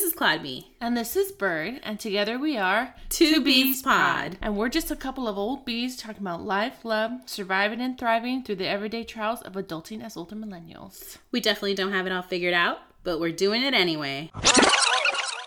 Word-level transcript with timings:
This 0.00 0.12
is 0.12 0.18
Claude 0.18 0.42
B. 0.42 0.66
And 0.80 0.96
this 0.96 1.14
is 1.14 1.30
Bird, 1.30 1.78
and 1.82 2.00
together 2.00 2.38
we 2.38 2.56
are 2.56 2.94
Two 3.10 3.44
Bees 3.44 3.82
Pod. 3.82 4.38
And 4.40 4.56
we're 4.56 4.70
just 4.70 4.90
a 4.90 4.96
couple 4.96 5.28
of 5.28 5.36
old 5.36 5.66
bees 5.66 5.94
talking 5.94 6.22
about 6.22 6.40
life, 6.40 6.86
love, 6.86 7.10
surviving 7.26 7.82
and 7.82 7.98
thriving 7.98 8.42
through 8.42 8.56
the 8.56 8.66
everyday 8.66 9.04
trials 9.04 9.42
of 9.42 9.52
adulting 9.52 10.02
as 10.02 10.16
older 10.16 10.34
millennials. 10.34 11.18
We 11.32 11.42
definitely 11.42 11.74
don't 11.74 11.92
have 11.92 12.06
it 12.06 12.12
all 12.12 12.22
figured 12.22 12.54
out, 12.54 12.78
but 13.04 13.20
we're 13.20 13.30
doing 13.30 13.62
it 13.62 13.74
anyway. 13.74 14.30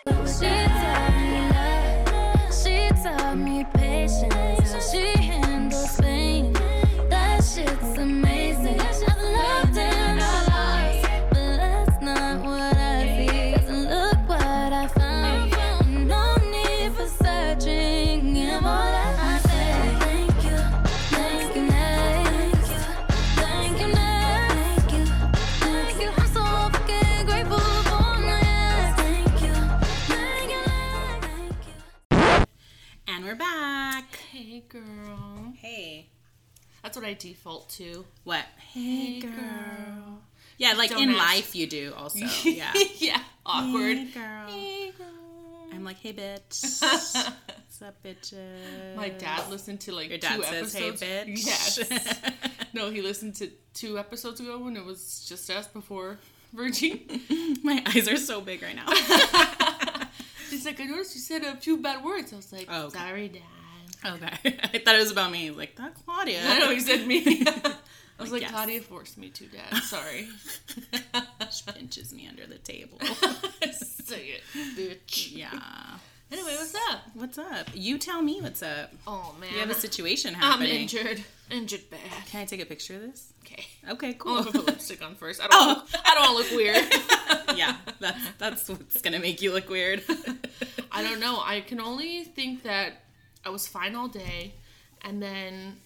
She 0.06 0.46
me 0.46 1.50
love. 1.50 2.54
She 2.54 2.90
taught 3.02 3.36
me 3.36 3.66
patience. 3.74 4.92
She 4.92 5.18
handles 5.18 6.00
pain. 6.00 6.54
That 7.10 7.44
shit's 7.44 7.98
amazing. 7.98 8.33
We're 33.34 33.40
back. 33.40 34.16
Hey, 34.32 34.64
girl. 34.70 35.54
Hey. 35.58 36.08
That's 36.84 36.96
what 36.96 37.04
I 37.04 37.14
default 37.14 37.68
to. 37.72 38.06
What? 38.26 38.46
Hey, 38.58 39.22
girl. 39.22 40.22
Yeah, 40.60 40.74
like 40.74 40.92
Don't 40.92 41.02
in 41.02 41.10
ask. 41.10 41.18
life 41.18 41.56
you 41.56 41.66
do 41.66 41.94
also. 41.98 42.20
Yeah. 42.44 42.72
yeah. 42.98 43.24
Awkward. 43.44 43.98
Hey, 43.98 44.06
girl. 44.14 44.48
Hey, 44.50 44.92
girl. 44.96 45.08
I'm 45.74 45.84
like, 45.84 45.98
hey, 45.98 46.14
bitch. 46.14 46.80
What's 46.82 47.82
up, 47.82 48.04
bitches? 48.04 48.96
My 48.96 49.10
dad 49.10 49.50
listened 49.50 49.82
to 49.82 49.94
like 49.94 50.10
Your 50.10 50.20
dad 50.20 50.36
two 50.36 50.44
says, 50.44 50.74
hey, 50.74 50.92
bitch. 50.92 51.46
Yes. 51.46 51.80
no, 52.74 52.92
he 52.92 53.02
listened 53.02 53.34
to 53.36 53.50
two 53.74 53.98
episodes 53.98 54.40
ago 54.42 54.60
when 54.60 54.78
it 54.78 54.86
was 54.86 55.26
just 55.28 55.50
us 55.50 55.66
before 55.66 56.20
Virgin. 56.54 57.00
My 57.64 57.82
eyes 57.88 58.08
are 58.08 58.18
so 58.18 58.42
big 58.42 58.62
right 58.62 58.76
now. 58.76 58.86
He's 60.54 60.66
like, 60.66 60.80
I 60.80 60.86
noticed 60.86 61.16
you 61.16 61.22
said 61.22 61.44
a 61.44 61.56
few 61.58 61.78
bad 61.78 62.04
words. 62.04 62.32
I 62.34 62.36
was 62.38 62.52
like, 62.54 62.68
Oh, 62.70 62.84
okay. 62.88 62.98
sorry, 62.98 63.28
dad. 63.30 64.14
okay. 64.14 64.58
I 64.74 64.78
thought 64.80 64.96
it 64.96 65.00
was 65.00 65.12
about 65.12 65.32
me. 65.32 65.52
Like, 65.52 65.76
that's 65.76 66.02
Claudia. 66.04 66.42
I 66.46 66.60
know 66.60 66.70
he 66.70 66.80
said 66.80 67.06
me. 67.08 67.44
I 68.20 68.22
was 68.22 68.32
Like, 68.32 68.32
like, 68.32 68.42
yes. 68.44 68.52
Claudia 68.52 68.82
forced 68.82 69.18
me 69.18 69.30
to, 69.30 69.46
Dad. 69.48 69.76
Sorry. 69.84 70.28
She 71.52 71.64
pinches 71.72 72.14
me 72.14 72.28
under 72.28 72.46
the 72.46 72.60
table. 72.60 73.00
Say 73.72 74.36
it, 74.38 74.44
bitch. 74.78 75.36
yeah. 75.36 75.50
Anyway, 76.34 76.56
what's 76.56 76.74
up? 76.90 77.02
What's 77.14 77.38
up? 77.38 77.68
You 77.76 78.00
tell 78.00 78.24
me 78.24 78.42
what's 78.42 78.64
up. 78.64 78.92
Oh 79.06 79.36
man, 79.40 79.54
You 79.54 79.60
have 79.60 79.70
a 79.70 79.76
situation 79.76 80.34
happening. 80.34 80.72
I'm 80.72 80.76
injured. 80.82 81.24
Injured 81.52 81.92
bad. 81.92 82.26
Can 82.26 82.42
I 82.42 82.46
take 82.46 82.60
a 82.60 82.66
picture 82.66 82.96
of 82.96 83.02
this? 83.02 83.34
Okay. 83.44 83.64
Okay, 83.88 84.14
Cool. 84.16 84.38
I'm 84.38 84.46
gonna 84.46 84.52
put 84.54 84.66
lipstick 84.66 85.06
on 85.06 85.14
first. 85.14 85.40
I 85.40 85.48
don't. 85.48 85.62
Oh. 85.62 85.68
Wanna, 85.68 85.86
I 86.04 86.14
don't 86.16 86.34
want 86.34 86.48
to 86.48 86.56
look 86.56 86.60
weird. 86.60 87.56
yeah, 87.56 87.78
that's 88.00 88.32
that's 88.40 88.68
what's 88.68 89.00
gonna 89.04 89.20
make 89.20 89.44
you 89.44 89.54
look 89.54 89.70
weird. 89.70 90.02
I 90.92 91.04
don't 91.04 91.20
know. 91.20 91.40
I 91.40 91.62
can 91.62 91.80
only 91.80 92.24
think 92.24 92.64
that 92.64 92.94
I 93.46 93.50
was 93.50 93.68
fine 93.68 93.94
all 93.94 94.08
day, 94.08 94.56
and 95.04 95.22
then 95.22 95.78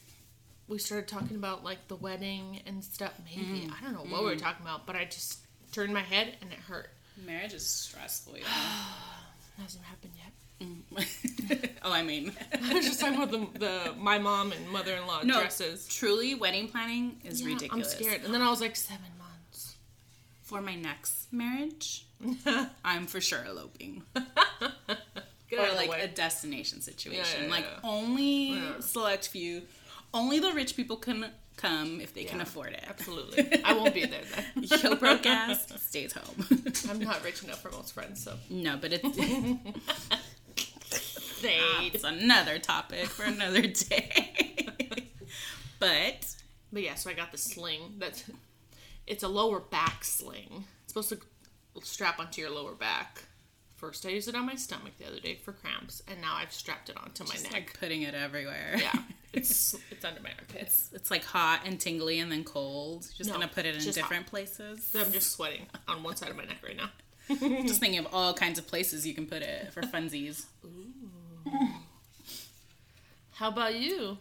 we 0.70 0.78
started 0.78 1.10
talking 1.10 1.36
about 1.36 1.66
like 1.66 1.90
the 1.90 1.98
wedding 1.98 2.62
and 2.66 2.82
stuff. 2.86 3.12
Maybe 3.26 3.64
mm-hmm. 3.64 3.74
I 3.74 3.84
don't 3.84 3.92
know 3.92 4.10
what 4.10 4.22
we 4.22 4.30
were 4.30 4.36
mm-hmm. 4.36 4.46
talking 4.46 4.66
about, 4.66 4.86
but 4.86 4.96
I 4.96 5.04
just 5.04 5.40
turned 5.74 5.94
my 5.94 6.04
head 6.04 6.38
and 6.42 6.54
it 6.54 6.60
hurt. 6.60 6.90
Marriage 7.26 7.54
is 7.54 7.68
stressful, 7.68 8.36
hasn't 9.62 9.84
happened 9.86 10.14
yet. 10.16 10.27
Mm. 10.62 11.70
oh, 11.84 11.92
I 11.92 12.02
mean, 12.04 12.32
I 12.64 12.74
was 12.74 12.86
just 12.88 13.00
talking 13.00 13.22
about 13.22 13.32
the, 13.32 13.60
the 13.60 13.94
my 13.98 14.18
mom 14.18 14.52
and 14.52 14.70
mother 14.70 14.94
in 14.96 15.06
law 15.06 15.22
no, 15.24 15.40
dresses. 15.40 15.88
truly, 15.88 16.34
wedding 16.36 16.68
planning 16.68 17.18
is 17.24 17.42
Yeah, 17.42 17.54
ridiculous. 17.54 17.94
I'm 17.94 18.00
scared. 18.04 18.24
And 18.24 18.34
then 18.34 18.42
I 18.42 18.50
was 18.50 18.62
like 18.62 18.76
seven 18.76 19.06
months. 19.18 19.76
For 20.42 20.62
my 20.62 20.76
next 20.76 21.32
marriage, 21.34 22.06
I'm 22.86 23.06
for 23.06 23.20
sure 23.22 23.44
eloping. 23.46 24.04
Or 24.16 25.76
like 25.76 25.92
a 26.02 26.08
destination 26.08 26.82
situation. 26.82 27.46
yeah, 27.46 27.50
like 27.50 27.66
yeah. 27.66 27.80
only 27.90 28.52
Yeah. 28.54 28.80
select 28.80 29.28
few, 29.28 29.64
only 30.14 30.40
the 30.40 30.52
rich 30.54 30.76
people 30.76 30.98
can 30.98 31.26
come 31.58 32.00
if 32.02 32.14
they 32.14 32.24
can 32.24 32.40
afford 32.42 32.74
it. 32.74 32.84
Absolutely. 32.88 33.62
I 33.64 33.74
won't 33.74 33.94
be 33.94 34.06
there 34.06 34.22
then. 34.36 34.64
Yo 34.82 34.96
broke 34.96 35.26
ass 35.26 35.68
stays 35.82 36.14
home. 36.14 36.46
I'm 36.90 37.00
not 37.00 37.24
rich 37.24 37.44
enough 37.44 37.62
for 37.62 37.72
most 37.72 37.94
friends, 37.94 38.24
so. 38.24 38.34
no, 38.50 38.78
but 38.78 38.92
it's 38.94 39.18
Ah, 41.50 41.78
they. 41.82 41.88
it's 41.88 42.04
another 42.04 42.60
topic 42.60 43.06
for 43.08 43.24
another 43.24 43.62
day. 43.68 44.68
but 45.80 46.36
But 46.72 46.82
yeah, 46.84 46.96
so 46.96 47.10
I 47.10 47.14
got 47.14 47.32
the 47.32 47.38
sling. 47.38 47.96
That's 47.98 48.24
it's 49.06 49.24
a 49.24 49.28
lower 49.28 49.60
back 49.60 50.04
sling. 50.04 50.66
It's 50.84 50.94
supposed 50.94 51.10
to 51.10 51.20
strap 51.86 52.20
onto 52.20 52.42
your 52.42 52.50
lower 52.50 52.74
back. 52.74 53.24
First, 53.78 54.06
I 54.08 54.10
used 54.10 54.28
it 54.28 54.34
on 54.36 54.46
my 54.48 54.56
stomach 54.56 54.94
the 54.98 55.06
other 55.06 55.20
day 55.20 55.36
for 55.36 55.52
cramps, 55.52 56.02
and 56.08 56.20
now 56.20 56.34
I've 56.36 56.52
strapped 56.52 56.90
it 56.90 56.98
onto 56.98 57.24
my 57.26 57.30
just 57.30 57.44
neck. 57.44 57.54
like 57.54 57.80
putting 57.80 58.02
it 58.02 58.16
everywhere. 58.16 58.76
yeah, 58.80 58.92
it's 59.34 59.76
it's 59.92 60.04
under 60.04 60.20
my 60.22 60.32
armpits. 60.32 60.88
It's 60.88 60.94
it's 60.94 61.12
like 61.12 61.24
hot 61.24 61.62
and 61.64 61.80
tingly 61.80 62.20
and 62.20 62.32
then 62.32 62.44
cold. 62.44 63.04
You're 63.12 63.18
just 63.20 63.30
No, 63.30 63.36
gonna 63.36 63.48
put 63.48 63.66
it 63.68 63.76
in 63.76 63.92
different 63.94 64.26
places. 64.26 64.96
I'm 64.98 65.12
just 65.12 65.32
sweating 65.34 65.68
on 65.88 66.02
one 66.02 66.16
side 66.16 66.30
of 66.32 66.36
my 66.38 66.46
neck 66.46 66.58
right 66.66 66.76
now. 66.76 66.90
Just 67.68 67.80
thinking 67.82 68.00
of 68.00 68.08
all 68.14 68.34
kinds 68.34 68.58
of 68.58 68.66
places 68.68 69.06
you 69.06 69.14
can 69.14 69.28
put 69.28 69.42
it 69.44 69.72
for 69.74 69.82
funsies. 69.82 70.46
How 73.34 73.50
about 73.50 73.76
you? 73.76 74.18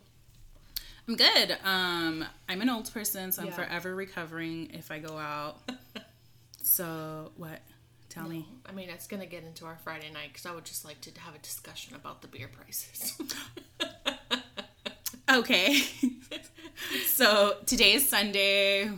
I'm 1.08 1.16
good. 1.16 1.56
Um, 1.64 2.24
I'm 2.48 2.60
an 2.62 2.68
old 2.68 2.92
person, 2.92 3.32
so 3.32 3.42
I'm 3.42 3.48
Yeah. 3.48 3.54
forever 3.54 3.94
recovering 3.94 4.70
if 4.74 4.90
I 4.90 4.98
go 4.98 5.16
out. 5.16 5.60
so 6.62 7.30
what? 7.36 7.60
Tell 8.08 8.28
me. 8.28 8.46
I 8.64 8.72
mean, 8.72 8.88
it's 8.88 9.06
gonna 9.06 9.26
get 9.26 9.44
into 9.44 9.64
our 9.66 9.78
Friday 9.84 10.10
night 10.12 10.28
because 10.32 10.46
I 10.46 10.54
would 10.54 10.64
just 10.64 10.84
like 10.84 11.00
to 11.02 11.10
have 11.20 11.34
a 11.34 11.38
discussion 11.38 11.94
about 11.94 12.22
the 12.22 12.28
beer 12.28 12.48
prices. 12.48 13.18
Okay. 15.28 15.80
so 17.04 17.56
today 17.66 17.94
is 17.94 18.08
Sunday. 18.08 18.88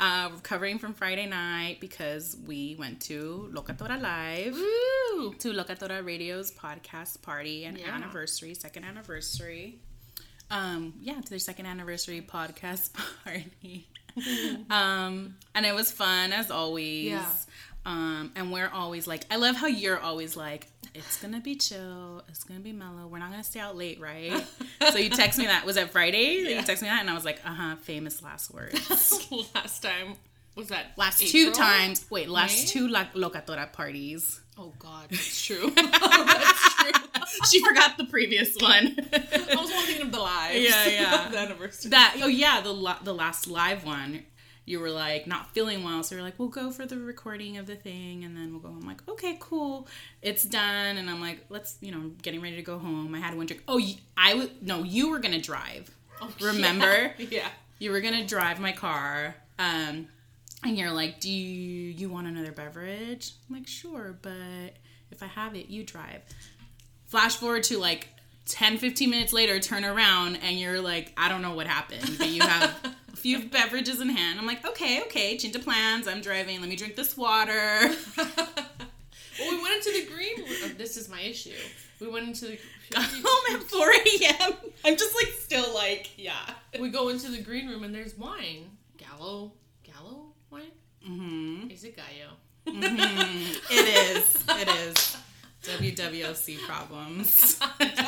Uh, 0.00 0.28
recovering 0.34 0.78
from 0.78 0.92
Friday 0.92 1.24
night 1.26 1.78
because 1.80 2.36
we 2.46 2.74
went 2.78 3.00
to 3.00 3.48
Locatora 3.52 4.00
Live. 4.00 4.54
Woo! 4.54 5.34
to 5.34 5.52
Locatora 5.52 6.04
Radio's 6.04 6.50
podcast 6.50 7.22
party 7.22 7.64
and 7.64 7.78
Yeah. 7.78 7.94
anniversary, 7.94 8.54
second 8.54 8.84
anniversary. 8.84 9.78
Um, 10.50 10.94
yeah, 11.00 11.20
to 11.20 11.30
their 11.30 11.38
second 11.38 11.66
anniversary 11.66 12.20
podcast 12.20 12.90
party. 13.24 13.86
um, 14.70 15.36
and 15.54 15.64
it 15.64 15.74
was 15.74 15.92
fun 15.92 16.32
as 16.32 16.50
always. 16.50 17.06
Yeah. 17.10 17.26
Um, 17.86 18.32
and 18.34 18.50
we're 18.50 18.68
always 18.72 19.06
like, 19.06 19.24
I 19.30 19.36
love 19.36 19.56
how 19.56 19.66
you're 19.68 20.00
always 20.00 20.36
like, 20.36 20.66
it's 20.94 21.20
gonna 21.20 21.40
be 21.40 21.56
chill, 21.56 22.22
it's 22.28 22.44
gonna 22.44 22.60
be 22.60 22.72
mellow, 22.72 23.06
we're 23.06 23.18
not 23.18 23.30
gonna 23.30 23.42
stay 23.44 23.60
out 23.60 23.76
late, 23.76 24.00
right? 24.00 24.32
so 24.92 24.98
you 24.98 25.10
text 25.10 25.38
me 25.38 25.46
that 25.46 25.64
was 25.66 25.76
it 25.76 25.90
Friday? 25.90 26.42
that 26.42 26.50
You 26.50 26.54
Yeah. 26.56 26.62
text 26.62 26.82
me 26.82 26.88
that, 26.88 27.00
and 27.00 27.10
I 27.10 27.14
was 27.14 27.24
like, 27.24 27.40
uh 27.44 27.52
huh, 27.52 27.76
famous 27.82 28.22
last 28.22 28.52
words. 28.52 28.80
Last 29.54 29.80
time 29.82 30.16
was 30.56 30.68
that 30.68 30.92
Last 30.96 31.20
April? 31.20 31.32
two 31.32 31.50
times, 31.52 32.06
wait, 32.10 32.28
last 32.28 32.56
May? 32.60 32.66
two 32.66 32.86
La- 32.88 33.06
Locatora 33.14 33.72
parties. 33.72 34.40
Oh 34.56 34.72
God, 34.78 35.08
that's 35.10 35.44
true. 35.44 35.70
that's 35.74 36.74
true. 36.76 36.92
she 37.50 37.64
forgot 37.64 37.96
the 37.96 38.04
previous 38.04 38.54
one. 38.60 38.96
I 39.12 39.56
was 39.58 39.70
only 39.72 39.84
thinking 39.86 40.06
of 40.06 40.12
the 40.12 40.20
lives. 40.20 40.60
Yeah, 40.60 40.86
yeah. 40.86 41.28
the 41.28 41.38
anniversary. 41.38 41.90
that 41.90 42.16
oh 42.22 42.28
yeah 42.28 42.60
the 42.60 42.72
la- 42.72 43.00
the 43.02 43.12
last 43.14 43.48
live 43.48 43.84
one 43.84 44.22
you 44.66 44.80
were 44.80 44.90
like 44.90 45.26
not 45.26 45.52
feeling 45.52 45.84
well 45.84 46.02
so 46.02 46.14
you're 46.14 46.24
like 46.24 46.38
we'll 46.38 46.48
go 46.48 46.70
for 46.70 46.86
the 46.86 46.96
recording 46.98 47.58
of 47.58 47.66
the 47.66 47.74
thing 47.76 48.24
and 48.24 48.36
then 48.36 48.50
we'll 48.52 48.60
go. 48.60 48.68
I'm 48.68 48.86
like 48.86 49.06
okay 49.08 49.36
cool. 49.40 49.86
It's 50.22 50.42
done 50.44 50.96
and 50.96 51.10
i'm 51.10 51.20
like 51.20 51.44
let's 51.48 51.76
you 51.80 51.92
know 51.92 52.10
getting 52.22 52.40
ready 52.40 52.56
to 52.56 52.62
go 52.62 52.78
home. 52.78 53.14
I 53.14 53.18
had 53.18 53.36
one 53.36 53.46
drink 53.46 53.62
oh 53.68 53.80
I 54.16 54.34
was 54.34 54.48
no 54.60 54.82
you 54.82 55.10
were 55.10 55.18
gonna 55.18 55.40
drive. 55.40 55.90
Oh, 56.20 56.32
remember? 56.40 57.14
Yeah. 57.18 57.26
yeah. 57.30 57.48
you 57.78 57.90
were 57.90 58.00
gonna 58.00 58.26
drive 58.26 58.60
my 58.60 58.72
car 58.72 59.36
um 59.58 60.08
and 60.64 60.78
you're 60.78 60.92
like 60.92 61.20
do 61.20 61.30
you 61.30 61.90
you 61.90 62.08
want 62.08 62.26
another 62.26 62.52
beverage? 62.52 63.32
I'm 63.48 63.56
like 63.56 63.66
sure 63.68 64.16
but 64.22 64.74
if 65.10 65.22
i 65.22 65.26
have 65.26 65.54
it 65.54 65.68
you 65.68 65.84
drive. 65.84 66.22
Flash 67.06 67.36
forward 67.36 67.62
to 67.64 67.78
like 67.78 68.08
10 68.46 68.78
15 68.78 69.08
minutes 69.08 69.32
later 69.32 69.58
turn 69.58 69.84
around 69.84 70.36
and 70.36 70.58
you're 70.58 70.80
like 70.80 71.12
i 71.16 71.28
don't 71.30 71.40
know 71.40 71.54
what 71.54 71.66
happened 71.66 72.16
but 72.18 72.28
you 72.28 72.42
have 72.42 72.94
few 73.24 73.48
beverages 73.48 74.00
in 74.02 74.10
hand 74.10 74.38
i'm 74.38 74.46
like 74.46 74.62
okay 74.66 75.00
okay 75.00 75.38
change 75.38 75.56
of 75.56 75.62
plans 75.64 76.06
i'm 76.06 76.20
driving 76.20 76.60
let 76.60 76.68
me 76.68 76.76
drink 76.76 76.94
this 76.94 77.16
water 77.16 77.90
Well, 79.40 79.50
we 79.50 79.60
went 79.62 79.74
into 79.84 79.90
the 79.98 80.06
green 80.14 80.36
room. 80.38 80.46
oh, 80.62 80.68
This 80.78 80.96
is 80.96 81.08
my 81.08 81.20
issue. 81.20 81.50
We 82.00 82.06
went 82.06 82.28
into 82.28 82.44
the. 82.46 82.58
got 82.92 83.02
home 83.04 83.56
at 83.56 83.62
4 83.64 83.90
a.m 83.90 84.52
i'm 84.84 84.96
just 84.96 85.12
like 85.16 85.26
still 85.40 85.74
like 85.74 86.12
yeah 86.16 86.38
we 86.80 86.88
go 86.90 87.08
into 87.08 87.28
the 87.32 87.40
green 87.42 87.66
room 87.68 87.82
and 87.82 87.92
there's 87.94 88.16
wine. 88.16 88.70
Gallo, 88.96 89.52
Gallo 89.82 90.26
wine. 90.50 90.70
mm-hmm. 91.04 91.68
Is 91.70 91.82
it 91.82 91.96
Gallo? 91.96 92.36
it 92.66 94.16
is 94.16 94.44
it 94.48 94.68
is. 94.68 95.16
WWOC 95.64 96.58
problems. 96.66 97.58
it 97.80 97.98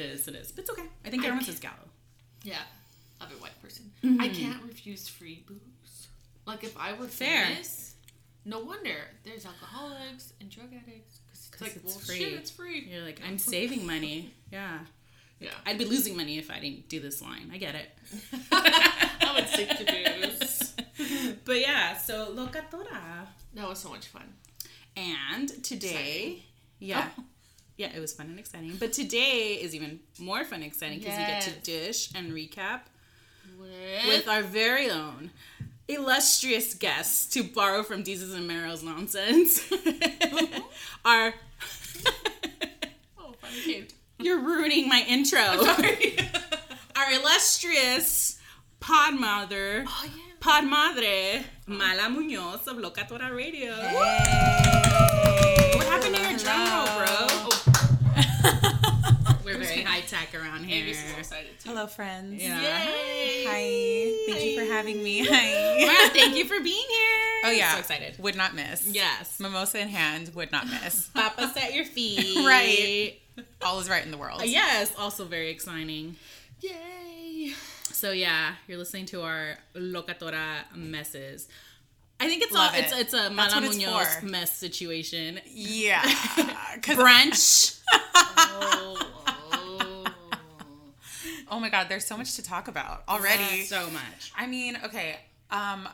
is, 0.00 0.26
it 0.26 0.34
is. 0.34 0.50
But 0.52 0.62
it's 0.62 0.70
okay. 0.70 0.88
I 1.04 1.10
think 1.10 1.22
everyone 1.24 1.44
says 1.44 1.60
Gallo. 1.60 1.74
Yeah, 2.42 2.56
I'm 3.20 3.28
a 3.30 3.40
white 3.40 3.60
person. 3.62 3.90
Mm-hmm. 4.04 4.20
I 4.20 4.28
can't 4.28 4.62
refuse 4.64 5.08
free 5.08 5.44
booze. 5.46 6.08
Like 6.46 6.64
if 6.64 6.76
I 6.78 6.92
were 6.92 7.06
Fair. 7.08 7.46
famous, 7.46 7.94
no 8.44 8.60
wonder 8.60 8.96
there's 9.24 9.44
alcoholics 9.46 10.32
and 10.40 10.50
drug 10.50 10.68
addicts 10.72 11.18
because 11.26 11.38
it's 11.38 11.48
'Cause 11.50 11.60
like, 11.62 11.76
it's 11.76 11.84
well, 11.84 12.04
free. 12.04 12.18
shit, 12.18 12.32
it's 12.34 12.50
free. 12.50 12.88
You're 12.90 13.02
like, 13.04 13.20
I'm 13.26 13.38
saving 13.38 13.86
money. 13.86 14.32
Yeah. 14.52 14.78
Yeah, 15.38 15.50
I'd 15.66 15.76
be 15.76 15.84
losing 15.84 16.16
money 16.16 16.38
if 16.38 16.50
I 16.50 16.60
didn't 16.60 16.88
do 16.88 16.98
this 16.98 17.20
line. 17.20 17.50
I 17.52 17.58
get 17.58 17.74
it. 17.74 17.90
I 18.52 19.32
would 19.34 19.46
stick 19.48 19.68
to 19.68 19.84
booze. 19.84 20.72
But 21.44 21.60
yeah, 21.60 21.94
so 21.98 22.32
locatora. 22.34 23.26
That 23.54 23.68
was 23.68 23.78
so 23.80 23.90
much 23.90 24.06
fun. 24.06 24.32
And 24.96 25.48
today, 25.62 26.44
yeah. 26.78 27.10
Oh. 27.18 27.24
Yeah, 27.76 27.94
it 27.94 28.00
was 28.00 28.14
fun 28.14 28.26
and 28.28 28.38
exciting. 28.38 28.76
But 28.78 28.94
today 28.94 29.58
is 29.60 29.74
even 29.74 30.00
more 30.18 30.42
fun 30.44 30.62
and 30.62 30.64
exciting 30.64 31.00
because 31.00 31.18
we 31.18 31.24
get 31.26 31.42
to 31.42 31.50
dish 31.60 32.10
and 32.14 32.32
recap 32.32 32.80
With, 33.58 34.06
with 34.06 34.28
our 34.28 34.42
very 34.42 34.90
own 34.90 35.30
illustrious 35.88 36.74
guests 36.74 37.26
to 37.34 37.44
borrow 37.44 37.82
from 37.82 38.04
Jesus 38.04 38.34
and 38.34 38.48
Meryl's 38.50 38.82
nonsense. 38.82 39.60
our 41.04 41.34
oh, 43.18 43.34
funny. 43.40 43.86
You're 44.18 44.40
ruining 44.40 44.88
my 44.88 45.04
intro. 45.08 45.40
Our 46.96 47.12
illustrious 47.12 48.40
pod 48.80 49.20
mother, 49.20 49.84
Oh 49.86 50.04
yeah. 50.04 50.10
pod 50.40 50.64
madre, 50.64 51.44
Mala 51.66 52.08
Munoz 52.08 52.66
of 52.66 52.78
Locatora 52.78 53.36
Radio. 53.36 53.72
What 55.76 55.86
happened 55.86 56.14
to 56.16 56.22
your 56.22 56.38
drum 56.38 56.66
roll, 56.66 56.86
bro? 56.96 57.26
We're 59.44 59.58
very 60.16 60.26
tech 60.26 60.34
around 60.34 60.64
here. 60.64 60.84
Amy's 60.84 60.98
so 60.98 61.18
excited 61.18 61.60
too. 61.60 61.70
Hello, 61.70 61.86
friends. 61.86 62.42
Yeah. 62.42 62.60
Yay! 62.60 63.44
Hi. 63.46 64.32
Thank 64.32 64.44
you 64.44 64.60
for 64.60 64.72
having 64.72 65.02
me. 65.02 65.26
Hi. 65.28 65.86
Wow, 65.86 66.10
thank 66.12 66.36
you 66.36 66.44
for 66.44 66.60
being 66.62 66.86
here. 66.88 67.42
Oh 67.44 67.50
yeah. 67.50 67.72
So 67.74 67.80
excited. 67.80 68.18
Would 68.18 68.36
not 68.36 68.54
miss. 68.54 68.86
Yes. 68.86 69.38
Mimosa 69.40 69.80
in 69.80 69.88
hand, 69.88 70.32
would 70.34 70.52
not 70.52 70.66
miss. 70.66 71.08
Papas 71.14 71.56
at 71.56 71.74
your 71.74 71.84
feet. 71.84 72.44
Right. 72.46 73.18
All 73.62 73.78
is 73.80 73.88
right 73.88 74.04
in 74.04 74.10
the 74.10 74.16
world. 74.16 74.40
Uh, 74.40 74.44
yes, 74.44 74.92
also 74.98 75.24
very 75.24 75.50
exciting. 75.50 76.16
Yay! 76.60 77.52
So 77.92 78.12
yeah, 78.12 78.54
you're 78.66 78.78
listening 78.78 79.06
to 79.06 79.22
our 79.22 79.58
locatora 79.74 80.40
messes. 80.74 81.48
I 82.18 82.28
think 82.28 82.42
it's 82.42 82.52
Love 82.52 82.72
all, 82.72 82.80
it's 82.80 82.92
it. 82.92 82.98
it's 83.00 83.12
a 83.12 83.28
That's 83.28 83.34
Mala 83.34 83.60
Munoz 83.60 84.22
mess 84.22 84.56
situation. 84.56 85.38
Yeah, 85.46 86.02
Brunch. 86.82 87.80
Oh, 88.38 88.96
oh. 89.00 89.35
Oh 91.50 91.60
my 91.60 91.68
god, 91.70 91.88
there's 91.88 92.06
so 92.06 92.16
much 92.16 92.36
to 92.36 92.42
talk 92.42 92.68
about 92.68 93.02
already. 93.08 93.62
so 93.64 93.88
much. 93.90 94.32
I 94.36 94.46
mean, 94.46 94.76
okay. 94.84 95.16
Um 95.50 95.88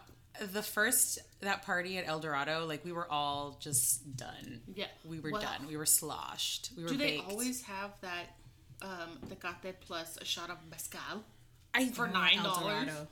the 0.52 0.62
first 0.62 1.18
that 1.40 1.62
party 1.62 1.98
at 1.98 2.06
El 2.08 2.18
Dorado, 2.20 2.64
like 2.66 2.84
we 2.84 2.92
were 2.92 3.06
all 3.10 3.58
just 3.60 4.16
done. 4.16 4.60
Yeah. 4.74 4.86
We 5.04 5.20
were 5.20 5.30
Well, 5.32 5.42
done. 5.42 5.66
We 5.68 5.76
were 5.76 5.86
sloshed. 5.86 6.70
We 6.76 6.82
were 6.84 6.88
Do 6.88 6.96
they 6.96 7.16
baked. 7.18 7.30
always 7.30 7.62
have 7.64 7.90
that 8.00 8.36
um, 8.80 9.18
Tecate 9.28 9.74
plus 9.80 10.16
a 10.20 10.24
shot 10.24 10.48
of 10.50 10.56
mezcal 10.70 11.24
I, 11.74 11.88
for 11.90 12.08
nine 12.08 12.38
El 12.38 12.44
dollars? 12.44 12.84
Dorado. 12.86 13.08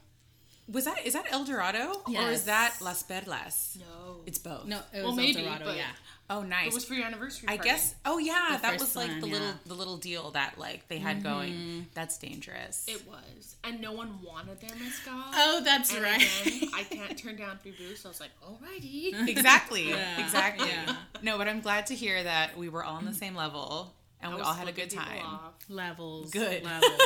Was 0.73 0.85
that 0.87 1.05
is 1.07 1.13
that 1.13 1.27
El 1.31 1.45
Dorado 1.45 2.03
or 2.07 2.31
is 2.31 2.45
that 2.45 2.77
Las 2.81 3.03
Perlas? 3.03 3.79
No. 3.79 4.23
It's 4.27 4.39
both. 4.39 4.67
No, 4.67 4.79
it 4.93 4.97
was 4.99 5.03
Well, 5.03 5.11
El 5.11 5.17
maybe, 5.17 5.43
Dorado, 5.43 5.65
but- 5.67 5.77
yeah. 5.77 5.93
Oh, 6.33 6.43
nice. 6.43 6.69
It 6.69 6.75
was 6.75 6.85
for 6.85 6.95
your 6.95 7.05
anniversary. 7.07 7.49
I 7.49 7.57
party. 7.57 7.69
guess. 7.71 7.95
Oh 8.05 8.19
yeah, 8.19 8.57
The 8.57 8.63
that 8.63 8.81
was 8.81 8.95
like 8.95 9.09
one, 9.09 9.21
the 9.21 9.27
yeah. 9.27 9.33
little 9.33 9.53
the 9.67 9.75
little 9.75 9.97
deal 9.97 10.31
that 10.31 10.59
like 10.59 10.87
they 10.89 10.99
had 10.99 11.23
going. 11.25 11.53
Mm-hmm. 11.53 11.81
That's 11.93 12.17
dangerous. 12.19 12.85
it 12.89 13.03
was, 13.09 13.57
and 13.65 13.81
no 13.81 13.91
one 13.93 14.21
wanted 14.23 14.61
their 14.61 14.71
mezcal. 14.79 15.13
Oh, 15.35 15.61
that's 15.65 15.93
and 15.93 16.05
right. 16.05 16.47
again, 16.47 16.69
I 16.75 16.85
can't 16.85 17.19
turn 17.19 17.35
down 17.37 17.59
free 17.59 17.73
booze, 17.77 18.01
so 18.01 18.09
I 18.09 18.13
was 18.13 18.21
like, 18.21 18.31
alrighty. 18.47 19.29
exactly. 19.29 19.89
Yeah. 19.91 20.21
Exactly. 20.25 20.69
Yeah. 20.69 20.95
No, 21.23 21.37
but 21.37 21.49
I'm 21.49 21.61
glad 21.61 21.87
to 21.87 21.95
hear 21.97 22.23
that 22.23 22.57
we 22.57 22.69
were 22.69 22.85
all 22.85 22.97
on 22.97 23.05
the 23.07 23.13
same 23.15 23.35
level 23.35 23.93
and 24.23 24.33
I 24.33 24.37
we 24.37 24.41
all 24.43 24.55
had 24.55 24.69
a 24.69 24.73
good 24.73 24.91
time. 24.91 25.25
off. 25.25 25.55
levels. 25.69 26.31
Good. 26.31 26.63
Levels. 26.63 27.01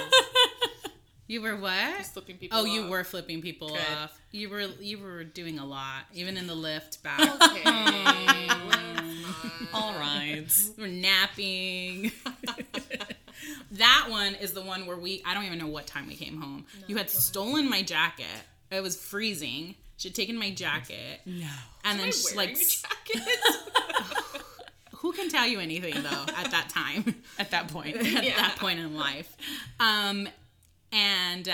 you 1.28 1.40
were 1.40 1.56
what? 1.56 2.04
Flipping 2.06 2.36
people 2.36 2.58
Oh, 2.58 2.64
you 2.66 2.88
were 2.88 3.04
flipping 3.04 3.40
people 3.40 3.68
Good. 3.68 3.78
off. 3.96 4.20
You 4.32 4.50
were 4.50 4.60
you 4.80 4.98
were 4.98 5.24
doing 5.24 5.58
a 5.58 5.64
lot, 5.64 6.02
even 6.12 6.36
in 6.36 6.46
the 6.46 6.54
lift 6.54 7.02
back. 7.02 7.20
Okay. 7.20 8.93
All 9.74 9.94
right. 9.94 10.44
We're 10.78 10.86
napping. 10.88 12.12
that 13.72 14.06
one 14.08 14.34
is 14.36 14.52
the 14.52 14.62
one 14.62 14.86
where 14.86 14.96
we 14.96 15.22
I 15.26 15.34
don't 15.34 15.44
even 15.44 15.58
know 15.58 15.66
what 15.66 15.86
time 15.86 16.06
we 16.06 16.14
came 16.16 16.40
home. 16.40 16.66
you 16.86 16.96
had 16.96 17.10
stolen 17.10 17.68
my 17.68 17.82
jacket. 17.82 18.26
It 18.70 18.82
was 18.82 18.96
freezing. 18.96 19.74
She 19.96 20.08
had 20.08 20.14
taken 20.14 20.36
my 20.36 20.50
jacket. 20.50 21.20
No. 21.26 21.46
And 21.84 21.98
then 21.98 22.06
Am 22.06 22.08
I 22.08 22.10
she, 22.10 22.34
like 22.36 22.56
jacket? 22.58 23.22
who 24.96 25.12
can 25.12 25.28
tell 25.28 25.46
you 25.46 25.60
anything 25.60 25.94
though 26.02 26.24
at 26.36 26.50
that 26.50 26.68
time? 26.70 27.22
At 27.38 27.50
that 27.50 27.68
point. 27.68 27.96
at 27.96 28.24
Yeah. 28.24 28.36
that 28.36 28.56
point 28.58 28.78
in 28.80 28.96
life. 28.96 29.36
Um 29.80 30.28
and 30.92 31.52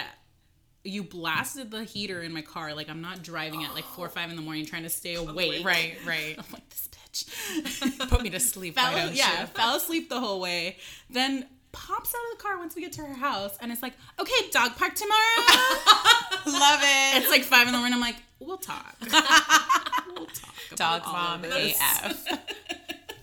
you 0.84 1.02
blasted 1.02 1.70
the 1.70 1.84
heater 1.84 2.22
in 2.22 2.32
my 2.32 2.42
car 2.42 2.74
like 2.74 2.88
I'm 2.88 3.02
not 3.02 3.22
driving 3.22 3.64
at 3.64 3.74
like 3.74 3.84
four 3.84 4.06
or 4.06 4.10
five 4.10 4.30
in 4.30 4.36
the 4.36 4.42
morning 4.42 4.64
trying 4.66 4.84
to 4.84 4.88
stay 4.90 5.14
awake. 5.14 5.64
right, 5.64 5.94
right. 6.06 6.36
I'm 6.38 6.44
like 6.52 6.68
this 6.70 6.88
bitch. 7.12 8.08
Put 8.08 8.22
me 8.22 8.30
to 8.30 8.40
sleep. 8.40 8.76
why 8.76 8.92
fell, 8.94 9.06
don't 9.06 9.16
yeah, 9.16 9.42
you? 9.42 9.46
fell 9.48 9.76
asleep 9.76 10.08
the 10.08 10.20
whole 10.20 10.40
way. 10.40 10.76
Then 11.08 11.46
pops 11.72 12.14
out 12.14 12.32
of 12.32 12.38
the 12.38 12.42
car 12.42 12.58
once 12.58 12.74
we 12.74 12.82
get 12.82 12.92
to 12.92 13.02
her 13.02 13.14
house, 13.14 13.56
and 13.60 13.70
it's 13.72 13.82
like, 13.82 13.94
okay, 14.18 14.50
dog 14.50 14.76
park 14.76 14.94
tomorrow. 14.94 15.20
Love 16.46 16.80
it. 16.82 17.22
it's 17.22 17.30
like 17.30 17.42
five 17.42 17.66
in 17.66 17.72
the 17.72 17.78
morning. 17.78 17.94
I'm 17.94 18.00
like, 18.00 18.16
we'll 18.38 18.56
talk. 18.58 18.96
we'll 19.00 20.26
talk. 20.26 20.54
about 20.72 20.76
Dog 20.76 21.02
all 21.06 21.12
mom 21.12 21.44
of 21.44 21.50
this. 21.50 21.78
AF. 21.80 22.26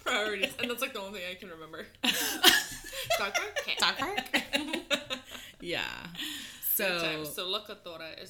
Priorities, 0.04 0.54
and 0.60 0.69
that's 0.69 0.81
like 0.81 0.94
the 0.94 1.01
only 1.01 1.19
thing 1.19 1.30
I 1.31 1.36
can 1.36 1.50
remember. 1.50 1.86
Dog 3.19 3.33
park? 3.33 3.57
Okay. 3.62 3.75
Dog 3.78 3.98
park. 3.98 4.19
Yeah. 5.60 5.83
Good 6.78 6.86
So 6.86 7.00
times. 7.01 7.33
So 7.33 7.45
Locatora 7.48 8.22
is 8.22 8.30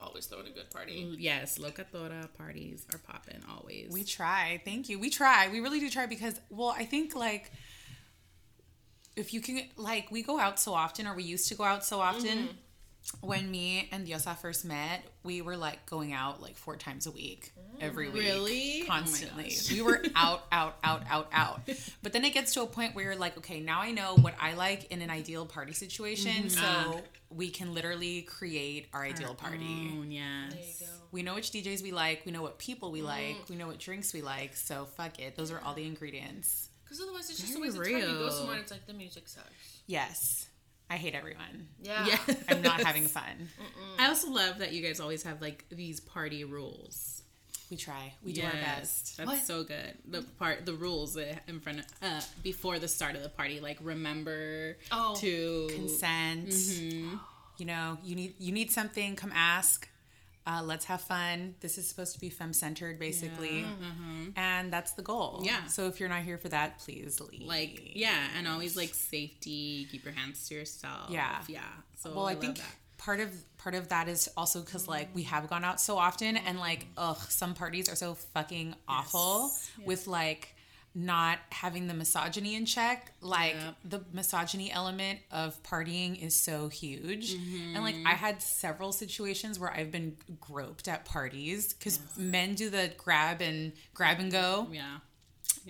always 0.00 0.26
throwing 0.26 0.46
a 0.46 0.50
good 0.50 0.70
party. 0.70 1.16
yes, 1.18 1.58
locatora 1.58 2.28
parties 2.36 2.86
are 2.92 2.98
popping 2.98 3.40
always. 3.50 3.90
We 3.90 4.04
try. 4.04 4.60
Thank 4.64 4.88
you. 4.88 4.98
We 4.98 5.10
try. 5.10 5.48
We 5.48 5.60
really 5.60 5.80
do 5.80 5.90
try 5.90 6.06
because, 6.06 6.40
well, 6.50 6.74
I 6.76 6.84
think 6.84 7.14
like 7.14 7.50
if 9.18 9.34
you 9.34 9.40
can, 9.40 9.62
like, 9.76 10.10
we 10.10 10.22
go 10.22 10.38
out 10.38 10.60
so 10.60 10.72
often, 10.72 11.06
or 11.06 11.14
we 11.14 11.24
used 11.24 11.48
to 11.48 11.54
go 11.56 11.64
out 11.64 11.84
so 11.84 12.00
often. 12.00 12.38
Mm-hmm. 12.38 12.56
When 13.20 13.50
me 13.50 13.88
and 13.90 14.06
Diosa 14.06 14.36
first 14.36 14.64
met, 14.64 15.02
we 15.22 15.42
were 15.42 15.56
like 15.56 15.86
going 15.86 16.12
out 16.12 16.40
like 16.42 16.56
four 16.56 16.76
times 16.76 17.06
a 17.06 17.10
week, 17.10 17.52
every 17.80 18.08
week, 18.08 18.22
Really? 18.22 18.82
Oh 18.84 18.86
constantly. 18.86 19.44
gosh. 19.44 19.72
we 19.72 19.82
were 19.82 20.02
out, 20.14 20.44
out, 20.52 20.76
out, 20.84 21.02
out, 21.08 21.28
out. 21.32 21.60
But 22.02 22.12
then 22.12 22.24
it 22.24 22.34
gets 22.34 22.54
to 22.54 22.62
a 22.62 22.66
point 22.66 22.94
where 22.94 23.04
you're 23.04 23.16
like, 23.16 23.38
okay, 23.38 23.60
now 23.60 23.80
I 23.80 23.90
know 23.90 24.16
what 24.16 24.34
I 24.40 24.54
like 24.54 24.92
in 24.92 25.02
an 25.02 25.10
ideal 25.10 25.46
party 25.46 25.72
situation, 25.72 26.44
mm-hmm. 26.44 26.48
so 26.48 27.00
we 27.30 27.50
can 27.50 27.74
literally 27.74 28.22
create 28.22 28.88
our 28.92 29.04
ideal 29.04 29.34
party. 29.34 29.92
Oh, 29.98 30.04
yes. 30.08 30.52
There 30.52 30.60
you 30.60 30.74
go. 30.80 30.92
We 31.10 31.22
know 31.22 31.34
which 31.34 31.50
DJs 31.50 31.82
we 31.82 31.92
like. 31.92 32.22
We 32.24 32.32
know 32.32 32.42
what 32.42 32.58
people 32.58 32.92
we 32.92 33.00
mm. 33.00 33.06
like. 33.06 33.36
We 33.48 33.56
know 33.56 33.66
what 33.66 33.78
drinks 33.78 34.12
we 34.12 34.22
like. 34.22 34.54
So 34.56 34.86
fuck 34.96 35.18
it. 35.18 35.36
Those 35.36 35.50
are 35.50 35.60
all 35.64 35.74
the 35.74 35.86
ingredients. 35.86 36.68
Because 36.84 37.00
otherwise, 37.00 37.28
it's 37.30 37.38
just 37.38 37.50
a 37.50 37.54
Very 37.54 37.68
waste 37.68 37.76
of 37.78 37.84
time. 37.84 38.14
You 38.14 38.18
go 38.18 38.30
somewhere 38.30 38.54
and 38.54 38.62
it's 38.62 38.72
like 38.72 38.86
the 38.86 38.94
music 38.94 39.28
sucks. 39.28 39.46
Yes. 39.86 40.48
I 40.90 40.96
hate 40.96 41.14
everyone. 41.14 41.68
Yeah. 41.82 42.06
Yeah. 42.06 42.18
I'm 42.48 42.62
not 42.62 42.80
having 42.82 43.06
fun. 43.06 43.48
I 43.98 44.08
also 44.08 44.30
love 44.30 44.58
that 44.58 44.72
you 44.72 44.82
guys 44.82 45.00
always 45.00 45.22
have 45.24 45.40
like 45.42 45.64
these 45.70 46.00
party 46.00 46.44
rules. 46.44 47.22
We 47.70 47.76
try. 47.76 48.14
We 48.24 48.32
do 48.32 48.42
our 48.42 48.52
best. 48.52 49.18
That's 49.18 49.28
What? 49.28 49.40
so 49.42 49.62
good. 49.62 49.92
The 50.08 50.22
part, 50.38 50.64
the 50.64 50.72
rules 50.72 51.16
in 51.18 51.60
front 51.60 51.80
of 51.80 51.84
uh, 52.02 52.20
before 52.42 52.78
the 52.78 52.88
start 52.88 53.14
of 53.14 53.22
the 53.22 53.28
party, 53.28 53.60
like 53.60 53.76
remember 53.82 54.78
Oh, 54.90 55.14
to 55.16 55.68
Consent. 55.74 56.50
You 57.58 57.66
know, 57.66 57.98
you 58.02 58.14
need 58.16 58.34
you 58.38 58.52
need 58.52 58.70
something. 58.70 59.16
Come 59.16 59.32
ask. 59.34 59.86
Uh, 60.48 60.62
let's 60.62 60.86
have 60.86 61.02
fun. 61.02 61.54
This 61.60 61.76
is 61.76 61.86
supposed 61.86 62.14
to 62.14 62.20
be 62.20 62.30
femme 62.30 62.54
centered, 62.54 62.98
basically, 62.98 63.66
and 64.34 64.72
that's 64.72 64.92
the 64.92 65.02
goal. 65.02 65.42
Yeah. 65.44 65.66
So 65.66 65.88
if 65.88 66.00
you're 66.00 66.08
not 66.08 66.22
here 66.22 66.38
for 66.38 66.48
that, 66.48 66.78
please 66.78 67.20
leave. 67.20 67.46
like 67.46 67.94
yeah, 67.94 68.16
and 68.36 68.48
always 68.48 68.74
like 68.74 68.94
safety. 68.94 69.86
Keep 69.90 70.04
your 70.06 70.14
hands 70.14 70.48
to 70.48 70.54
yourself. 70.54 71.10
Yeah. 71.10 71.42
yeah. 71.48 71.60
So 71.96 72.14
well, 72.14 72.26
I, 72.26 72.32
love 72.32 72.40
think 72.40 72.56
that. 72.56 72.64
part 72.96 73.20
of 73.20 73.30
part 73.58 73.74
of 73.74 73.90
that 73.90 74.08
is 74.08 74.30
also 74.38 74.60
because 74.60 74.88
like 74.88 75.14
we 75.14 75.24
have 75.24 75.50
gone 75.50 75.64
out 75.64 75.82
so 75.82 75.98
often, 75.98 76.38
and 76.38 76.58
like 76.58 76.86
ugh, 76.96 77.18
some 77.28 77.52
parties 77.52 77.90
are 77.90 77.96
so 77.96 78.14
fucking 78.14 78.74
awful 78.88 79.50
with 79.84 80.06
like 80.06 80.54
not 80.94 81.38
having 81.50 81.86
the 81.86 81.94
misogyny 81.94 82.54
in 82.56 82.66
check. 82.66 83.12
Like 83.20 83.54
Yep. 83.54 83.74
the 83.84 84.04
misogyny 84.12 84.72
element 84.72 85.20
of 85.30 85.62
partying 85.62 86.20
is 86.20 86.34
so 86.40 86.68
huge. 86.68 87.32
And 87.34 87.82
like 87.84 87.94
Mm-hmm. 87.94 88.06
I 88.06 88.12
had 88.14 88.42
several 88.42 88.92
situations 88.92 89.58
where 89.58 89.70
I've 89.72 89.92
been 89.92 90.16
groped 90.40 90.88
at 90.88 91.04
parties 91.04 91.72
because 91.74 92.00
men 92.16 92.54
do 92.54 92.70
the 92.70 92.90
grab 92.96 93.40
and 93.40 93.72
grab 93.94 94.18
and 94.18 94.32
go. 94.32 94.68
Yeah. 94.72 94.98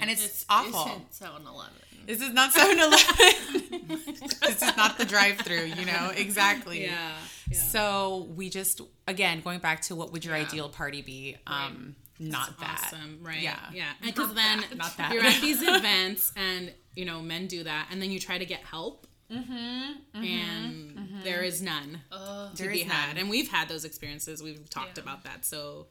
And 0.01 0.11
it's, 0.11 0.23
This 0.23 0.47
awful. 0.49 0.81
isn't 0.81 1.11
7-Eleven. 1.13 1.73
This 2.07 2.23
is 2.23 2.33
not 2.33 2.53
7 2.53 2.79
Eleven. 2.79 3.89
this 4.41 4.63
is 4.63 4.77
not 4.77 4.97
the 4.97 5.05
drive 5.05 5.39
through, 5.41 5.65
you 5.65 5.85
know? 5.85 6.11
Exactly. 6.17 6.85
Yeah. 6.85 7.13
So 7.53 8.29
we 8.35 8.49
just, 8.49 8.81
again, 9.07 9.41
going 9.43 9.59
back 9.59 9.83
to 9.83 9.95
what 9.97 10.13
would 10.13 10.25
your 10.25 10.35
ideal 10.35 10.69
party 10.69 11.03
be? 11.03 11.37
Um, 11.47 11.97
Not 12.19 12.59
that. 12.61 12.81
Awesome, 12.87 13.19
right? 13.23 13.41
Yeah. 13.41 13.59
yeah. 13.73 13.93
Because 14.03 14.35
then 14.35 14.65
Not 14.77 14.97
that. 14.97 15.13
you're 15.13 15.25
at 15.25 15.41
these 15.41 15.63
events, 15.67 16.33
and 16.37 16.73
you 16.97 17.05
know 17.05 17.21
men 17.21 17.47
do 17.47 17.63
that, 17.65 17.89
and 17.91 18.01
then 18.03 18.11
you 18.11 18.19
try 18.19 18.39
to 18.39 18.47
get 18.47 18.61
help, 18.61 19.07
Mm-hmm, 19.31 20.23
and 20.25 21.23
there 21.23 21.43
is 21.43 21.61
none 21.61 22.01
to 22.57 22.69
be 22.69 22.81
had. 22.83 23.09
none. 23.09 23.17
And 23.19 23.29
we've 23.31 23.49
had 23.51 23.69
those 23.69 23.85
experiences. 23.85 24.43
We've 24.43 24.69
talked 24.71 24.97
Yeah. 24.97 25.03
about 25.05 25.25
that, 25.25 25.45
so 25.45 25.87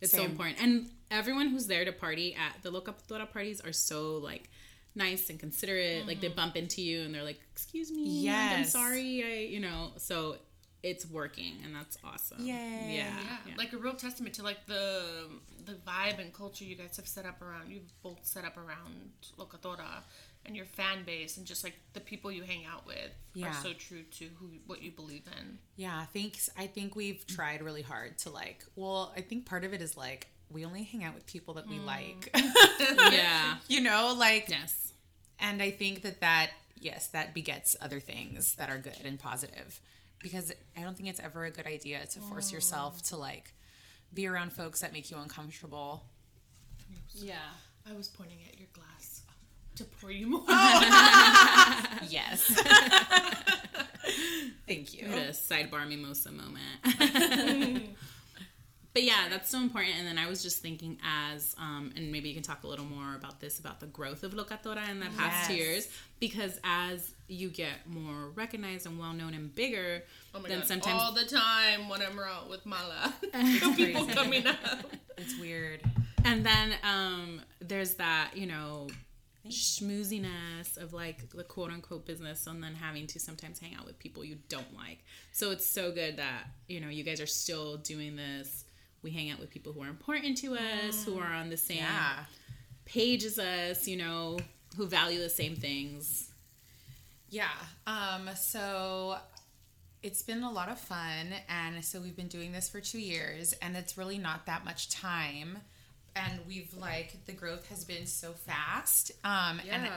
it's 0.00 0.12
so 0.12 0.22
important. 0.22 0.60
And 0.60 0.90
everyone 1.10 1.48
who's 1.48 1.66
there 1.66 1.84
to 1.84 1.92
party 1.92 2.34
at 2.34 2.62
the 2.62 2.70
Locatora 2.70 3.30
parties 3.30 3.60
are 3.60 3.72
so 3.72 4.14
like 4.16 4.48
nice 4.94 5.28
and 5.30 5.38
considerate. 5.38 6.06
Like 6.06 6.20
they 6.20 6.28
bump 6.28 6.56
into 6.56 6.80
you, 6.82 7.02
and 7.02 7.14
they're 7.14 7.24
like, 7.24 7.40
"Excuse 7.52 7.90
me, 7.92 8.28
I'm 8.30 8.34
Mm-hmm. 8.62 8.64
Sorry," 8.64 9.22
I 9.24 9.40
you 9.50 9.60
know. 9.60 9.92
So 9.98 10.36
it's 10.82 11.08
working, 11.10 11.54
and 11.64 11.74
that's 11.74 11.98
awesome. 12.04 12.38
Yay. 12.40 12.54
Yeah. 12.54 12.86
Yeah, 12.88 13.36
yeah. 13.46 13.54
like 13.56 13.72
a 13.72 13.76
real 13.78 13.94
testament 13.94 14.34
to 14.36 14.42
like 14.42 14.66
the 14.66 15.02
the 15.64 15.72
vibe 15.72 16.20
and 16.20 16.32
culture 16.32 16.64
you 16.64 16.76
guys 16.76 16.96
have 16.96 17.08
set 17.08 17.26
up 17.26 17.42
around. 17.42 17.70
You've 17.70 17.92
both 18.02 18.24
set 18.24 18.44
up 18.44 18.56
around 18.56 19.10
Locatora 19.38 20.02
and 20.46 20.56
your 20.56 20.64
fan 20.64 21.04
base, 21.04 21.36
and 21.36 21.46
just 21.46 21.64
like 21.64 21.74
the 21.92 22.00
people 22.00 22.30
you 22.32 22.42
hang 22.42 22.64
out 22.64 22.86
with 22.86 23.10
Yeah. 23.34 23.48
are 23.48 23.54
so 23.54 23.72
true 23.72 24.02
to 24.02 24.28
who 24.38 24.46
what 24.66 24.82
you 24.82 24.90
believe 24.90 25.24
in. 25.38 25.58
Yeah, 25.76 26.04
thanks. 26.06 26.48
I 26.56 26.66
think 26.66 26.96
we've 26.96 27.26
tried 27.26 27.62
really 27.62 27.82
hard 27.82 28.18
to 28.18 28.30
like, 28.30 28.64
well, 28.76 29.12
I 29.16 29.20
think 29.20 29.46
part 29.46 29.64
of 29.64 29.74
it 29.74 29.82
is 29.82 29.96
like, 29.96 30.28
we 30.50 30.64
only 30.64 30.84
hang 30.84 31.04
out 31.04 31.14
with 31.14 31.26
people 31.26 31.54
that 31.54 31.68
we 31.68 31.76
mm. 31.76 31.84
like, 31.84 32.30
yeah. 33.12 33.56
you 33.68 33.82
know, 33.82 34.14
like, 34.16 34.48
Yes. 34.48 34.92
and 35.38 35.60
I 35.60 35.70
think 35.70 36.02
that 36.02 36.20
that, 36.20 36.50
yes, 36.80 37.08
that 37.08 37.34
begets 37.34 37.76
other 37.80 38.00
things 38.00 38.54
that 38.54 38.70
are 38.70 38.78
good 38.78 38.96
and 39.04 39.18
positive 39.18 39.80
because 40.22 40.52
I 40.76 40.80
don't 40.82 40.96
think 40.96 41.08
it's 41.08 41.20
ever 41.20 41.44
a 41.44 41.50
good 41.50 41.66
idea 41.66 42.04
to 42.06 42.20
force 42.20 42.52
yourself 42.52 43.02
to 43.04 43.16
like 43.16 43.52
be 44.12 44.26
around 44.26 44.52
folks 44.52 44.80
that 44.80 44.92
make 44.92 45.10
you 45.10 45.16
uncomfortable. 45.18 46.02
Yeah. 47.14 47.34
I 47.88 47.94
was 47.94 48.08
pointing 48.08 48.38
at 48.48 48.58
your 48.58 48.68
glass 48.72 49.22
to 49.76 49.84
pour 49.84 50.10
you 50.10 50.26
more. 50.26 50.44
Yes. 52.08 52.44
Thank 54.66 54.94
you. 54.94 55.06
a 55.06 55.30
sidebar 55.32 55.86
mimosa 55.88 56.30
moment. 56.30 57.90
But 58.98 59.04
yeah, 59.04 59.28
that's 59.30 59.48
so 59.48 59.58
important. 59.58 59.94
And 59.98 60.06
then 60.08 60.18
I 60.18 60.28
was 60.28 60.42
just 60.42 60.60
thinking, 60.60 60.98
as 61.04 61.54
um, 61.58 61.92
and 61.94 62.10
maybe 62.10 62.28
you 62.28 62.34
can 62.34 62.42
talk 62.42 62.64
a 62.64 62.66
little 62.66 62.84
more 62.84 63.14
about 63.14 63.38
this 63.40 63.58
about 63.60 63.78
the 63.78 63.86
growth 63.86 64.24
of 64.24 64.32
Locatora 64.34 64.88
in 64.90 64.98
the 64.98 65.06
past 65.16 65.50
Yes. 65.50 65.56
years, 65.58 65.88
because 66.18 66.58
as 66.64 67.12
you 67.28 67.48
get 67.48 67.86
more 67.86 68.30
recognized 68.34 68.86
and 68.86 68.98
well 68.98 69.12
known 69.12 69.34
and 69.34 69.54
bigger, 69.54 70.02
Oh 70.34 70.40
then 70.40 70.58
god! 70.60 70.66
sometimes 70.68 71.00
all 71.02 71.12
the 71.12 71.24
time 71.26 71.88
when 71.88 72.02
I'm 72.02 72.18
out 72.18 72.50
with 72.50 72.66
Mala, 72.66 73.14
people 73.76 74.06
coming 74.06 74.46
up. 74.46 74.58
It's 75.16 75.38
weird. 75.38 75.80
and 76.24 76.44
then 76.44 76.74
um, 76.82 77.40
there's 77.60 77.94
that 77.94 78.32
you 78.34 78.46
know 78.46 78.88
schmooziness 79.48 80.76
of 80.76 80.92
like 80.92 81.30
the 81.30 81.44
quote 81.44 81.70
unquote 81.70 82.04
business 82.04 82.46
and 82.46 82.62
then 82.62 82.74
having 82.74 83.06
to 83.06 83.18
sometimes 83.20 83.58
hang 83.58 83.74
out 83.74 83.86
with 83.86 83.98
people 83.98 84.22
you 84.24 84.36
don't 84.48 84.74
like 84.76 84.98
so 85.32 85.50
it's 85.50 85.64
so 85.64 85.90
good 85.90 86.16
that 86.18 86.42
you 86.68 86.80
know 86.80 86.88
you 86.88 87.02
guys 87.04 87.20
are 87.20 87.26
still 87.26 87.76
doing 87.78 88.14
this 88.16 88.64
we 89.08 89.14
hang 89.14 89.30
out 89.30 89.38
with 89.40 89.50
people 89.50 89.72
who 89.72 89.80
are 89.82 89.88
important 89.88 90.36
to 90.38 90.54
us 90.54 91.04
who 91.04 91.18
are 91.18 91.32
on 91.32 91.48
the 91.48 91.56
same 91.56 91.78
Yeah. 91.78 92.24
page 92.84 93.24
as 93.24 93.38
us 93.38 93.88
you 93.88 93.96
know 93.96 94.38
who 94.76 94.86
value 94.86 95.18
the 95.20 95.30
same 95.30 95.56
things 95.56 96.30
Yeah. 97.30 97.50
Um, 97.86 98.30
so 98.36 99.18
it's 100.02 100.22
been 100.22 100.42
a 100.42 100.50
lot 100.50 100.68
of 100.70 100.78
fun 100.78 101.26
and 101.48 101.84
so 101.84 102.00
we've 102.00 102.16
been 102.16 102.28
doing 102.28 102.52
this 102.52 102.68
for 102.68 102.80
two 102.80 102.98
years 103.00 103.52
and 103.62 103.76
it's 103.76 103.98
really 103.98 104.16
not 104.18 104.46
that 104.46 104.64
much 104.64 104.88
time. 104.90 105.58
And 106.16 106.40
we've 106.48 106.72
like 106.74 107.24
the 107.26 107.32
growth 107.32 107.68
has 107.68 107.84
been 107.84 108.06
so 108.06 108.32
fast. 108.32 109.12
Um 109.24 109.60
and 109.70 109.88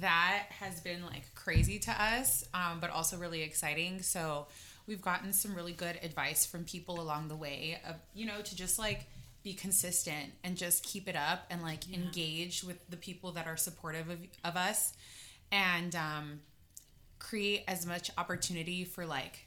that 0.00 0.44
has 0.60 0.80
been 0.80 1.04
like 1.04 1.34
crazy 1.34 1.78
to 1.80 1.90
us, 2.02 2.44
um, 2.54 2.78
but 2.80 2.90
also 2.90 3.16
really 3.16 3.42
exciting. 3.42 4.02
So 4.02 4.46
we've 4.86 5.02
gotten 5.02 5.32
some 5.32 5.54
really 5.54 5.72
good 5.72 5.98
advice 6.02 6.46
from 6.46 6.64
people 6.64 7.00
along 7.00 7.28
the 7.28 7.36
way 7.36 7.78
of, 7.88 7.96
you 8.14 8.24
know, 8.26 8.40
to 8.42 8.54
just 8.56 8.78
like 8.78 9.06
be 9.42 9.52
consistent 9.52 10.32
and 10.44 10.56
just 10.56 10.82
keep 10.84 11.08
it 11.08 11.16
up 11.16 11.44
and 11.50 11.62
like 11.62 11.92
engage 11.92 12.62
with 12.64 12.78
the 12.90 12.96
people 12.96 13.32
that 13.32 13.46
are 13.46 13.56
supportive 13.56 14.08
of, 14.10 14.18
of 14.44 14.56
us 14.56 14.92
and 15.52 15.94
um, 15.96 16.40
create 17.18 17.62
as 17.68 17.86
much 17.86 18.10
opportunity 18.18 18.84
for 18.84 19.06
like 19.06 19.46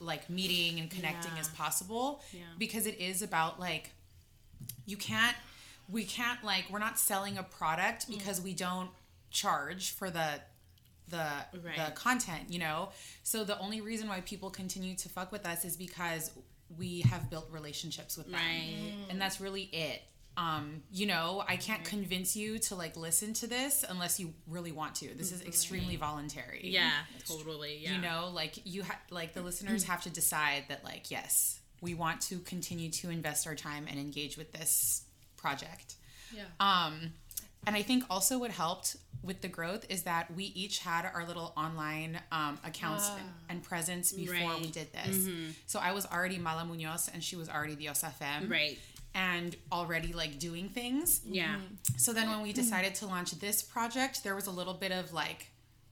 like 0.00 0.28
meeting 0.28 0.80
and 0.80 0.90
connecting 0.90 1.32
Yeah. 1.34 1.40
as 1.40 1.48
possible 1.48 2.20
Yeah. 2.32 2.40
because 2.58 2.86
it 2.86 3.00
is 3.00 3.22
about 3.22 3.58
like 3.60 3.90
you 4.86 4.96
can't 4.96 5.36
we 5.88 6.04
can't 6.04 6.42
like 6.44 6.64
we're 6.70 6.78
not 6.80 6.98
selling 6.98 7.38
a 7.38 7.42
product 7.42 8.08
because 8.10 8.40
we 8.40 8.54
don't 8.54 8.90
charge 9.30 9.92
for 9.92 10.10
the 10.10 10.40
the 11.08 11.28
the 11.86 11.92
content 11.94 12.44
you 12.48 12.58
know? 12.58 12.90
So 13.22 13.44
the 13.44 13.58
only 13.58 13.80
reason 13.80 14.08
why 14.08 14.20
people 14.22 14.50
continue 14.50 14.94
to 14.96 15.08
fuck 15.08 15.30
with 15.32 15.46
us 15.46 15.64
is 15.64 15.76
because 15.76 16.30
we 16.78 17.02
have 17.02 17.30
built 17.30 17.48
relationships 17.50 18.16
with 18.16 18.26
them. 18.26 18.34
Right. 18.40 18.94
and 19.10 19.20
that's 19.20 19.40
really 19.40 19.62
it. 19.72 20.02
Um 20.36 20.82
you 20.90 21.06
know 21.06 21.44
i 21.46 21.56
can't 21.56 21.84
convince 21.84 22.34
you 22.34 22.58
to 22.58 22.74
like 22.74 22.96
listen 22.96 23.34
to 23.34 23.46
this 23.46 23.84
unless 23.88 24.18
you 24.18 24.34
really 24.48 24.72
want 24.72 24.96
to. 24.96 25.14
This 25.14 25.30
is 25.30 25.42
extremely 25.42 25.94
voluntary. 25.96 26.60
Yeah 26.64 26.90
totally 27.28 27.78
yeah. 27.82 27.92
You 27.94 28.00
know 28.02 28.30
like 28.34 28.54
you 28.64 28.82
ha- 28.82 28.98
like 29.10 29.34
the 29.34 29.42
listeners 29.42 29.84
have 29.84 30.02
to 30.02 30.10
decide 30.10 30.64
that 30.70 30.82
like 30.84 31.10
yes 31.10 31.60
we 31.80 31.94
want 31.94 32.20
to 32.22 32.38
continue 32.38 32.90
to 32.90 33.10
invest 33.10 33.46
our 33.46 33.54
time 33.54 33.86
and 33.88 33.98
engage 34.00 34.36
with 34.36 34.52
this 34.52 35.02
project. 35.36 35.94
Yeah. 36.34 36.44
um 36.58 37.12
and 37.66 37.74
i 37.76 37.82
think 37.82 38.04
also 38.10 38.38
what 38.38 38.50
helped 38.50 38.96
with 39.22 39.40
the 39.40 39.48
growth 39.48 39.86
is 39.88 40.02
that 40.02 40.30
we 40.36 40.44
each 40.54 40.80
had 40.80 41.06
our 41.14 41.26
little 41.26 41.54
online 41.56 42.20
um, 42.30 42.58
accounts 42.62 43.10
and 43.48 43.62
presence 43.62 44.12
before 44.12 44.34
we. 44.34 44.40
Right. 44.44 44.50
Mm-hmm. 44.62 44.70
did 44.70 44.92
this 44.92 45.28
so 45.66 45.78
i 45.80 45.92
was 45.92 46.06
already 46.06 46.38
mala 46.38 46.64
munoz 46.64 47.10
and 47.12 47.22
she 47.22 47.36
was 47.36 47.48
already 47.48 47.74
Diosa 47.76 48.12
Femme 48.12 48.48
right 48.50 48.78
and 49.14 49.54
already 49.72 50.12
like 50.12 50.38
doing 50.38 50.68
things 50.68 51.20
yeah 51.24 51.56
so 51.96 52.12
then 52.12 52.28
when 52.28 52.42
we 52.42 52.52
decided 52.52 52.94
to 52.96 53.06
launch 53.06 53.30
this 53.38 53.62
project, 53.62 54.24
there 54.24 54.34
was 54.34 54.46
a 54.46 54.50
little 54.50 54.74
bit 54.74 54.90
of 54.92 55.12
like 55.12 55.46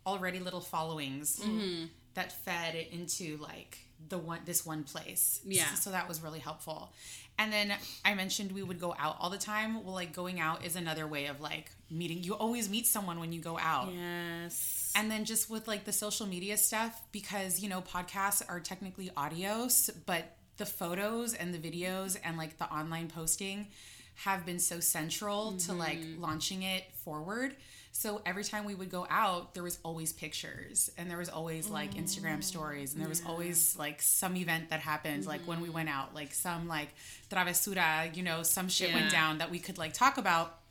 already 0.06 0.40
little 0.40 0.60
followings 0.60 1.38
Mm-hmm. 1.38 1.84
that 2.14 2.32
fed 2.44 2.74
into 2.90 3.36
like 3.38 3.78
the 4.08 4.18
one 4.18 4.40
this 4.44 4.66
one 4.66 4.82
place. 4.82 5.40
Yeah. 5.46 5.72
So 5.74 5.90
that 5.92 6.08
was 6.08 6.20
really 6.22 6.40
helpful. 6.40 6.92
And 7.38 7.52
then 7.52 7.72
I 8.04 8.14
mentioned 8.14 8.52
we 8.52 8.62
would 8.62 8.80
go 8.80 8.94
out 8.98 9.16
all 9.18 9.30
the 9.30 9.38
time. 9.38 9.84
Well, 9.84 9.94
like 9.94 10.14
going 10.14 10.38
out 10.38 10.64
is 10.64 10.76
another 10.76 11.06
way 11.06 11.26
of 11.26 11.40
like 11.40 11.70
meeting. 11.90 12.22
You 12.22 12.34
always 12.34 12.68
meet 12.68 12.86
someone 12.86 13.18
when 13.18 13.32
you 13.32 13.40
go 13.40 13.58
out. 13.58 13.92
yes 13.92 14.92
And 14.94 15.10
then 15.10 15.24
just 15.24 15.50
with 15.50 15.66
like 15.66 15.84
the 15.84 15.92
social 15.92 16.26
media 16.26 16.56
stuff, 16.56 17.02
because 17.10 17.60
you 17.60 17.68
know, 17.68 17.80
podcasts 17.82 18.42
are 18.48 18.60
technically 18.60 19.10
audios, 19.16 19.90
but 20.06 20.36
the 20.58 20.66
photos 20.66 21.34
and 21.34 21.52
the 21.52 21.58
videos 21.58 22.16
and 22.22 22.36
like 22.36 22.58
the 22.58 22.70
online 22.72 23.08
posting 23.08 23.68
have 24.14 24.44
been 24.44 24.58
so 24.58 24.78
central 24.78 25.52
to 25.52 25.72
like 25.72 25.98
mm-hmm. 25.98 26.22
launching 26.22 26.62
it 26.62 26.84
forward. 27.04 27.56
So 27.94 28.22
every 28.24 28.42
time 28.42 28.64
we 28.64 28.74
would 28.74 28.90
go 28.90 29.06
out, 29.10 29.52
there 29.52 29.62
was 29.62 29.78
always 29.84 30.14
pictures 30.14 30.90
and 30.96 31.10
there 31.10 31.18
was 31.18 31.28
always 31.28 31.68
like 31.68 31.92
Instagram 31.94 32.38
mm. 32.38 32.44
stories 32.44 32.94
and 32.94 33.02
there 33.02 33.08
was 33.08 33.22
always 33.26 33.76
like 33.76 34.00
some 34.00 34.34
event 34.34 34.70
that 34.70 34.80
happened, 34.80 35.26
like 35.26 35.42
when 35.42 35.60
we 35.60 35.68
mm-hmm. 35.68 35.76
went 35.76 35.88
out, 35.90 36.14
like 36.14 36.32
some 36.32 36.66
like 36.68 36.88
travesura, 37.30 38.14
you 38.16 38.22
know, 38.22 38.42
some 38.42 38.68
shit 38.68 38.94
went 38.94 39.12
down 39.12 39.38
that 39.38 39.50
we 39.50 39.58
could 39.58 39.76
like 39.76 39.92
talk 39.92 40.16
about 40.16 40.61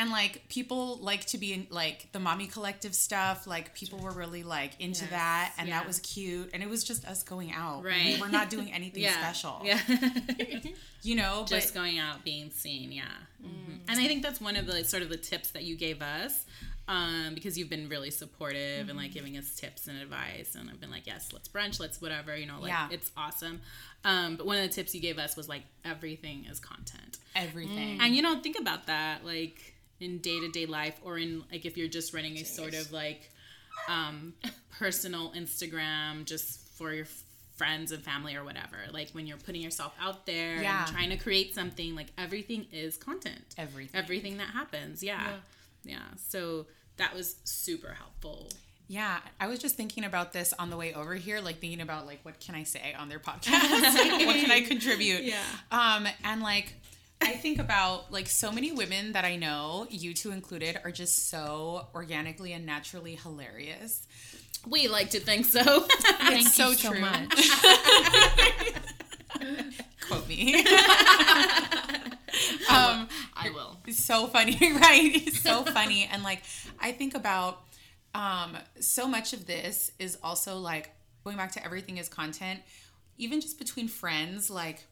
and 0.00 0.10
like 0.10 0.48
people 0.48 0.96
like 0.96 1.24
to 1.26 1.38
be 1.38 1.52
in 1.52 1.66
like 1.70 2.08
the 2.10 2.18
mommy 2.18 2.46
collective 2.48 2.94
stuff 2.94 3.46
like 3.46 3.74
people 3.74 3.98
were 4.00 4.10
really 4.10 4.42
like 4.42 4.72
into 4.80 5.02
Yes, 5.02 5.10
that 5.10 5.52
and 5.58 5.68
yeah. 5.68 5.78
that 5.78 5.86
was 5.86 6.00
cute. 6.00 6.50
And 6.52 6.62
it 6.62 6.68
was 6.68 6.82
just 6.82 7.04
us 7.04 7.22
going 7.22 7.52
out. 7.52 7.84
Right. 7.84 8.16
we 8.16 8.22
are 8.22 8.28
not 8.28 8.50
doing 8.50 8.72
anything 8.72 9.02
yeah. 9.08 9.12
special. 9.20 9.60
Yeah. 9.62 9.78
You 11.02 11.16
know 11.16 11.44
just 11.48 11.72
but 11.72 11.80
going 11.80 11.98
out 11.98 12.24
being 12.24 12.50
seen 12.50 12.92
yeah. 12.92 13.04
Mhm. 13.42 13.78
and 13.88 13.98
i 14.00 14.06
think 14.06 14.22
that's 14.22 14.38
one 14.40 14.56
of 14.56 14.66
the 14.66 14.84
sort 14.84 15.02
of 15.02 15.08
the 15.08 15.16
tips 15.16 15.52
that 15.52 15.62
you 15.64 15.74
gave 15.76 16.02
us 16.02 16.44
um, 16.88 17.34
because 17.34 17.56
you've 17.56 17.70
been 17.70 17.88
really 17.88 18.10
supportive 18.10 18.80
and 18.80 18.88
Mm-hmm. 18.90 18.98
like 18.98 19.12
giving 19.14 19.36
us 19.38 19.54
tips 19.54 19.86
and 19.86 19.96
advice. 20.02 20.56
And 20.56 20.68
i've 20.68 20.80
been 20.80 20.90
like 20.90 21.06
yes 21.06 21.30
let's 21.32 21.48
brunch 21.48 21.80
let's 21.80 22.00
whatever 22.02 22.36
you 22.36 22.46
know 22.46 22.58
like 22.60 22.68
Yeah. 22.70 22.88
it's 22.90 23.10
awesome. 23.16 23.60
Um, 24.04 24.36
but 24.36 24.44
one 24.46 24.56
of 24.56 24.62
the 24.62 24.68
tips 24.74 24.94
you 24.94 25.00
gave 25.00 25.18
us 25.18 25.36
was 25.36 25.48
like 25.48 25.62
everything 25.84 26.46
is 26.50 26.58
content. 26.60 27.18
Everything. 27.36 27.98
And 28.00 28.14
you 28.14 28.22
don't 28.22 28.42
think 28.42 28.58
about 28.58 28.86
that 28.86 29.24
like 29.24 29.74
in 30.00 30.18
day 30.18 30.40
to 30.40 30.48
day 30.48 30.66
life, 30.66 30.98
or 31.04 31.18
in 31.18 31.44
like 31.52 31.64
if 31.64 31.76
you're 31.76 31.88
just 31.88 32.12
running 32.14 32.36
a 32.38 32.44
sort 32.44 32.74
of 32.74 32.92
like 32.92 33.30
um, 33.88 34.34
personal 34.78 35.32
Instagram 35.32 36.24
just 36.24 36.60
for 36.76 36.92
your 36.92 37.06
friends 37.56 37.92
and 37.92 38.02
family 38.02 38.34
or 38.36 38.42
whatever. 38.44 38.78
Like 38.90 39.10
when 39.10 39.26
you're 39.26 39.36
putting 39.36 39.60
yourself 39.60 39.92
out 40.00 40.24
there 40.24 40.62
Yeah. 40.62 40.84
and 40.84 40.90
trying 40.92 41.10
to 41.10 41.16
create 41.16 41.54
something, 41.54 41.94
like 41.94 42.06
everything 42.16 42.66
is 42.72 42.96
content. 42.96 43.54
Everything. 43.58 44.00
Everything 44.00 44.36
that 44.38 44.48
happens. 44.48 45.02
Yeah. 45.02 45.28
Yeah. 45.84 45.98
So 46.28 46.66
that 46.96 47.14
was 47.14 47.36
super 47.44 47.92
helpful. 47.92 48.48
Yeah, 48.88 49.18
I 49.38 49.46
was 49.46 49.60
just 49.60 49.76
thinking 49.76 50.04
about 50.04 50.32
this 50.32 50.52
on 50.58 50.68
the 50.68 50.76
way 50.76 50.92
over 50.94 51.14
here, 51.14 51.40
like 51.40 51.60
thinking 51.60 51.80
about 51.80 52.06
like 52.06 52.20
what 52.24 52.40
can 52.40 52.54
I 52.56 52.64
say 52.64 52.92
on 52.98 53.08
their 53.08 53.20
podcast? 53.20 53.46
what 54.26 54.36
can 54.36 54.50
I 54.50 54.62
contribute? 54.62 55.22
Yeah. 55.24 55.42
Um, 55.70 56.08
and 56.24 56.42
like 56.42 56.74
I 57.22 57.34
think 57.34 57.58
about 57.58 58.12
like 58.12 58.28
so 58.28 58.50
many 58.50 58.72
women 58.72 59.12
that 59.12 59.24
I 59.24 59.36
know, 59.36 59.86
you 59.90 60.14
two 60.14 60.30
included, 60.30 60.80
are 60.84 60.90
just 60.90 61.28
so 61.28 61.88
organically 61.94 62.52
and 62.52 62.64
naturally 62.64 63.16
hilarious. 63.16 64.06
We 64.66 64.88
like 64.88 65.10
to 65.10 65.20
think 65.20 65.46
so. 65.46 65.80
Thank 65.80 66.48
so 66.48 66.70
you 66.70 66.76
so 66.76 66.92
true. 66.92 67.00
much. 67.00 67.30
Quote 70.08 70.28
me. 70.28 70.56
um, 72.68 73.08
I 73.36 73.50
will. 73.54 73.78
It's 73.86 74.02
so 74.02 74.26
funny, 74.26 74.56
right? 74.60 75.10
It's 75.14 75.40
so 75.40 75.64
funny. 75.64 76.08
And 76.10 76.22
like 76.22 76.42
I 76.80 76.92
think 76.92 77.14
about 77.14 77.62
um 78.14 78.56
so 78.80 79.06
much 79.06 79.32
of 79.32 79.46
this 79.46 79.92
is 79.98 80.18
also 80.22 80.58
like 80.58 80.90
going 81.24 81.36
back 81.36 81.52
to 81.52 81.64
everything 81.64 81.98
is 81.98 82.08
content, 82.08 82.60
even 83.18 83.40
just 83.40 83.58
between 83.58 83.88
friends, 83.88 84.50
like 84.50 84.84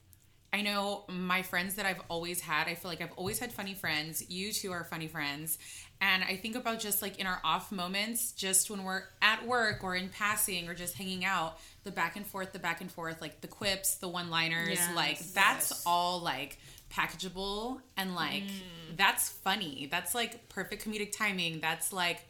I 0.52 0.62
know 0.62 1.04
my 1.08 1.42
friends 1.42 1.74
that 1.74 1.84
I've 1.84 2.00
always 2.08 2.40
had, 2.40 2.68
I 2.68 2.74
feel 2.74 2.90
like 2.90 3.02
I've 3.02 3.12
always 3.16 3.38
had 3.38 3.52
funny 3.52 3.74
friends. 3.74 4.28
You 4.30 4.52
two 4.52 4.72
are 4.72 4.84
funny 4.84 5.06
friends. 5.06 5.58
And 6.00 6.22
I 6.22 6.36
think 6.36 6.56
about 6.56 6.78
just 6.78 7.02
like 7.02 7.18
in 7.18 7.26
our 7.26 7.40
off 7.44 7.70
moments, 7.72 8.32
just 8.32 8.70
when 8.70 8.84
we're 8.84 9.02
at 9.20 9.46
work 9.46 9.82
or 9.82 9.94
in 9.94 10.08
passing 10.08 10.68
or 10.68 10.74
just 10.74 10.94
hanging 10.94 11.24
out, 11.24 11.58
the 11.84 11.90
back 11.90 12.16
and 12.16 12.26
forth, 12.26 12.52
the 12.52 12.58
back 12.58 12.80
and 12.80 12.90
forth, 12.90 13.20
like 13.20 13.40
the 13.40 13.48
quips, 13.48 13.96
the 13.96 14.08
one 14.08 14.30
liners, 14.30 14.78
Yes, 14.78 14.96
like 14.96 15.18
that's 15.34 15.84
all 15.84 16.20
like 16.20 16.58
packageable 16.90 17.80
and 17.96 18.14
like 18.14 18.44
mm. 18.44 18.96
that's 18.96 19.28
funny. 19.28 19.88
That's 19.90 20.14
like 20.14 20.48
perfect 20.48 20.84
comedic 20.84 21.16
timing. 21.16 21.60
That's 21.60 21.92
like 21.92 22.20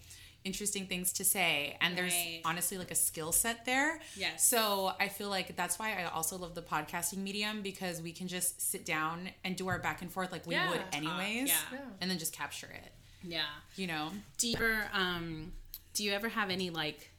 interesting 0.44 0.86
things 0.86 1.12
to 1.14 1.24
say. 1.24 1.76
And 1.80 1.96
there's 1.96 2.12
Right. 2.14 2.40
honestly 2.44 2.78
like 2.78 2.90
a 2.90 2.94
skill 2.94 3.32
set 3.32 3.64
there. 3.64 4.00
Yes. 4.16 4.46
So 4.48 4.92
I 4.98 5.08
feel 5.08 5.28
like 5.28 5.56
that's 5.56 5.78
why 5.78 5.94
I 6.00 6.04
also 6.04 6.38
love 6.38 6.54
the 6.54 6.62
podcasting 6.62 7.18
medium 7.18 7.60
because 7.62 8.00
we 8.00 8.12
can 8.12 8.28
just 8.28 8.60
sit 8.60 8.84
down 8.86 9.30
and 9.44 9.56
do 9.56 9.68
our 9.68 9.78
back 9.78 10.00
and 10.02 10.10
forth 10.10 10.32
like 10.32 10.46
we 10.46 10.54
Yeah. 10.54 10.70
would 10.70 10.82
anyways. 10.92 11.48
yeah. 11.48 11.60
Yeah. 11.72 11.78
And 12.00 12.10
then 12.10 12.18
just 12.18 12.32
capture 12.32 12.68
it. 12.70 12.92
yeah. 13.24 13.42
You 13.76 13.88
know? 13.88 14.12
Do 14.38 14.48
you 14.48 14.56
ever 14.56 14.88
um 14.92 15.52
do 15.94 16.04
you 16.04 16.12
ever 16.12 16.28
have 16.28 16.50
any 16.50 16.70
like 16.70 17.10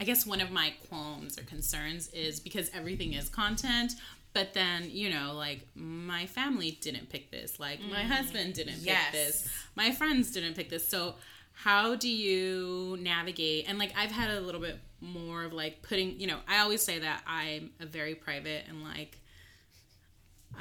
I 0.00 0.04
guess 0.04 0.26
one 0.26 0.40
of 0.40 0.50
my 0.50 0.72
qualms 0.88 1.38
or 1.38 1.42
concerns 1.42 2.08
is 2.08 2.40
because 2.40 2.68
everything 2.74 3.12
is 3.12 3.28
content, 3.28 3.92
but 4.32 4.52
then, 4.52 4.90
you 4.90 5.08
know, 5.10 5.34
like 5.34 5.60
my 5.76 6.26
family 6.26 6.72
didn't 6.80 7.10
pick 7.10 7.30
this, 7.30 7.60
like 7.60 7.80
my 7.80 8.02
husband 8.02 8.54
didn't 8.54 8.78
Yes. 8.80 9.04
pick 9.04 9.12
this, 9.12 9.48
my 9.76 9.92
friends 9.92 10.32
didn't 10.32 10.54
pick 10.54 10.68
this. 10.70 10.88
So 10.88 11.14
how 11.54 11.94
do 11.94 12.08
you 12.08 12.98
navigate 13.00 13.68
and 13.68 13.78
like 13.78 13.92
I've 13.96 14.10
had 14.10 14.30
a 14.30 14.40
little 14.40 14.60
bit 14.60 14.78
more 15.00 15.44
of 15.44 15.52
like 15.52 15.82
putting, 15.82 16.18
you 16.20 16.26
know, 16.26 16.38
I 16.48 16.58
always 16.60 16.82
say 16.82 16.98
that 16.98 17.22
I'm 17.26 17.70
a 17.80 17.86
very 17.86 18.14
private 18.14 18.64
and 18.68 18.82
like 18.82 19.18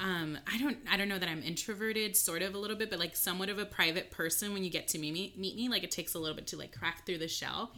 um 0.02 0.38
i 0.52 0.58
don't 0.58 0.78
i 0.92 0.98
don't 0.98 1.08
know 1.08 1.20
that 1.20 1.30
i'm 1.30 1.44
introverted 1.44 2.18
sort 2.18 2.42
of 2.42 2.56
a 2.56 2.58
little 2.58 2.76
bit 2.76 2.90
but 2.90 2.98
like 2.98 3.16
somewhat 3.16 3.48
of 3.48 3.60
a 3.60 3.66
private 3.66 4.10
person 4.10 4.52
when 4.52 4.64
you 4.64 4.70
get 4.72 4.88
to 4.88 4.98
meet 4.98 5.14
me 5.14 5.32
meet 5.38 5.56
me 5.56 5.70
like 5.70 5.84
it 5.84 5.92
takes 5.92 6.16
a 6.16 6.20
little 6.20 6.36
bit 6.36 6.48
to 6.48 6.58
like 6.58 6.76
crack 6.76 7.06
through 7.06 7.20
the 7.20 7.28
shell 7.28 7.72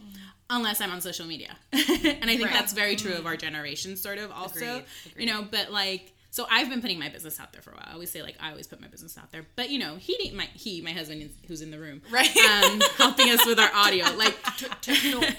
unless 0.48 0.80
i'm 0.80 0.90
on 0.90 1.00
social 1.02 1.26
media. 1.26 1.54
And 1.72 2.24
i 2.30 2.36
think 2.36 2.44
Right. 2.44 2.52
that's 2.54 2.72
very 2.72 2.96
true 2.96 3.12
of 3.12 3.26
our 3.26 3.36
generation 3.36 3.96
sort 3.96 4.16
of 4.16 4.30
also. 4.30 4.56
Agreed, 4.56 4.84
you 5.18 5.26
know 5.26 5.46
but 5.50 5.70
like 5.70 6.14
so 6.30 6.46
I've 6.50 6.68
been 6.68 6.82
putting 6.82 6.98
my 6.98 7.08
business 7.08 7.40
out 7.40 7.52
there 7.52 7.62
for 7.62 7.70
a 7.70 7.74
while. 7.74 7.86
I 7.88 7.92
always 7.94 8.10
say 8.10 8.22
like 8.22 8.36
I 8.40 8.50
always 8.50 8.66
put 8.66 8.80
my 8.80 8.88
business 8.88 9.16
out 9.16 9.32
there, 9.32 9.46
but 9.56 9.70
you 9.70 9.78
know 9.78 9.96
he 9.96 10.14
didn't. 10.16 10.36
My 10.36 10.48
he 10.54 10.80
my 10.82 10.92
husband 10.92 11.22
is, 11.22 11.30
who's 11.46 11.62
in 11.62 11.70
the 11.70 11.78
room, 11.78 12.02
Right. 12.10 12.34
Um, 12.36 12.80
helping 12.96 13.30
us 13.30 13.44
with 13.46 13.58
our 13.58 13.70
audio. 13.74 14.04
Like 14.16 14.36
Techno 14.80 15.20
error. 15.20 15.28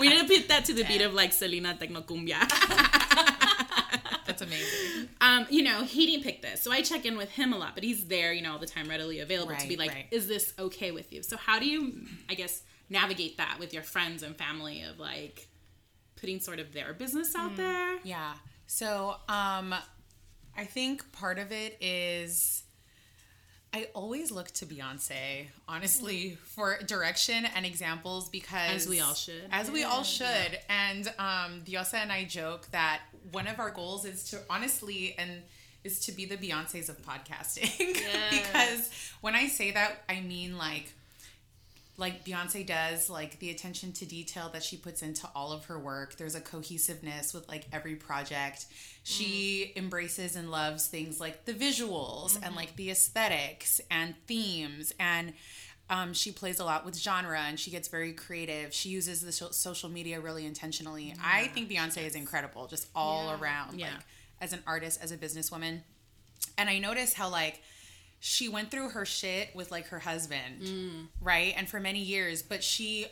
we 0.00 0.08
need 0.08 0.20
to 0.20 0.26
put 0.26 0.48
that 0.48 0.64
to 0.66 0.74
the 0.74 0.84
beat 0.84 1.00
of 1.00 1.14
like 1.14 1.32
Selena 1.32 1.76
Tecnocumbia. 1.80 2.40
That's 4.26 4.42
amazing. 4.42 5.08
um, 5.20 5.46
you 5.48 5.62
know, 5.62 5.82
he 5.82 6.06
didn't 6.06 6.24
pick 6.24 6.42
this. 6.42 6.62
So 6.62 6.72
I 6.72 6.82
check 6.82 7.06
in 7.06 7.16
with 7.16 7.30
him 7.30 7.52
a 7.52 7.58
lot, 7.58 7.74
but 7.74 7.84
he's 7.84 8.06
there, 8.06 8.32
you 8.32 8.42
know, 8.42 8.52
all 8.52 8.58
the 8.58 8.66
time, 8.66 8.88
readily 8.88 9.20
available 9.20 9.54
to 9.56 9.68
be 9.68 9.76
like, 9.76 9.90
right. 9.92 10.06
is 10.10 10.28
this 10.28 10.52
okay 10.58 10.90
with 10.90 11.12
you? 11.12 11.22
So 11.22 11.36
how 11.36 11.58
do 11.58 11.66
you, 11.66 11.92
I 12.28 12.34
guess, 12.34 12.62
navigate 12.90 13.38
that 13.38 13.56
with 13.58 13.72
your 13.72 13.82
friends 13.82 14.22
and 14.22 14.36
family 14.36 14.82
of 14.82 14.98
like 14.98 15.45
putting 16.26 16.40
sort 16.40 16.58
of 16.58 16.72
their 16.72 16.92
business 16.92 17.36
out 17.36 17.52
Mm. 17.52 17.56
there? 17.56 17.98
Yeah. 18.02 18.34
So, 18.66 19.14
um, 19.28 19.72
I 20.56 20.64
think 20.64 21.12
part 21.12 21.38
of 21.38 21.52
it 21.52 21.76
is 21.80 22.64
I 23.72 23.88
always 23.94 24.32
look 24.32 24.50
to 24.52 24.66
Beyonce, 24.66 25.48
honestly, 25.68 26.36
for 26.54 26.78
direction 26.78 27.44
and 27.44 27.64
examples 27.66 28.28
because 28.30 28.72
As 28.74 28.88
we 28.88 29.00
all 29.00 29.14
should. 29.14 29.44
As 29.52 29.70
we 29.70 29.84
all 29.84 30.02
should. 30.02 30.58
And 30.68 31.06
um 31.18 31.62
Diosa 31.64 31.94
and 31.94 32.10
I 32.10 32.24
joke 32.24 32.66
that 32.72 33.02
one 33.32 33.46
of 33.46 33.60
our 33.60 33.70
goals 33.70 34.04
is 34.06 34.24
to 34.30 34.40
honestly 34.48 35.14
and 35.18 35.42
is 35.84 36.00
to 36.06 36.12
be 36.12 36.24
the 36.24 36.36
Beyonces 36.38 36.88
of 36.88 36.96
podcasting. 37.02 37.70
because 38.30 38.90
when 39.20 39.34
I 39.36 39.46
say 39.46 39.70
that, 39.72 40.02
I 40.08 40.20
mean 40.20 40.56
like 40.56 40.92
like 41.98 42.24
Beyonce 42.24 42.66
does, 42.66 43.08
like 43.08 43.38
the 43.38 43.50
attention 43.50 43.92
to 43.92 44.04
detail 44.04 44.50
that 44.52 44.62
she 44.62 44.76
puts 44.76 45.02
into 45.02 45.28
all 45.34 45.50
of 45.52 45.64
her 45.66 45.78
work. 45.78 46.16
There's 46.16 46.34
a 46.34 46.40
cohesiveness 46.40 47.32
with 47.32 47.48
like 47.48 47.64
every 47.72 47.94
project. 47.96 48.66
She 49.02 49.72
embraces 49.76 50.36
and 50.36 50.50
loves 50.50 50.86
things 50.88 51.20
like 51.20 51.44
the 51.46 51.54
visuals 51.54 52.38
and 52.42 52.54
like 52.54 52.76
the 52.76 52.90
aesthetics 52.90 53.80
and 53.90 54.14
themes 54.26 54.92
and 54.98 55.32
um, 55.88 56.12
she 56.12 56.32
plays 56.32 56.58
a 56.58 56.64
lot 56.64 56.84
with 56.84 56.96
genre 56.96 57.40
and 57.40 57.60
she 57.60 57.70
gets 57.70 57.86
very 57.86 58.12
creative. 58.12 58.74
She 58.74 58.88
uses 58.88 59.20
the 59.20 59.30
so- 59.30 59.50
social 59.52 59.88
media 59.88 60.20
really 60.20 60.44
intentionally. 60.44 61.14
I 61.24 61.46
think 61.48 61.70
Beyonce 61.70 62.04
is 62.04 62.16
incredible, 62.16 62.66
just 62.66 62.88
all 62.94 63.30
around, 63.30 63.78
Yeah. 63.78 63.86
like 63.86 64.00
as 64.40 64.52
an 64.52 64.64
artist, 64.66 64.98
as 65.00 65.12
a 65.12 65.16
businesswoman. 65.16 65.82
And 66.58 66.68
I 66.68 66.78
notice 66.80 67.14
how 67.14 67.28
like 67.30 67.62
she 68.28 68.48
went 68.48 68.72
through 68.72 68.88
her 68.88 69.06
shit 69.06 69.54
with 69.54 69.70
like 69.70 69.86
her 69.88 70.00
husband, 70.00 70.60
Mm. 70.62 71.06
right? 71.20 71.54
And 71.56 71.68
for 71.68 71.78
many 71.78 72.00
years, 72.00 72.42
but 72.42 72.64
she 72.64 73.06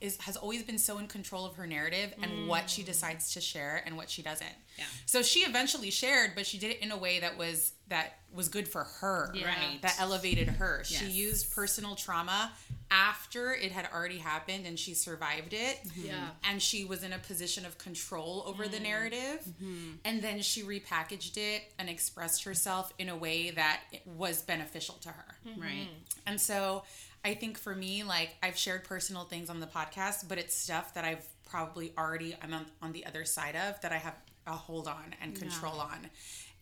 is 0.00 0.16
has 0.18 0.36
always 0.36 0.62
been 0.62 0.78
so 0.78 0.98
in 0.98 1.06
control 1.06 1.46
of 1.46 1.54
her 1.56 1.66
narrative 1.66 2.12
and 2.22 2.48
what 2.48 2.68
she 2.68 2.82
decides 2.82 3.32
to 3.34 3.40
share 3.40 3.82
and 3.86 3.96
what 3.96 4.10
she 4.10 4.22
doesn't. 4.22 4.46
Mm. 4.46 4.78
Yeah. 4.78 4.84
So 5.06 5.22
she 5.22 5.40
eventually 5.40 5.90
shared, 5.90 6.32
but 6.34 6.46
she 6.46 6.58
did 6.58 6.70
it 6.72 6.80
in 6.80 6.90
a 6.90 6.96
way 6.96 7.20
that 7.20 7.36
was 7.38 7.72
that 7.88 8.18
was 8.32 8.48
good 8.48 8.68
for 8.68 8.84
her, 8.84 9.32
Yeah. 9.34 9.46
Right. 9.46 9.82
That 9.82 9.96
elevated 10.00 10.48
her. 10.48 10.82
She 10.84 11.06
used 11.06 11.52
personal 11.52 11.96
trauma 11.96 12.52
after 12.92 13.52
it 13.52 13.72
had 13.72 13.88
already 13.92 14.18
happened 14.18 14.66
and 14.66 14.78
she 14.78 14.94
survived 14.94 15.52
it 15.52 15.80
Yeah. 15.96 16.28
and 16.44 16.60
she 16.62 16.84
was 16.84 17.02
in 17.02 17.12
a 17.12 17.18
position 17.18 17.64
of 17.64 17.78
control 17.78 18.42
over 18.46 18.64
Mm. 18.66 18.70
the 18.72 18.80
narrative 18.80 19.40
Mm-hmm. 19.44 19.92
and 20.04 20.22
then 20.22 20.42
she 20.42 20.62
repackaged 20.62 21.36
it 21.36 21.72
and 21.78 21.88
expressed 21.88 22.44
herself 22.44 22.92
in 22.98 23.08
a 23.08 23.16
way 23.16 23.50
that 23.50 23.80
was 24.06 24.42
beneficial 24.42 24.94
to 25.02 25.08
her 25.10 25.34
Right. 25.56 25.88
and 26.26 26.40
so 26.40 26.84
i 27.24 27.34
think 27.34 27.58
for 27.58 27.74
me 27.74 28.02
like 28.02 28.30
i've 28.42 28.56
shared 28.56 28.84
personal 28.84 29.24
things 29.24 29.50
on 29.50 29.60
the 29.60 29.66
podcast 29.66 30.28
but 30.28 30.38
it's 30.38 30.54
stuff 30.54 30.94
that 30.94 31.04
i've 31.04 31.24
probably 31.48 31.92
already 31.98 32.34
i'm 32.42 32.52
on, 32.52 32.66
on 32.82 32.92
the 32.92 33.04
other 33.06 33.24
side 33.24 33.56
of 33.56 33.80
that 33.80 33.92
i 33.92 33.96
have 33.96 34.14
a 34.46 34.52
hold 34.52 34.88
on 34.88 35.14
and 35.22 35.34
control 35.34 35.78
on 35.80 36.08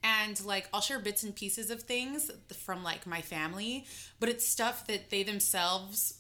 and 0.02 0.44
like 0.44 0.68
i'll 0.72 0.80
share 0.80 0.98
bits 0.98 1.22
and 1.22 1.34
pieces 1.34 1.70
of 1.70 1.82
things 1.82 2.30
from 2.64 2.82
like 2.82 3.06
my 3.06 3.20
family 3.20 3.84
but 4.20 4.28
it's 4.28 4.46
stuff 4.46 4.86
that 4.86 5.10
they 5.10 5.22
themselves 5.22 6.18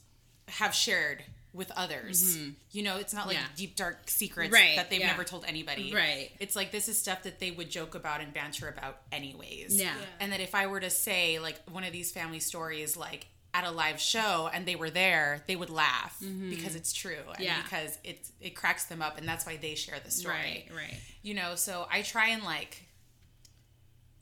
have 0.48 0.74
shared 0.74 1.22
with 1.52 1.70
others 1.76 2.36
mm-hmm. 2.36 2.50
you 2.72 2.82
know 2.82 2.96
it's 2.98 3.12
not 3.14 3.26
like 3.26 3.36
Yeah. 3.36 3.42
deep 3.56 3.74
dark 3.74 4.08
secrets 4.08 4.52
Right, 4.52 4.76
that 4.76 4.90
they've 4.90 5.00
yeah. 5.00 5.08
never 5.08 5.24
told 5.24 5.44
anybody 5.46 5.92
Right. 5.94 6.30
it's 6.40 6.54
like 6.54 6.70
this 6.70 6.88
is 6.88 6.98
stuff 6.98 7.22
that 7.24 7.40
they 7.40 7.50
would 7.50 7.70
joke 7.70 7.94
about 7.94 8.20
and 8.20 8.32
banter 8.32 8.68
about 8.68 8.98
anyways 9.10 9.74
Yeah. 9.80 9.94
and 10.20 10.30
that 10.32 10.40
if 10.40 10.54
I 10.54 10.66
were 10.66 10.80
to 10.80 10.90
say 10.90 11.38
like 11.38 11.58
one 11.70 11.84
of 11.84 11.92
these 11.92 12.12
family 12.12 12.38
stories 12.40 12.96
like 12.96 13.26
at 13.54 13.64
a 13.64 13.70
live 13.70 13.98
show 14.00 14.50
and 14.52 14.66
they 14.66 14.76
were 14.76 14.90
there, 14.90 15.42
they 15.46 15.56
would 15.56 15.70
laugh 15.70 16.16
because 16.50 16.74
it's 16.76 16.92
true 16.92 17.16
and 17.16 17.34
Mm-hmm. 17.34 17.42
Yeah. 17.42 17.62
because 17.62 17.98
it 18.04 18.28
it 18.40 18.50
cracks 18.54 18.84
them 18.84 19.00
up 19.02 19.16
and 19.18 19.26
that's 19.28 19.46
why 19.46 19.56
they 19.56 19.74
share 19.74 19.98
the 20.04 20.10
story. 20.10 20.34
Right. 20.36 20.76
Right. 20.76 21.00
You 21.22 21.34
know, 21.34 21.54
so 21.54 21.86
I 21.90 22.02
try 22.02 22.28
and 22.28 22.42
like 22.44 22.82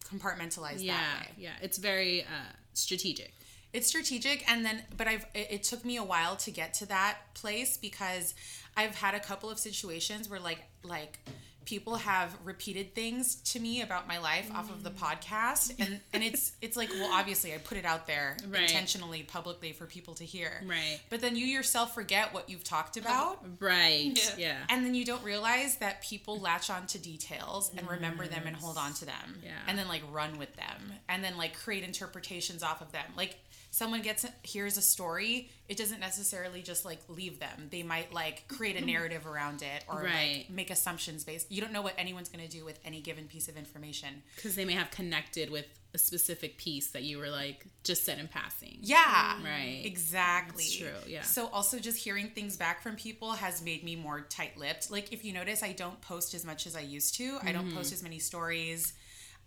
compartmentalize 0.05 0.83
Yeah. 0.83 0.95
that 0.97 1.21
way. 1.27 1.33
Yeah. 1.39 1.53
It's 1.63 1.79
very 1.79 2.23
uh, 2.23 2.53
strategic. 2.73 3.33
It's 3.73 3.87
strategic 3.89 4.49
and 4.51 4.65
then 4.65 4.83
but 4.97 5.07
I've 5.09 5.27
it, 5.35 5.49
it 5.51 5.63
took 5.65 5.85
me 5.85 5.97
a 5.97 6.05
while 6.05 6.37
to 6.37 6.51
get 6.51 6.73
to 6.75 6.87
that 6.87 7.19
place 7.35 7.77
because 7.77 8.35
I've 8.77 8.95
had 8.95 9.15
a 9.15 9.21
couple 9.21 9.51
of 9.51 9.59
situations 9.59 10.29
where 10.31 10.41
like 10.41 10.61
like 10.83 11.19
people 11.67 11.97
have 11.97 12.35
repeated 12.45 12.95
things 12.95 13.35
to 13.37 13.61
me 13.61 13.83
about 13.83 14.09
my 14.09 14.19
life 14.19 14.51
off 14.55 14.71
of 14.71 14.83
the 14.83 14.91
mm. 14.91 14.97
podcast 14.99 15.75
and 15.79 16.01
and 16.15 16.23
it's 16.23 16.53
it's 16.63 16.77
like 16.77 16.89
well 16.91 17.11
obviously 17.13 17.53
I 17.53 17.59
put 17.59 17.77
it 17.77 17.85
out 17.85 18.07
there 18.07 18.37
Right. 18.49 18.63
intentionally 18.63 19.23
publicly 19.25 19.73
for 19.73 19.85
people 19.85 20.15
to 20.15 20.25
hear. 20.25 20.63
Right. 20.65 21.01
But 21.11 21.21
then 21.21 21.37
you 21.37 21.45
yourself 21.45 21.95
forget 21.95 22.33
what 22.33 22.49
you've 22.49 22.65
talked 22.65 22.97
about 22.97 23.43
uh, 23.45 23.49
Right. 23.61 24.13
Yeah. 24.15 24.47
Yeah. 24.47 24.57
and 24.71 24.85
then 24.87 24.95
you 24.95 25.05
don't 25.05 25.23
realize 25.25 25.77
that 25.79 26.03
people 26.03 26.39
latch 26.39 26.71
on 26.71 26.87
to 26.89 26.99
details 26.99 27.73
and 27.77 27.89
remember 27.91 28.27
them 28.27 28.45
and 28.47 28.57
hold 28.57 28.79
on 28.79 28.95
to 28.95 29.05
them. 29.05 29.41
Yeah. 29.45 29.51
And 29.67 29.77
then 29.77 29.89
like 29.89 30.03
run 30.13 30.39
with 30.39 30.55
them 30.57 30.93
and 31.09 31.23
then 31.23 31.37
like 31.37 31.59
create 31.59 31.83
interpretations 31.83 32.63
off 32.63 32.81
of 32.81 32.93
them. 32.93 33.05
Like 33.17 33.37
someone 33.77 34.01
gets 34.01 34.25
hears 34.43 34.79
a 34.79 34.83
story, 34.83 35.51
it 35.69 35.77
doesn't 35.77 36.01
necessarily 36.01 36.63
just 36.63 36.87
like 36.87 37.01
leave 37.09 37.39
them. 37.41 37.69
They 37.71 37.83
might 37.83 38.11
like 38.11 38.49
create 38.49 38.77
a 38.77 38.85
narrative 38.85 39.27
around 39.27 39.61
it 39.61 39.85
or 39.87 40.01
Right. 40.03 40.47
like 40.47 40.51
make 40.51 40.71
assumptions 40.71 41.25
based. 41.25 41.53
You 41.53 41.61
don't 41.61 41.73
know 41.73 41.83
what 41.83 41.93
anyone's 41.99 42.31
going 42.31 42.43
to 42.49 42.51
do 42.51 42.65
with 42.65 42.79
any 42.87 43.03
given 43.03 43.27
piece 43.27 43.49
of 43.49 43.57
information. 43.59 44.23
Because 44.37 44.55
they 44.57 44.65
may 44.65 44.73
have 44.73 44.91
connected 44.91 45.51
with 45.51 45.67
a 45.93 45.99
specific 45.99 46.57
piece 46.57 46.89
that 46.93 47.03
you 47.03 47.19
were 47.19 47.29
like 47.29 47.67
just 47.85 48.05
said 48.07 48.19
in 48.19 48.29
passing. 48.29 48.79
Yeah. 48.81 49.37
Right. 49.45 49.83
Exactly. 49.85 50.65
That's 50.65 50.77
true, 50.77 51.13
yeah. 51.13 51.23
So 51.23 51.49
also 51.49 51.79
just 51.79 51.99
hearing 51.99 52.29
things 52.31 52.57
back 52.57 52.83
from 52.83 52.97
people 52.97 53.33
has 53.33 53.63
made 53.63 53.85
me 53.85 53.95
more 53.95 54.23
tight-lipped. 54.23 54.91
Like 54.91 55.13
if 55.13 55.23
you 55.23 55.35
notice, 55.35 55.63
I 55.63 55.73
don't 55.73 56.01
post 56.01 56.33
as 56.33 56.47
much 56.47 56.67
as 56.67 56.75
I 56.77 56.81
used 56.81 57.15
to. 57.17 57.39
I 57.43 57.53
don't 57.53 57.67
Mm-hmm. 57.67 57.77
post 57.77 57.93
as 57.93 58.03
many 58.03 58.19
stories. 58.21 58.95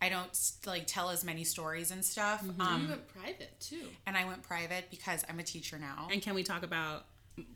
I 0.02 0.10
don't 0.10 0.30
like 0.66 0.86
tell 0.88 1.10
as 1.10 1.24
many 1.26 1.44
stories 1.44 1.92
and 1.92 2.04
stuff. 2.06 2.44
Mm-hmm. 2.44 2.62
Um, 2.62 2.82
you 2.84 2.88
went 2.90 3.08
private 3.10 3.60
too. 3.60 3.82
and 4.08 4.16
I 4.16 4.26
went 4.26 4.44
private 4.44 4.86
because 4.90 5.26
I'm 5.30 5.40
a 5.40 5.44
teacher 5.44 5.78
now. 5.78 6.08
And 6.12 6.22
can 6.22 6.36
we 6.36 6.44
talk 6.44 6.64
about 6.64 7.06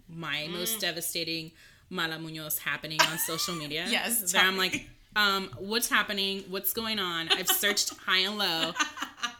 my 0.10 0.48
Mm. 0.50 0.52
most 0.54 0.80
devastating 0.82 1.52
Mala 1.90 2.20
Munoz 2.20 2.58
happening 2.60 3.00
on 3.10 3.18
social 3.20 3.56
media? 3.56 3.86
Yes, 3.90 4.32
That 4.34 4.44
I'm 4.46 4.58
like, 4.58 4.88
um, 5.16 5.50
what's 5.58 5.90
happening? 5.90 6.44
What's 6.50 6.74
going 6.74 7.00
on? 7.00 7.30
I've 7.30 7.48
searched 7.50 7.96
high 8.06 8.20
and 8.20 8.38
low, 8.38 8.74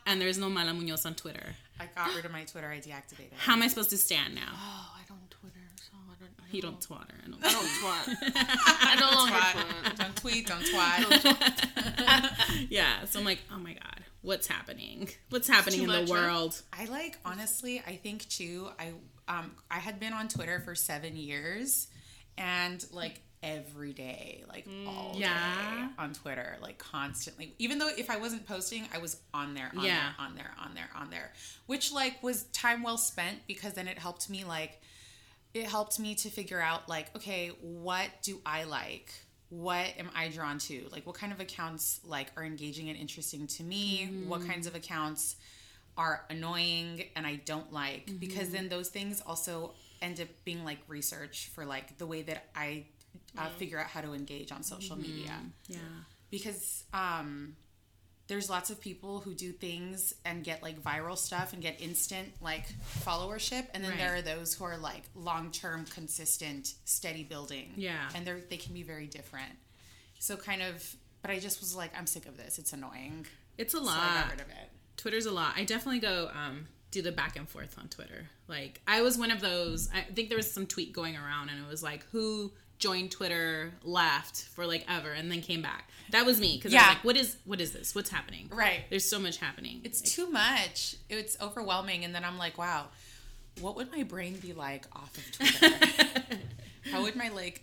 and 0.06 0.22
there's 0.22 0.38
no 0.38 0.50
Mala 0.50 0.74
Munoz 0.74 1.06
on 1.06 1.16
Twitter. 1.16 1.56
I 1.80 1.88
got 1.96 2.16
rid 2.16 2.24
of 2.26 2.32
my 2.32 2.44
Twitter. 2.46 2.70
I 2.70 2.78
deactivated. 2.78 3.34
How 3.38 3.54
am 3.54 3.64
I 3.64 3.68
supposed 3.68 3.90
to 3.90 3.98
stand 3.98 4.36
now? 4.36 4.52
Oh, 4.54 4.92
I 4.96 5.02
don't 5.10 5.30
Twitter, 5.32 5.60
so 5.76 5.94
I 6.54 6.60
don't. 6.60 6.74
Don't 6.74 6.82
twatter. 6.82 7.16
I 7.26 7.30
don't. 7.30 7.44
I 7.44 7.52
don't 7.52 7.66
twat. 7.80 8.06
I 8.82 8.96
no 9.00 9.12
longer 9.18 9.36
twat. 9.36 9.96
don't 9.98 10.16
tweet. 10.16 10.48
Don't 10.48 10.64
twat. 10.66 12.68
yeah. 12.70 13.06
So 13.06 13.20
I'm 13.20 13.26
like, 13.26 13.40
oh 13.54 13.60
my 13.60 13.74
god, 13.74 14.02
what's 14.22 14.48
happening? 14.48 15.10
What's 15.30 15.48
happening 15.48 15.82
in 15.82 15.88
much, 15.88 16.06
the 16.08 16.12
world? 16.12 16.62
I 16.72 16.86
like 16.86 17.18
honestly. 17.26 17.82
I 17.86 17.96
think 17.96 18.28
too. 18.30 18.70
I 18.80 18.92
um 19.28 19.52
I 19.72 19.80
had 19.80 20.00
been 20.00 20.14
on 20.14 20.28
Twitter 20.28 20.60
for 20.60 20.76
seven 20.76 21.16
years, 21.16 21.88
and 22.38 22.84
like 22.92 23.22
every 23.42 23.92
day, 23.92 24.44
like 24.48 24.66
all 24.88 25.14
Yeah. 25.18 25.28
day 25.28 25.88
on 25.98 26.14
Twitter, 26.14 26.56
like 26.62 26.78
constantly. 26.78 27.54
Even 27.60 27.78
though 27.78 27.90
if 27.90 28.10
I 28.10 28.16
wasn't 28.18 28.48
posting, 28.48 28.88
I 28.94 29.00
was 29.00 29.18
on 29.34 29.54
there, 29.54 29.70
on 29.76 29.84
Yeah. 29.84 30.00
there, 30.18 30.26
on 30.26 30.36
there, 30.36 30.52
on 30.64 30.74
there, 30.76 30.90
on 30.96 31.10
there, 31.10 31.34
which 31.66 31.92
like 31.92 32.24
was 32.24 32.44
time 32.54 32.84
well 32.84 32.98
spent 32.98 33.40
because 33.46 33.74
then 33.74 33.90
it 33.90 34.00
helped 34.00 34.30
me 34.30 34.46
like 34.46 34.80
it 35.54 35.66
helped 35.66 36.00
me 36.00 36.16
to 36.16 36.30
figure 36.30 36.60
out 36.60 36.88
like 36.90 37.16
okay 37.16 37.52
what 37.62 38.10
do 38.22 38.40
i 38.46 38.64
like? 38.64 39.14
What 39.50 39.88
am 40.00 40.10
i 40.16 40.30
drawn 40.30 40.58
to? 40.60 40.88
Like 40.92 41.06
what 41.06 41.16
kind 41.16 41.32
of 41.32 41.40
accounts 41.40 42.00
like 42.06 42.32
are 42.36 42.44
engaging 42.44 42.90
and 42.90 42.98
interesting 42.98 43.46
to 43.48 43.64
me? 43.64 44.10
What 44.28 44.46
kinds 44.48 44.66
of 44.68 44.76
accounts 44.76 45.36
are 45.96 46.26
annoying 46.30 47.04
and 47.16 47.26
i 47.28 47.36
don't 47.46 47.72
like? 47.72 48.20
Because 48.20 48.50
then 48.50 48.68
those 48.70 48.90
things 48.90 49.22
also 49.26 49.74
end 50.02 50.20
up 50.20 50.28
being 50.44 50.66
like 50.66 50.80
research 50.88 51.50
for 51.54 51.66
like 51.66 51.98
the 51.98 52.08
way 52.08 52.24
that 52.24 52.46
i 52.56 52.86
uh, 53.38 53.48
figure 53.58 53.80
out 53.80 53.88
how 53.88 54.02
to 54.02 54.14
engage 54.14 54.52
on 54.52 54.64
social 54.64 54.96
media. 54.98 55.34
Yeah. 55.68 55.78
because 56.32 56.84
um 56.94 57.56
there's 58.34 58.50
lots 58.50 58.72
of 58.72 58.82
people 58.82 59.20
who 59.20 59.34
do 59.36 59.52
things 59.52 60.12
and 60.26 60.44
get 60.44 60.64
like 60.64 60.82
viral 60.82 61.16
stuff 61.16 61.54
and 61.54 61.62
get 61.62 61.80
instant 61.80 62.30
like 62.42 62.66
followership 63.06 63.68
and 63.76 63.84
then 63.84 63.92
Right. 63.92 64.00
there 64.00 64.16
are 64.16 64.22
those 64.24 64.56
who 64.56 64.64
are 64.66 64.76
like 64.78 65.04
long-term 65.14 65.86
consistent 65.86 66.74
steady 66.86 67.24
building 67.24 67.74
Yeah. 67.76 68.10
and 68.16 68.26
they're 68.26 68.40
they 68.50 68.58
can 68.58 68.74
be 68.74 68.82
very 68.82 69.06
different 69.08 69.52
so 70.18 70.36
kind 70.36 70.62
of 70.64 70.96
but 71.22 71.30
i 71.30 71.38
just 71.38 71.60
was 71.60 71.76
like 71.76 71.92
i'm 71.98 72.08
sick 72.08 72.26
of 72.26 72.36
this 72.38 72.58
it's 72.58 72.74
annoying 72.74 73.28
It's 73.58 73.76
a 73.76 73.78
so 73.78 73.84
i 73.84 73.86
lot. 73.86 74.16
got 74.24 74.32
rid 74.32 74.42
of 74.42 74.48
it 74.50 74.70
Twitter's 74.98 75.26
a 75.26 75.32
lot. 75.32 75.54
I 75.58 75.64
definitely 75.66 76.00
go 76.00 76.30
um, 76.34 76.68
do 76.92 77.02
the 77.02 77.12
back 77.12 77.36
and 77.36 77.50
forth 77.50 77.78
on 77.80 77.88
Twitter. 77.90 78.30
Like 78.48 78.80
I 78.88 79.02
was 79.02 79.18
one 79.18 79.32
of 79.32 79.42
those. 79.42 79.90
I 79.94 80.02
think 80.02 80.30
there 80.30 80.38
was 80.38 80.50
some 80.50 80.68
tweet 80.68 80.94
going 80.94 81.16
around, 81.18 81.50
and 81.50 81.60
it 81.60 81.68
was 81.68 81.82
like, 81.82 82.06
"Who 82.12 82.54
joined 82.84 83.10
Twitter, 83.12 83.74
left 83.84 84.36
for 84.56 84.64
like 84.68 84.84
ever, 84.90 85.12
and 85.12 85.32
then 85.32 85.42
came 85.42 85.62
back." 85.62 85.84
That 86.12 86.26
was 86.26 86.38
me 86.40 86.58
because 86.58 86.74
I 86.74 86.76
Yeah. 86.78 86.82
was 86.90 86.96
like, 86.96 87.04
"What 87.10 87.18
is 87.18 87.38
what 87.46 87.60
is 87.62 87.72
this? 87.72 87.96
What's 87.96 88.10
happening?" 88.10 88.50
Right. 88.52 88.82
There's 88.90 89.08
so 89.16 89.20
much 89.20 89.38
happening. 89.38 89.82
it's 89.84 90.02
too 90.16 90.28
much 90.30 90.96
it's 91.10 91.36
overwhelming 91.42 92.04
and 92.06 92.14
then 92.16 92.24
i'm 92.30 92.38
like 92.46 92.58
wow 92.58 92.82
what 93.62 93.76
would 93.76 93.90
my 93.92 94.04
brain 94.04 94.34
be 94.48 94.52
like 94.54 94.86
off 95.02 95.12
of 95.18 95.26
twitter 95.32 95.76
how 96.92 97.02
would 97.04 97.16
my 97.16 97.30
like 97.30 97.58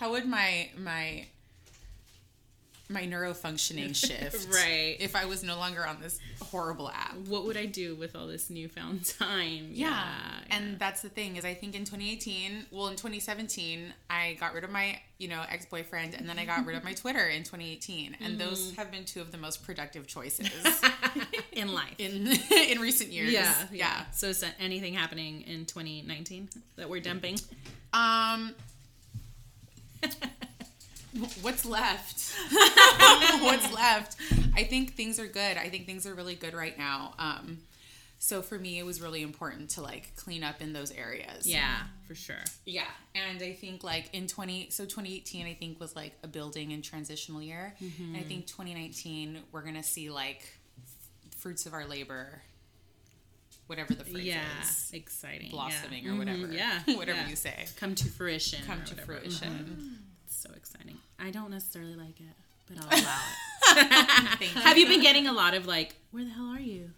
how 0.00 0.10
would 0.12 0.26
my 0.26 0.68
my 0.90 1.26
my 2.88 3.02
neurofunctioning 3.02 3.94
shift 4.06 4.48
Right. 4.52 4.96
if 5.00 5.16
i 5.16 5.24
was 5.24 5.42
no 5.42 5.56
longer 5.56 5.86
on 5.86 6.00
this 6.00 6.18
horrible 6.40 6.88
app 6.90 7.16
what 7.28 7.44
would 7.44 7.56
I 7.56 7.66
do 7.66 7.94
with 7.96 8.14
all 8.14 8.26
this 8.26 8.48
newfound 8.50 9.04
time? 9.18 9.68
yeah. 9.72 10.04
and 10.50 10.78
that's 10.78 11.02
the 11.02 11.08
thing 11.08 11.36
is 11.36 11.44
i 11.44 11.54
think 11.54 11.74
in 11.74 11.84
2018 11.84 12.66
well 12.70 12.86
in 12.88 12.96
2017 12.96 13.92
i 14.08 14.36
got 14.38 14.54
rid 14.54 14.62
of 14.64 14.70
my 14.70 15.00
you 15.18 15.28
know 15.28 15.42
ex-boyfriend 15.48 16.14
and 16.14 16.28
then 16.28 16.38
i 16.38 16.44
got 16.44 16.64
rid 16.66 16.76
of 16.76 16.84
my 16.84 16.92
twitter 17.02 17.26
in 17.28 17.42
2018 17.42 18.16
and 18.22 18.38
those 18.38 18.72
Mm. 18.72 18.76
have 18.76 18.90
been 18.90 19.04
two 19.04 19.20
of 19.20 19.32
the 19.32 19.38
most 19.38 19.64
productive 19.64 20.06
choices 20.06 20.50
in 21.52 21.72
life. 21.74 21.94
in 21.98 22.26
in 22.68 22.78
recent 22.80 23.10
years 23.12 23.32
yeah, 23.32 23.54
yeah. 23.72 24.04
So 24.12 24.28
is 24.28 24.44
anything 24.60 24.94
happening 24.94 25.42
in 25.42 25.64
2019 25.66 26.48
that 26.76 26.88
we're 26.88 27.00
dumping? 27.00 27.38
Um, 27.92 28.54
what's 31.42 31.64
left? 31.64 32.32
what's 33.42 33.72
left? 33.72 34.16
I 34.54 34.64
think 34.64 34.94
things 34.94 35.18
are 35.18 35.26
good. 35.26 35.56
I 35.56 35.68
think 35.68 35.86
things 35.86 36.06
are 36.06 36.14
really 36.14 36.34
good 36.34 36.54
right 36.54 36.76
now. 36.78 37.14
Um, 37.18 37.58
so 38.18 38.40
for 38.42 38.58
me, 38.58 38.78
it 38.78 38.84
was 38.86 39.00
really 39.02 39.22
important 39.22 39.70
to 39.70 39.82
like 39.82 40.14
clean 40.16 40.42
up 40.42 40.60
in 40.62 40.72
those 40.72 40.90
areas. 40.90 41.46
Yeah, 41.46 41.76
for 42.08 42.14
sure. 42.14 42.36
Yeah. 42.64 42.84
And 43.14 43.42
I 43.42 43.52
think 43.52 43.84
like 43.84 44.08
in 44.12 44.26
20, 44.26 44.70
so 44.70 44.84
2018, 44.84 45.46
I 45.46 45.54
think 45.54 45.78
was 45.78 45.94
like 45.94 46.14
a 46.22 46.28
building 46.28 46.72
and 46.72 46.82
transitional 46.82 47.42
year. 47.42 47.74
And 47.80 48.16
I 48.16 48.20
think 48.22 48.46
2019, 48.46 49.38
we're 49.52 49.62
going 49.62 49.74
to 49.74 49.82
see 49.82 50.08
like 50.10 50.48
f- 50.82 51.38
fruits 51.38 51.66
of 51.66 51.74
our 51.74 51.84
labor, 51.86 52.40
whatever 53.66 53.92
the 53.94 54.04
phrase 54.04 54.24
Yeah, 54.24 54.40
is, 54.62 54.90
exciting. 54.94 55.50
blossoming 55.50 56.04
yeah. 56.04 56.12
or 56.12 56.16
whatever. 56.16 56.38
Mhm, 56.48 56.54
Yeah, 56.56 56.96
whatever 56.96 57.18
yeah. 57.20 57.28
you 57.28 57.36
say. 57.36 57.66
come 57.76 57.94
to 57.96 58.08
fruition. 58.08 58.60
Come 58.66 58.82
to 58.84 58.94
whatever. 58.94 59.20
fruition. 59.20 59.98
It's 60.26 60.36
so 60.36 60.50
exciting. 60.56 60.96
I 61.20 61.30
don't 61.30 61.50
necessarily 61.50 61.94
like 61.94 62.18
it, 62.20 62.36
but 62.68 62.78
I'll 62.78 63.00
allow 63.00 63.20
it. 63.20 64.38
Thank. 64.38 64.50
Have 64.64 64.76
you 64.76 64.86
been 64.88 65.00
getting 65.02 65.26
a 65.28 65.32
lot 65.32 65.54
of 65.54 65.66
like, 65.66 65.94
where 66.10 66.24
the 66.24 66.30
hell 66.30 66.48
are 66.50 66.60
you? 66.60 66.90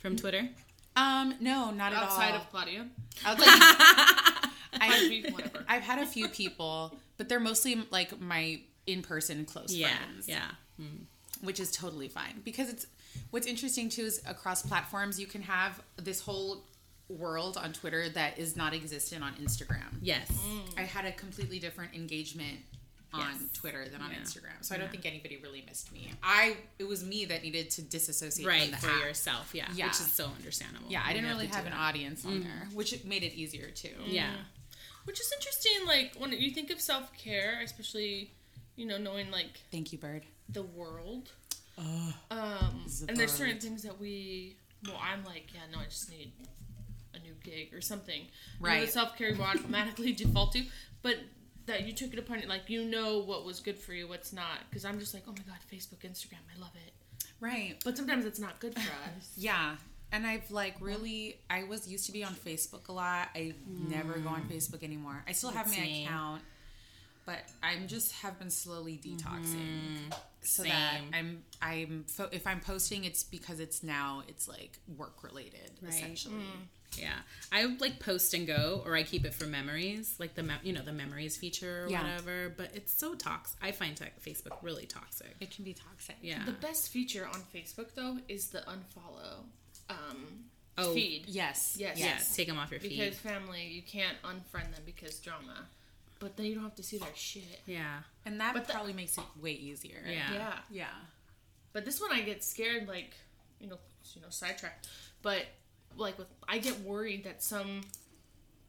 From 0.00 0.16
Twitter? 0.16 0.48
Um, 0.94 1.34
no, 1.40 1.70
not 1.72 1.92
at 1.92 2.02
Outside 2.02 2.30
all. 2.30 2.36
of 2.38 2.50
Claudia, 2.50 2.86
Outside- 3.24 3.46
I, 4.78 5.22
whatever. 5.32 5.64
I've 5.68 5.82
had 5.82 5.98
a 5.98 6.06
few 6.06 6.28
people, 6.28 6.96
but 7.18 7.28
they're 7.28 7.40
mostly 7.40 7.82
like 7.90 8.18
my 8.20 8.60
in-person 8.86 9.44
close 9.46 9.74
Yeah, 9.74 9.88
friends, 9.88 10.28
yeah. 10.28 10.42
which 11.42 11.58
is 11.60 11.70
totally 11.72 12.08
fine 12.08 12.40
because 12.44 12.68
it's 12.70 12.86
what's 13.30 13.46
interesting 13.46 13.88
too 13.88 14.02
is 14.04 14.22
across 14.26 14.62
platforms 14.62 15.18
you 15.18 15.26
can 15.26 15.42
have 15.42 15.82
this 15.96 16.20
whole 16.20 16.62
world 17.08 17.56
on 17.56 17.72
Twitter 17.72 18.08
that 18.10 18.38
is 18.38 18.56
not 18.56 18.74
existent 18.74 19.22
on 19.22 19.34
Instagram. 19.34 19.98
Yes. 20.02 20.30
I 20.76 20.82
had 20.82 21.04
a 21.04 21.12
completely 21.12 21.58
different 21.58 21.94
engagement 21.94 22.58
on 23.12 23.20
Yes. 23.40 23.50
Twitter 23.52 23.88
than 23.88 24.02
on 24.02 24.10
Yeah. 24.10 24.18
Instagram, 24.18 24.62
so 24.62 24.74
I 24.74 24.78
don't 24.78 24.90
think 24.90 25.06
anybody 25.06 25.36
really 25.36 25.62
missed 25.66 25.92
me. 25.92 26.12
I 26.22 26.56
it 26.78 26.84
was 26.84 27.04
me 27.04 27.24
that 27.26 27.42
needed 27.42 27.70
to 27.70 27.82
disassociate 27.82 28.46
Right, 28.46 28.62
from 28.62 28.70
the 28.72 28.76
for 28.78 28.90
app. 28.90 29.04
yourself, 29.04 29.54
yeah, 29.54 29.68
Yeah. 29.74 29.86
Which 29.86 30.00
is 30.00 30.12
so 30.12 30.26
understandable. 30.26 30.90
Yeah, 30.90 31.02
I 31.04 31.12
didn't 31.12 31.28
really 31.30 31.46
to 31.46 31.54
have 31.54 31.64
an 31.66 31.70
that. 31.72 31.78
audience 31.78 32.24
on 32.26 32.42
there, 32.42 32.68
which 32.74 33.04
made 33.04 33.22
it 33.22 33.32
easier 33.34 33.70
too. 33.70 33.94
Yeah. 34.06 34.34
Which 35.04 35.20
is 35.20 35.30
interesting, 35.32 35.86
like 35.86 36.16
when 36.18 36.32
you 36.32 36.50
think 36.50 36.70
of 36.70 36.80
self 36.80 37.12
care, 37.16 37.60
especially, 37.62 38.32
you 38.74 38.84
know, 38.84 38.98
knowing 38.98 39.30
like 39.30 39.60
Thank 39.70 39.92
you, 39.92 39.98
Bird. 39.98 40.26
the 40.48 40.64
world. 40.64 41.30
um, 41.78 42.84
and 43.08 43.16
there's 43.16 43.32
certain 43.32 43.60
things 43.60 43.82
that 43.84 43.98
we. 44.00 44.56
Well, 44.84 44.98
I'm 45.00 45.24
like, 45.24 45.52
yeah, 45.54 45.60
no, 45.72 45.78
I 45.78 45.84
just 45.84 46.10
need 46.10 46.32
a 46.38 46.42
new 46.42 46.48
gig 47.50 47.74
or 47.74 47.80
something. 47.80 48.26
Right. 48.60 48.86
The 48.86 48.92
self 48.92 49.16
care 49.16 49.34
will 49.34 49.44
automatically 49.44 50.12
default 50.24 50.52
to, 50.52 50.64
but 51.02 51.16
that 51.66 51.86
you 51.86 51.92
took 51.92 52.12
it 52.12 52.18
upon 52.18 52.38
it, 52.38 52.48
like 52.48 52.68
you 52.68 52.84
know 52.84 53.18
what 53.18 53.44
was 53.44 53.60
good 53.60 53.78
for 53.78 53.92
you, 53.92 54.08
what's 54.08 54.32
not. 54.32 54.58
Because 54.68 54.84
I'm 54.84 54.98
just 54.98 55.14
like, 55.14 55.24
oh 55.28 55.32
my 55.32 55.44
god, 55.46 55.58
Facebook, 55.72 56.08
Instagram, 56.08 56.42
I 56.54 56.60
love 56.60 56.72
it. 56.86 56.92
Right. 57.40 57.76
But 57.84 57.96
sometimes 57.96 58.24
it's 58.24 58.38
not 58.38 58.58
good 58.60 58.74
for 58.74 58.80
us. 59.16 59.32
Yeah. 59.36 59.76
And 60.12 60.26
I've 60.26 60.50
like 60.50 60.76
really, 60.80 61.40
I 61.50 61.64
was 61.64 61.88
used 61.88 62.06
to 62.06 62.12
be 62.12 62.24
on 62.24 62.34
Facebook 62.34 62.88
a 62.88 62.92
lot. 62.92 63.28
I 63.34 63.54
never 63.66 64.18
go 64.18 64.28
on 64.28 64.42
mm. 64.42 64.52
Facebook 64.52 64.82
anymore. 64.82 65.22
I 65.28 65.32
still 65.32 65.50
have 65.50 65.66
That's 65.66 65.78
my 65.78 65.84
account. 65.84 66.42
but 67.26 67.38
I'm 67.62 67.88
just 67.88 68.12
have 68.12 68.38
been 68.38 68.50
slowly 68.50 69.00
detoxing. 69.04 69.56
Mm-hmm. 69.56 70.12
So 70.42 70.62
that 70.62 71.00
I'm 71.12 71.42
I'm 71.60 72.04
if 72.30 72.46
I'm 72.46 72.60
posting, 72.60 73.02
it's 73.02 73.24
because 73.24 73.58
it's 73.58 73.82
now 73.82 74.22
it's 74.28 74.46
like 74.46 74.78
work 74.96 75.24
related 75.24 75.72
essentially. 75.86 76.36
Mm. 76.36 76.75
Yeah, 76.98 77.14
I 77.52 77.64
like 77.80 78.00
post 78.00 78.32
and 78.34 78.46
go, 78.46 78.82
or 78.84 78.96
I 78.96 79.02
keep 79.02 79.24
it 79.24 79.34
for 79.34 79.46
memories, 79.46 80.14
like 80.18 80.34
the 80.34 80.42
mem- 80.42 80.60
you 80.62 80.72
know 80.72 80.82
the 80.82 80.92
memories 80.92 81.36
feature 81.36 81.84
or 81.84 81.90
Yeah. 81.90 82.02
whatever. 82.02 82.48
But 82.56 82.70
it's 82.74 82.92
so 82.92 83.14
toxic. 83.14 83.58
I 83.62 83.72
find 83.72 83.96
tech 83.96 84.20
Facebook 84.22 84.56
really 84.62 84.86
toxic. 84.86 85.34
It 85.40 85.50
can 85.50 85.64
be 85.64 85.74
toxic. 85.74 86.16
Yeah. 86.22 86.44
The 86.44 86.52
best 86.52 86.90
feature 86.90 87.26
on 87.26 87.42
Facebook 87.54 87.94
though 87.94 88.18
is 88.28 88.48
the 88.48 88.60
unfollow 88.60 89.44
um, 89.90 90.44
Oh, 90.78 90.92
feed. 90.92 91.24
Yes. 91.26 91.76
Yes. 91.78 91.98
Yes, 91.98 92.36
take 92.36 92.48
them 92.48 92.58
off 92.58 92.70
your 92.70 92.80
feed. 92.80 92.98
Because 92.98 93.18
family, 93.18 93.66
you 93.68 93.82
can't 93.82 94.16
unfriend 94.22 94.74
them 94.74 94.82
because 94.84 95.18
drama. 95.20 95.66
But 96.18 96.36
then 96.36 96.46
you 96.46 96.54
don't 96.54 96.64
have 96.64 96.74
to 96.76 96.82
see 96.82 96.98
their 96.98 97.14
shit. 97.14 97.60
yeah, 97.66 98.00
And 98.24 98.40
that 98.40 98.52
But 98.54 98.66
the- 98.66 98.72
probably 98.72 98.92
makes 98.94 99.16
it 99.18 99.24
way 99.40 99.52
easier. 99.52 100.02
yeah, 100.06 100.32
Yeah. 100.32 100.58
Yeah. 100.70 100.94
But 101.72 101.84
this 101.84 102.00
one 102.00 102.10
I 102.12 102.22
get 102.22 102.42
scared, 102.42 102.88
like, 102.88 103.14
you 103.60 103.68
know, 103.68 103.78
you 104.14 104.20
know, 104.22 104.30
sidetracked. 104.30 104.88
But 105.22 105.46
like 105.96 106.18
with, 106.18 106.28
I 106.48 106.58
get 106.58 106.80
worried 106.80 107.24
that 107.24 107.42
some 107.42 107.82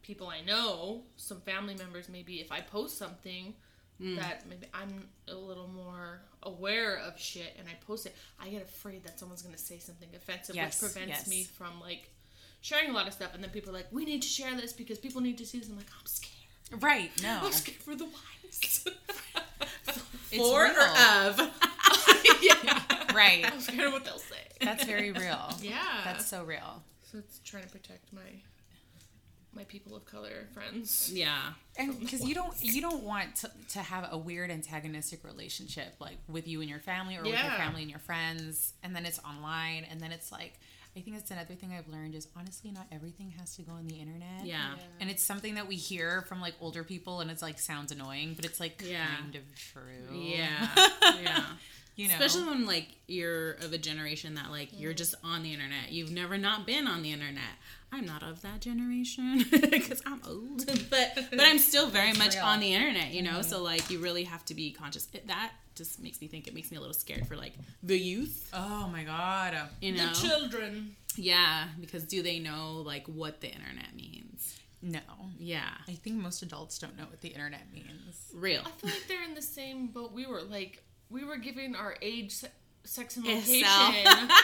people 0.01 0.27
I 0.27 0.41
know, 0.41 1.03
some 1.17 1.41
family 1.41 1.75
members, 1.75 2.09
maybe 2.09 2.35
if 2.35 2.51
I 2.51 2.61
post 2.61 2.97
something 2.97 3.53
hmm. 4.01 4.15
that 4.15 4.47
maybe 4.49 4.67
I'm 4.73 5.07
a 5.27 5.35
little 5.35 5.67
more 5.67 6.21
aware 6.43 6.97
of 6.97 7.19
shit 7.19 7.55
and 7.59 7.67
I 7.67 7.73
post 7.85 8.05
it, 8.05 8.15
I 8.39 8.49
get 8.49 8.63
afraid 8.63 9.03
that 9.03 9.19
someone's 9.19 9.41
gonna 9.41 9.57
say 9.57 9.79
something 9.79 10.09
offensive, 10.15 10.55
Yes, 10.55 10.81
which 10.81 10.91
prevents 10.91 11.19
yes. 11.19 11.27
me 11.27 11.43
from 11.43 11.79
like 11.81 12.09
sharing 12.61 12.89
a 12.89 12.93
lot 12.93 13.07
of 13.07 13.13
stuff. 13.13 13.33
And 13.33 13.43
then 13.43 13.51
people 13.51 13.71
are 13.71 13.73
like, 13.73 13.87
"We 13.91 14.05
need 14.05 14.21
to 14.21 14.27
share 14.27 14.55
this 14.55 14.73
because 14.73 14.97
people 14.97 15.21
need 15.21 15.37
to 15.39 15.45
see 15.45 15.59
this." 15.59 15.69
I'm 15.69 15.77
like, 15.77 15.87
"I'm 15.99 16.05
scared. 16.05 16.83
Right. 16.83 17.11
No. 17.21 17.41
I'm 17.43 17.51
scared 17.51 17.77
for 17.77 17.95
the 17.95 18.05
wives." 18.05 18.87
It's 20.29 20.49
for 20.49 20.65
or 20.65 20.87
of. 21.25 21.39
yeah, 22.41 23.13
Right. 23.13 23.45
I'm 23.45 23.59
scared 23.61 23.87
of 23.87 23.93
what 23.93 24.05
they'll 24.05 24.17
say. 24.17 24.35
That's 24.61 24.83
very 24.83 25.11
real. 25.11 25.53
Yeah, 25.61 26.01
That's 26.03 26.25
so 26.25 26.43
real. 26.43 26.83
So 27.11 27.17
it's 27.17 27.39
trying 27.39 27.63
to 27.63 27.69
protect 27.69 28.11
my 28.13 28.41
my 29.53 29.63
people 29.63 29.95
of 29.95 30.05
color 30.05 30.47
friends. 30.53 31.09
Yeah, 31.11 31.53
And 31.79 31.99
because 31.99 32.23
you 32.23 32.35
don't 32.35 32.53
you 32.61 32.79
don't 32.81 33.01
want 33.03 33.35
to, 33.37 33.51
to 33.69 33.79
have 33.79 34.07
a 34.11 34.17
weird 34.17 34.51
antagonistic 34.51 35.23
relationship 35.23 35.95
like 35.99 36.17
with 36.27 36.47
you 36.47 36.61
and 36.61 36.69
your 36.69 36.79
family 36.79 37.15
or 37.17 37.23
with 37.23 37.31
your 37.31 37.51
family 37.51 37.81
and 37.81 37.89
your 37.89 37.99
friends 37.99 38.73
and 38.83 38.95
then 38.95 39.05
it's 39.05 39.19
online 39.19 39.85
and 39.89 39.99
then 39.99 40.11
it's 40.11 40.31
like 40.31 40.59
I 40.95 40.99
think 40.99 41.15
that's 41.15 41.31
another 41.31 41.53
thing 41.55 41.71
I've 41.77 41.87
learned 41.87 42.13
is 42.15 42.27
honestly 42.35 42.71
not 42.71 42.85
everything 42.91 43.31
has 43.39 43.55
to 43.55 43.61
go 43.61 43.71
on 43.73 43.85
the 43.87 43.95
internet. 43.95 44.45
yeah, 44.45 44.73
And 44.99 45.09
it's 45.11 45.21
something 45.23 45.53
that 45.55 45.67
we 45.67 45.75
hear 45.75 46.23
from 46.23 46.41
like 46.41 46.55
older 46.59 46.83
people 46.83 47.19
and 47.21 47.29
it's 47.31 47.41
like 47.43 47.57
sounds 47.59 47.91
annoying, 47.91 48.33
but 48.35 48.45
it's 48.45 48.59
like 48.59 48.83
Yeah. 48.85 49.05
kind 49.21 49.35
of 49.35 49.41
true. 49.55 50.19
yeah, 50.19 50.67
yeah. 51.21 51.43
You 51.97 52.07
know. 52.07 52.13
Especially 52.13 52.43
when 52.43 52.65
like 52.65 52.87
you're 53.07 53.53
of 53.53 53.73
a 53.73 53.77
generation 53.77 54.35
that 54.35 54.51
like 54.51 54.69
you're 54.71 54.93
just 54.93 55.15
on 55.23 55.43
the 55.43 55.51
internet. 55.51 55.91
You've 55.91 56.11
never 56.11 56.37
not 56.37 56.65
been 56.67 56.87
on 56.87 57.01
the 57.01 57.11
internet. 57.11 57.43
I'm 57.91 58.05
not 58.05 58.21
of 58.21 58.41
that 58.43 58.61
generation 58.61 59.43
because 59.51 60.01
I'm 60.05 60.21
old, 60.27 60.65
but 60.91 61.17
but 61.31 61.41
I'm 61.41 61.57
still 61.57 61.87
very 61.99 62.13
much 62.13 62.35
real. 62.35 62.45
on 62.45 62.59
the 62.59 62.71
internet. 62.73 63.11
You 63.11 63.23
know, 63.23 63.31
mm-hmm. 63.39 63.41
so 63.49 63.63
like 63.63 63.89
you 63.89 63.99
really 63.99 64.25
have 64.25 64.45
to 64.45 64.53
be 64.53 64.71
conscious. 64.71 65.07
It, 65.11 65.27
that 65.27 65.53
just 65.75 65.99
makes 66.01 66.21
me 66.21 66.27
think. 66.27 66.47
It 66.47 66.53
makes 66.53 66.69
me 66.69 66.77
a 66.77 66.79
little 66.79 66.93
scared 66.93 67.27
for 67.27 67.35
like 67.35 67.53
the 67.81 67.97
youth. 67.97 68.49
Oh 68.53 68.87
my 68.89 69.03
god. 69.03 69.57
You 69.81 69.93
know, 69.93 70.07
The 70.09 70.13
children. 70.13 70.95
yeah, 71.15 71.65
because 71.81 72.03
do 72.03 72.21
they 72.21 72.37
know 72.37 72.83
like 72.85 73.07
what 73.07 73.41
the 73.41 73.47
internet 73.47 73.95
means? 73.95 74.59
No. 74.83 74.99
Yeah, 75.39 75.69
I 75.87 75.93
think 75.93 76.17
most 76.17 76.43
adults 76.43 76.77
don't 76.77 76.95
know 76.95 77.05
what 77.09 77.21
the 77.21 77.29
internet 77.29 77.73
means. 77.73 78.31
real. 78.35 78.61
I 78.63 78.69
feel 78.69 78.89
like 78.91 79.07
they're 79.07 79.23
in 79.23 79.33
the 79.33 79.41
same 79.41 79.87
boat 79.87 80.11
we 80.13 80.27
were. 80.27 80.41
Like 80.43 80.83
we 81.09 81.23
were 81.23 81.37
giving 81.37 81.75
our 81.75 81.95
age, 82.01 82.35
sex, 82.83 83.17
and 83.17 83.25
location. 83.25 83.65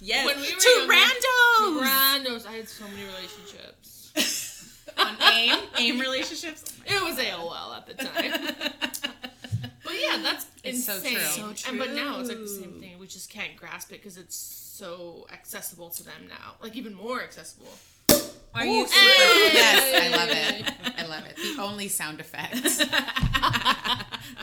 Yes, 0.00 0.26
When 0.26 0.36
we 0.36 0.52
were 0.52 0.60
to 0.60 0.86
randos. 0.92 1.82
Randos. 1.82 2.46
I 2.46 2.52
had 2.52 2.68
so 2.68 2.84
many 2.88 3.04
relationships. 3.04 4.82
on 4.98 5.16
AIM, 5.32 5.58
AIM 5.78 5.98
relationships. 5.98 6.64
It 6.84 7.02
was 7.02 7.16
AOL 7.16 7.74
at 7.76 7.86
the 7.86 7.94
time. 7.94 8.54
but 9.82 9.92
yeah, 9.98 10.18
that's 10.22 10.46
It's 10.62 10.84
so 10.84 10.94
insane. 10.96 11.14
true. 11.14 11.54
So 11.56 11.70
And 11.70 11.78
but 11.78 11.92
now 11.92 12.20
it's 12.20 12.28
like 12.28 12.38
the 12.38 12.48
same 12.48 12.80
thing. 12.80 12.98
We 12.98 13.06
just 13.06 13.30
can't 13.30 13.56
grasp 13.56 13.92
it 13.92 14.02
because 14.02 14.18
it's 14.18 14.36
so 14.36 15.26
accessible 15.32 15.88
to 15.90 16.02
them 16.04 16.26
now. 16.28 16.56
Like 16.62 16.76
even 16.76 16.92
more 16.94 17.22
accessible. 17.22 17.68
Are 18.54 18.64
you 18.64 18.86
super? 18.86 18.98
Hey! 19.00 19.50
Yes, 19.52 20.02
I 20.02 20.08
love 20.16 20.28
it. 20.30 20.72
I 20.98 21.06
love 21.06 21.24
it. 21.26 21.36
The 21.36 21.60
only 21.62 21.88
sound 21.88 22.20
effect. 22.20 22.56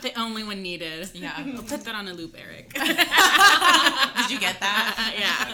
The 0.00 0.18
only 0.20 0.42
one 0.42 0.62
needed. 0.62 1.10
Yeah. 1.14 1.32
I'll 1.36 1.62
put 1.62 1.84
that 1.84 1.94
on 1.94 2.08
a 2.08 2.12
loop, 2.12 2.34
Eric. 2.36 2.72
Did 2.74 4.30
you 4.30 4.40
get 4.40 4.58
that? 4.58 5.14
yeah. 5.18 5.46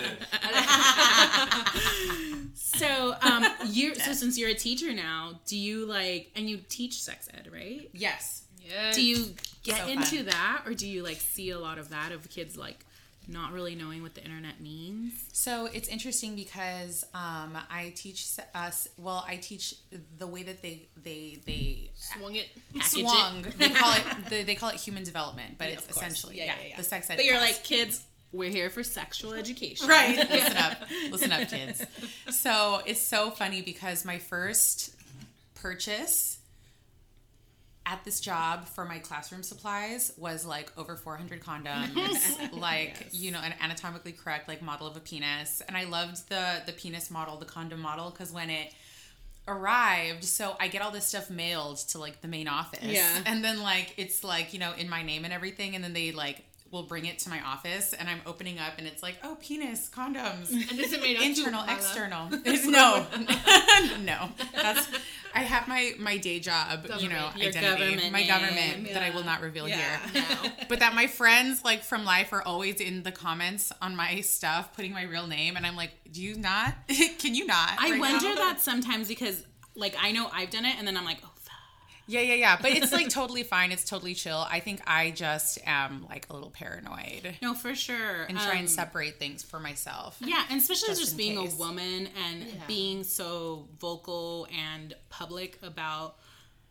so, 2.54 3.14
um, 3.20 3.44
you 3.66 3.94
so 3.94 4.12
since 4.14 4.38
you're 4.38 4.48
a 4.48 4.54
teacher 4.54 4.94
now, 4.94 5.38
do 5.46 5.54
you 5.56 5.84
like 5.84 6.30
and 6.34 6.48
you 6.48 6.60
teach 6.68 7.02
sex 7.02 7.28
ed, 7.34 7.48
right? 7.52 7.90
Yes. 7.92 8.44
Yeah. 8.66 8.92
Do 8.92 9.04
you 9.04 9.34
get 9.64 9.82
So 9.82 9.88
into 9.88 10.16
fun. 10.16 10.26
that, 10.26 10.62
or 10.66 10.72
do 10.72 10.86
you 10.88 11.02
like 11.02 11.18
see 11.18 11.50
a 11.50 11.58
lot 11.58 11.76
of 11.78 11.90
that 11.90 12.12
of 12.12 12.30
kids 12.30 12.56
like 12.56 12.86
not 13.28 13.52
really 13.52 13.74
knowing 13.74 14.02
what 14.02 14.14
the 14.14 14.24
internet 14.24 14.60
means? 14.60 15.12
So 15.32 15.66
it's 15.66 15.88
interesting 15.88 16.34
because 16.34 17.04
um, 17.14 17.56
I 17.70 17.92
teach 17.94 18.26
us. 18.54 18.88
Well, 18.96 19.24
I 19.28 19.36
teach 19.36 19.74
the 20.18 20.26
way 20.26 20.42
that 20.44 20.62
they 20.62 20.88
they 21.02 21.38
they 21.44 21.90
swung 21.94 22.34
it? 22.36 22.48
swung. 22.82 23.44
They 23.58 23.68
call 23.70 23.92
it 23.94 24.02
the, 24.30 24.42
they 24.44 24.54
call 24.54 24.70
it 24.70 24.76
human 24.76 25.04
development, 25.04 25.58
but 25.58 25.68
it's 25.68 25.88
essentially 25.88 26.38
Yeah, 26.38 26.44
yeah, 26.46 26.54
yeah, 26.62 26.68
yeah. 26.70 26.76
the 26.76 26.82
sex 26.84 27.10
ed. 27.10 27.16
But 27.16 27.24
you're 27.24 27.36
class. 27.36 27.54
like 27.56 27.64
kids. 27.64 28.04
We're 28.30 28.50
here 28.50 28.68
for 28.68 28.82
sexual 28.82 29.32
education, 29.42 29.88
right. 29.88 30.16
Listen 30.30 30.56
up, 30.58 30.76
listen 31.10 31.32
up, 31.32 31.48
kids. 31.48 31.82
So 32.30 32.82
it's 32.84 33.00
so 33.00 33.30
funny 33.30 33.62
because 33.62 34.04
my 34.04 34.18
first 34.18 34.94
purchase 35.54 36.37
at 37.88 38.04
this 38.04 38.20
job 38.20 38.68
for 38.68 38.84
my 38.84 38.98
classroom 38.98 39.42
supplies 39.42 40.12
was 40.18 40.44
like 40.44 40.70
over 40.76 40.94
400 40.94 41.40
condoms 41.40 42.52
like 42.52 43.08
you 43.12 43.30
know 43.30 43.40
an 43.40 43.54
anatomically 43.62 44.12
correct 44.12 44.46
like 44.46 44.60
model 44.60 44.86
of 44.86 44.96
a 44.96 45.00
penis. 45.00 45.62
And 45.66 45.76
i 45.76 45.84
loved 45.84 46.28
the 46.28 46.62
the 46.66 46.72
penis 46.72 47.10
model 47.10 47.38
the 47.38 47.46
condom 47.46 47.80
model 47.80 48.10
because 48.10 48.30
when 48.30 48.50
it 48.50 48.74
arrived 49.46 50.24
so 50.24 50.54
i 50.60 50.68
get 50.68 50.82
all 50.82 50.90
this 50.90 51.06
stuff 51.06 51.30
mailed 51.30 51.78
to 51.78 51.98
like 51.98 52.20
the 52.20 52.28
main 52.28 52.46
office. 52.46 52.80
Yeah. 52.82 53.22
and 53.24 53.42
then 53.42 53.62
like 53.62 53.94
it's 53.96 54.22
like 54.22 54.52
you 54.52 54.58
know 54.58 54.72
in 54.76 54.90
my 54.90 55.02
name 55.02 55.24
and 55.24 55.32
everything 55.32 55.74
and 55.74 55.82
then 55.82 55.94
they 55.94 56.12
like 56.12 56.44
will 56.70 56.82
bring 56.82 57.06
it 57.06 57.18
to 57.20 57.28
my 57.30 57.40
office 57.42 57.92
and 57.94 58.08
i'm 58.08 58.20
opening 58.26 58.58
up 58.58 58.74
and 58.78 58.86
it's 58.86 59.02
like 59.02 59.16
oh 59.24 59.36
penis 59.40 59.88
condoms. 59.92 60.50
And 60.50 60.78
is 60.78 60.92
it 60.92 61.00
made 61.00 61.16
up 61.16 61.22
internal 61.22 61.64
external. 61.68 62.28
It's- 62.44 62.66
no. 62.66 63.06
no. 64.02 64.28
That's 64.54 64.86
i 65.34 65.40
have 65.40 65.68
my 65.68 65.92
my 65.98 66.16
day 66.16 66.40
job 66.40 66.86
you 66.98 67.08
know 67.08 67.30
Your 67.36 67.48
identity 67.48 67.96
government 67.96 68.12
my 68.12 68.26
government 68.26 68.92
that 68.94 69.02
i 69.02 69.10
will 69.10 69.24
not 69.24 69.40
reveal 69.42 69.68
Yeah. 69.68 69.98
here 70.08 70.22
No. 70.44 70.50
but 70.68 70.80
that 70.80 70.94
my 70.94 71.06
friends 71.06 71.62
like 71.64 71.82
from 71.84 72.04
life 72.04 72.32
are 72.32 72.42
always 72.42 72.76
in 72.80 73.02
the 73.02 73.12
comments 73.12 73.70
on 73.82 73.94
my 73.94 74.20
stuff 74.22 74.74
putting 74.74 74.92
my 74.92 75.02
real 75.04 75.26
name 75.26 75.56
and 75.56 75.66
i'm 75.66 75.76
like 75.76 75.92
do 76.10 76.22
you 76.22 76.36
not? 76.36 76.74
Can 77.18 77.34
you 77.34 77.44
not 77.46 77.76
I 77.78 77.90
right 77.90 78.00
wonder 78.00 78.28
now? 78.30 78.34
that 78.36 78.60
sometimes 78.60 79.08
because 79.08 79.44
like 79.76 79.94
I 80.00 80.10
know 80.12 80.28
I've 80.32 80.50
done 80.50 80.64
it, 80.64 80.74
and 80.78 80.88
then 80.88 80.96
I'm 80.96 81.04
like, 81.04 81.18
oh. 81.22 81.30
Fuck. 82.08 82.14
yeah 82.14 82.20
yeah 82.22 82.34
yeah 82.34 82.58
but 82.60 82.70
it's 82.72 82.92
like 82.92 83.08
totally 83.10 83.42
fine 83.42 83.70
it's 83.72 83.84
totally 83.84 84.14
chill 84.14 84.46
i 84.50 84.60
think 84.60 84.80
i 84.86 85.10
just 85.10 85.58
am 85.66 86.06
like 86.08 86.26
a 86.30 86.32
little 86.32 86.50
paranoid 86.50 87.36
No, 87.42 87.54
for 87.54 87.74
sure. 87.74 88.22
and 88.24 88.38
try 88.38 88.52
Um, 88.52 88.58
and 88.58 88.70
separate 88.70 89.18
things 89.18 89.42
for 89.42 89.60
myself 89.60 90.16
Yeah, 90.20 90.44
and 90.50 90.60
especially 90.60 90.88
Just 90.88 91.00
just, 91.02 91.16
being 91.16 91.38
case. 91.38 91.54
a 91.54 91.56
woman 91.58 92.08
and 92.26 92.42
Yeah. 92.44 92.66
being 92.66 93.04
so 93.04 93.68
vocal 93.78 94.48
and 94.56 94.94
public 95.10 95.58
about 95.62 96.16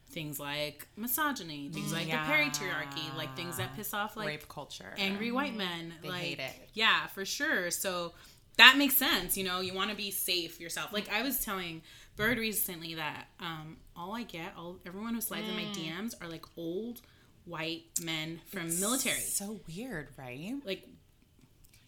things 0.10 0.39
like 0.39 0.88
misogyny, 0.95 1.69
things 1.69 1.91
like 1.93 2.08
yeah. 2.08 2.26
the 2.26 2.32
patriarchy, 2.34 3.15
like 3.17 3.36
things 3.36 3.58
that 3.58 3.76
piss 3.76 3.93
off 3.93 4.15
like 4.15 4.28
rape 4.28 4.47
culture 4.50 4.93
angry 4.97 5.32
white 5.32 5.56
men. 5.56 5.93
They 6.02 6.10
like, 6.10 6.21
hate 6.21 6.39
it. 6.39 6.69
Yeah, 6.73 7.08
for 7.08 7.26
sure. 7.26 7.69
So 7.71 8.13
that 8.58 8.78
makes 8.78 8.95
sense. 8.95 9.38
You 9.38 9.43
know, 9.43 9.60
you 9.60 9.73
want 9.73 9.91
to 9.91 9.95
be 9.97 10.10
safe 10.12 10.60
yourself. 10.60 10.91
Like 10.93 11.12
I 11.12 11.21
was 11.21 11.43
telling 11.43 11.82
Bird 12.15 12.38
recently 12.39 12.95
that 12.95 13.28
um, 13.39 13.78
all 13.97 14.15
I 14.15 14.23
get, 14.23 14.53
all 14.57 14.79
everyone 14.86 15.15
who 15.15 15.21
slides 15.21 15.47
in 15.49 15.55
my 15.55 15.63
mm. 15.63 15.73
DMs 15.73 16.13
are 16.21 16.29
like 16.29 16.45
old 16.55 17.01
white 17.45 17.83
men 18.03 18.41
from 18.47 18.79
military. 18.79 19.19
so 19.19 19.60
weird 19.67 20.10
right 20.17 20.53
Like, 20.65 20.88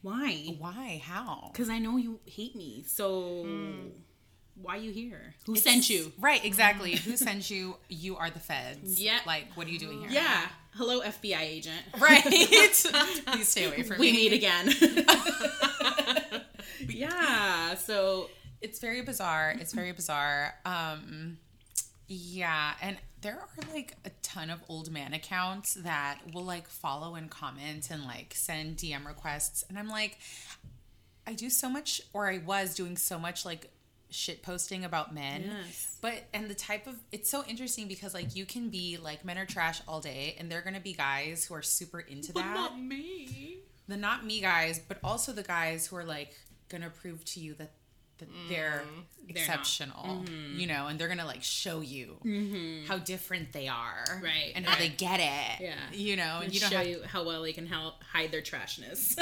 why? 0.01 0.55
why 0.57 1.01
how 1.03 1.49
Because 1.51 1.69
I 1.69 1.79
know 1.79 1.97
you 1.97 2.19
hate 2.25 2.55
me. 2.55 2.83
So 2.87 3.43
mm. 3.45 3.89
why 4.55 4.77
you 4.77 4.91
here? 4.91 5.35
Who 5.45 5.55
sent 5.55 5.89
you? 5.89 6.11
Right, 6.19 6.43
exactly. 6.43 6.93
Mm. 6.93 6.99
Who 6.99 7.17
sent 7.17 7.49
you? 7.51 7.75
You 7.89 8.15
are 8.17 8.29
the 8.29 8.39
feds. 8.39 9.01
Yeah. 9.01 9.19
Like, 9.27 9.47
what 9.55 9.67
are 9.67 9.69
you 9.69 9.79
doing 9.79 9.99
here? 9.99 10.09
Yeah. 10.09 10.47
Hello, 10.75 11.01
FBI 11.01 11.41
agent. 11.41 11.81
Right. 11.99 12.23
Please 12.23 13.47
stay 13.47 13.65
away 13.65 13.83
from 13.83 13.99
We 13.99 14.11
me. 14.11 14.17
We 14.17 14.29
meet 14.29 14.33
again. 14.33 14.73
yeah. 16.87 17.75
So 17.75 18.29
It's 18.61 18.79
very 18.79 19.01
bizarre. 19.01 19.55
It's 19.59 19.73
very 19.73 19.91
bizarre. 19.91 20.53
Um, 20.65 21.37
Yeah, 22.11 22.73
and 22.81 22.97
there 23.21 23.35
are 23.35 23.71
like 23.71 23.95
a 24.03 24.09
ton 24.23 24.49
of 24.49 24.59
old 24.67 24.91
man 24.91 25.13
accounts 25.13 25.75
that 25.75 26.17
will 26.33 26.43
like 26.43 26.67
follow 26.67 27.13
and 27.13 27.29
comment 27.29 27.89
and 27.91 28.03
like 28.03 28.33
send 28.35 28.77
DM 28.77 29.05
requests. 29.05 29.63
And 29.69 29.77
I'm 29.77 29.89
like, 29.89 30.17
I 31.27 31.33
do 31.33 31.51
so 31.51 31.69
much, 31.69 32.01
or 32.11 32.27
I 32.27 32.39
was 32.39 32.73
doing 32.73 32.97
so 32.97 33.19
much 33.19 33.45
like 33.45 33.69
shit 34.09 34.41
posting 34.41 34.83
about 34.85 35.13
men. 35.13 35.51
Yes. 35.65 35.97
But, 36.01 36.23
and 36.33 36.49
the 36.49 36.55
type 36.55 36.87
of, 36.87 36.95
it's 37.11 37.29
so 37.29 37.43
interesting 37.47 37.87
because 37.87 38.15
like 38.15 38.35
you 38.35 38.45
can 38.45 38.69
be 38.69 38.97
like, 38.97 39.23
men 39.23 39.37
are 39.37 39.45
trash 39.45 39.79
all 39.87 40.01
day, 40.01 40.35
and 40.39 40.51
they're 40.51 40.63
gonna 40.63 40.79
be 40.79 40.93
guys 40.93 41.45
who 41.45 41.53
are 41.53 41.61
super 41.61 41.99
into 41.99 42.33
that. 42.33 42.55
Not 42.55 42.81
me. 42.81 43.59
the 43.87 43.97
not 43.97 44.25
me 44.25 44.39
guys, 44.41 44.79
but 44.79 44.97
also 45.03 45.31
the 45.31 45.43
guys 45.43 45.85
who 45.85 45.95
are 45.97 46.05
like 46.05 46.33
gonna 46.69 46.89
prove 46.89 47.23
to 47.25 47.39
you 47.39 47.53
that 47.55 47.71
that 48.19 48.27
they're 48.47 48.83
mm-hmm. 48.85 49.33
They're 49.33 49.45
not. 49.45 49.59
exceptional, 49.59 50.23
mm-hmm. 50.23 50.59
you 50.59 50.67
know, 50.67 50.87
and 50.87 50.97
they're 50.99 51.07
gonna 51.07 51.25
like 51.25 51.43
show 51.43 51.81
you 51.81 52.17
mm-hmm. 52.25 52.87
how 52.87 52.97
different 52.97 53.53
they 53.53 53.67
are, 53.67 54.05
Right. 54.23 54.53
and 54.55 54.65
how 54.65 54.77
they 54.77 54.89
get 54.89 55.19
it, 55.19 55.63
Yeah. 55.63 55.75
you 55.91 56.15
know, 56.15 56.37
and 56.37 56.45
and 56.45 56.53
you 56.53 56.59
don't 56.59 56.71
show 56.71 56.77
have, 56.77 56.87
you 56.87 57.01
how 57.05 57.23
well 57.23 57.43
they 57.43 57.53
can 57.53 57.67
help 57.67 58.03
hide 58.03 58.31
their 58.31 58.41
trashness. 58.41 59.17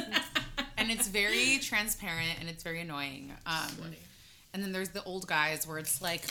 and 0.77 0.91
it's 0.91 1.07
very 1.07 1.57
transparent 1.59 2.39
and 2.39 2.47
it's 2.49 2.63
very 2.63 2.81
annoying. 2.81 3.33
Um, 3.45 3.93
and 4.53 4.63
then 4.63 4.71
there's 4.71 4.89
the 4.89 5.03
old 5.03 5.27
guys 5.27 5.67
where 5.67 5.77
it's 5.77 6.01
like, 6.01 6.23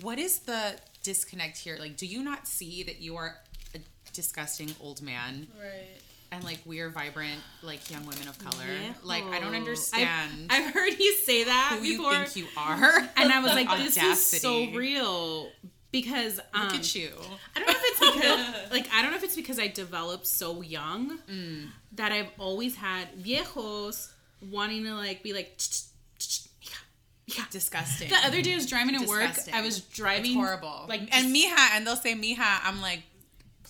what 0.00 0.18
is 0.18 0.40
the 0.40 0.74
disconnect 1.02 1.58
here? 1.58 1.76
Like, 1.78 1.96
do 1.96 2.06
you 2.06 2.22
not 2.22 2.46
see 2.46 2.82
that 2.84 3.00
you 3.00 3.16
are 3.16 3.36
a 3.74 3.78
disgusting 4.12 4.74
old 4.80 5.02
man? 5.02 5.48
Right. 5.60 6.00
And 6.34 6.44
like 6.44 6.60
we 6.64 6.80
are 6.80 6.88
vibrant, 6.90 7.40
like 7.62 7.90
young 7.90 8.04
women 8.06 8.28
of 8.28 8.38
color. 8.38 8.64
Like 9.02 9.24
I 9.24 9.38
don't 9.40 9.48
I've, 9.48 9.54
understand. 9.60 10.48
I've 10.50 10.72
heard 10.74 10.98
you 10.98 11.14
say 11.16 11.44
that 11.44 11.76
who 11.78 11.82
before, 11.82 12.12
you 12.12 12.24
think 12.26 12.36
you 12.36 12.46
are. 12.56 12.96
and 13.16 13.32
I 13.32 13.40
was 13.40 13.52
like, 13.54 13.68
"This 13.78 13.96
is 13.96 14.40
so 14.40 14.70
real." 14.72 15.50
Because 15.92 16.40
um, 16.52 16.64
Look 16.64 16.74
at 16.74 16.94
you. 16.96 17.10
I 17.54 17.60
don't 17.60 17.68
know 17.68 17.74
if 17.76 17.84
it's 17.84 18.00
because, 18.16 18.54
like, 18.72 18.88
I 18.92 19.00
don't 19.02 19.12
know 19.12 19.16
if 19.16 19.22
it's 19.22 19.36
because 19.36 19.60
I 19.60 19.68
developed 19.68 20.26
so 20.26 20.60
young 20.60 21.18
Mm. 21.30 21.68
that 21.92 22.10
I've 22.10 22.30
always 22.36 22.74
had 22.74 23.06
viejos 23.22 24.10
wanting 24.50 24.82
to 24.84 24.94
like 24.94 25.22
be 25.22 25.32
like. 25.32 25.56
"Ch- 25.56 25.82
ch- 26.18 26.18
ch- 26.18 26.48
mija, 26.60 26.78
mija." 27.30 27.50
Disgusting. 27.50 28.08
The 28.08 28.16
other 28.26 28.42
day 28.42 28.54
I 28.54 28.56
was 28.56 28.66
driving 28.66 28.98
to 29.00 29.06
work. 29.06 29.30
I 29.52 29.60
was 29.62 29.78
driving 29.80 30.32
It's 30.32 30.34
horrible. 30.34 30.86
Like, 30.88 31.02
and 31.14 31.32
just- 31.32 31.34
mija, 31.34 31.76
and 31.76 31.86
they'll 31.86 31.94
say 31.94 32.14
mija. 32.14 32.58
I'm 32.64 32.80
like, 32.82 33.02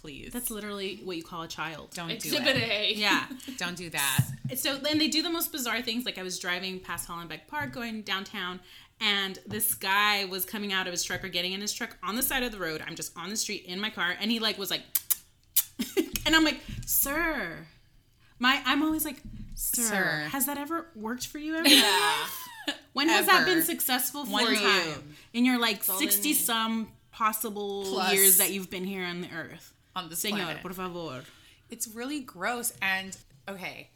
please. 0.04 0.30
That's 0.34 0.50
literally 0.50 1.00
what 1.02 1.16
you 1.16 1.22
call 1.22 1.40
a 1.42 1.48
child. 1.48 1.88
don't 1.94 2.08
do 2.08 2.14
Exhibit 2.14 2.56
it. 2.56 2.70
A. 2.70 2.92
Yeah. 2.94 3.24
Don't 3.56 3.74
do 3.76 3.88
that. 3.88 4.20
so 4.54 4.76
then 4.76 4.98
they 4.98 5.08
do 5.08 5.22
the 5.22 5.30
most 5.30 5.50
bizarre 5.50 5.80
things. 5.80 6.04
Like 6.04 6.18
I 6.18 6.22
was 6.22 6.38
driving 6.38 6.78
past 6.78 7.08
Hollenbeck 7.08 7.46
Park, 7.48 7.72
going 7.72 8.02
downtown, 8.02 8.60
and 9.00 9.38
this 9.46 9.74
guy 9.74 10.26
was 10.26 10.44
coming 10.44 10.74
out 10.74 10.86
of 10.86 10.90
his 10.92 11.02
truck 11.02 11.24
or 11.24 11.28
getting 11.28 11.52
in 11.52 11.62
his 11.62 11.72
truck 11.72 11.96
on 12.02 12.16
the 12.16 12.22
side 12.22 12.42
of 12.42 12.52
the 12.52 12.58
road. 12.58 12.82
I'm 12.86 12.94
just 12.96 13.16
on 13.16 13.30
the 13.30 13.36
street 13.36 13.64
in 13.64 13.80
my 13.80 13.88
car, 13.88 14.14
and 14.20 14.30
he 14.30 14.40
like 14.40 14.58
was 14.58 14.70
like, 14.70 14.82
and 16.26 16.36
I'm 16.36 16.44
like, 16.44 16.60
sir, 16.84 17.66
my 18.38 18.60
I'm 18.66 18.82
always 18.82 19.04
like, 19.06 19.22
sir, 19.54 19.82
Sir. 19.82 20.28
has 20.30 20.44
that 20.46 20.58
ever 20.58 20.86
worked 20.94 21.26
for 21.28 21.38
you 21.38 21.56
ever? 21.56 21.68
When 22.92 23.08
has 23.08 23.24
that 23.26 23.46
been 23.46 23.62
successful 23.62 24.26
for 24.26 24.32
One 24.32 24.52
you 24.52 24.60
time. 24.60 25.14
in 25.32 25.44
your 25.46 25.58
like 25.58 25.82
60 25.82 26.34
some 26.34 26.88
possible 27.10 27.84
Plus. 27.84 28.12
years 28.12 28.38
that 28.38 28.50
you've 28.52 28.68
been 28.70 28.84
here 28.84 29.04
on 29.04 29.20
the 29.22 29.30
earth? 29.34 29.73
On 29.96 30.08
this 30.08 30.22
Señor, 30.24 30.44
planet. 30.44 30.62
por 30.62 30.72
favor. 30.72 31.22
It's 31.70 31.88
really 31.88 32.20
gross. 32.20 32.72
And 32.82 33.16
okay, 33.48 33.90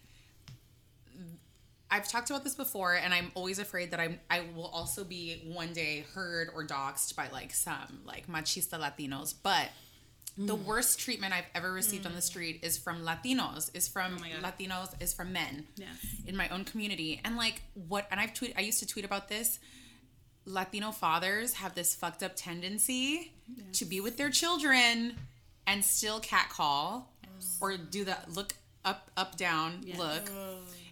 I've 1.90 2.06
talked 2.08 2.28
about 2.30 2.44
this 2.44 2.54
before, 2.54 2.94
and 2.94 3.14
I'm 3.14 3.32
always 3.34 3.58
afraid 3.58 3.90
that 3.92 4.00
I'm 4.00 4.20
I 4.30 4.42
will 4.54 4.66
also 4.66 5.04
be 5.04 5.42
one 5.46 5.72
day 5.72 6.04
heard 6.14 6.50
or 6.54 6.66
doxxed 6.66 7.16
by 7.16 7.28
like 7.30 7.52
some 7.52 8.00
like 8.04 8.26
machista 8.28 8.78
Latinos. 8.78 9.34
But 9.42 9.70
the 10.36 10.56
Mm. 10.56 10.64
worst 10.66 11.00
treatment 11.00 11.32
I've 11.34 11.46
ever 11.54 11.72
received 11.72 12.06
on 12.06 12.14
the 12.14 12.22
street 12.22 12.60
is 12.62 12.78
from 12.78 13.02
Latinos, 13.04 13.70
is 13.74 13.88
from 13.88 14.18
Oh. 14.18 14.40
Latinos, 14.42 14.94
is 15.02 15.12
from 15.12 15.32
men 15.32 15.66
Yes. 15.76 15.96
in 16.26 16.36
my 16.36 16.48
own 16.50 16.64
community. 16.64 17.20
And 17.24 17.36
like 17.36 17.62
what 17.74 18.06
and 18.10 18.20
I've 18.20 18.34
tweet 18.34 18.52
I 18.56 18.60
used 18.60 18.78
to 18.80 18.86
tweet 18.86 19.04
about 19.04 19.28
this. 19.28 19.58
Latino 20.44 20.92
fathers 20.92 21.54
have 21.54 21.74
this 21.74 21.94
fucked 21.94 22.22
up 22.22 22.32
tendency 22.36 23.32
to 23.72 23.84
be 23.84 24.00
with 24.00 24.16
their 24.16 24.30
children 24.30 25.18
and 25.68 25.84
still 25.84 26.18
catcall 26.18 27.12
or 27.60 27.76
do 27.76 28.04
the 28.04 28.16
look 28.34 28.54
up 28.84 29.10
up 29.16 29.36
down 29.36 29.84
look. 29.96 30.30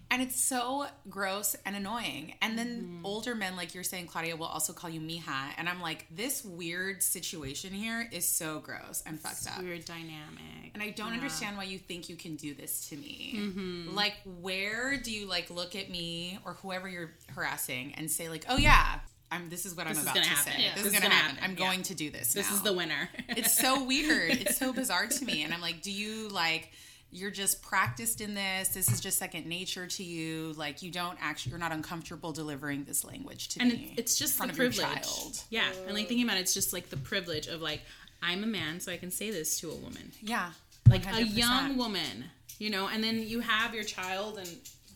And 0.09 0.23
it's 0.23 0.41
so 0.41 0.87
gross 1.11 1.57
and 1.67 1.75
annoying. 1.75 2.35
And 2.41 2.57
then 2.57 3.01
older 3.03 3.35
men, 3.35 3.57
like 3.57 3.75
you're 3.75 3.83
saying, 3.83 4.07
Claudia, 4.07 4.37
will 4.37 4.47
also 4.47 4.73
call 4.73 4.89
you 4.89 5.01
mija. 5.01 5.51
And 5.57 5.69
I'm 5.69 5.81
like, 5.81 6.07
this 6.13 6.45
weird 6.45 7.03
situation 7.03 7.73
here 7.73 8.09
is 8.13 8.29
so 8.29 8.61
gross 8.61 9.03
and 9.05 9.19
fucked 9.19 9.49
up. 9.49 9.61
Weird 9.65 9.85
dynamic. 9.85 10.71
And 10.75 10.83
I 10.83 10.91
don't 10.91 11.13
understand 11.13 11.57
why 11.57 11.65
you 11.65 11.79
think 11.79 12.09
you 12.09 12.15
can 12.15 12.37
do 12.37 12.55
this 12.55 12.89
to 12.91 12.97
me. 12.97 13.33
Mm-hmm. 13.37 13.97
Like, 13.97 14.15
where 14.41 14.97
do 14.97 15.11
you 15.11 15.27
like 15.27 15.51
look 15.51 15.75
at 15.75 15.91
me 15.91 16.39
or 16.45 16.53
whoever 16.63 16.89
you're 16.89 17.11
harassing 17.35 17.93
and 17.97 18.09
say 18.09 18.29
like, 18.29 18.45
"Oh 18.49 18.59
yeah, 18.59 19.01
I'm. 19.31 19.49
This 19.49 19.67
is 19.67 19.75
what 19.77 19.87
This 19.89 19.99
I'm 19.99 20.03
about 20.05 20.15
gonna 20.15 20.27
happen. 20.27 20.53
say. 20.53 20.63
Yeah. 20.63 20.75
This, 20.75 20.85
This 20.85 20.93
is 20.93 20.93
is 20.95 21.01
gonna, 21.01 21.03
gonna 21.11 21.15
happen. 21.15 21.37
happen. 21.37 21.51
I'm 21.53 21.59
Yeah. 21.59 21.67
going 21.71 21.83
to 21.85 21.95
do 21.95 22.11
this. 22.11 22.33
This 22.33 22.49
now." 22.49 22.57
is 22.57 22.63
the 22.63 22.73
winner. 22.73 23.09
it's 23.31 23.53
so 23.53 23.85
weird. 23.85 24.33
It's 24.33 24.57
so 24.57 24.73
bizarre 24.73 25.07
to 25.07 25.25
me. 25.25 25.43
And 25.43 25.53
I'm 25.53 25.61
like, 25.61 25.83
do 25.83 25.91
you 25.91 26.29
like? 26.29 26.71
You're 27.13 27.31
just 27.31 27.63
practiced 27.63 28.21
in 28.21 28.35
this. 28.35 28.69
This 28.69 28.91
is 28.91 29.01
just 29.01 29.17
second 29.19 29.47
nature 29.47 29.87
to 29.87 30.03
you. 30.03 30.53
Like 30.57 30.83
you 30.83 30.91
don't 30.91 31.17
actually, 31.21 31.51
you're 31.51 31.59
not 31.61 31.73
uncomfortable 31.73 32.33
delivering 32.33 32.85
this 32.85 33.05
language 33.05 33.49
to 33.51 33.61
and 33.61 33.73
me. 33.73 33.93
it, 33.97 34.01
it's 34.01 34.17
just 34.19 34.39
the 34.39 34.49
privilege. 34.49 34.77
child. 34.79 35.41
Yeah, 35.49 35.65
and 35.87 35.95
like 35.95 36.09
thinking 36.09 36.27
about 36.27 36.37
it, 36.37 36.41
it's 36.41 36.53
just 36.55 36.73
like 36.73 36.91
the 36.91 36.97
privilege 36.97 37.47
of 37.47 37.63
like 37.63 37.83
I'm 38.23 38.43
a 38.43 38.47
man, 38.47 38.81
so 38.81 38.91
I 38.93 38.97
can 38.97 39.11
say 39.11 39.31
this 39.31 39.59
to 39.61 39.71
a 39.71 39.75
woman, 39.75 40.11
Yeah, 40.21 40.51
like 40.89 41.05
a 41.07 41.11
100%. 41.11 41.37
young 41.37 41.77
woman, 41.77 42.25
you 42.59 42.71
know. 42.71 42.89
And 42.89 43.03
then 43.05 43.23
you 43.23 43.41
have 43.41 43.73
your 43.75 43.85
child, 43.85 44.39
and 44.39 44.49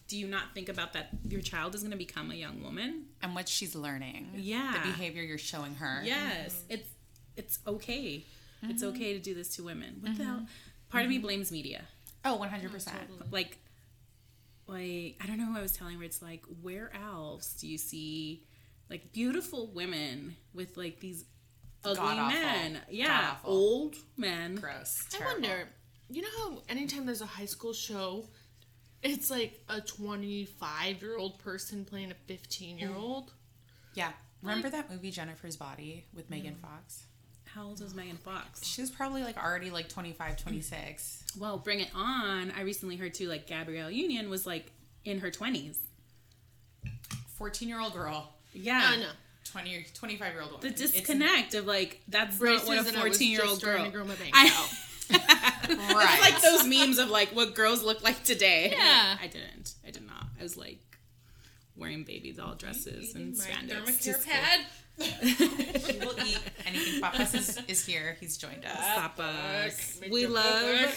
do 0.09 0.19
you 0.19 0.27
not 0.27 0.53
think 0.53 0.69
about 0.69 0.93
that? 0.95 1.11
Your 1.29 1.41
child 1.43 1.75
is 1.75 1.83
going 1.83 1.93
to 1.93 1.97
become 1.99 2.31
a 2.33 2.35
young 2.35 2.61
woman. 2.63 3.05
And 3.23 3.35
what 3.35 3.49
she's 3.49 3.75
learning. 3.75 4.31
Yeah. 4.35 4.73
the 4.73 4.91
behavior 4.91 5.23
you're 5.23 5.39
showing 5.39 5.75
her. 5.77 6.03
Yes, 6.05 6.55
mm-hmm. 6.55 6.75
it's 6.75 6.89
it's 7.37 7.59
okay. 7.67 8.25
It's 8.63 8.83
mm-hmm. 8.83 8.95
okay 8.95 9.15
to 9.15 9.19
do 9.19 9.35
this 9.35 9.57
to 9.57 9.63
women. 9.63 9.99
What 10.01 10.19
the 10.19 10.25
hell? 10.25 10.35
Mm-hmm. 10.37 10.91
Part 10.91 11.05
of 11.05 11.11
me 11.11 11.19
blames 11.19 11.51
media. 11.51 11.83
Oh, 12.25 12.37
100 12.37 12.71
percent. 12.71 12.99
like 13.31 13.59
like 14.67 15.17
I 15.21 15.27
don't 15.27 15.39
know 15.39 15.47
who 15.47 15.59
I 15.59 15.63
was 15.63 15.73
telling 15.73 15.97
where 15.97 16.07
it's 16.07 16.23
like 16.23 16.45
where 16.63 16.91
else 16.95 17.55
do 17.55 17.67
you 17.67 17.79
see 17.79 18.45
like 18.89 19.13
beautiful 19.13 19.71
women 19.73 20.37
with 20.53 20.77
like 20.77 21.01
these 21.01 21.25
ugly 21.85 21.97
God-awful. 21.97 22.41
men? 22.41 22.81
Yeah, 22.91 23.07
God-awful. 23.07 23.51
old 23.51 23.95
men. 24.17 24.57
Gross. 24.57 25.07
I 25.19 25.25
wonder, 25.25 25.69
you 26.09 26.23
know 26.23 26.29
how 26.39 26.63
anytime 26.69 27.07
there's 27.07 27.23
a 27.23 27.27
high 27.27 27.47
school 27.47 27.73
show, 27.73 28.27
it's 29.03 29.31
like 29.31 29.61
a 29.69 29.81
25 29.81 31.03
year 31.03 31.17
old 31.19 31.39
person 31.39 31.85
playing 31.85 32.11
a 32.11 32.15
15 32.27 32.79
year 32.79 32.93
old? 32.97 33.33
Yeah. 33.95 34.13
Remember 34.43 34.71
that 34.71 34.91
movie 34.91 35.11
Jennifer's 35.11 35.57
Body 35.57 36.07
with 36.15 36.31
Megan 36.31 36.55
Mm. 36.55 36.61
Fox? 36.61 37.05
How 37.45 37.65
old 37.65 37.81
was 37.81 37.95
Megan 37.95 38.17
Fox? 38.17 38.65
She 38.65 38.81
was 38.81 38.91
probably 38.91 39.23
like 39.25 39.37
already 39.37 39.71
like 39.71 39.89
25, 39.89 40.37
26. 40.37 41.25
Well, 41.39 41.59
bring 41.59 41.81
it 41.81 41.91
on. 41.95 42.53
I 42.53 42.63
recently 42.63 42.97
heard 42.97 43.13
too 43.15 43.29
like 43.29 43.47
Gabrielle 43.47 43.91
Union 43.91 44.31
was 44.31 44.47
like 44.47 44.71
in 45.05 45.19
her 45.21 45.31
twenties. 45.31 45.79
14 47.37 47.69
year 47.69 47.81
old 47.81 47.93
girl, 47.95 48.33
Yeah. 48.53 48.83
I 48.93 48.97
know. 48.97 49.11
20 49.45 49.85
25 49.95 50.33
year 50.33 50.43
old 50.43 50.53
woman. 50.53 50.67
The 50.67 50.73
It's- 50.75 50.93
disconnect 50.93 51.55
of 51.55 51.67
like 51.67 52.01
that's 52.07 52.39
Braces 52.39 52.69
not 52.69 52.77
what 52.77 52.87
a 52.87 52.89
and 52.91 52.97
fourteen 52.99 53.33
year 53.33 53.41
old 53.43 53.51
just 53.61 53.63
girl. 53.63 53.85
to 53.85 53.91
grow 53.91 54.05
my 54.05 54.15
bank 54.15 54.33
I- 54.35 54.49
out. 54.49 54.69
Right. 55.11 55.21
It's 56.13 56.21
like 56.23 56.43
those 56.43 56.67
memes 56.67 56.99
of 56.99 57.11
like 57.11 57.29
what 57.31 57.55
girls 57.55 57.83
look 57.83 58.03
like 58.03 58.23
today. 58.25 58.71
Yeah. 58.77 59.17
I 59.21 59.27
didn't. 59.27 59.75
I 59.87 59.91
did 59.91 60.07
not. 60.07 60.25
I 60.39 60.43
was 60.43 60.57
like 60.57 60.79
wearing 61.77 62.05
baby 62.05 62.33
doll 62.33 62.55
dresses 62.55 63.15
and 63.15 63.37
My 63.37 63.45
spandex. 63.45 64.03
to 64.03 64.29
pad. 64.29 64.61
She 65.01 65.99
will 65.99 66.15
eat 66.27 66.39
anything. 66.67 67.01
Papas 67.01 67.35
is, 67.35 67.59
is 67.69 67.87
here. 67.87 68.17
He's 68.21 68.37
joined 68.37 68.65
us. 68.67 68.77
Papas. 68.77 70.01
We 70.11 70.27
love 70.27 70.63
book. 70.87 70.95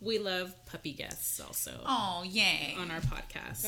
we 0.00 0.18
love 0.18 0.54
puppy 0.66 0.92
guests 0.92 1.40
also 1.40 1.72
Oh, 1.86 2.22
yay. 2.26 2.74
on 2.78 2.90
our 2.90 3.00
podcast. 3.00 3.66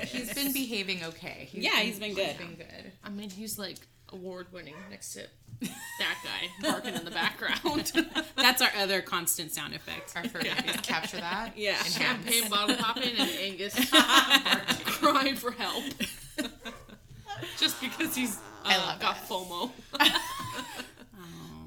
He's 0.06 0.32
been 0.34 0.52
behaving 0.52 1.02
okay. 1.04 1.48
Yeah, 1.52 1.80
he's 1.80 1.98
been 1.98 2.14
good. 2.14 2.26
He's 2.28 2.38
been 2.38 2.54
good. 2.56 2.92
I 3.02 3.08
mean, 3.10 3.30
he's 3.30 3.58
like 3.58 3.78
award 4.12 4.46
winning 4.52 4.74
next 4.90 5.14
to 5.14 5.26
that 5.60 6.18
guy 6.24 6.68
barking 6.70 6.94
in 6.94 7.04
the 7.04 7.10
background. 7.10 7.92
That's 8.36 8.60
our 8.62 8.70
other 8.78 9.00
constant 9.00 9.52
sound 9.52 9.74
effect. 9.74 10.12
Our 10.16 10.24
fur 10.24 10.42
babies 10.42 10.76
capture 10.82 11.18
that. 11.18 11.56
Yeah. 11.56 11.70
Enhance. 11.72 11.96
Champagne 11.96 12.50
bottle 12.50 12.76
popping 12.76 13.16
and 13.18 13.30
Angus 13.30 13.74
crying 13.90 15.36
for 15.36 15.52
help. 15.52 15.84
Just 17.58 17.80
because 17.80 18.14
he's 18.14 18.36
uh, 18.36 18.40
I 18.64 18.76
love 18.78 19.00
got 19.00 19.16
it. 19.16 19.28
FOMO. 19.28 19.70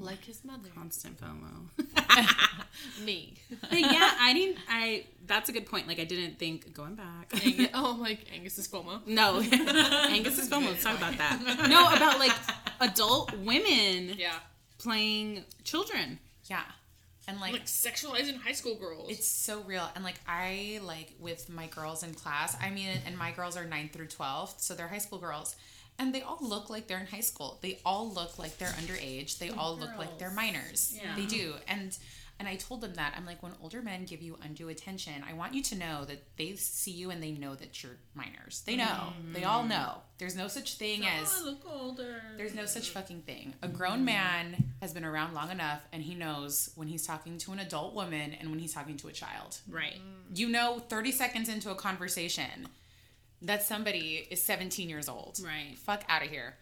Like 0.00 0.24
his 0.24 0.44
mother. 0.44 0.68
Constant 0.74 1.18
FOMO. 1.20 3.04
Me. 3.04 3.34
but 3.60 3.78
yeah, 3.80 4.14
I 4.20 4.32
didn't. 4.32 4.58
I. 4.68 5.04
That's 5.28 5.48
a 5.48 5.52
good 5.52 5.66
point. 5.66 5.86
Like 5.86 6.00
I 6.00 6.04
didn't 6.04 6.38
think 6.38 6.72
going 6.74 6.94
back. 6.94 7.32
Angus, 7.44 7.68
oh, 7.74 7.96
like 8.00 8.26
Angus's 8.34 8.66
FOMO. 8.68 9.06
No, 9.06 9.40
Angus 10.10 10.38
is 10.38 10.48
FOMO. 10.48 10.66
Let's 10.68 10.82
talk 10.82 10.98
about 10.98 11.16
that. 11.18 11.38
No, 11.68 11.86
about 11.94 12.18
like 12.18 12.32
adult 12.80 13.32
women 13.38 14.14
Yeah. 14.18 14.34
playing 14.78 15.44
children. 15.64 16.18
Yeah. 16.44 16.62
And 17.26 17.40
like, 17.40 17.52
Like 17.52 17.66
sexualizing 17.66 18.40
high 18.40 18.52
school 18.52 18.76
girls. 18.76 19.10
it's 19.10 19.28
so 19.30 19.60
real. 19.62 19.86
And 19.94 20.02
like 20.02 20.18
I 20.26 20.80
like 20.82 21.12
with 21.20 21.50
my 21.50 21.66
girls 21.66 22.02
in 22.02 22.14
class, 22.14 22.56
I 22.60 22.70
mean 22.70 22.88
and 23.06 23.18
my 23.18 23.32
girls 23.32 23.56
are 23.56 23.64
9 23.66 23.90
through 23.92 24.06
12, 24.06 24.54
so 24.58 24.74
they're 24.74 24.88
high 24.88 24.98
school 24.98 25.18
girls. 25.18 25.54
And 26.00 26.14
they 26.14 26.22
all 26.22 26.38
look 26.40 26.70
like 26.70 26.86
they're 26.86 27.00
in 27.00 27.06
high 27.06 27.20
school. 27.20 27.58
They 27.60 27.80
all 27.84 28.08
look 28.08 28.38
like 28.38 28.56
they're 28.58 28.68
underage. 28.68 29.38
They 29.38 29.50
all 29.50 29.76
look 29.76 29.90
like 29.98 30.16
they're 30.18 30.30
minors. 30.30 30.94
Yeah. 30.96 31.14
They 31.16 31.26
do. 31.26 31.54
And 31.66 31.96
and 32.38 32.46
I 32.46 32.54
told 32.54 32.82
them 32.82 32.94
that 32.94 33.14
I'm 33.16 33.26
like 33.26 33.42
when 33.42 33.52
older 33.60 33.82
men 33.82 34.04
give 34.04 34.22
you 34.22 34.38
undue 34.42 34.68
attention, 34.68 35.24
I 35.28 35.32
want 35.32 35.54
you 35.54 35.62
to 35.64 35.74
know 35.74 36.04
that 36.04 36.22
they 36.36 36.54
see 36.54 36.92
you 36.92 37.10
and 37.10 37.20
they 37.20 37.32
know 37.32 37.56
that 37.56 37.82
you're 37.82 37.96
minors. 38.14 38.62
They 38.64 38.76
know. 38.76 39.12
They 39.32 39.42
all 39.42 39.64
mm. 39.64 39.70
know. 39.70 39.94
There's 40.18 40.36
no 40.36 40.46
such 40.46 40.74
thing 40.74 41.02
oh, 41.04 41.22
as 41.22 41.34
Oh, 41.34 41.42
I 41.42 41.44
look 41.50 41.62
older. 41.68 42.22
there's 42.36 42.54
no 42.54 42.64
such 42.66 42.90
fucking 42.90 43.22
thing. 43.22 43.54
A 43.62 43.68
grown 43.68 44.00
mm. 44.00 44.06
man 44.06 44.64
has 44.80 44.92
been 44.92 45.04
around 45.04 45.34
long 45.34 45.50
enough 45.50 45.82
and 45.92 46.02
he 46.02 46.14
knows 46.14 46.70
when 46.76 46.86
he's 46.86 47.04
talking 47.04 47.38
to 47.38 47.52
an 47.52 47.58
adult 47.58 47.94
woman 47.94 48.34
and 48.38 48.50
when 48.50 48.60
he's 48.60 48.72
talking 48.72 48.96
to 48.98 49.08
a 49.08 49.12
child. 49.12 49.58
Right. 49.68 49.96
Mm. 49.96 50.38
You 50.38 50.48
know 50.48 50.78
30 50.88 51.10
seconds 51.10 51.48
into 51.48 51.70
a 51.70 51.74
conversation 51.74 52.68
that 53.42 53.64
somebody 53.64 54.26
is 54.30 54.42
17 54.42 54.88
years 54.88 55.08
old. 55.08 55.40
Right. 55.44 55.76
Fuck 55.78 56.04
out 56.08 56.22
of 56.22 56.30
here. 56.30 56.54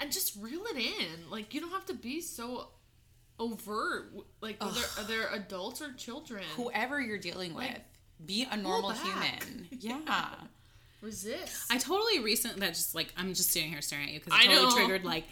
and 0.00 0.12
just 0.12 0.36
reel 0.38 0.64
it 0.66 0.76
in. 0.76 1.30
Like 1.30 1.54
you 1.54 1.62
don't 1.62 1.70
have 1.70 1.86
to 1.86 1.94
be 1.94 2.20
so 2.20 2.68
overt. 3.38 4.12
Like 4.40 4.62
whether 4.62 4.80
are 4.98 5.04
there 5.04 5.28
adults 5.32 5.80
or 5.82 5.92
children? 5.94 6.44
Whoever 6.56 7.00
you're 7.00 7.18
dealing 7.18 7.54
with, 7.54 7.78
be 8.24 8.46
a 8.50 8.56
normal 8.56 8.90
human. 8.90 9.68
Yeah. 9.80 9.98
Resist. 11.02 11.66
I 11.70 11.76
totally 11.78 12.20
recently 12.20 12.60
that 12.60 12.74
just 12.74 12.94
like 12.94 13.12
I'm 13.16 13.34
just 13.34 13.50
sitting 13.50 13.68
here 13.70 13.82
staring 13.82 14.06
at 14.08 14.12
you 14.14 14.20
because 14.20 14.38
I 14.40 14.46
totally 14.46 14.66
know. 14.66 14.76
triggered 14.76 15.04
like 15.04 15.24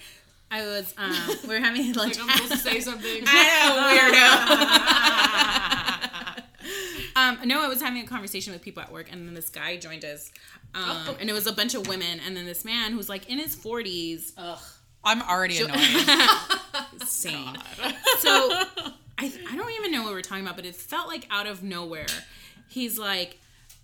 I 0.50 0.66
was 0.66 0.92
um 0.98 1.14
we 1.48 1.55
are 1.55 1.61
having 1.61 1.92
like 1.94 2.18
like 2.18 2.20
I'm 2.20 2.28
supposed 2.30 2.53
to 2.53 2.59
say 2.59 2.80
something. 2.80 3.24
um 7.16 7.38
no 7.46 7.62
I 7.64 7.68
was 7.68 7.80
having 7.80 8.03
a 8.03 8.07
conversation 8.07 8.53
with 8.53 8.61
people 8.62 8.82
at 8.82 8.92
work 8.92 9.11
and 9.11 9.26
then 9.26 9.32
this 9.34 9.48
guy 9.48 9.76
joined 9.78 10.05
us 10.05 10.30
um 10.74 10.84
Oh. 11.09 11.16
and 11.20 11.30
it 11.30 11.32
was 11.32 11.46
a 11.46 11.53
bunch 11.53 11.74
of 11.74 11.86
women 11.88 12.20
and 12.26 12.36
then 12.36 12.44
this 12.46 12.64
man 12.66 12.92
who's 12.92 13.09
like 13.09 13.28
in 13.30 13.38
his 13.38 13.57
40s 13.57 14.32
ugh 14.36 14.59
I'm 15.05 15.20
already 15.22 15.59
annoyed. 15.59 15.80
Same 17.01 17.57
so 18.20 18.30
I 19.18 19.32
I 19.51 19.57
don't 19.57 19.72
even 19.78 19.93
know 19.93 20.03
what 20.05 20.12
we're 20.12 20.20
talking 20.22 20.45
about 20.45 20.57
but 20.57 20.64
it 20.66 20.74
felt 20.76 21.09
like 21.09 21.26
out 21.30 21.47
of 21.47 21.62
nowhere 21.62 22.07
he's 22.68 22.99
like 22.99 23.38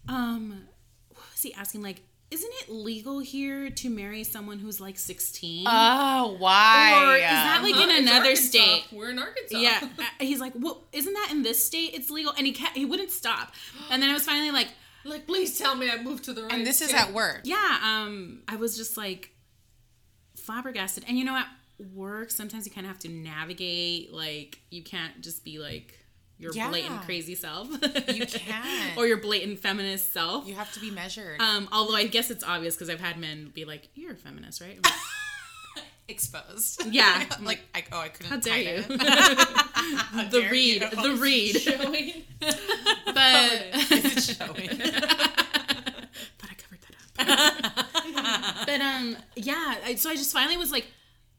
um 0.09 0.63
what 1.11 1.25
was 1.33 1.43
he 1.43 1.53
asking 1.55 1.83
like 1.83 2.03
isn't 2.31 2.53
it 2.63 2.69
legal 2.71 3.21
here 3.21 3.71
to 3.71 3.89
marry 3.89 4.23
someone 4.23 4.59
who's 4.59 4.81
like 4.83 4.99
16 4.99 5.65
Oh, 5.67 6.37
why? 6.39 6.93
Or 7.13 7.17
is 7.17 7.23
that 7.23 7.61
like 7.63 7.75
in 7.75 7.91
another 8.05 8.29
Arkansas. 8.29 8.49
state? 8.51 8.85
We're 8.93 9.09
in 9.09 9.19
Arkansas. 9.19 9.57
Yeah, 9.57 9.81
uh, 9.99 10.03
he's 10.21 10.39
like, 10.39 10.53
well, 10.55 10.83
isn't 10.93 11.15
that 11.15 11.29
in 11.31 11.41
this 11.43 11.65
state? 11.65 11.93
It's 11.95 12.11
legal, 12.11 12.35
and 12.37 12.47
he 12.47 12.53
can't, 12.53 12.77
he 12.77 12.85
wouldn't 12.85 13.13
stop. 13.13 13.55
And 13.91 14.03
then 14.03 14.11
I 14.11 14.13
was 14.13 14.25
finally 14.27 14.51
like, 14.51 14.69
Like, 15.07 15.27
please 15.27 15.57
tell 15.57 15.75
me 15.75 15.89
I 15.91 16.03
moved 16.03 16.25
to 16.25 16.35
the 16.35 16.43
right. 16.43 16.53
and 16.53 16.67
this 16.67 16.83
is 16.83 16.93
at 16.93 17.15
work. 17.15 17.41
yeah. 17.45 17.79
Um, 17.83 18.43
I 18.47 18.57
was 18.57 18.77
just 18.77 18.99
like 18.99 19.31
flabbergasted. 20.37 21.05
And 21.09 21.19
you 21.19 21.25
know, 21.25 21.35
at 21.37 21.47
work, 21.95 22.31
sometimes 22.31 22.67
you 22.67 22.73
kind 22.73 22.87
of 22.87 22.91
have 22.93 22.99
to 23.01 23.09
navigate. 23.09 24.13
Like, 24.13 24.61
you 24.71 24.83
can't 24.83 25.21
just 25.21 25.45
be 25.45 25.59
like 25.59 25.99
your 26.39 26.53
Yeah. 26.55 26.69
blatant 26.69 27.03
crazy 27.03 27.35
self. 27.35 27.69
You 28.13 28.27
can't. 28.27 28.97
or 28.97 29.07
your 29.07 29.17
blatant 29.19 29.59
feminist 29.61 30.13
self. 30.13 30.47
You 30.47 30.55
have 30.55 30.73
to 30.75 30.81
be 30.81 30.91
measured. 30.91 31.41
Um, 31.41 31.69
although 31.73 31.95
I 31.97 32.07
guess 32.07 32.31
it's 32.31 32.45
obvious 32.45 32.75
because 32.75 32.91
I've 32.91 33.01
had 33.01 33.19
men 33.19 33.51
be 33.55 33.65
like, 33.65 33.89
"You're 33.95 34.13
a 34.13 34.17
feminist, 34.17 34.61
right?" 34.61 34.79
Like, 34.85 34.93
Exposed. 36.09 36.87
Yeah. 36.87 37.25
like, 37.43 37.61
I, 37.75 37.85
oh, 37.93 38.01
I 38.01 38.09
couldn't 38.09 38.31
How 38.33 38.39
dare 38.39 38.57
you? 38.59 38.85
it. 38.89 38.89
the 38.89 40.29
dare 40.41 40.51
read, 40.51 40.83
you. 40.83 40.91
the 40.91 41.17
read. 41.21 41.61
Showing. 41.61 42.13
But 42.41 43.67
It's 43.91 44.35
showing. 44.37 44.69
Thought 46.39 46.51
I 46.51 46.55
covered 46.55 46.81
that 47.17 47.29
up. 47.29 48.67
but 48.67 48.81
um, 48.81 49.17
yeah. 49.37 49.75
I, 49.85 49.95
so 49.97 50.09
I 50.09 50.15
just 50.17 50.33
finally 50.33 50.57
was 50.57 50.73
like, 50.73 50.87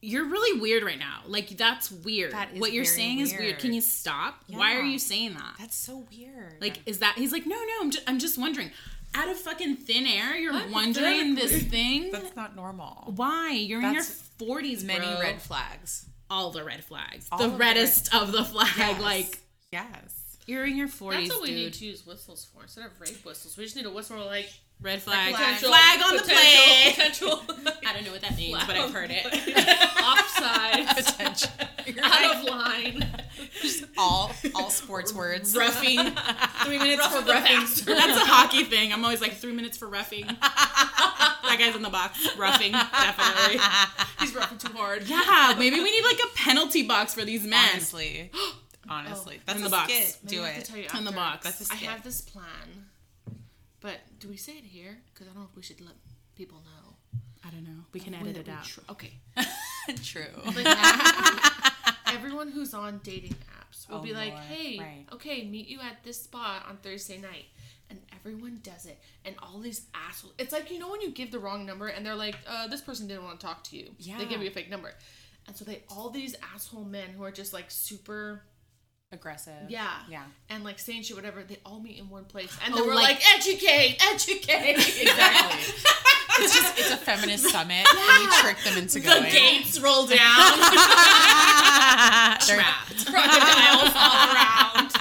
"You're 0.01 0.25
really 0.25 0.59
weird 0.59 0.83
right 0.83 0.99
now. 0.99 1.21
Like 1.27 1.49
that's 1.49 1.91
weird. 1.91 2.31
That 2.33 2.53
is 2.53 2.59
what 2.59 2.71
you're 2.73 2.83
very 2.85 2.95
saying 2.95 3.19
is 3.19 3.31
weird. 3.31 3.41
weird. 3.43 3.59
Can 3.59 3.73
you 3.73 3.81
stop? 3.81 4.43
Why 4.47 4.75
are 4.75 4.81
you 4.83 4.99
saying 4.99 5.33
that? 5.35 5.55
That's 5.59 5.75
so 5.75 6.05
weird. 6.11 6.55
like, 6.61 6.79
is 6.85 6.99
that?" 6.99 7.15
He's 7.17 7.31
like, 7.31 7.45
"No, 7.45 7.55
no. 7.55 7.73
I'm 7.81 7.91
just, 7.91 8.09
I'm 8.09 8.19
just 8.19 8.37
wondering. 8.37 8.71
Out 9.15 9.27
of 9.27 9.37
fucking 9.37 9.77
thin 9.77 10.05
air, 10.05 10.35
you're 10.37 10.53
wondering 10.71 11.33
this 11.33 11.63
thing. 11.75 12.11
that's 12.11 12.35
not 12.35 12.55
normal. 12.55 13.11
Why? 13.15 13.49
You're 13.53 13.81
in 13.81 13.93
your 13.95 14.03
40s, 14.03 14.83
Many 14.83 15.07
bro. 15.07 15.19
red 15.19 15.41
flags. 15.41 16.05
All 16.29 16.51
the 16.51 16.63
red 16.63 16.83
flags. 16.83 17.27
All 17.31 17.39
the 17.39 17.45
of 17.45 17.51
the 17.53 17.57
reddest 17.57 18.13
of 18.13 18.31
the 18.31 18.43
flag. 18.43 18.67
Yes. 18.77 19.01
Like 19.01 19.39
yes. 19.71 20.37
you're 20.45 20.63
in 20.63 20.77
your 20.77 20.87
40s, 20.87 21.11
That's 21.27 21.29
what 21.31 21.41
we 21.41 21.47
dude. 21.47 21.57
need 21.57 21.73
to 21.73 21.85
use 21.87 22.05
whistles 22.05 22.47
for 22.53 22.61
instead 22.61 22.85
of 22.85 22.91
rape 23.01 23.25
whistles. 23.25 23.57
We 23.57 23.63
just 23.63 23.75
need 23.75 23.87
a 23.87 23.89
whistle 23.89 24.23
like 24.27 24.51
Red 24.81 25.01
flag. 25.01 25.35
potential- 25.35 25.69
Flag 25.69 26.01
on 26.05 26.15
the 26.17 26.23
plate. 26.23 26.93
Potential. 26.95 27.43
I 27.85 27.93
don't 27.93 28.05
know 28.05 28.11
what 28.11 28.21
that 28.21 28.37
means, 28.37 28.57
but 28.65 28.77
I've 28.77 28.93
heard 28.93 29.11
it. 29.11 29.25
Offside. 30.01 30.87
Potential. 30.95 31.51
You're 31.85 32.05
Out 32.05 32.35
of 32.37 32.43
line. 32.45 33.05
all 33.97 34.31
all 34.55 34.69
sports 34.69 35.13
words. 35.13 35.53
roughing. 35.55 35.97
Three 36.63 36.77
minutes 36.77 37.05
for 37.07 37.21
roughing. 37.21 37.85
That's 37.95 38.21
a 38.21 38.25
hockey 38.25 38.63
thing. 38.63 38.93
I'm 38.93 39.03
always 39.03 39.19
like 39.21 39.33
three 39.33 39.51
minutes 39.53 39.77
for 39.77 39.89
roughing. 39.89 40.25
that 40.27 41.55
guy's 41.59 41.75
in 41.75 41.81
the 41.81 41.89
box. 41.89 42.37
Roughing, 42.37 42.71
definitely. 42.71 43.59
He's 44.19 44.33
roughing 44.33 44.59
too 44.59 44.71
hard. 44.73 45.03
Yeah, 45.07 45.55
maybe 45.57 45.77
we 45.81 45.91
need 45.91 46.03
like 46.05 46.19
a 46.23 46.37
penalty 46.37 46.83
box 46.83 47.13
for 47.13 47.25
these 47.25 47.43
men. 47.45 47.69
Honestly. 47.73 48.31
Oh, 48.91 48.93
Honestly. 48.95 49.39
That's 49.45 49.57
In 49.59 49.63
the 49.63 49.69
box. 49.69 49.93
skit. 49.93 50.17
Do 50.25 50.41
I 50.43 50.49
it. 50.49 50.65
to 50.65 50.71
tell 50.71 50.79
you 50.79 50.87
In 50.97 51.03
the 51.05 51.11
box. 51.11 51.43
That's 51.43 51.69
a 51.69 51.73
I 51.73 51.75
skit. 51.75 51.89
have 51.89 52.01
this 52.03 52.21
plan, 52.21 52.87
but 53.81 53.97
do 54.19 54.27
we 54.27 54.37
say 54.37 54.53
it 54.53 54.65
here? 54.65 54.97
Because 55.13 55.27
I 55.27 55.31
don't 55.33 55.41
know 55.43 55.47
if 55.49 55.55
we 55.55 55.61
should 55.63 55.81
let 55.81 55.95
people 56.35 56.59
know. 56.59 56.95
I 57.45 57.49
don't 57.51 57.63
know. 57.63 57.83
We 57.93 57.99
can 57.99 58.13
edit 58.13 58.37
it 58.37 58.49
out. 58.49 58.65
tr- 58.65 58.81
okay. 58.89 59.13
True. 60.03 60.25
Like, 60.45 60.65
everyone, 60.65 61.39
everyone 62.07 62.51
who's 62.51 62.73
on 62.73 62.99
dating 63.03 63.35
apps 63.59 63.89
will 63.89 63.97
Oh, 63.97 64.01
be 64.01 64.13
like, 64.13 64.33
Lord. 64.33 64.43
"Hey, 64.43 64.77
Right. 64.79 65.05
okay, 65.13 65.45
meet 65.45 65.67
you 65.67 65.79
at 65.79 66.03
this 66.03 66.21
spot 66.23 66.65
on 66.67 66.77
Thursday 66.77 67.17
night," 67.17 67.45
and 67.89 67.99
everyone 68.13 68.59
does 68.61 68.85
it, 68.85 68.99
and 69.25 69.35
all 69.41 69.59
these 69.59 69.87
assholes. 69.95 70.33
It's 70.37 70.51
like 70.51 70.69
you 70.69 70.79
know 70.79 70.89
when 70.91 71.01
you 71.01 71.11
give 71.11 71.31
the 71.31 71.39
wrong 71.39 71.65
number, 71.65 71.87
and 71.87 72.05
they're 72.05 72.15
like, 72.15 72.35
uh, 72.47 72.67
"This 72.67 72.81
person 72.81 73.07
didn't 73.07 73.23
want 73.23 73.39
to 73.39 73.45
talk 73.45 73.63
to 73.65 73.77
you." 73.77 73.91
Yeah. 73.97 74.17
They 74.17 74.25
give 74.25 74.41
you 74.41 74.49
a 74.49 74.51
fake 74.53 74.69
number, 74.69 74.93
and 75.47 75.55
so 75.55 75.65
they 75.65 75.81
all 75.89 76.09
these 76.09 76.35
asshole 76.53 76.83
men 76.85 77.11
who 77.17 77.23
are 77.23 77.31
just 77.31 77.53
like 77.53 77.71
super, 77.71 78.43
Aggressive. 79.11 79.69
yeah, 79.69 79.89
Yeah. 80.07 80.23
and 80.49 80.63
like 80.63 80.77
saying 80.77 81.01
shit, 81.03 81.15
whatever. 81.15 81.41
They 81.43 81.57
all 81.65 81.79
meet 81.79 81.97
in 81.97 82.09
one 82.09 82.25
place, 82.25 82.55
and 82.63 82.73
Oh, 82.73 82.77
they 82.77 82.87
were 82.87 82.93
like- 82.93 83.17
like, 83.25 83.35
"Educate, 83.39 83.97
educate." 84.01 84.77
Exactly. 84.77 85.59
it's 86.45 86.53
just 86.53 86.77
it's 86.79 86.91
a 86.91 86.97
feminist 86.97 87.49
summit 87.51 87.85
and 87.91 88.23
you 88.23 88.29
trick 88.41 88.57
them 88.63 88.77
into 88.77 88.99
The 88.99 88.99
going. 89.05 89.23
The 89.23 89.29
gates 89.31 89.79
roll 89.79 90.05
down. 90.15 90.59
They're- 92.45 92.57
Trapped. 92.57 93.05
Crocodiles 93.07 93.93
all 93.95 94.33
around. 94.35 94.91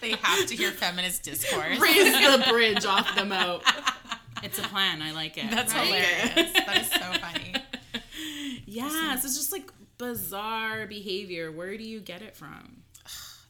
They 0.00 0.10
have 0.22 0.46
to 0.46 0.56
hear 0.56 0.70
feminist 0.72 1.22
discourse. 1.22 1.78
Raise 1.78 2.12
the 2.12 2.44
bridge 2.50 2.84
off 2.84 3.14
the 3.16 3.24
moat. 3.24 3.62
It's 4.42 4.58
a 4.58 4.62
plan. 4.62 5.00
I 5.00 5.12
like 5.12 5.38
it. 5.38 5.50
That's 5.50 5.72
Right? 5.72 5.86
hilarious. 5.86 6.52
That 6.66 6.78
is 6.82 6.90
so 6.90 7.12
funny. 7.20 7.54
Yes, 8.66 9.24
it's 9.24 9.36
just 9.36 9.52
like 9.52 9.70
bizarre 9.96 10.86
behavior. 10.86 11.50
Where 11.50 11.76
do 11.78 11.84
you 11.84 12.00
get 12.00 12.20
it 12.22 12.36
from? 12.36 12.82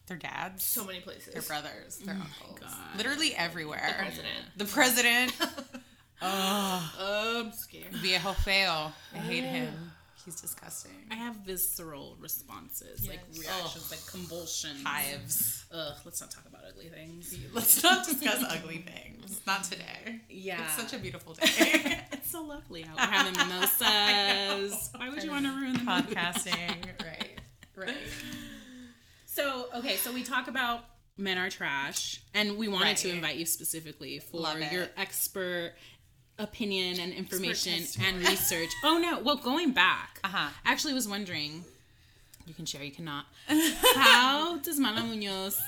Their 0.07 0.17
dads, 0.17 0.63
So 0.63 0.85
many 0.85 1.01
places. 1.01 1.33
their 1.33 1.41
brothers, 1.41 1.97
their 1.97 2.15
oh 2.17 2.21
uncles, 2.45 2.59
God. 2.61 2.97
literally 2.97 3.35
everywhere. 3.35 3.93
The 3.97 4.03
president. 4.03 4.57
The 4.57 4.65
president, 4.65 5.33
Oh. 6.21 7.39
I'm 7.43 7.51
scared. 7.51 7.91
viejo. 7.93 8.29
I 8.29 8.91
hate 9.17 9.43
oh. 9.43 9.47
him. 9.47 9.91
He's 10.25 10.41
disgusting. 10.41 10.91
I 11.11 11.15
have 11.15 11.35
visceral 11.37 12.17
responses, 12.19 13.07
like 13.07 13.19
Yes. 13.31 13.45
reactions, 13.45 13.91
like 13.91 14.05
convulsions. 14.07 14.83
Hives. 14.83 15.65
Ugh, 15.73 15.93
let's 16.03 16.19
not 16.19 16.31
talk 16.31 16.45
about 16.45 16.63
ugly 16.67 16.87
things. 16.89 17.33
Let's 17.53 17.81
not 17.83 18.05
discuss 18.05 18.43
ugly 18.49 18.77
things. 18.79 19.39
Not 19.47 19.63
today. 19.65 20.19
Yeah. 20.29 20.63
It's 20.63 20.75
such 20.75 20.93
a 20.93 21.01
beautiful 21.01 21.33
day. 21.35 21.99
It's 22.11 22.31
so 22.31 22.41
lovely 22.43 22.83
out. 22.85 22.95
We're 22.97 23.03
having 23.05 23.33
mimosas. 23.33 24.89
Why 24.95 25.09
would 25.09 25.23
you 25.23 25.31
want 25.31 25.45
to 25.45 25.51
ruin 25.51 25.73
the? 25.73 25.79
Podcasting. 25.79 26.85
Right. 27.03 27.39
Right. 27.75 27.95
So, 29.37 29.67
okay, 29.75 29.97
so 29.97 30.11
we 30.11 30.23
talk 30.23 30.47
about 30.47 30.83
men 31.15 31.37
are 31.37 31.47
trash, 31.47 32.21
and 32.33 32.57
we 32.57 32.67
wanted 32.67 32.97
to 32.97 33.09
invite 33.11 33.35
you 33.35 33.45
specifically 33.45 34.17
for 34.17 34.57
your 34.71 34.87
expert 34.97 35.73
opinion 36.39 36.99
and 36.99 37.13
information 37.13 37.83
and 38.03 38.17
research. 38.27 38.71
Oh 38.83 38.97
no, 38.97 39.19
well, 39.19 39.35
going 39.35 39.73
back, 39.73 40.19
Uh-huh. 40.23 40.49
I 40.65 40.71
actually 40.71 40.95
was 40.95 41.07
wondering. 41.07 41.63
You 42.47 42.55
can 42.55 42.65
share, 42.65 42.81
you 42.81 42.89
cannot. 42.91 43.25
How 43.93 44.57
does 44.63 44.79
Mala 44.79 45.03
Munoz? 45.03 45.61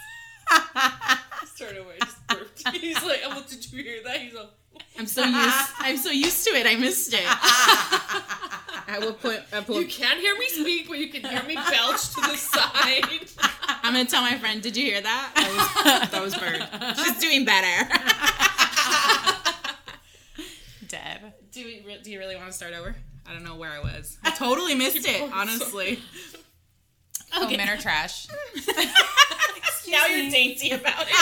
Started 1.53 1.77
away, 1.77 1.97
just 2.03 2.27
burped. 2.27 2.67
He's 2.75 3.03
like, 3.05 3.21
oh, 3.23 3.45
did 3.47 3.71
you 3.71 3.83
hear 3.83 4.01
that? 4.03 4.17
He's 4.17 4.33
like, 4.33 4.49
I'm 4.97 5.05
so 5.05 5.23
used. 5.23 5.67
I'm 5.77 5.97
so 5.97 6.09
used 6.09 6.43
to 6.45 6.49
it. 6.55 6.65
I 6.65 6.75
missed 6.75 7.13
it. 7.13 7.21
I 8.89 8.99
will 8.99 9.13
put. 9.13 9.41
I 9.53 9.63
You 9.71 9.85
can't 9.85 10.19
hear 10.19 10.35
me 10.35 10.47
speak, 10.47 10.87
but 10.87 10.97
you 10.97 11.09
can 11.09 11.23
hear 11.23 11.43
me 11.43 11.55
belch 11.55 12.09
to 12.15 12.21
the 12.21 12.35
side. 12.35 13.03
I'm 13.83 13.93
gonna 13.93 14.05
tell 14.05 14.21
my 14.21 14.37
friend. 14.37 14.61
Did 14.61 14.75
you 14.75 14.85
hear 14.85 15.01
that? 15.01 15.31
That 15.35 16.01
was, 16.01 16.09
that 16.11 16.21
was 16.21 16.35
Bird. 16.35 16.97
She's 16.97 17.19
doing 17.19 17.45
better. 17.45 17.89
Deb. 20.87 21.33
Do 21.51 21.65
we? 21.65 21.85
Do 22.03 22.11
you 22.11 22.19
really 22.19 22.35
want 22.35 22.47
to 22.47 22.53
start 22.53 22.73
over? 22.73 22.95
I 23.27 23.33
don't 23.33 23.43
know 23.43 23.55
where 23.55 23.71
I 23.71 23.79
was. 23.79 24.17
I 24.23 24.31
totally 24.31 24.75
missed 24.75 25.07
it. 25.07 25.31
Honestly. 25.33 25.99
Oh, 27.35 27.47
men 27.47 27.69
are 27.69 27.77
trash. 27.77 28.27
now 29.87 30.07
you're 30.07 30.31
dainty 30.31 30.71
about 30.71 31.05
it. 31.07 31.15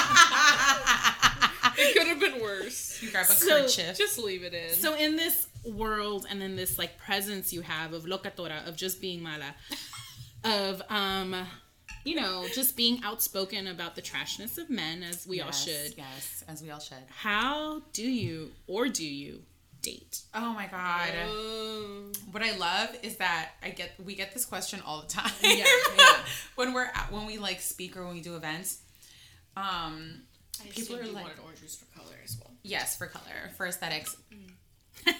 It 1.79 1.95
could 1.97 2.07
have 2.07 2.19
been 2.19 2.41
worse. 2.41 3.01
You 3.03 3.11
grab 3.11 3.25
a 3.29 3.33
So, 3.33 3.63
kerchief. 3.63 3.97
Just 3.97 4.17
leave 4.17 4.43
it 4.43 4.53
in. 4.53 4.69
So 4.73 4.95
in 4.95 5.15
this 5.17 5.47
world 5.71 6.25
and 6.29 6.41
then 6.41 6.55
this 6.55 6.77
like 6.77 6.97
presence 6.97 7.51
you 7.53 7.61
have 7.61 7.93
of 7.93 8.03
locatora 8.05 8.67
of 8.67 8.75
just 8.75 9.01
being 9.01 9.21
mala, 9.21 9.55
of 10.43 10.81
um, 10.89 11.35
you 12.03 12.15
know, 12.15 12.45
just 12.53 12.75
being 12.77 12.99
outspoken 13.03 13.67
about 13.67 13.95
the 13.95 14.01
trashness 14.01 14.57
of 14.57 14.69
men 14.69 15.03
as 15.03 15.27
we 15.27 15.41
all 15.41 15.51
should. 15.51 15.93
Yes, 15.97 16.43
as 16.47 16.61
we 16.61 16.71
all 16.71 16.79
should. 16.79 16.97
How 17.09 17.81
do 17.93 18.03
you 18.09 18.51
or 18.67 18.87
do 18.87 19.05
you 19.05 19.41
date? 19.81 20.21
Oh 20.33 20.53
my 20.53 20.67
god. 20.67 21.09
Um, 21.29 22.11
What 22.31 22.41
I 22.43 22.55
love 22.57 22.89
is 23.03 23.17
that 23.17 23.51
I 23.63 23.69
get 23.69 23.91
we 24.03 24.15
get 24.15 24.33
this 24.33 24.45
question 24.45 24.81
all 24.85 25.01
the 25.01 25.07
time. 25.07 25.31
Yeah, 25.41 25.65
yeah. 25.97 26.17
when 26.55 26.73
we're 26.73 26.85
at, 26.85 27.11
when 27.11 27.25
we 27.25 27.37
like 27.37 27.59
speak 27.61 27.95
or 27.97 28.05
when 28.05 28.13
we 28.13 28.21
do 28.21 28.35
events. 28.35 28.79
Um 29.55 30.21
I 30.63 30.67
People 30.69 30.95
are 30.97 31.03
you 31.03 31.11
like- 31.11 31.23
wanted 31.25 31.39
orange 31.43 31.59
juice 31.61 31.75
for 31.75 31.85
color 31.99 32.15
as 32.23 32.35
well. 32.39 32.51
yes, 32.63 32.97
for 32.97 33.05
color, 33.07 33.51
for 33.57 33.67
aesthetics. 33.67 34.15
Mm. 34.33 34.49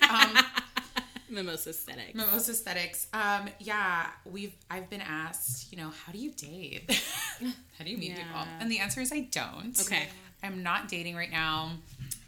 Um 0.10 0.38
Mimosa 1.30 1.72
aesthetic. 1.72 2.16
most 2.16 2.48
aesthetics. 2.50 3.08
Um 3.14 3.50
yeah, 3.60 4.08
we've 4.26 4.54
I've 4.72 4.90
been 4.90 5.02
asked, 5.02 5.72
you 5.72 5.78
know, 5.78 5.92
how 6.06 6.12
do 6.12 6.18
you 6.20 6.32
date? 6.32 6.90
how 7.78 7.84
do 7.84 7.90
you 7.92 7.98
meet 7.98 8.12
Yeah. 8.12 8.24
people? 8.24 8.42
And 8.60 8.72
the 8.72 8.80
answer 8.80 9.02
is 9.02 9.12
I 9.12 9.22
don't. 9.32 9.78
Okay. 9.82 10.08
I'm 10.44 10.64
not 10.64 10.88
dating 10.88 11.16
right 11.16 11.32
now. 11.32 11.72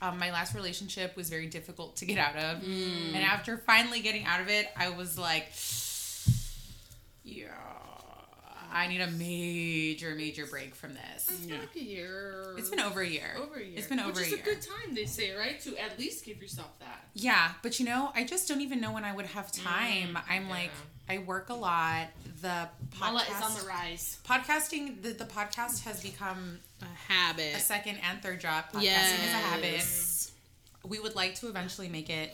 Um, 0.01 0.17
my 0.17 0.31
last 0.31 0.55
relationship 0.55 1.15
was 1.15 1.29
very 1.29 1.45
difficult 1.47 1.97
to 1.97 2.05
get 2.05 2.17
out 2.17 2.35
of. 2.35 2.63
Mm. 2.63 3.13
And 3.13 3.17
after 3.23 3.57
finally 3.57 3.99
getting 3.99 4.25
out 4.25 4.39
of 4.41 4.47
it, 4.49 4.67
I 4.77 4.89
was 4.89 5.17
like, 5.17 5.51
yeah, 7.23 7.47
I 8.71 8.87
need 8.87 9.01
a 9.01 9.09
major, 9.11 10.15
major 10.15 10.45
break 10.45 10.75
from 10.75 10.93
this. 10.93 11.29
It's 11.29 11.39
been 11.45 11.59
like 11.59 11.75
a 11.75 11.83
year. 11.83 12.55
It's 12.57 12.69
been 12.69 12.79
over 12.79 13.01
a 13.01 13.07
year. 13.07 13.35
over 13.37 13.55
a 13.55 13.63
year. 13.63 13.77
It's 13.77 13.87
been 13.87 13.99
over 13.99 14.11
Which 14.11 14.27
is 14.27 14.33
a 14.33 14.39
a 14.39 14.43
good 14.43 14.61
time, 14.61 14.93
they 14.95 15.05
say, 15.05 15.33
right? 15.35 15.59
To 15.61 15.77
at 15.77 15.97
least 15.97 16.25
give 16.25 16.41
yourself 16.41 16.77
that. 16.79 17.05
Yeah, 17.13 17.51
but 17.63 17.79
you 17.79 17.85
know, 17.85 18.11
I 18.15 18.23
just 18.23 18.47
don't 18.47 18.61
even 18.61 18.79
know 18.79 18.91
when 18.91 19.03
I 19.03 19.15
would 19.15 19.25
have 19.27 19.51
time. 19.51 20.17
I'm 20.29 20.49
like, 20.49 20.71
I 21.09 21.19
work 21.19 21.49
a 21.49 21.53
lot. 21.55 22.07
The 22.41 22.69
Mala 22.99 23.21
podcast, 23.21 23.37
is 23.51 23.57
on 23.57 23.61
the 23.61 23.67
rise. 23.67 24.17
podcasting, 24.25 25.01
the, 25.01 25.09
the 25.09 25.25
podcast 25.25 25.83
has 25.83 26.01
become 26.01 26.59
A 26.81 27.11
habit. 27.11 27.55
a 27.55 27.59
second 27.59 27.97
and 28.09 28.21
third 28.21 28.39
job. 28.39 28.65
Podcasting 28.71 28.83
yes. 28.83 29.19
is 29.27 29.33
a 29.33 29.37
habit. 29.37 30.89
We 30.89 30.99
would 30.99 31.15
like 31.15 31.35
to 31.35 31.47
eventually 31.49 31.89
make 31.89 32.09
it 32.09 32.33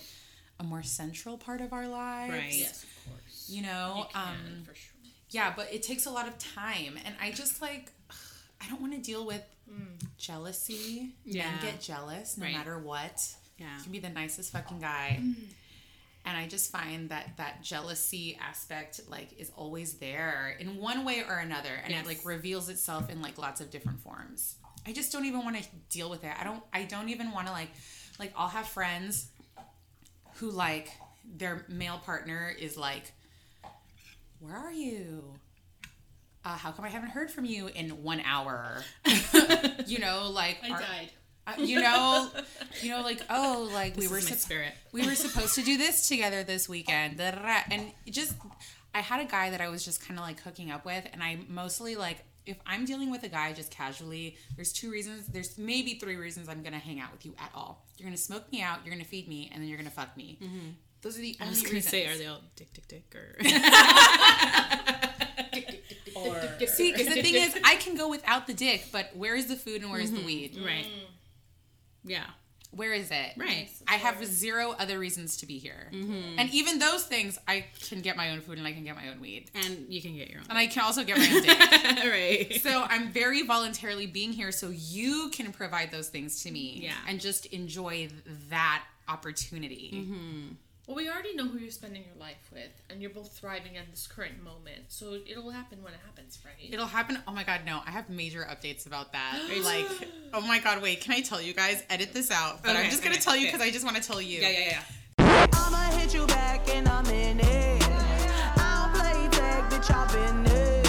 a 0.60 0.64
more 0.64 0.84
central 0.84 1.38
part 1.38 1.62
of 1.62 1.74
our 1.74 1.88
lives. 1.88 2.34
Right. 2.34 2.54
Yes, 2.54 2.84
of 2.84 2.90
course. 3.12 3.46
You 3.50 3.64
know, 3.64 3.96
You 3.98 4.06
can, 4.14 4.22
um, 4.28 4.64
for 4.64 4.76
sure. 4.76 4.95
Yeah, 5.30 5.54
but 5.56 5.74
it 5.74 5.84
takes 5.84 6.06
a 6.06 6.12
lot 6.12 6.28
of 6.28 6.38
time, 6.38 6.98
and 7.06 7.16
I 7.22 7.32
just 7.32 7.62
like, 7.62 7.92
I 8.62 8.70
don't 8.70 8.82
want 8.82 8.94
to 8.94 9.00
deal 9.00 9.26
with 9.26 9.44
mm. 9.72 9.86
jealousy. 10.18 11.14
Yeah. 11.26 11.50
Men 11.52 11.60
get 11.62 11.82
jealous 11.82 12.38
no 12.38 12.46
Right. 12.46 12.54
matter 12.56 12.78
what. 12.80 13.22
Yeah. 13.58 13.76
You 13.78 13.84
can 13.84 13.92
be 13.92 14.00
the 14.00 14.10
nicest 14.10 14.52
fucking 14.54 14.80
guy. 14.80 15.20
Mm-hmm. 15.22 15.44
And 16.28 16.36
I 16.36 16.48
just 16.48 16.72
find 16.72 17.10
that 17.10 17.38
that 17.38 17.62
jealousy 17.62 18.38
aspect 18.42 19.02
like 19.10 19.30
is 19.38 19.52
always 19.56 19.94
there 19.96 20.56
in 20.60 20.78
one 20.78 21.06
way 21.06 21.24
or 21.28 21.38
another 21.38 21.70
and 21.84 21.92
Yes. 21.94 22.04
it 22.04 22.08
like 22.08 22.26
reveals 22.26 22.68
itself 22.70 23.12
in 23.12 23.22
like 23.22 23.38
lots 23.38 23.62
of 23.62 23.70
different 23.70 24.00
forms. 24.00 24.56
I 24.88 24.92
just 24.92 25.12
don't 25.12 25.26
even 25.26 25.44
want 25.44 25.58
to 25.62 25.64
deal 25.90 26.10
with 26.10 26.24
it. 26.24 26.32
I 26.40 26.44
don't 26.44 26.64
I 26.74 26.84
don't 26.84 27.10
even 27.10 27.32
want 27.32 27.46
to 27.48 27.54
like 27.54 27.70
like 28.18 28.34
I'll 28.36 28.48
have 28.48 28.68
friends 28.68 29.28
who 30.36 30.50
like 30.50 30.90
their 31.24 31.64
male 31.70 32.00
partner 32.04 32.54
is 32.58 32.76
like 32.78 33.12
where 34.46 34.56
are 34.58 34.72
you? 34.72 35.34
Uh, 36.44 36.50
how 36.56 36.72
come 36.72 36.86
I 36.86 36.90
haven't 36.90 37.10
heard 37.10 37.32
from 37.32 37.46
you 37.46 37.68
in 37.68 38.04
one 38.04 38.22
hour? 38.22 38.84
you 39.88 40.00
know, 40.00 40.30
like 40.32 40.58
I 40.64 40.70
are- 40.72 40.80
died. 40.80 41.10
uh, 41.48 41.54
you 41.58 41.82
know, 41.82 42.30
you 42.82 42.90
know, 42.92 43.02
like 43.02 43.22
oh, 43.30 43.70
like 43.74 43.96
we 43.98 44.08
were 44.08 44.18
is 44.20 44.26
my 44.26 44.30
sup- 44.32 44.40
spirit. 44.40 44.74
we 44.92 45.06
were 45.06 45.16
supposed 45.16 45.56
to 45.56 45.64
do 45.64 45.78
this 45.78 46.08
together 46.08 46.44
this 46.44 46.70
weekend, 46.70 47.20
and 47.20 47.92
just 48.10 48.34
I 48.94 49.00
had 49.02 49.20
a 49.22 49.26
guy 49.26 49.50
that 49.50 49.62
I 49.62 49.70
was 49.70 49.84
just 49.84 50.06
kind 50.08 50.20
of 50.20 50.26
like 50.26 50.40
hooking 50.42 50.70
up 50.72 50.86
with, 50.86 51.06
and 51.14 51.22
I 51.24 51.40
mostly 51.50 51.96
like 51.96 52.24
if 52.46 52.58
I'm 52.68 52.86
dealing 52.86 53.10
with 53.10 53.24
a 53.24 53.28
guy 53.28 53.54
just 53.54 53.72
casually, 53.72 54.38
there's 54.56 54.72
two 54.72 54.92
reasons, 54.92 55.26
there's 55.28 55.58
maybe 55.58 55.96
three 55.96 56.16
reasons 56.16 56.48
I'm 56.48 56.62
gonna 56.62 56.78
hang 56.78 57.00
out 57.00 57.12
with 57.12 57.26
you 57.26 57.34
at 57.40 57.50
all. 57.56 57.84
You're 57.98 58.06
gonna 58.08 58.18
smoke 58.18 58.52
me 58.52 58.62
out, 58.62 58.80
you're 58.86 58.94
gonna 58.94 59.04
feed 59.04 59.28
me, 59.28 59.50
and 59.52 59.62
then 59.64 59.68
you're 59.68 59.80
gonna 59.80 59.90
fuck 59.90 60.16
me. 60.16 60.38
Those 61.06 61.20
are 61.20 61.22
the 61.22 61.34
Mm-hmm. 61.36 61.44
I 61.44 61.50
was 61.50 61.62
gonna 61.62 61.74
reasons. 61.76 61.92
say, 61.92 62.08
are 62.08 62.18
they 62.18 62.26
all 62.26 62.42
dick, 62.56 62.74
dick, 62.74 62.88
dick, 62.88 63.16
or 63.16 63.38
See, 66.68 66.92
because 66.92 67.14
the 67.14 67.22
thing 67.22 67.36
is, 67.36 67.56
I 67.64 67.76
can 67.76 67.96
go 67.96 68.10
without 68.10 68.48
the 68.48 68.54
dick, 68.56 68.86
but 68.92 69.16
where 69.16 69.36
is 69.36 69.46
the 69.46 69.56
food 69.56 69.84
and 69.84 69.92
where 69.92 70.00
is 70.02 70.10
Mm-hmm. 70.10 70.20
the 70.22 70.26
weed? 70.26 70.58
right? 70.66 70.88
Yeah. 72.04 72.24
Where 72.72 72.92
is 72.94 73.12
it? 73.12 73.34
Right. 73.38 73.70
I 73.88 73.96
have 73.98 74.26
zero 74.26 74.76
other 74.80 74.98
reasons 75.00 75.38
to 75.38 75.46
be 75.46 75.60
here. 75.60 75.90
Mm-hmm. 75.94 76.40
And 76.40 76.50
even 76.52 76.80
those 76.80 77.04
things, 77.06 77.38
I 77.48 77.66
can 77.88 78.02
get 78.02 78.18
my 78.18 78.32
own 78.32 78.42
food 78.42 78.58
and 78.58 78.66
I 78.68 78.74
can 78.74 78.84
get 78.84 78.96
my 78.96 79.08
own 79.10 79.22
weed. 79.22 79.52
And 79.54 79.86
you 79.88 80.02
can 80.02 80.16
get 80.18 80.28
your 80.30 80.40
own. 80.40 80.46
And 80.50 80.58
I 80.58 80.66
can 80.68 80.84
also 80.84 81.04
get 81.04 81.18
my 81.20 81.30
own 81.30 81.44
dick. 81.44 81.60
right. 82.12 82.60
so 82.64 82.84
I'm 82.90 83.12
very 83.12 83.44
voluntarily 83.44 84.08
being 84.08 84.34
here 84.34 84.52
so 84.52 84.70
you 84.72 85.30
can 85.32 85.52
provide 85.54 85.92
those 85.92 86.10
things 86.10 86.42
to 86.44 86.52
me. 86.52 86.80
Yeah. 86.84 86.94
And 87.08 87.22
just 87.22 87.46
enjoy 87.48 88.10
that 88.50 88.84
opportunity. 89.08 89.92
Mm-hmm. 89.94 90.48
Well, 90.88 90.96
we 90.96 91.10
already 91.10 91.36
know 91.36 91.48
who 91.48 91.58
you're 91.58 91.72
spending 91.72 92.04
your 92.04 92.16
life 92.20 92.50
with, 92.54 92.70
and 92.92 93.02
you're 93.02 93.10
both 93.10 93.32
thriving 93.32 93.76
at 93.76 93.90
this 93.90 94.06
current 94.06 94.44
moment. 94.44 94.84
So 94.90 95.18
it'll 95.28 95.50
happen 95.50 95.82
when 95.82 95.94
it 95.94 96.00
happens, 96.06 96.38
right? 96.46 96.72
It'll 96.72 96.86
happen. 96.86 97.18
Oh 97.28 97.32
my 97.32 97.44
God, 97.44 97.62
no. 97.66 97.82
I 97.88 97.90
have 97.90 98.08
major 98.08 98.48
updates 98.48 98.86
about 98.86 99.12
that. 99.14 99.40
like, 99.64 99.88
oh 100.34 100.42
my 100.42 100.60
God, 100.60 100.84
wait. 100.84 101.02
Can 101.02 101.14
I 101.14 101.22
tell 101.22 101.42
you 101.42 101.54
guys? 101.54 101.84
Edit 101.90 102.14
this 102.14 102.30
out. 102.30 102.62
But 102.62 102.76
I'm 102.76 102.92
just 102.92 103.02
going 103.02 103.14
to 103.14 103.20
okay, 103.20 103.24
tell 103.24 103.36
you 103.36 103.48
okay. 103.48 103.54
because 103.54 103.68
I 103.68 103.72
just 103.72 103.84
want 103.84 103.98
to 103.98 104.04
tell 104.04 104.22
you. 104.22 104.42
yeah, 104.42 104.50
yeah, 104.50 104.82
yeah. 105.18 105.48
I'ma 105.54 105.98
hit 105.98 106.14
you 106.14 106.28
back 106.28 106.70
in 106.70 106.86
a 106.86 107.04
minute. 107.04 107.84
I 108.58 108.92
don't 108.94 109.02
play 109.02 109.40
tag, 109.40 109.64
bitch, 109.72 109.92
I've 109.92 110.12
been 110.14 110.44
there. 110.44 110.84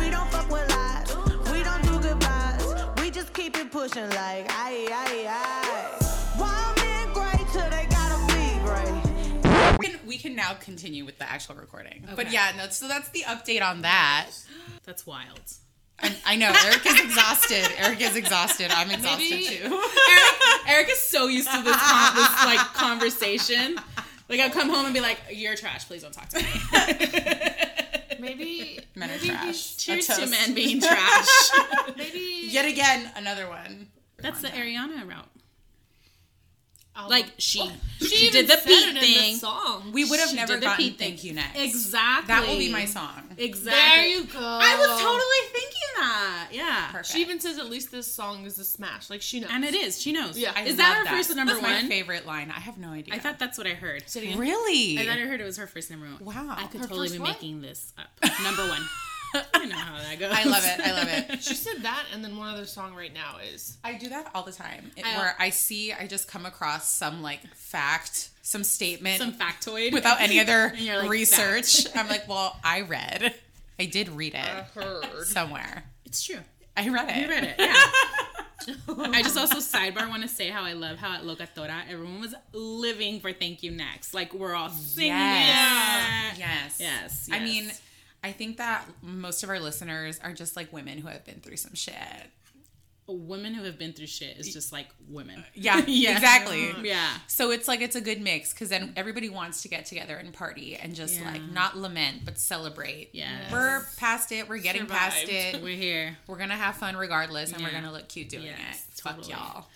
We 0.00 0.10
don't 0.10 0.30
fuck 0.30 0.48
with 0.48 0.70
lies, 0.70 1.50
we 1.50 1.64
don't 1.64 1.82
do 1.82 2.08
goodbyes. 2.08 3.02
We 3.02 3.10
just 3.10 3.32
keep 3.32 3.56
it 3.56 3.72
pushing 3.72 4.08
like 4.10 4.46
aye, 4.50 4.86
aye, 4.92 5.26
aye. 5.28 5.47
We 10.18 10.22
can, 10.30 10.34
now 10.34 10.54
continue 10.54 11.04
with 11.04 11.18
the 11.18 11.30
actual 11.30 11.54
recording. 11.54 12.04
But 12.16 12.32
yeah, 12.32 12.50
no, 12.56 12.66
so 12.70 12.88
that's 12.88 13.08
the 13.10 13.20
update 13.22 13.62
on 13.62 13.82
that. 13.82 14.30
That's 14.84 15.06
wild. 15.06 15.40
I, 16.02 16.12
I 16.26 16.34
know 16.36 16.50
Eric 16.64 16.84
is 16.86 17.00
exhausted. 17.00 17.68
Eric 17.78 18.00
is 18.00 18.16
exhausted. 18.16 18.72
I'm 18.72 18.90
exhausted 18.90 19.30
Maybe- 19.30 19.44
too. 19.46 19.64
Eric, 19.64 20.34
Eric 20.66 20.88
is 20.90 20.98
so 20.98 21.28
used 21.28 21.48
to 21.52 21.62
this, 21.62 21.76
con- 21.76 22.16
this 22.16 22.44
like 22.46 22.58
conversation. 22.74 23.76
Like 24.28 24.40
I'll 24.40 24.50
come 24.50 24.70
home 24.70 24.86
and 24.86 24.94
be 24.94 25.00
like, 25.00 25.20
"You're 25.30 25.54
trash. 25.54 25.86
Please 25.86 26.02
don't 26.02 26.12
talk 26.12 26.28
to 26.30 26.38
me." 26.38 26.44
maybe 28.18 28.80
Men 28.96 29.10
are 29.10 29.12
maybe 29.14 29.28
trash. 29.28 29.76
Cheers 29.76 30.06
to 30.08 30.26
men 30.26 30.52
being 30.54 30.80
trash. 30.82 31.50
Maybe 31.96 32.40
Yet 32.48 32.66
again, 32.66 33.10
another 33.14 33.46
one. 33.48 33.86
That's 34.18 34.40
the 34.42 34.48
Ariana 34.48 35.06
route. 35.08 35.28
I'll- 36.98 37.08
Like 37.08 37.32
she, 37.38 37.60
she, 38.00 38.06
she, 38.08 38.30
did 38.30 38.48
the 38.48 38.54
said 38.56 38.64
Pete 38.66 38.88
it 38.88 38.94
in 38.96 39.00
thing. 39.00 39.32
the 39.34 39.38
song. 39.38 39.92
We 39.92 40.04
would 40.04 40.18
have 40.18 40.30
She 40.30 40.36
never 40.36 40.54
did 40.54 40.62
the 40.62 40.66
gotten 40.66 40.84
Pete 40.84 40.98
thing. 40.98 41.08
thank 41.10 41.24
you 41.24 41.32
next. 41.32 41.58
Exactly. 41.58 42.26
That 42.26 42.48
will 42.48 42.58
be 42.58 42.70
my 42.72 42.84
song. 42.86 43.22
Exactly. 43.38 43.70
there 43.70 44.06
you 44.06 44.24
go. 44.24 44.38
I 44.40 44.76
was 44.76 45.00
totally 45.00 45.52
thinking 45.52 45.74
that. 45.98 46.48
Yeah. 46.50 46.88
Perfect. 46.90 47.06
She 47.12 47.20
even 47.20 47.38
says 47.38 47.58
at 47.58 47.70
least 47.70 47.92
this 47.92 48.06
song 48.12 48.44
is 48.46 48.58
a 48.58 48.64
smash. 48.64 49.10
Like 49.10 49.22
she 49.22 49.38
knows. 49.40 49.50
And 49.52 49.64
it 49.64 49.74
is. 49.74 50.00
She 50.02 50.10
knows. 50.12 50.36
Yeah. 50.36 50.52
I 50.56 50.64
Is 50.64 50.76
that 50.76 50.98
love 50.98 51.06
her 51.06 51.16
first 51.16 51.34
number 51.36 51.52
That's 51.52 51.62
one? 51.62 51.72
my 51.84 51.88
favorite 51.88 52.26
line. 52.26 52.50
I 52.50 52.58
have 52.60 52.78
no 52.78 52.88
idea. 52.90 53.14
I 53.14 53.18
thought 53.20 53.38
that's 53.38 53.56
what 53.58 53.66
I 53.68 53.74
heard. 53.74 54.02
really. 54.16 54.98
I 54.98 55.04
thought 55.06 55.18
I 55.18 55.20
heard 55.22 55.40
it 55.40 55.44
was 55.44 55.56
her 55.56 55.68
first 55.68 55.90
number 55.90 56.06
one. 56.06 56.24
Wow. 56.24 56.56
I 56.58 56.66
could 56.66 56.80
Her 56.80 56.88
totally 56.88 57.10
be 57.10 57.18
what? 57.20 57.28
making 57.30 57.60
this 57.62 57.92
up. 57.96 58.08
Number 58.42 58.62
one. 58.68 58.82
I 59.34 59.64
know 59.66 59.76
how 59.76 59.98
that 59.98 60.18
goes. 60.18 60.32
I 60.32 60.44
love 60.44 60.64
it. 60.64 60.80
I 60.80 60.92
love 60.92 61.08
it. 61.08 61.42
She 61.42 61.54
said 61.54 61.82
that, 61.82 62.04
and 62.12 62.24
then 62.24 62.36
one 62.36 62.52
other 62.52 62.64
song 62.66 62.94
right 62.94 63.12
now 63.12 63.36
is 63.52 63.76
I 63.84 63.94
do 63.94 64.08
that 64.08 64.30
all 64.34 64.42
the 64.42 64.52
time. 64.52 64.90
It- 64.96 65.04
I- 65.06 65.16
where 65.18 65.34
I 65.38 65.50
see, 65.50 65.92
I 65.92 66.06
just 66.06 66.28
come 66.28 66.46
across 66.46 66.90
some 66.90 67.22
like 67.22 67.40
fact, 67.54 68.30
some 68.42 68.64
statement 68.64 69.18
Some 69.18 69.32
factoid. 69.34 69.92
without 69.92 70.20
any 70.20 70.40
other 70.40 70.72
like, 70.80 71.08
research. 71.10 71.86
I'm 71.94 72.08
like, 72.08 72.28
well, 72.28 72.56
I 72.64 72.82
read. 72.82 73.34
I 73.78 73.84
did 73.86 74.08
read 74.08 74.34
it 74.34 74.40
I 74.44 74.62
heard. 74.74 75.26
somewhere. 75.26 75.84
It's 76.04 76.22
true. 76.24 76.40
I 76.76 76.88
read 76.88 77.08
it. 77.10 77.22
You 77.22 77.28
read 77.28 77.44
it. 77.44 77.54
Yeah. 77.58 77.74
I 79.14 79.22
just 79.22 79.36
also 79.38 79.56
sidebar 79.58 80.08
want 80.08 80.22
to 80.22 80.28
say 80.28 80.48
how 80.48 80.62
I 80.62 80.72
love 80.72 80.98
how 80.98 81.14
at 81.14 81.22
Locatora 81.22 81.82
everyone 81.88 82.20
was 82.20 82.34
living 82.52 83.20
for 83.20 83.32
Thank 83.32 83.62
You 83.62 83.70
Next. 83.70 84.14
Like 84.14 84.34
we're 84.34 84.54
all 84.54 84.68
singing. 84.70 85.10
Yes. 85.12 86.32
it. 86.34 86.38
Yes. 86.40 86.76
Yes, 86.80 87.28
I 87.32 87.38
mean, 87.40 87.64
yes. 87.66 87.82
I 88.22 88.32
think 88.32 88.56
that 88.56 88.84
most 89.02 89.42
of 89.44 89.50
our 89.50 89.60
listeners 89.60 90.18
are 90.22 90.32
just 90.32 90.56
like 90.56 90.72
women 90.72 90.98
who 90.98 91.08
have 91.08 91.24
been 91.24 91.40
through 91.40 91.56
some 91.56 91.74
shit. 91.74 91.94
Women 93.06 93.54
who 93.54 93.62
have 93.64 93.78
been 93.78 93.94
through 93.94 94.08
shit 94.08 94.36
is 94.36 94.52
just 94.52 94.70
like 94.70 94.88
women. 95.08 95.42
Yeah, 95.54 95.78
exactly. 95.78 96.70
Yeah. 96.82 97.08
So 97.26 97.50
it's 97.52 97.66
like 97.66 97.80
it's 97.80 97.96
a 97.96 98.02
good 98.02 98.20
mix 98.20 98.52
because 98.52 98.68
then 98.68 98.92
everybody 98.96 99.30
wants 99.30 99.62
to 99.62 99.68
get 99.68 99.86
together 99.86 100.16
and 100.16 100.30
party 100.34 100.76
and 100.76 100.94
just 100.94 101.18
Yeah. 101.18 101.30
like 101.30 101.42
not 101.50 101.78
lament 101.78 102.26
but 102.26 102.38
celebrate. 102.38 103.10
Yeah. 103.12 103.50
We're 103.50 103.86
past 103.96 104.30
it. 104.32 104.46
We're 104.48 104.58
getting 104.58 104.84
past 104.86 105.24
it. 105.28 105.62
We're 105.62 105.76
here. 105.76 106.18
We're 106.26 106.36
gonna 106.38 106.56
have 106.56 106.74
fun 106.74 106.96
regardless, 106.98 107.52
and 107.52 107.62
we're 107.62 107.70
gonna 107.72 107.92
look 107.92 108.08
cute 108.08 108.28
doing 108.28 108.44
Yes, 108.44 108.84
it. 108.92 109.00
Fuck 109.00 109.26
y'all. 109.28 109.66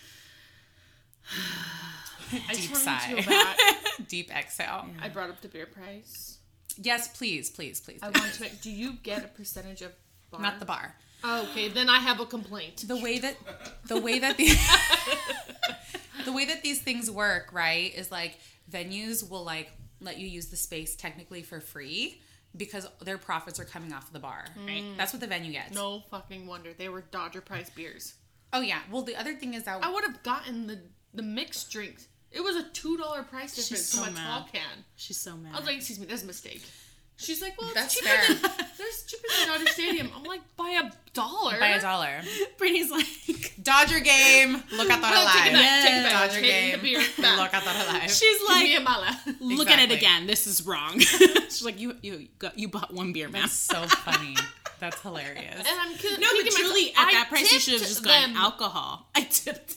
Deep 2.31 2.41
just 2.49 2.75
sigh. 2.83 2.99
wanted 3.09 3.23
to 3.23 3.29
go 3.29 3.43
back. 3.43 3.57
Deep 4.07 4.35
exhale. 4.35 4.85
I 5.01 5.09
brought 5.09 5.29
up 5.29 5.41
the 5.41 5.47
beer 5.47 5.65
price. 5.67 6.32
Yes, 6.81 7.07
please, 7.07 7.49
please, 7.49 7.79
please. 7.79 7.99
I 8.01 8.09
want 8.09 8.33
to. 8.33 8.49
Do 8.61 8.71
you 8.71 8.93
get 9.03 9.23
a 9.23 9.27
percentage 9.27 9.81
of 9.81 9.93
bar? 10.31 10.41
Not 10.41 10.59
the 10.59 10.65
bar. 10.65 10.95
Oh, 11.23 11.47
okay, 11.51 11.69
then 11.69 11.89
I 11.89 11.99
have 11.99 12.19
a 12.19 12.25
complaint. 12.25 12.85
the 12.87 12.97
way 12.97 13.19
that 13.19 13.37
the 13.87 13.99
way 13.99 14.19
that 14.19 14.37
the 14.37 14.49
the 16.25 16.33
way 16.33 16.45
that 16.45 16.61
these 16.63 16.81
things 16.81 17.09
work 17.09 17.51
right 17.53 17.93
is 17.95 18.11
like 18.11 18.37
venues 18.69 19.29
will 19.29 19.43
like 19.43 19.71
let 20.01 20.17
you 20.17 20.27
use 20.27 20.47
the 20.47 20.57
space 20.57 20.95
technically 20.95 21.41
for 21.41 21.59
free 21.61 22.21
because 22.55 22.87
their 23.01 23.17
profits 23.17 23.59
are 23.59 23.65
coming 23.65 23.93
off 23.93 24.07
of 24.07 24.13
the 24.13 24.19
bar 24.19 24.45
right 24.65 24.83
mm. 24.83 24.97
that's 24.97 25.13
what 25.13 25.21
the 25.21 25.27
venue 25.27 25.51
gets 25.51 25.73
No 25.73 26.03
fucking 26.11 26.45
wonder 26.45 26.71
they 26.73 26.89
were 26.89 27.01
Dodger 27.01 27.41
price 27.41 27.69
beers. 27.69 28.13
oh 28.51 28.61
yeah 28.61 28.79
well 28.91 29.01
the 29.01 29.15
other 29.15 29.33
thing 29.33 29.53
is 29.53 29.63
that 29.63 29.83
I 29.83 29.91
would 29.91 30.03
have 30.03 30.23
gotten 30.23 30.67
the 30.67 30.79
the 31.13 31.23
mixed 31.23 31.71
drinks. 31.71 32.07
It 32.33 32.43
was 32.43 32.55
a 32.55 32.63
two 32.69 32.97
dollar 32.97 33.23
price 33.23 33.55
difference 33.55 33.85
so 33.85 34.03
to 34.05 34.11
my 34.11 34.19
tall 34.19 34.47
can. 34.51 34.61
She's 34.95 35.17
so 35.19 35.35
mad. 35.37 35.53
I 35.53 35.57
was 35.57 35.65
like, 35.67 35.77
excuse 35.77 35.99
me, 35.99 36.05
that's 36.07 36.23
a 36.23 36.27
mistake. 36.27 36.61
She's 37.15 37.43
like, 37.43 37.53
well, 37.61 37.69
it's 37.69 37.79
That's 37.79 37.93
cheaper 37.93 38.07
fair. 38.07 38.27
than 38.35 38.51
there's 38.77 39.03
cheaper 39.07 39.27
than 39.37 39.47
Dodger 39.49 39.67
Stadium. 39.67 40.09
I'm 40.17 40.23
like, 40.23 40.41
by 40.57 40.81
a 40.83 40.91
dollar. 41.13 41.59
by 41.59 41.67
a 41.67 41.79
dollar 41.79 42.21
Brittany's 42.57 42.89
like, 42.89 43.53
dodger 43.61 43.99
game 43.99 44.53
look 44.75 44.89
at 44.89 44.99
that 44.99 45.11
Well, 45.11 45.27
take 45.31 45.45
it 45.45 45.53
alive 45.53 45.53
back, 45.53 45.83
take 45.85 45.93
it 45.93 46.03
back. 46.03 46.11
dodger 46.27 46.41
Take 46.41 46.71
game 46.73 46.81
beer 46.81 46.99
back. 47.21 47.37
look 47.39 47.53
at 47.53 47.63
that 47.63 47.87
alive 47.87 48.09
she's 48.11 48.39
Give 48.39 48.57
me 48.57 48.75
a 48.75 48.79
like, 48.79 48.83
mala. 48.83 49.19
look 49.41 49.69
at 49.69 49.77
it 49.79 49.91
Exactly. 49.91 49.95
again. 49.97 50.25
This 50.27 50.47
is 50.47 50.65
wrong. 50.65 50.99
she's 50.99 51.63
like, 51.63 51.79
you 51.79 51.95
you 52.01 52.27
got 52.39 52.57
you 52.57 52.67
bought 52.67 52.91
one 52.91 53.13
beer, 53.13 53.29
man. 53.29 53.43
That's 53.43 53.53
so 53.53 53.83
funny 53.85 54.35
that's 54.79 54.99
hilarious 55.01 55.59
And 55.59 55.67
I'm 55.79 55.93
ki- 55.95 56.17
No, 56.19 56.27
thinking 56.29 56.43
but 56.45 56.45
to 56.45 56.49
truly, 56.57 56.85
myself, 56.87 56.97
at 56.97 57.07
I 57.07 57.11
that 57.13 57.29
price, 57.29 57.51
you 57.53 57.59
should 57.59 57.73
have 57.73 57.81
tipped 57.81 57.89
just 57.93 58.03
gotten 58.03 58.33
them 58.33 58.41
alcohol. 58.41 59.07
I 59.15 59.21
tipped. 59.21 59.75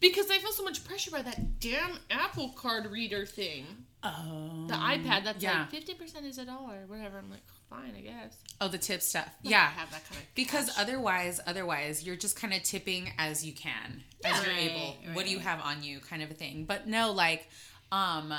Because 0.00 0.30
I 0.30 0.38
feel 0.38 0.52
so 0.52 0.62
much 0.64 0.84
pressure 0.84 1.10
by 1.10 1.22
that 1.22 1.60
damn 1.60 1.98
Apple 2.10 2.50
Card 2.50 2.86
reader 2.90 3.26
thing. 3.26 3.64
Oh. 4.02 4.66
The 4.68 4.74
iPad 4.74 5.24
that's 5.24 5.42
yeah. 5.42 5.60
like 5.60 5.70
fifty 5.70 5.94
percent 5.94 6.26
is 6.26 6.38
a 6.38 6.44
dollar, 6.44 6.84
whatever. 6.86 7.18
I'm 7.18 7.30
like, 7.30 7.40
fine, 7.68 7.92
I 7.96 8.00
guess. 8.02 8.36
oh 8.60 8.68
the 8.68 8.78
tip 8.78 9.02
stuff 9.02 9.26
I 9.44 9.48
yeah 9.48 9.66
have 9.70 9.90
that 9.90 10.04
kind 10.08 10.20
of 10.20 10.34
Because 10.36 10.66
cash. 10.66 10.78
otherwise, 10.78 11.40
otherwise, 11.46 12.04
you're 12.06 12.14
just 12.16 12.38
kind 12.40 12.54
of 12.54 12.62
tipping 12.62 13.10
as 13.18 13.44
you 13.44 13.52
can, 13.52 14.02
as 14.24 14.44
you're 14.44 14.54
Right, 14.54 14.70
able. 14.70 15.14
What 15.14 15.24
do 15.26 15.32
you 15.32 15.40
have 15.40 15.60
on 15.60 15.82
you, 15.82 15.98
kind 16.00 16.22
of 16.22 16.30
a 16.30 16.34
thing. 16.34 16.66
But 16.66 16.86
no, 16.86 17.10
like, 17.12 17.48
um, 17.90 18.32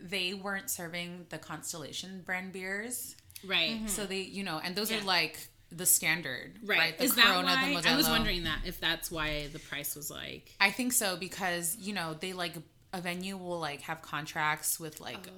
they 0.00 0.32
weren't 0.32 0.70
serving 0.70 1.26
the 1.28 1.36
Constellation 1.38 2.22
brand 2.24 2.52
beers, 2.54 3.14
Right. 3.44 3.80
so 3.90 4.06
they, 4.06 4.20
you 4.22 4.42
know, 4.42 4.58
and 4.64 4.74
those 4.74 4.90
Yeah. 4.90 5.00
are 5.00 5.04
like 5.04 5.38
the 5.72 5.86
standard, 5.86 6.58
right? 6.64 6.78
Right. 6.78 6.98
The 6.98 7.04
Is 7.04 7.14
that 7.16 7.44
why? 7.44 7.82
I 7.86 7.96
was 7.96 8.08
wondering 8.08 8.44
that 8.44 8.60
if 8.64 8.80
that's 8.80 9.10
why 9.10 9.46
the 9.52 9.58
price 9.60 9.94
was 9.96 10.10
like. 10.10 10.54
I 10.60 10.70
think 10.70 10.92
so 10.92 11.16
because 11.16 11.76
you 11.78 11.92
know 11.94 12.14
they 12.18 12.32
like 12.32 12.54
a 12.92 13.00
venue 13.00 13.36
will 13.36 13.60
like 13.60 13.82
have 13.82 14.02
contracts 14.02 14.80
with 14.80 15.00
like 15.00 15.28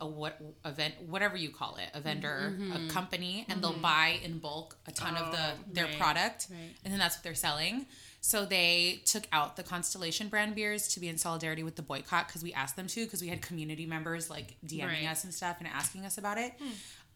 Oh. 0.00 0.06
a 0.06 0.06
what 0.06 0.40
event 0.64 0.94
whatever 1.08 1.36
you 1.36 1.50
call 1.50 1.76
it 1.76 1.88
a 1.94 2.00
vendor 2.00 2.54
Mm-hmm. 2.56 2.88
a 2.88 2.90
company 2.92 3.44
and 3.48 3.60
they'll 3.62 3.72
buy 3.72 4.20
in 4.22 4.38
bulk 4.38 4.76
a 4.86 4.92
ton 4.92 5.16
of 5.16 5.32
the 5.32 5.52
their 5.72 5.86
Oh, 5.86 5.88
right, 5.88 5.98
product 5.98 6.46
right. 6.50 6.58
and 6.84 6.92
then 6.92 6.98
that's 7.00 7.16
what 7.16 7.24
they're 7.24 7.34
selling. 7.34 7.86
So 8.24 8.44
they 8.44 9.02
took 9.04 9.24
out 9.32 9.56
the 9.56 9.64
Constellation 9.64 10.28
brand 10.28 10.54
beers 10.54 10.86
to 10.94 11.00
be 11.00 11.08
in 11.08 11.18
solidarity 11.18 11.64
with 11.64 11.74
the 11.74 11.82
boycott 11.82 12.28
because 12.28 12.44
we 12.44 12.52
asked 12.52 12.76
them 12.76 12.86
to 12.86 13.04
because 13.04 13.20
we 13.20 13.26
had 13.26 13.42
community 13.42 13.84
members 13.84 14.30
like 14.30 14.54
DMing. 14.64 15.00
Hmm. 15.04 15.10
us 15.10 15.24
and 15.24 15.34
stuff 15.34 15.56
and 15.58 15.66
asking 15.66 16.04
us 16.06 16.18
about 16.18 16.38
it. 16.38 16.52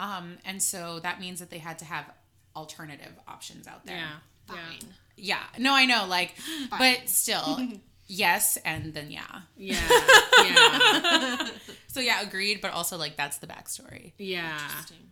Um, 0.01 0.39
and 0.45 0.61
so 0.61 0.99
that 1.01 1.21
means 1.21 1.39
that 1.39 1.51
they 1.51 1.59
had 1.59 1.79
to 1.79 1.85
have 1.85 2.07
alternative 2.57 3.13
options 3.29 3.67
out 3.69 3.85
there. 3.87 3.97
Yeah. 3.97 4.09
Yeah. 4.49 4.55
fine. 4.57 4.89
Yeah. 5.17 5.43
No, 5.59 5.75
I 5.75 5.87
know. 5.87 6.07
Like, 6.09 6.35
but 6.71 7.09
still, 7.09 7.61
yes, 8.07 8.57
and 8.65 8.93
then 8.95 9.11
yeah. 9.11 9.23
Yeah. 9.57 9.77
Yeah. 10.45 11.49
So 11.89 12.01
yeah, 12.01 12.21
agreed. 12.21 12.61
But 12.61 12.73
also, 12.73 12.97
like, 12.99 13.17
that's 13.17 13.39
the 13.39 13.47
backstory. 13.47 14.13
Yeah. 14.19 14.59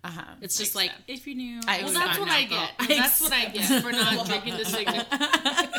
Uh 0.05 0.11
huh. 0.11 0.23
It's 0.43 0.59
just 0.59 0.75
like 0.75 0.91
if 1.09 1.27
you 1.27 1.35
knew. 1.35 1.61
I 1.67 1.83
Well, 1.83 1.93
that's 1.93 2.19
what 2.19 2.29
I 2.29 2.43
alcohol- 2.43 2.69
get. 2.81 2.89
That's 2.99 3.21
what 3.23 3.33
I 3.33 3.47
get 3.47 3.83
for 3.83 3.91
not 3.93 4.27
drinking 4.27 4.57
the 4.59 4.65
signature 4.67 5.07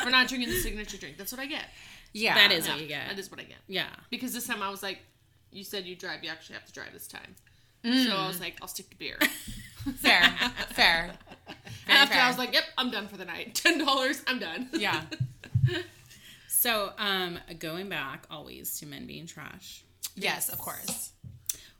for 0.03 0.09
not 0.09 0.28
drinking 0.28 0.49
the 0.49 0.59
signature 0.59 0.97
drink. 0.97 1.18
That's 1.18 1.32
what 1.32 1.39
I 1.39 1.45
get. 1.45 1.66
Yeah. 2.13 2.34
That 2.36 2.51
is 2.51 2.66
Yeah, 2.66 2.72
what 2.74 2.82
you 2.82 2.88
get. 2.88 3.07
That 3.09 3.20
is 3.20 3.30
what 3.32 3.39
I 3.39 3.43
get. 3.43 3.57
Yeah. 3.68 3.88
Because 4.09 4.34
this 4.34 4.47
time 4.47 4.63
I 4.63 4.70
was 4.70 4.82
like, 4.82 4.99
you 5.51 5.63
said 5.63 5.86
you 5.86 5.95
drive, 5.95 6.24
you 6.24 6.30
actually 6.32 6.55
have 6.55 6.66
to 6.66 6.74
drive 6.74 6.91
this 6.93 7.07
time. 7.07 7.36
Mm. 7.84 8.05
So 8.09 8.16
I 8.16 8.28
was 8.28 8.39
like, 8.39 8.55
I'll 8.61 8.68
stick 8.68 8.89
to 8.89 8.97
beer. 8.97 9.20
fair. 9.97 10.34
Fair. 10.72 11.11
And 11.48 11.56
after 11.88 12.16
fair. 12.16 12.24
I 12.24 12.28
was 12.28 12.38
like, 12.38 12.54
yep, 12.54 12.64
I'm 12.78 12.91
done 12.91 13.08
for 13.08 13.18
the 13.18 13.26
night. 13.26 13.56
Ten 13.64 13.78
dollars, 13.84 14.22
I'm 14.28 14.39
done. 14.39 14.70
yeah. 14.74 15.02
So, 16.48 16.91
um, 16.98 17.38
going 17.60 17.89
back 17.89 18.26
always 18.32 18.80
to 18.80 18.86
men 18.86 19.06
being 19.06 19.28
trash. 19.28 19.84
Yes, 20.16 20.50
of 20.50 20.58
course. 20.58 21.12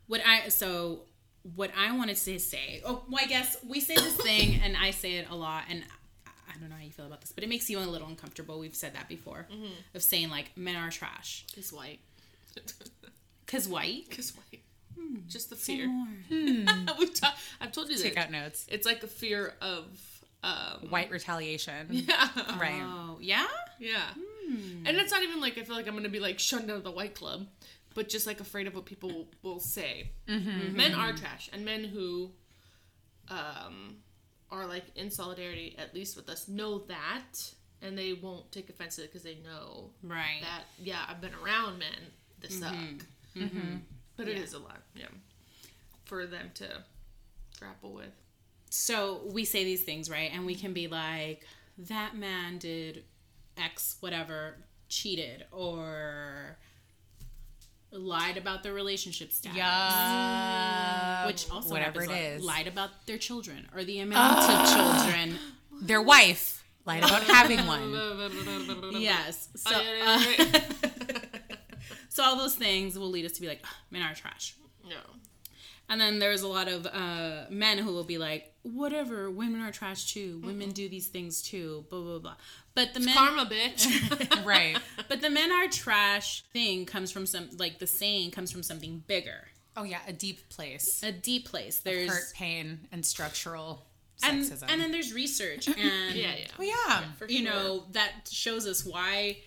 What 0.08 0.22
I 0.26 0.50
so 0.50 1.02
what 1.56 1.72
I 1.78 1.96
wanted 1.96 2.18
to 2.18 2.40
say. 2.40 2.82
Oh, 2.86 3.04
well, 3.10 3.24
I 3.24 3.28
guess 3.28 3.58
we 3.68 3.80
say 3.80 3.96
this 3.96 4.16
thing, 4.18 4.60
and 4.64 4.76
I 4.78 4.92
say 4.92 5.14
it 5.18 5.28
a 5.30 5.36
lot, 5.36 5.64
and 5.70 5.84
I- 5.84 5.92
don't 6.60 6.70
know 6.70 6.78
how 6.78 6.84
you 6.84 6.92
feel 6.92 7.06
about 7.06 7.22
this, 7.22 7.32
but 7.32 7.44
it 7.44 7.48
makes 7.48 7.70
you 7.70 7.80
a 7.80 7.82
little 7.82 8.08
uncomfortable. 8.08 8.60
We've 8.60 8.74
said 8.74 8.96
that 8.96 9.08
before 9.08 9.46
of 9.94 10.02
saying 10.02 10.30
like 10.30 10.56
men 10.58 10.76
are 10.76 10.90
trash 10.90 11.46
It's 11.56 11.72
white. 11.72 12.00
because 13.46 13.68
white. 13.68 14.10
Cause 14.10 14.34
white. 14.36 14.62
Hmm. 15.00 15.16
Just 15.28 15.50
the 15.50 15.56
fear. 15.56 15.88
More. 15.88 16.08
We've 17.00 17.14
ta- 17.14 17.36
I've 17.62 17.72
told 17.72 17.88
you 17.90 17.96
this. 17.96 18.04
Take 18.04 18.18
out 18.18 18.32
notes. 18.32 18.66
It's 18.70 18.86
like 18.86 19.04
a 19.04 19.08
fear 19.08 19.54
of, 19.62 19.86
um, 20.44 20.90
White 20.90 21.10
retaliation. 21.12 21.88
yeah, 21.92 22.30
Right. 22.60 22.82
Oh 22.82 23.18
yeah. 23.20 23.48
yeah. 23.80 24.14
Hmm. 24.16 24.86
And 24.86 24.98
it's 24.98 25.12
not 25.12 25.24
even 25.24 25.42
like 25.42 25.58
I 25.58 25.64
feel 25.64 25.76
like 25.76 25.88
I'm 25.88 25.96
gonna 25.96 26.08
be 26.10 26.20
like 26.20 26.38
shunned 26.40 26.70
out 26.70 26.78
of 26.78 26.84
the 26.84 26.92
white 26.92 27.16
club, 27.16 27.48
but 27.96 28.10
just 28.10 28.28
like 28.28 28.40
afraid 28.40 28.68
of 28.68 28.76
what 28.76 28.86
people 28.86 29.28
will 29.42 29.60
say. 29.60 30.12
Mm-hmm. 30.28 30.76
Men 30.78 30.94
are 30.94 31.14
trash, 31.14 31.50
and 31.52 31.66
men 31.66 31.84
who, 31.86 32.32
um, 33.30 33.98
are 34.52 34.68
like 34.68 34.86
in 34.96 35.10
solidarity 35.10 35.76
at 35.80 35.94
least 35.96 36.16
with 36.16 36.30
us 36.30 36.48
know 36.48 36.80
that, 36.80 37.52
and 37.82 37.98
they 37.98 38.14
won't 38.14 38.52
take 38.52 38.70
offense 38.70 38.98
to 38.98 39.04
it 39.04 39.08
because 39.12 39.24
they 39.24 39.38
know 39.44 39.90
Right. 40.04 40.42
that 40.42 40.66
yeah 40.80 41.00
I've 41.10 41.22
been 41.22 41.34
around 41.44 41.80
men 41.80 42.12
that 42.42 42.52
suck. 42.52 42.74
Mm-hmm. 43.36 43.78
But 44.18 44.28
it 44.28 44.38
is 44.38 44.54
a 44.54 44.60
lot, 44.60 44.82
yeah, 44.96 45.06
for 46.06 46.26
them 46.26 46.52
to 46.56 46.84
grapple 47.60 47.94
with. 47.94 48.12
so 48.70 49.22
we 49.32 49.46
say 49.46 49.64
these 49.64 49.84
things 49.84 50.10
right 50.10 50.30
and 50.34 50.46
we 50.46 50.56
can 50.56 50.74
be 50.74 50.88
like 50.88 51.46
that 51.78 52.16
man 52.18 52.58
did 52.58 53.04
x 53.58 53.96
whatever 54.02 54.58
cheated 54.90 55.46
or 55.52 56.58
lied 57.92 58.36
about 58.36 58.62
their 58.64 58.74
relationship 58.74 59.32
status 59.32 59.58
Yeah. 59.58 61.26
which 61.28 61.50
also 61.50 61.70
whatever 61.70 62.02
happens, 62.02 62.08
it 62.10 62.12
like, 62.12 62.40
is. 62.40 62.44
lied 62.44 62.68
about 62.68 62.90
their 63.06 63.18
children 63.18 63.68
or 63.74 63.84
the 63.86 64.00
amount 64.00 64.38
of 64.40 64.74
children 64.74 65.40
Their 65.82 66.02
wife 66.02 66.64
lied 66.86 67.04
about 67.04 67.24
having 67.24 67.66
one. 67.66 67.92
yes 69.02 69.48
so 69.56 69.80
yeah, 69.80 69.98
yeah, 69.98 70.06
uh, 70.06 70.46
yeah, 70.84 70.85
so 72.16 72.24
all 72.24 72.38
those 72.38 72.56
things 72.56 72.98
will 72.98 73.10
lead 73.10 73.26
us 73.26 73.34
to 73.34 73.42
be 73.42 73.48
like 73.48 73.60
"Ugh, 73.64 73.76
men 73.92 74.02
are 74.02 74.16
trash 74.16 74.56
yeah. 74.88 74.98
And 75.88 76.02
then 76.02 76.18
there's 76.20 76.42
a 76.42 76.48
lot 76.48 76.68
of 76.68 76.88
uh, 76.88 77.46
men 77.50 77.78
who 77.78 77.94
will 77.94 78.04
be 78.04 78.18
like, 78.18 78.54
whatever, 78.64 79.30
women 79.30 79.62
are 79.62 79.72
trash 79.72 80.14
too. 80.14 80.42
Women 80.44 80.72
do 80.72 80.90
these 80.90 81.08
things 81.08 81.44
too. 81.44 81.86
Blah 81.90 82.02
blah 82.02 82.20
blah. 82.20 82.36
But 82.74 82.94
the 82.94 83.00
men, 83.02 83.16
Karma, 83.16 83.46
bitch. 83.46 83.86
right. 84.46 84.78
but 85.08 85.22
the 85.22 85.30
men 85.30 85.52
are 85.52 85.68
trash 85.68 86.44
thing 86.54 86.86
comes 86.86 87.12
from 87.12 87.26
some 87.28 87.50
like 87.58 87.78
the 87.80 87.88
saying 87.88 88.32
comes 88.32 88.52
from 88.52 88.64
something 88.64 89.04
bigger, 89.08 89.48
Oh 89.78 89.84
yeah, 89.84 90.00
a 90.08 90.14
deep 90.14 90.50
place. 90.50 91.04
a 91.04 91.12
deep 91.12 91.48
place. 91.48 91.80
There's 91.80 92.10
Hurt, 92.10 92.34
pain, 92.34 92.88
and 92.92 93.06
structural 93.06 93.86
and 94.24 94.44
sexism. 94.44 94.66
and 94.70 94.82
then 94.82 94.92
there's 94.92 95.14
research 95.14 95.68
and 95.78 96.16
yeah, 96.16 96.36
yeah. 96.36 96.48
oh 96.60 96.64
yeah. 96.64 97.04
For 97.20 97.28
you 97.28 97.44
sure. 97.44 97.54
know 97.54 97.84
that 97.92 98.12
shows 98.32 98.66
us 98.66 98.84
why 98.86 99.38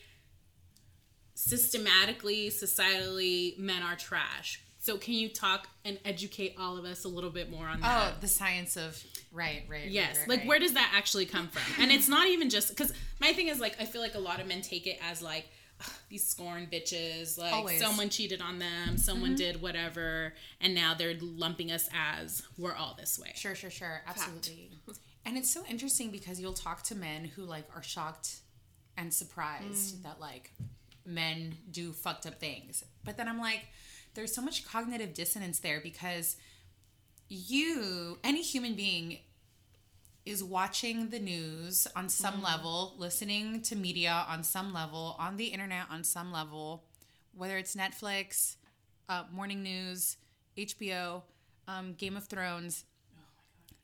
systematically 1.49 2.49
societally 2.51 3.59
men 3.59 3.83
are 3.83 3.97
trash 3.97 4.61
So 4.81 4.97
can 4.97 5.15
you 5.15 5.29
talk 5.29 5.69
and 5.85 5.99
educate 6.05 6.55
all 6.59 6.79
of 6.79 6.85
us 6.85 7.05
a 7.05 7.09
little 7.09 7.31
bit 7.31 7.51
more 7.51 7.67
on 7.67 7.81
that? 7.81 8.13
Oh, 8.15 8.17
the 8.21 8.29
science 8.29 8.77
of 8.77 9.03
right, 9.33 9.63
right. 9.69 9.83
right, 9.83 9.91
Yes, 9.91 10.19
right, 10.21 10.29
like 10.29 10.39
right. 10.41 10.49
where 10.49 10.59
does 10.59 10.75
that 10.75 10.93
actually 10.95 11.27
come 11.27 11.49
from? 11.49 11.83
And 11.83 11.91
it's 11.91 12.09
not 12.09 12.29
even 12.29 12.49
just 12.49 12.69
because 12.71 12.93
my 13.21 13.33
thing 13.33 13.49
is 13.49 13.61
like 13.61 13.77
I 13.81 13.85
feel 13.85 14.01
like 14.01 14.15
a 14.15 14.21
lot 14.21 14.41
of 14.41 14.47
men 14.47 14.63
take 14.63 14.87
it 14.87 14.99
as 15.11 15.21
like 15.21 15.47
"Ugh, 15.81 15.93
these 16.09 16.27
scorn 16.27 16.67
bitches, 16.73 17.37
like 17.39 17.53
Always. 17.53 17.81
Mm-hmm. 17.81 17.87
someone 17.91 18.09
cheated 18.09 18.41
on 18.41 18.59
them, 18.59 18.97
someone 18.99 19.35
did 19.35 19.61
whatever, 19.61 20.35
and 20.61 20.75
now 20.75 20.95
they're 20.95 21.17
lumping 21.21 21.71
us 21.71 21.89
as 21.95 22.43
we're 22.57 22.75
all 22.75 22.95
this 22.99 23.19
way. 23.19 23.33
Sure, 23.35 23.55
sure, 23.55 23.71
sure. 23.71 24.03
Absolutely. 24.07 24.71
And 25.27 25.37
it's 25.37 25.51
so 25.51 25.63
interesting 25.69 26.11
because 26.11 26.41
you'll 26.41 26.55
talk 26.55 26.83
to 26.85 26.95
men 26.95 27.25
who 27.25 27.43
like 27.43 27.65
are 27.77 27.83
shocked 27.83 28.41
and 28.97 29.13
surprised 29.13 30.03
that 30.05 30.19
like 30.21 30.53
men 31.09 31.57
do 31.71 31.93
fucked 31.93 32.27
up 32.27 32.39
things. 32.39 32.85
But 33.05 33.17
then 33.17 33.29
I'm 33.29 33.41
like, 33.41 33.63
there's 34.15 34.35
so 34.35 34.43
much 34.43 34.67
cognitive 34.67 35.15
dissonance 35.15 35.59
there 35.59 35.81
because 35.81 36.37
you, 37.29 38.19
any 38.23 38.43
human 38.43 38.75
being, 38.75 39.19
is 40.25 40.45
watching 40.45 41.09
the 41.09 41.19
news 41.19 41.87
on 41.97 42.09
some 42.09 42.43
level, 42.43 42.95
listening 42.99 43.63
to 43.63 43.75
media 43.75 44.27
on 44.29 44.45
some 44.45 44.75
level, 44.75 45.17
on 45.19 45.37
the 45.37 45.47
internet 45.47 45.87
on 45.91 46.05
some 46.05 46.31
level, 46.31 46.85
whether 47.35 47.57
it's 47.57 47.75
Netflix, 47.75 48.57
uh, 49.09 49.25
morning 49.33 49.63
news, 49.63 50.19
HBO, 50.57 51.23
um, 51.67 51.95
Game 51.95 52.17
of 52.17 52.27
Thrones. 52.27 52.85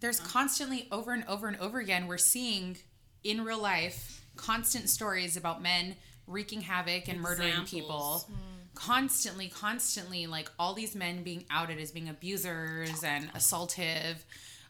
There's 0.01 0.21
constantly 0.21 0.87
over 0.93 1.13
and 1.13 1.25
over 1.29 1.47
and 1.47 1.59
over 1.59 1.79
again, 1.79 2.07
we're 2.07 2.19
seeing 2.19 2.77
in 3.23 3.43
real 3.43 3.61
life 3.61 4.27
constant 4.37 4.91
stories 4.91 5.37
about 5.37 5.63
men 5.63 5.97
wreaking 6.27 6.63
havoc 6.63 7.09
and 7.09 7.21
murdering 7.21 7.49
Examples. 7.49 7.71
people. 7.71 8.25
Hmm. 8.29 8.35
Constantly, 8.75 9.49
constantly, 9.49 10.27
like 10.27 10.51
all 10.59 10.75
these 10.75 10.95
men 10.97 11.23
being 11.23 11.45
outed 11.51 11.79
as 11.79 11.93
being 11.93 12.09
abusers 12.09 13.05
and 13.05 13.33
assaultive, 13.35 14.17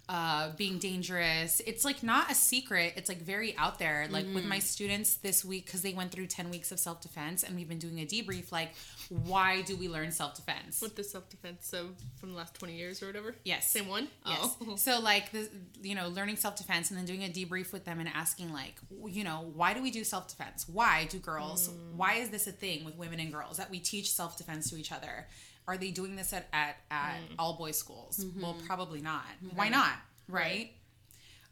uh, 0.08 0.50
being 0.56 0.78
dangerous. 0.78 1.60
It's 1.66 1.84
like 1.84 2.02
not 2.02 2.30
a 2.30 2.34
secret. 2.34 2.94
It's 2.96 3.08
like 3.08 3.22
very 3.22 3.56
out 3.56 3.78
there. 3.78 4.06
Like 4.10 4.26
with 4.34 4.44
my 4.44 4.58
students 4.58 5.16
this 5.16 5.44
week, 5.44 5.66
because 5.66 5.82
they 5.82 5.94
went 5.94 6.12
through 6.12 6.26
10 6.26 6.50
weeks 6.50 6.72
of 6.72 6.78
self 6.78 7.00
defense 7.00 7.42
and 7.42 7.56
we've 7.56 7.68
been 7.68 7.78
doing 7.78 7.98
a 8.00 8.06
debrief, 8.06 8.52
like, 8.52 8.74
why 9.08 9.62
do 9.62 9.76
we 9.76 9.88
learn 9.88 10.10
self 10.10 10.34
defense? 10.34 10.80
With 10.80 10.96
the 10.96 11.04
self 11.04 11.28
defense 11.30 11.66
so 11.66 11.88
from 12.16 12.32
the 12.32 12.36
last 12.36 12.54
twenty 12.54 12.76
years 12.76 13.02
or 13.02 13.06
whatever. 13.06 13.34
Yes. 13.44 13.70
Same 13.70 13.88
one. 13.88 14.08
Yes. 14.26 14.56
Oh. 14.66 14.76
So 14.76 15.00
like 15.00 15.32
the 15.32 15.48
you 15.82 15.94
know 15.94 16.08
learning 16.08 16.36
self 16.36 16.56
defense 16.56 16.90
and 16.90 16.98
then 16.98 17.06
doing 17.06 17.22
a 17.24 17.28
debrief 17.28 17.72
with 17.72 17.84
them 17.84 18.00
and 18.00 18.08
asking 18.08 18.52
like 18.52 18.74
you 19.06 19.24
know 19.24 19.50
why 19.54 19.74
do 19.74 19.82
we 19.82 19.90
do 19.90 20.04
self 20.04 20.28
defense? 20.28 20.68
Why 20.68 21.06
do 21.10 21.18
girls? 21.18 21.70
Why 21.96 22.14
is 22.14 22.30
this 22.30 22.46
a 22.46 22.52
thing 22.52 22.84
with 22.84 22.96
women 22.96 23.20
and 23.20 23.32
girls 23.32 23.56
that 23.56 23.70
we 23.70 23.78
teach 23.78 24.10
self 24.10 24.36
defense 24.36 24.70
to 24.70 24.76
each 24.76 24.92
other? 24.92 25.26
Are 25.66 25.76
they 25.76 25.90
doing 25.90 26.16
this 26.16 26.32
at 26.32 26.46
at, 26.52 26.76
at 26.90 27.16
mm. 27.16 27.34
all 27.38 27.54
boys 27.54 27.78
schools? 27.78 28.24
Mm-hmm. 28.24 28.42
Well, 28.42 28.56
probably 28.66 29.00
not. 29.00 29.24
Mm-hmm. 29.44 29.56
Why 29.56 29.68
not? 29.68 29.94
Right. 30.28 30.72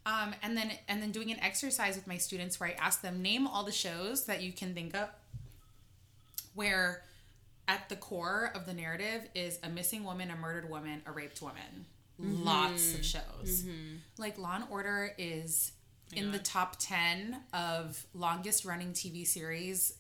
Um, 0.05 0.35
and 0.43 0.57
then 0.57 0.73
and 0.89 1.03
then 1.03 1.13
doing 1.13 1.31
an 1.31 1.41
exercise 1.41 1.97
with 1.97 2.07
my 2.07 2.19
students 2.19 2.59
where 2.59 2.71
I 2.71 2.73
ask 2.73 3.03
them 3.03 3.23
name 3.23 3.47
all 3.47 3.65
the 3.65 3.73
shows 3.73 4.27
that 4.27 4.43
you 4.43 4.53
can 4.53 4.75
think 4.75 4.97
of 4.97 5.09
where 6.55 7.03
at 7.69 7.89
the 7.89 7.97
core 7.97 8.51
of 8.55 8.67
the 8.67 8.75
narrative 8.75 9.29
is 9.35 9.59
a 9.63 9.69
missing 9.69 10.05
woman, 10.05 10.31
a 10.31 10.37
murdered 10.37 10.69
woman, 10.69 11.03
a 11.07 11.13
raped 11.13 11.41
woman. 11.41 11.87
Mm-hmm. 12.21 12.45
Lots 12.45 12.95
of 12.95 13.05
shows. 13.05 13.65
Like 14.19 14.39
Law 14.39 14.57
and 14.57 14.65
Order 14.71 15.15
is 15.19 15.73
in 16.15 16.31
the 16.31 16.39
top 16.39 16.77
10 16.79 17.37
of 17.55 18.05
longest 18.15 18.65
running 18.65 18.93
TV 18.93 19.27
series 19.27 19.95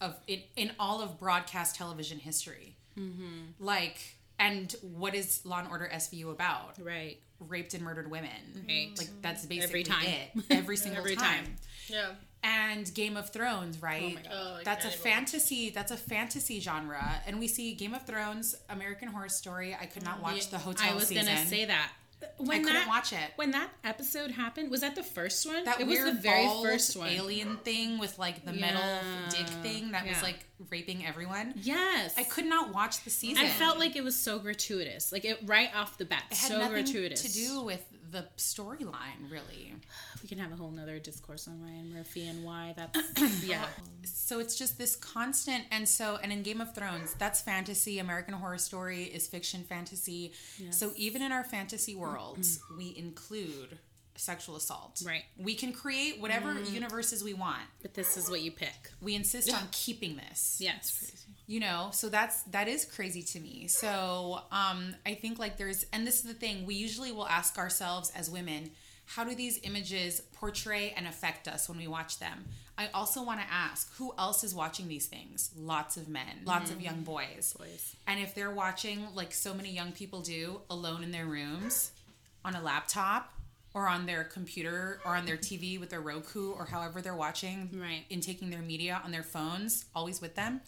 of 0.00 0.14
in, 0.26 0.42
in 0.56 0.72
all 0.78 1.02
of 1.02 1.18
broadcast 1.18 1.74
television 1.74 2.18
history. 2.18 2.76
Mm-hmm. 2.98 3.64
Like 3.64 4.00
and 4.38 4.74
what 4.82 5.14
is 5.14 5.44
Law 5.44 5.60
and 5.60 5.68
Order 5.68 5.88
SVU 5.92 6.30
about? 6.30 6.74
Right. 6.80 7.18
Raped 7.40 7.74
and 7.74 7.82
murdered 7.82 8.10
women. 8.10 8.30
Mm-hmm. 8.52 8.68
Right. 8.68 8.98
Like 8.98 9.08
that's 9.22 9.46
basically 9.46 9.84
time. 9.84 10.06
it. 10.06 10.44
Every 10.50 10.76
single 10.76 11.00
Every 11.00 11.16
time. 11.16 11.44
time. 11.44 11.56
Yeah. 11.88 12.10
And 12.42 12.92
Game 12.92 13.16
of 13.16 13.30
Thrones, 13.30 13.80
right? 13.80 14.18
Oh, 14.30 14.34
I 14.34 14.34
oh, 14.34 14.60
that's 14.64 14.84
a 14.84 14.88
can't 14.88 15.00
even 15.00 15.10
watch 15.10 15.14
fantasy. 15.14 15.70
That's 15.70 15.92
a 15.92 15.96
fantasy 15.96 16.60
genre, 16.60 17.22
and 17.26 17.38
we 17.38 17.48
see 17.48 17.72
Game 17.72 17.94
of 17.94 18.04
Thrones, 18.04 18.54
American 18.68 19.08
Horror 19.08 19.30
Story. 19.30 19.74
I 19.80 19.86
could 19.86 20.04
not 20.04 20.16
mm-hmm. 20.16 20.24
watch 20.24 20.50
the 20.50 20.58
hotel 20.58 20.90
I 20.90 20.94
was 20.94 21.08
season. 21.08 21.24
gonna 21.24 21.46
say 21.46 21.64
that. 21.64 21.90
When 22.38 22.50
I 22.50 22.58
couldn't 22.58 22.74
that, 22.74 22.88
watch 22.88 23.12
it. 23.12 23.30
When 23.36 23.50
that 23.52 23.70
episode 23.84 24.30
happened, 24.30 24.70
was 24.70 24.80
that 24.80 24.94
the 24.94 25.02
first 25.02 25.46
one? 25.46 25.64
that 25.64 25.80
it 25.80 25.86
was 25.86 26.04
the 26.04 26.12
very 26.12 26.48
first 26.62 26.96
one. 26.96 27.08
alien 27.08 27.56
thing 27.58 27.98
with 27.98 28.18
like 28.18 28.44
the 28.44 28.52
metal 28.52 28.82
dick 29.30 29.46
thing 29.62 29.92
that 29.92 30.06
was 30.06 30.22
like 30.22 30.44
raping 30.70 31.04
everyone. 31.04 31.54
Yes. 31.56 32.14
I 32.16 32.24
could 32.24 32.46
not 32.46 32.72
watch 32.72 33.04
the 33.04 33.10
season. 33.10 33.44
I 33.44 33.48
felt 33.48 33.78
like 33.78 33.96
it 33.96 34.04
was 34.04 34.16
so 34.16 34.38
gratuitous. 34.38 35.12
Like 35.12 35.24
it 35.24 35.40
right 35.44 35.70
off 35.74 35.98
the 35.98 36.04
bat. 36.04 36.24
it 36.30 36.36
had 36.36 36.48
so 36.48 36.58
nothing 36.58 36.84
gratuitous. 36.84 37.22
to 37.22 37.32
do 37.32 37.62
with 37.62 37.84
the 38.14 38.24
storyline, 38.38 39.28
really. 39.28 39.74
We 40.22 40.28
can 40.28 40.38
have 40.38 40.52
a 40.52 40.56
whole 40.56 40.70
nother 40.70 41.00
discourse 41.00 41.48
on 41.48 41.60
Ryan 41.60 41.92
Murphy 41.92 42.28
and 42.28 42.44
why 42.44 42.74
that's 42.76 43.44
yeah. 43.44 43.64
so 44.04 44.38
it's 44.38 44.56
just 44.56 44.78
this 44.78 44.94
constant 44.94 45.64
and 45.72 45.88
so 45.88 46.18
and 46.22 46.32
in 46.32 46.42
game 46.44 46.60
of 46.60 46.74
thrones 46.74 47.14
that's 47.18 47.40
fantasy 47.40 47.98
american 47.98 48.34
horror 48.34 48.58
story 48.58 49.04
is 49.04 49.26
fiction 49.26 49.64
fantasy 49.64 50.32
so 50.70 50.92
even 50.96 51.22
in 51.22 51.32
our 51.32 51.44
fantasy 51.44 51.94
worlds 51.94 52.60
we 52.78 52.94
include 52.96 53.78
sexual 54.16 54.56
assault. 54.56 55.02
Right. 55.04 55.24
we 55.38 55.54
can 55.54 55.72
create 55.72 56.20
whatever 56.20 56.60
universes 56.60 57.22
we 57.24 57.34
want. 57.34 57.62
But 57.82 57.94
this 57.94 58.16
is 58.16 58.30
what 58.30 58.42
you 58.42 58.50
pick. 58.50 58.90
we 59.00 59.14
insist 59.14 59.52
on 59.52 59.68
keeping 59.72 60.16
this. 60.16 60.58
Yes. 60.60 61.26
you 61.46 61.60
know 61.60 61.88
so 61.92 62.08
that's 62.08 62.42
that 62.44 62.68
is 62.68 62.84
crazy 62.84 63.22
to 63.22 63.40
me. 63.40 63.66
So 63.68 64.40
um 64.52 64.94
i 65.06 65.14
think 65.14 65.38
like 65.38 65.56
there's 65.56 65.84
and 65.92 66.06
this 66.06 66.16
is 66.16 66.22
the 66.22 66.34
thing 66.34 66.64
we 66.66 66.74
usually 66.74 67.12
will 67.12 67.26
ask 67.28 67.58
ourselves 67.58 68.10
as 68.14 68.30
women 68.30 68.70
how 69.06 69.22
do 69.24 69.34
these 69.34 69.60
images 69.64 70.22
portray 70.32 70.94
and 70.96 71.06
affect 71.06 71.46
us 71.46 71.68
when 71.68 71.76
we 71.76 71.86
watch 71.86 72.18
them? 72.18 72.46
I 72.78 72.88
also 72.94 73.22
want 73.22 73.40
to 73.40 73.46
ask 73.52 73.94
who 73.96 74.14
else 74.18 74.42
is 74.42 74.54
watching 74.54 74.88
these 74.88 75.06
things? 75.06 75.50
Lots 75.56 75.96
of 75.96 76.08
men 76.08 76.40
lots 76.44 76.70
of 76.70 76.80
young 76.80 77.02
boys. 77.02 77.54
Boys. 77.58 77.96
and 78.06 78.18
if 78.18 78.34
they're 78.34 78.50
watching 78.50 79.06
like 79.14 79.32
so 79.34 79.52
many 79.54 79.70
young 79.70 79.92
people 79.92 80.20
do 80.22 80.60
alone 80.70 81.02
in 81.04 81.10
their 81.12 81.26
rooms 81.26 81.92
on 82.44 82.54
a 82.54 82.62
laptop 82.62 83.33
or 83.74 83.88
on 83.88 84.06
their 84.06 84.24
computer 84.24 85.00
or 85.04 85.16
on 85.16 85.26
their 85.26 85.36
TV 85.36 85.78
with 85.78 85.90
their 85.90 86.00
Roku 86.00 86.52
or 86.52 86.64
however 86.64 87.02
they're 87.02 87.14
watching 87.16 87.68
Right. 87.74 88.04
in 88.08 88.20
taking 88.20 88.48
their 88.50 88.62
media 88.62 89.00
on 89.04 89.10
their 89.10 89.24
phones 89.24 89.84
always 89.94 90.20
with 90.20 90.36
them. 90.36 90.60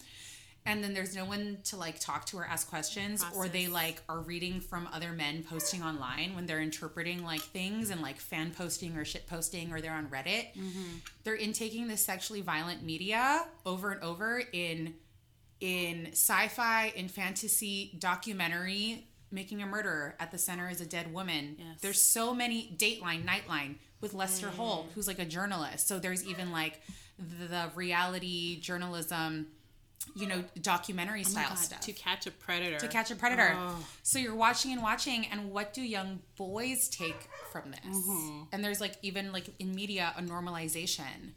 And 0.69 0.83
then 0.83 0.95
there's 0.95 1.15
no 1.15 1.25
one 1.25 1.59
to 1.67 1.77
like 1.77 2.01
talk 2.01 2.27
to 2.27 2.39
or 2.39 2.45
ask 2.45 2.69
questions 2.69 3.25
or 3.37 3.47
they 3.47 3.69
like 3.69 4.03
are 4.09 4.19
reading 4.19 4.61
from 4.61 4.89
other 4.93 5.13
men 5.13 5.45
posting 5.49 5.81
online 5.85 6.35
when 6.35 6.47
they're 6.47 6.61
interpreting 6.61 7.25
like 7.25 7.41
things 7.43 7.91
and 7.91 8.03
like 8.03 8.19
fan 8.19 8.51
posting 8.51 8.97
or 8.97 9.05
shit 9.05 9.29
posting 9.29 9.73
or 9.73 9.81
they're 9.81 9.93
on 9.95 10.09
reddit. 10.09 10.53
Mm-hmm. 10.57 10.97
They're 11.23 11.37
intaking 11.37 11.87
this 11.87 12.05
sexually 12.05 12.41
violent 12.41 12.83
media 12.83 13.47
over 13.65 13.93
and 13.93 14.03
over 14.03 14.43
in 14.53 14.95
in 15.61 16.09
sci-fi 16.11 16.93
in 16.97 17.07
fantasy 17.09 17.97
documentary 18.01 19.07
making 19.31 19.63
a 19.63 19.67
murderer 19.67 20.15
at 20.21 20.31
the 20.31 20.39
center 20.39 20.69
is 20.69 20.81
a 20.81 20.87
dead 20.87 21.13
woman 21.13 21.57
Yes. 21.59 21.81
there's 21.81 22.01
so 22.03 22.35
many 22.35 22.75
dateline 22.77 23.25
nightline 23.25 23.77
with 24.01 24.15
lester 24.15 24.47
mm. 24.49 24.55
holt 24.55 24.87
who's 24.95 25.07
like 25.09 25.19
a 25.19 25.25
journalist 25.25 25.89
so 25.89 25.99
there's 25.99 26.25
even 26.25 26.53
like 26.53 26.81
the, 27.19 27.47
the 27.47 27.71
reality 27.75 28.61
journalism 28.61 29.47
you 30.15 30.27
know 30.27 30.45
documentary 30.61 31.23
Oh 31.27 31.29
style 31.29 31.49
God, 31.49 31.59
stuff 31.59 31.81
To 31.81 31.93
catch 31.93 32.27
a 32.27 32.31
predator. 32.31 32.79
to 32.79 32.89
catch 32.89 33.11
a 33.11 33.17
predator. 33.17 33.53
Oh. 33.57 33.85
So 34.03 34.19
you're 34.19 34.35
watching 34.37 34.73
and 34.73 34.83
watching, 34.83 35.27
and 35.27 35.51
what 35.51 35.75
do 35.75 35.83
young 35.83 36.21
boys 36.37 36.89
take 36.89 37.29
from 37.51 37.71
this? 37.73 37.97
Mm-hmm. 37.97 38.43
And 38.53 38.63
there's 38.65 38.81
like 38.81 38.95
even 39.03 39.33
like 39.33 39.47
in 39.59 39.75
media 39.75 40.13
a 40.17 40.23
normalization. 40.23 41.33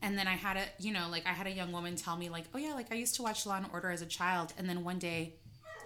And 0.00 0.16
then 0.16 0.28
I 0.28 0.34
had 0.34 0.56
a 0.56 0.64
you 0.78 0.92
know 0.92 1.08
like 1.10 1.26
I 1.26 1.30
had 1.30 1.46
a 1.46 1.50
young 1.50 1.72
woman 1.72 1.96
tell 1.96 2.16
me 2.16 2.28
like 2.28 2.44
oh 2.54 2.58
yeah 2.58 2.74
like 2.74 2.92
I 2.92 2.94
used 2.94 3.16
to 3.16 3.22
watch 3.22 3.46
Law 3.46 3.56
and 3.56 3.66
Order 3.72 3.90
as 3.90 4.00
a 4.02 4.06
child, 4.06 4.52
and 4.56 4.68
then 4.68 4.84
one 4.84 4.98
day 4.98 5.34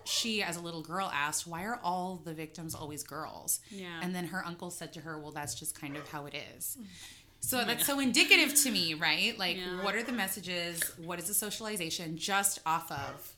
she 0.04 0.42
as 0.42 0.56
a 0.56 0.60
little 0.60 0.82
girl 0.82 1.10
asked 1.14 1.46
why 1.46 1.64
are 1.64 1.78
all 1.82 2.20
the 2.24 2.34
victims 2.34 2.74
always 2.74 3.02
girls? 3.02 3.60
Yeah. 3.70 4.00
And 4.02 4.14
then 4.14 4.26
her 4.26 4.44
uncle 4.44 4.70
said 4.70 4.92
to 4.94 5.00
her 5.00 5.18
well 5.18 5.32
that's 5.32 5.54
just 5.54 5.78
kind 5.80 5.96
of 5.96 6.08
how 6.08 6.26
it 6.26 6.34
is. 6.56 6.76
Mm. 6.80 6.86
So 7.44 7.64
that's 7.64 7.86
so 7.86 7.98
indicative 7.98 8.54
to 8.62 8.70
me, 8.70 8.94
right? 8.94 9.36
Like, 9.36 9.56
Yeah. 9.56 9.82
what 9.82 9.96
are 9.96 10.02
the 10.04 10.12
messages? 10.12 10.80
What 10.96 11.18
is 11.18 11.26
the 11.26 11.34
socialization 11.34 12.16
just 12.16 12.60
off 12.64 12.90
of 12.92 13.34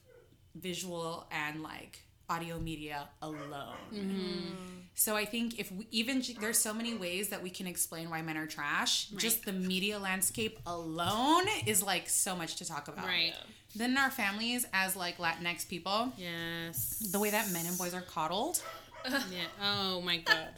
visual 0.54 1.26
and 1.32 1.62
like 1.62 2.00
audio 2.28 2.58
media 2.58 3.08
alone? 3.22 3.76
Mm-hmm. 3.92 4.54
So 4.94 5.16
I 5.16 5.24
think 5.24 5.58
if 5.58 5.72
we 5.72 5.88
even 5.90 6.22
there's 6.38 6.58
so 6.58 6.72
many 6.74 6.94
ways 6.94 7.30
that 7.30 7.42
we 7.42 7.50
can 7.50 7.66
explain 7.66 8.10
why 8.10 8.22
men 8.22 8.36
are 8.36 8.46
trash. 8.46 9.06
Just 9.16 9.44
the 9.44 9.52
media 9.52 9.98
landscape 9.98 10.58
alone 10.66 11.46
is 11.66 11.82
like 11.82 12.08
so 12.08 12.36
much 12.36 12.56
to 12.56 12.64
talk 12.64 12.88
about. 12.88 13.06
Right. 13.06 13.34
Then 13.76 13.90
in 13.90 13.98
our 13.98 14.10
families 14.10 14.66
as 14.72 14.94
like 14.96 15.18
Latinx 15.18 15.68
people, 15.68 16.12
Yes. 16.16 16.98
the 17.10 17.18
way 17.18 17.30
that 17.30 17.50
men 17.52 17.66
and 17.66 17.76
boys 17.76 17.94
are 17.94 18.00
coddled, 18.02 18.62
Yeah. 19.08 19.46
Oh 19.62 20.00
my 20.00 20.18
god. 20.18 20.48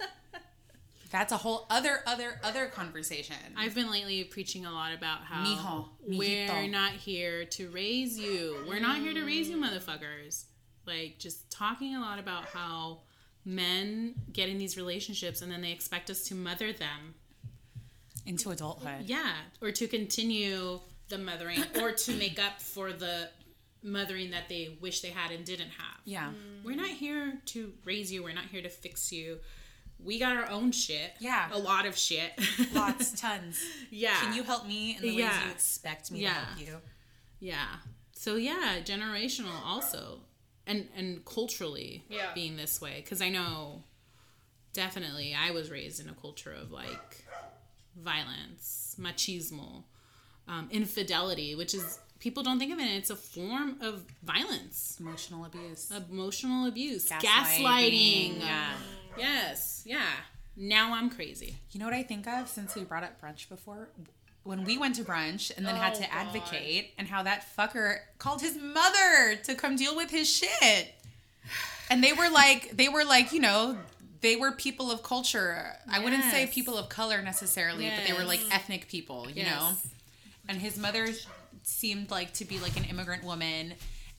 that's 1.11 1.33
a 1.33 1.37
whole 1.37 1.67
other 1.71 2.01
other 2.07 2.39
other 2.45 2.67
conversation. 2.67 3.37
I've 3.57 3.75
been 3.75 3.91
lately 3.91 4.25
preaching 4.25 4.67
a 4.67 4.71
lot 4.73 4.93
about 4.93 5.21
how 5.25 5.45
Mijo, 5.45 5.89
we're 6.19 6.69
not 6.69 6.93
here 6.93 7.45
to 7.45 7.69
raise 7.71 8.19
you. 8.19 8.64
We're 8.69 8.81
not 8.81 8.99
here 8.99 9.14
to 9.14 9.25
raise 9.25 9.49
you, 9.49 9.57
mm. 9.57 9.64
motherfuckers. 9.69 10.45
like 10.87 11.19
just 11.19 11.51
talking 11.51 11.97
a 11.97 12.01
lot 12.01 12.19
about 12.19 12.45
how 12.47 13.01
men 13.45 14.14
get 14.33 14.49
in 14.49 14.59
these 14.59 14.77
relationships 14.77 15.41
and 15.41 15.51
then 15.51 15.62
they 15.62 15.71
expect 15.73 16.11
us 16.11 16.25
to 16.25 16.35
mother 16.35 16.73
them 16.73 17.14
Into 18.27 18.51
adulthood. 18.51 19.03
yeah 19.05 19.35
or 19.62 19.71
to 19.71 19.87
continue 19.87 20.81
the 21.09 21.19
mothering 21.19 21.63
or 21.81 21.93
to 21.93 22.13
make 22.15 22.39
up 22.39 22.61
for 22.61 22.93
the 22.93 23.29
mothering 23.83 24.31
that 24.33 24.49
they 24.49 24.77
wish 24.81 25.01
they 25.01 25.11
had 25.11 25.31
and 25.31 25.45
didn't 25.45 25.71
have 25.71 26.01
Yeah. 26.05 26.29
Mm. 26.31 26.65
we're 26.65 26.75
not 26.77 26.89
here 26.89 27.39
to 27.47 27.73
raise 27.85 28.11
you 28.13 28.23
we're 28.25 28.35
not 28.35 28.47
here 28.47 28.63
to 28.63 28.69
fix 28.69 29.13
you 29.13 29.39
we 30.03 30.19
got 30.19 30.37
our 30.37 30.49
own 30.51 30.73
shit 30.73 31.13
Yeah. 31.21 31.49
a 31.53 31.59
lot 31.59 31.87
of 31.87 31.97
shit 31.97 32.33
Lots, 32.75 33.19
tons. 33.21 33.61
yeah 33.91 34.19
Can 34.21 34.35
you 34.35 34.43
help 34.43 34.67
me 34.67 34.97
in 34.97 35.03
the 35.03 35.09
ways 35.09 35.19
Yeah. 35.19 35.45
you 35.47 35.51
expect 35.53 36.11
me 36.11 36.21
Yeah. 36.21 36.35
to 36.35 36.41
help 36.41 36.61
you? 36.61 36.77
Yeah. 37.39 37.67
So 38.13 38.37
yeah, 38.37 38.79
generational 38.83 39.61
also, 39.65 40.21
and 40.67 40.89
and 40.97 41.25
culturally 41.25 42.05
Yeah. 42.09 42.33
being 42.35 42.57
this 42.57 42.81
way 42.81 43.01
because 43.05 43.21
I 43.23 43.29
know 43.29 43.85
definitely 44.73 45.35
I 45.35 45.51
was 45.53 45.71
raised 45.71 46.01
in 46.01 46.09
a 46.09 46.15
culture 46.15 46.53
of 46.53 46.73
like 46.73 47.25
violence, 47.95 48.97
machismo, 48.99 49.85
um, 50.49 50.68
infidelity, 50.70 51.55
which 51.55 51.74
is 51.74 51.99
people 52.20 52.42
don't 52.42 52.59
think 52.59 52.72
of 52.72 52.78
it. 52.78 52.84
It's 52.84 53.11
a 53.11 53.16
form 53.16 53.76
of 53.80 54.05
violence, 54.22 54.97
Emotional 55.01 55.44
abuse. 55.44 55.90
emotional 56.11 56.66
abuse, 56.66 57.09
gaslighting. 57.09 57.22
Gaslighting, 57.61 58.40
yeah. 58.40 58.70
Yes. 59.18 59.82
Yeah. 59.86 60.03
Now 60.57 60.94
I'm 60.94 61.11
crazy. 61.11 61.57
You 61.72 61.80
know 61.80 61.86
what 61.86 61.94
I 61.94 62.03
think 62.03 62.26
of 62.26 62.49
since 62.49 62.74
we 62.74 62.84
brought 62.84 63.03
up 63.05 63.20
brunch 63.20 63.49
before? 63.49 63.88
When 64.44 64.64
we 64.64 64.78
went 64.78 64.94
to 64.97 65.03
brunch 65.03 65.51
and 65.57 65.66
then 65.66 65.74
had 65.74 65.92
Oh, 65.94 65.97
to 65.97 66.01
God. 66.03 66.11
advocate, 66.12 66.92
and 66.99 67.09
how 67.09 67.22
that 67.24 67.44
fucker 67.59 67.99
called 68.18 68.40
his 68.40 68.57
mother 68.57 69.36
to 69.44 69.55
come 69.57 69.74
deal 69.76 69.97
with 69.97 70.11
his 70.11 70.28
shit. 70.32 70.94
And 71.90 72.03
they 72.03 72.12
were 72.12 72.28
like, 72.30 72.76
they 72.76 72.88
were 72.88 73.05
like, 73.05 73.32
you 73.32 73.40
know, 73.40 73.76
they 74.20 74.36
were 74.36 74.53
people 74.53 74.90
of 74.90 75.03
culture. 75.03 75.72
I 75.90 75.99
wouldn't 76.03 76.24
say 76.24 76.47
people 76.47 76.78
of 76.78 76.88
color 76.88 77.22
necessarily, 77.22 77.90
but 77.90 78.07
they 78.07 78.12
were 78.12 78.24
like 78.24 78.40
ethnic 78.51 78.88
people, 78.88 79.28
you 79.30 79.42
know? 79.44 79.72
Yes. 80.47 80.55
and 80.55 80.61
his 80.62 80.78
mother 80.78 81.09
seemed 81.62 82.11
like 82.11 82.32
to 82.34 82.44
be 82.44 82.59
like 82.61 82.76
an 82.76 82.84
immigrant 82.84 83.24
woman 83.24 83.74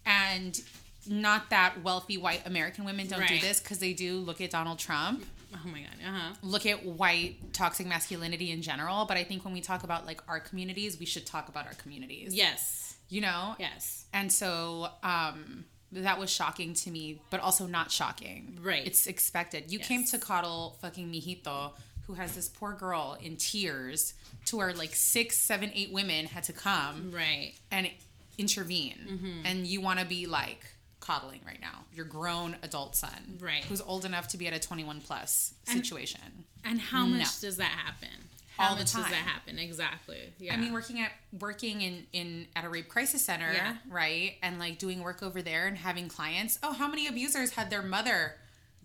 and 0.06 0.62
not 1.10 1.50
that 1.52 1.82
wealthy 1.84 2.18
white 2.18 2.46
american 2.46 2.84
women 2.84 3.08
don't 3.08 3.26
do 3.28 3.40
this 3.40 3.60
because 3.62 3.80
they 3.80 3.94
do 3.94 4.18
look 4.18 4.42
at 4.42 4.50
donald 4.52 4.80
trump 4.80 5.26
Oh 5.54 5.70
my 5.70 5.80
god. 5.80 5.90
Uh 6.06 6.12
huh. 6.12 6.34
look 6.44 6.66
at 6.66 6.86
white 6.86 7.54
toxic 7.54 7.88
masculinity 7.88 8.52
in 8.52 8.62
general 8.62 9.06
but 9.06 9.16
i 9.16 9.24
think 9.24 9.46
when 9.46 9.54
we 9.54 9.62
talk 9.62 9.84
about 9.84 10.06
like 10.06 10.22
our 10.28 10.40
communities 10.42 11.00
we 11.00 11.06
should 11.06 11.26
talk 11.26 11.48
about 11.48 11.66
our 11.66 11.74
communities 11.76 12.34
Yes. 12.34 12.96
you 13.08 13.22
know 13.22 13.56
Yes. 13.58 14.06
and 14.14 14.30
so 14.32 14.90
um 15.04 15.64
that 15.94 16.20
was 16.20 16.30
shocking 16.30 16.74
to 16.74 16.92
me 16.92 17.22
but 17.30 17.40
also 17.40 17.66
not 17.66 17.90
shocking 17.92 18.60
Right. 18.62 18.86
it's 18.86 19.08
expected 19.08 19.72
you 19.72 19.80
came 19.80 20.04
to 20.06 20.18
coddle 20.18 20.76
fucking 20.82 21.10
mijito 21.10 21.72
who 22.08 22.14
has 22.14 22.34
this 22.36 22.48
poor 22.50 22.74
girl 22.74 23.18
in 23.22 23.36
tears 23.38 24.14
to 24.46 24.58
where 24.58 24.74
like 24.74 24.96
six 24.96 25.38
seven 25.38 25.70
eight 25.76 25.92
women 25.92 26.26
had 26.26 26.44
to 26.44 26.54
come 26.54 27.12
Right. 27.14 27.54
and 27.72 27.90
intervene 28.38 28.98
Mm-hmm. 29.10 29.46
and 29.46 29.68
you 29.68 29.82
want 29.82 30.00
to 30.00 30.06
be 30.06 30.26
like 30.26 30.66
coddling 31.00 31.42
right 31.46 31.60
now 31.62 31.86
your 31.94 32.06
grown 32.06 32.56
adult 32.64 32.96
son 32.96 33.38
Right. 33.40 33.64
who's 33.66 33.82
old 33.82 34.06
enough 34.06 34.28
to 34.30 34.38
be 34.38 34.48
at 34.48 34.54
a 34.54 34.60
21 34.60 35.02
plus 35.02 35.54
situation 35.66 36.46
And 36.66 36.80
how 36.80 37.06
much 37.06 37.20
No. 37.20 37.48
does 37.48 37.58
that 37.58 37.72
happen? 37.72 38.10
How 38.58 38.70
All 38.70 38.76
the 38.76 38.82
much 38.82 38.94
does 38.94 39.04
that 39.06 39.14
happen? 39.14 39.60
Exactly. 39.60 40.34
Yeah. 40.40 40.54
i 40.54 40.58
mean 40.58 40.74
working 40.74 41.00
at 41.02 41.12
working 41.40 41.82
in 41.82 42.08
in 42.14 42.48
at 42.56 42.66
a 42.66 42.70
rape 42.70 42.90
crisis 42.90 43.24
center 43.26 43.52
Yeah. 43.54 43.78
right 43.90 44.36
and 44.42 44.60
like 44.60 44.80
doing 44.80 45.02
work 45.02 45.22
over 45.24 45.42
there 45.42 45.68
and 45.68 45.78
having 45.78 46.08
clients 46.10 46.58
oh 46.64 46.74
how 46.74 46.88
many 46.88 47.08
abusers 47.08 47.52
had 47.52 47.70
their 47.70 47.84
mother 47.84 48.36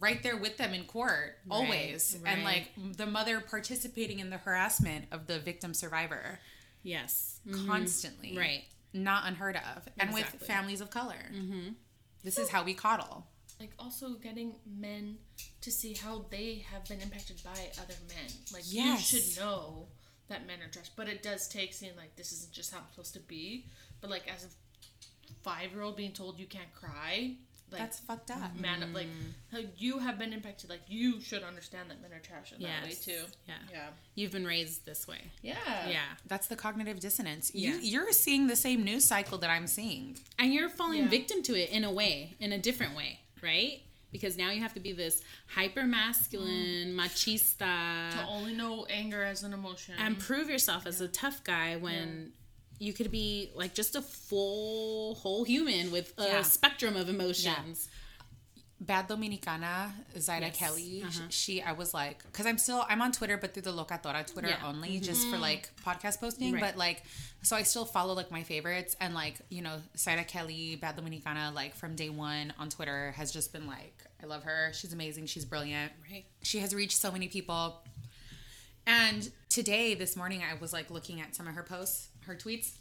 right 0.03 0.23
there 0.23 0.37
with 0.37 0.59
them 0.59 0.75
in 0.75 0.85
court 0.85 1.39
always 1.51 2.19
and 2.27 2.45
like 2.45 2.71
the 2.97 3.07
mother 3.07 3.41
participating 3.41 4.19
in 4.19 4.29
the 4.29 4.37
harassment 4.37 5.07
of 5.13 5.27
the 5.27 5.39
victim 5.39 5.73
survivor 5.73 6.39
yes. 6.83 7.41
constantly 7.67 8.37
Right. 8.37 8.65
not 8.93 9.27
unheard 9.27 9.57
of 9.57 9.89
and 9.99 10.13
with 10.13 10.27
families 10.27 10.81
of 10.81 10.91
color 10.91 11.31
mm-hmm. 11.35 11.71
this 12.25 12.39
is 12.39 12.51
how 12.51 12.63
we 12.65 12.75
coddle 12.75 13.27
like 13.63 13.73
also 13.79 14.15
getting 14.15 14.57
men 14.67 15.17
to 15.61 15.71
see 15.71 15.95
how 15.95 16.27
they 16.31 16.65
have 16.73 16.85
been 16.87 17.01
impacted 17.01 17.41
by 17.45 17.71
other 17.81 17.95
men. 18.09 18.29
Like 18.53 18.65
Yes. 18.67 19.13
you 19.13 19.21
should 19.21 19.41
know 19.41 19.87
that 20.27 20.49
men 20.49 20.61
are 20.61 20.69
trash, 20.69 20.91
but 20.97 21.09
it 21.09 21.23
does 21.23 21.47
take 21.47 21.73
seeing 21.73 21.95
like 21.97 22.17
this 22.17 22.33
isn't 22.33 22.53
just 22.53 22.73
how 22.73 22.79
I'm 22.79 22.85
supposed 22.91 23.15
to 23.15 23.21
be. 23.21 23.67
But 24.01 24.11
like 24.11 24.27
as 24.29 24.45
a 24.45 24.49
five 25.45 25.71
year 25.71 25.83
old 25.83 25.97
being 25.97 26.13
told 26.13 26.41
you 26.41 26.47
can't 26.47 26.75
cry, 26.75 27.37
like 27.73 27.81
that's 27.81 27.99
fucked 28.01 28.31
up 28.31 28.55
man 28.59 28.83
up 28.83 28.95
like 28.95 29.07
mm. 29.07 29.33
how 29.51 29.59
you 29.79 29.99
have 29.99 30.19
been 30.19 30.33
impacted. 30.33 30.71
Like 30.71 30.83
you 30.89 31.21
should 31.21 31.43
understand 31.43 31.91
that 31.91 32.01
men 32.03 32.13
are 32.13 32.21
trash 32.21 32.53
in 32.53 32.63
that 32.63 32.83
way 32.85 32.89
Yes. 32.91 33.05
too. 33.05 33.23
Yeah. 33.49 33.55
Yeah. 33.71 33.87
You've 34.15 34.33
been 34.33 34.47
raised 34.47 34.85
this 34.87 35.09
way. 35.09 35.31
Yeah. 35.43 35.55
Yeah. 35.89 36.01
That's 36.27 36.47
the 36.47 36.57
cognitive 36.57 37.01
dissonance. 37.01 37.51
Yeah. 37.55 37.71
You, 37.71 37.79
you're 37.81 38.13
seeing 38.13 38.47
the 38.47 38.57
same 38.57 38.85
news 38.85 39.05
cycle 39.05 39.39
that 39.39 39.51
I'm 39.51 39.67
seeing. 39.67 40.17
And 40.39 40.53
you're 40.53 40.69
falling 40.69 41.03
Yeah. 41.05 41.09
victim 41.09 41.43
to 41.45 41.55
it 41.55 41.71
in 41.71 41.85
a 41.85 41.93
way, 41.93 42.35
in 42.41 42.53
a 42.53 42.59
different 42.59 42.97
way, 42.97 43.21
right? 43.43 43.81
Because 44.11 44.37
now 44.37 44.51
you 44.51 44.61
have 44.61 44.75
to 44.75 44.81
be 44.81 44.93
this 44.93 45.23
hyper 45.47 45.85
masculine, 45.85 46.95
mm. 46.95 46.95
machista, 46.95 48.11
To 48.13 48.27
only 48.29 48.55
know 48.55 48.85
anger 48.91 49.23
as 49.23 49.43
an 49.43 49.53
emotion. 49.55 49.95
and 49.99 50.19
prove 50.19 50.51
yourself 50.51 50.87
as 50.87 51.01
a 51.01 51.09
tough 51.09 51.43
guy 51.45 51.77
when 51.77 52.33
you 52.83 52.93
could 52.93 53.11
be 53.11 53.51
like 53.55 53.73
just 53.75 53.95
a 53.95 54.03
full 54.03 55.15
whole 55.23 55.45
human 55.45 55.85
with 55.93 56.13
a 56.19 56.25
Yeah. 56.27 56.43
spectrum 56.43 56.97
of 56.97 57.09
emotions. 57.09 57.89
Bad 58.81 59.09
Dominicana, 59.09 59.93
Zahira 60.17 60.41
Yes. 60.51 60.57
Kelly, 60.57 61.05
Uh-huh. 61.07 61.27
she, 61.29 61.63
I 61.63 61.71
was 61.71 61.95
like, 61.95 62.25
because 62.25 62.47
I'm 62.47 62.59
still, 62.59 62.85
I'm 62.89 63.01
on 63.01 63.13
Twitter, 63.13 63.37
but 63.37 63.55
through 63.55 63.63
the 63.71 63.73
Locatora 63.73 64.27
Twitter 64.27 64.49
Yeah. 64.49 64.57
Mm-hmm. 64.57 64.67
only, 64.67 64.99
just 64.99 65.29
for 65.31 65.39
like 65.39 65.71
podcast 65.87 66.19
posting. 66.19 66.55
Right. 66.55 66.61
But 66.61 66.77
like, 66.77 67.05
so 67.43 67.55
I 67.55 67.63
still 67.63 67.85
follow 67.85 68.15
like 68.15 68.33
my 68.33 68.43
favorites. 68.43 68.97
And 69.01 69.15
like, 69.15 69.37
you 69.51 69.63
know, 69.63 69.77
Zahira 69.97 70.27
Kelly, 70.27 70.75
Bad 70.75 70.97
Dominicana, 70.97 71.55
like 71.55 71.77
from 71.77 71.95
day 71.95 72.11
one 72.11 72.53
on 72.59 72.71
Twitter 72.71 73.13
has 73.13 73.31
just 73.31 73.53
been 73.53 73.69
like, 73.69 73.97
I 74.21 74.27
love 74.27 74.43
her. 74.43 74.73
She's 74.75 74.93
amazing. 74.93 75.27
She's 75.27 75.45
brilliant. 75.45 75.93
Right. 76.11 76.25
She 76.43 76.59
has 76.59 76.75
reached 76.75 76.99
so 76.99 77.13
many 77.13 77.29
people. 77.29 77.85
And 78.85 79.31
today, 79.49 79.95
this 79.95 80.17
morning, 80.17 80.43
I 80.43 80.55
was 80.61 80.73
like 80.73 80.91
looking 80.91 81.21
at 81.21 81.37
some 81.37 81.47
of 81.47 81.55
her 81.55 81.63
posts, 81.63 82.09
her 82.27 82.35
tweets, 82.35 82.73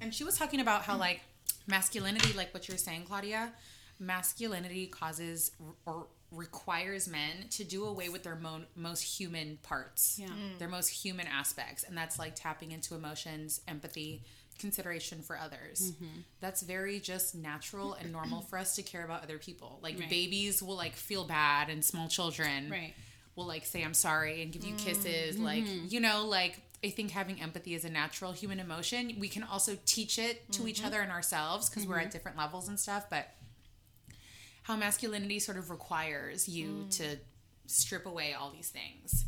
and 0.00 0.14
she 0.14 0.24
was 0.24 0.36
talking 0.38 0.60
about 0.60 0.82
how 0.82 0.96
like 0.96 1.20
masculinity, 1.66 2.32
like 2.34 2.52
what 2.54 2.68
you're 2.68 2.76
saying, 2.78 3.04
Claudia, 3.06 3.52
masculinity 3.98 4.86
causes 4.86 5.50
or 5.86 6.06
requires 6.32 7.08
men 7.08 7.48
to 7.50 7.64
do 7.64 7.84
away 7.84 8.08
with 8.08 8.22
their 8.22 8.34
mo- 8.36 8.64
most 8.74 9.00
human 9.02 9.58
parts, 9.62 10.18
Yeah. 10.18 10.28
their 10.58 10.68
most 10.68 10.88
human 10.88 11.26
aspects, 11.26 11.82
and 11.84 11.96
that's 11.96 12.18
like 12.18 12.34
tapping 12.34 12.72
into 12.72 12.94
emotions, 12.94 13.60
empathy, 13.68 14.22
consideration 14.58 15.22
for 15.22 15.38
others. 15.38 15.92
Mm-hmm. 15.92 16.20
That's 16.40 16.62
very 16.62 16.98
just 16.98 17.34
natural 17.34 17.94
and 17.94 18.10
normal 18.10 18.40
for 18.42 18.58
us 18.58 18.74
to 18.76 18.82
care 18.82 19.04
about 19.04 19.22
other 19.22 19.38
people. 19.38 19.78
Like 19.82 19.98
Right. 19.98 20.10
babies 20.10 20.62
will 20.62 20.76
like 20.76 20.96
feel 20.96 21.24
bad, 21.24 21.68
and 21.70 21.84
small 21.84 22.08
children 22.08 22.70
Right. 22.70 22.94
Will 23.36 23.46
like 23.46 23.64
say 23.66 23.84
I'm 23.84 23.94
sorry 23.94 24.42
and 24.42 24.50
give 24.50 24.64
you 24.64 24.74
kisses. 24.74 25.36
Mm, 25.36 25.44
like, 25.44 25.64
mm-hmm. 25.64 25.86
you 25.88 26.00
know, 26.00 26.26
like 26.26 26.60
I 26.82 26.90
think 26.90 27.10
having 27.12 27.40
empathy 27.40 27.74
is 27.74 27.84
a 27.84 27.90
natural 27.90 28.32
human 28.32 28.58
emotion. 28.58 29.14
We 29.18 29.28
can 29.28 29.44
also 29.44 29.76
teach 29.86 30.18
it 30.18 30.50
to 30.52 30.66
each 30.66 30.78
mm-hmm. 30.78 30.86
other 30.86 31.00
and 31.00 31.12
ourselves 31.12 31.68
because 31.68 31.86
we're 31.86 31.96
at 31.96 32.04
mm-hmm. 32.04 32.10
different 32.12 32.38
levels 32.38 32.68
and 32.68 32.80
stuff, 32.80 33.06
but 33.08 33.28
how 34.62 34.76
masculinity 34.76 35.38
sort 35.38 35.58
of 35.58 35.70
requires 35.70 36.48
you 36.48 36.86
mm. 36.86 36.96
to 36.98 37.16
strip 37.66 38.04
away 38.04 38.34
all 38.34 38.50
these 38.50 38.68
things. 38.68 39.24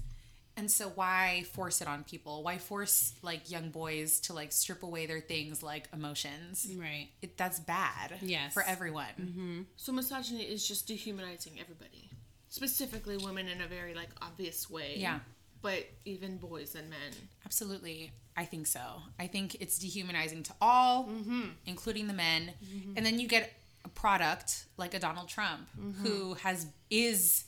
And 0.57 0.69
so 0.69 0.89
why 0.89 1.45
force 1.53 1.81
it 1.81 1.87
on 1.87 2.03
people? 2.03 2.43
Why 2.43 2.59
force 2.59 3.13
like 3.23 3.49
young 3.49 3.71
boys 3.71 4.19
to 4.23 4.33
like 4.33 4.51
strip 4.51 4.83
away 4.83 5.07
their 5.07 5.21
things 5.21 5.63
like 5.63 5.89
emotions? 5.93 6.67
Right. 6.77 7.11
It, 7.23 7.37
that's 7.37 7.61
bad 7.61 8.15
Yes. 8.21 8.53
for 8.53 8.65
everyone. 8.65 9.67
So 9.77 9.93
misogyny 9.93 10.43
is 10.43 10.67
just 10.67 10.89
dehumanizing 10.89 11.61
everybody, 11.61 12.08
specifically 12.49 13.17
women 13.17 13.49
in 13.49 13.61
a 13.61 13.67
very 13.67 13.95
like 13.95 14.11
obvious 14.23 14.69
way. 14.71 14.95
Yeah. 14.97 15.21
But 15.61 15.87
even 16.05 16.37
boys 16.39 16.75
and 16.75 16.89
men. 16.89 17.13
Absolutely. 17.45 18.13
I 18.37 18.45
think 18.45 18.69
so. 18.69 18.81
I 19.19 19.27
think 19.27 19.57
it's 19.61 19.79
dehumanizing 19.79 20.45
to 20.45 20.53
all, 20.61 21.07
mm-hmm. 21.07 21.49
including 21.67 22.07
the 22.07 22.13
men. 22.13 22.53
Mm-hmm. 22.65 22.93
And 22.97 23.05
then 23.05 23.19
you 23.19 23.27
get 23.27 23.53
a 23.85 23.89
product 23.89 24.67
like 24.77 24.95
a 24.95 25.01
Donald 25.01 25.29
Trump 25.29 25.69
mm-hmm. 25.79 26.07
who 26.07 26.35
has 26.35 26.67
is 26.91 27.45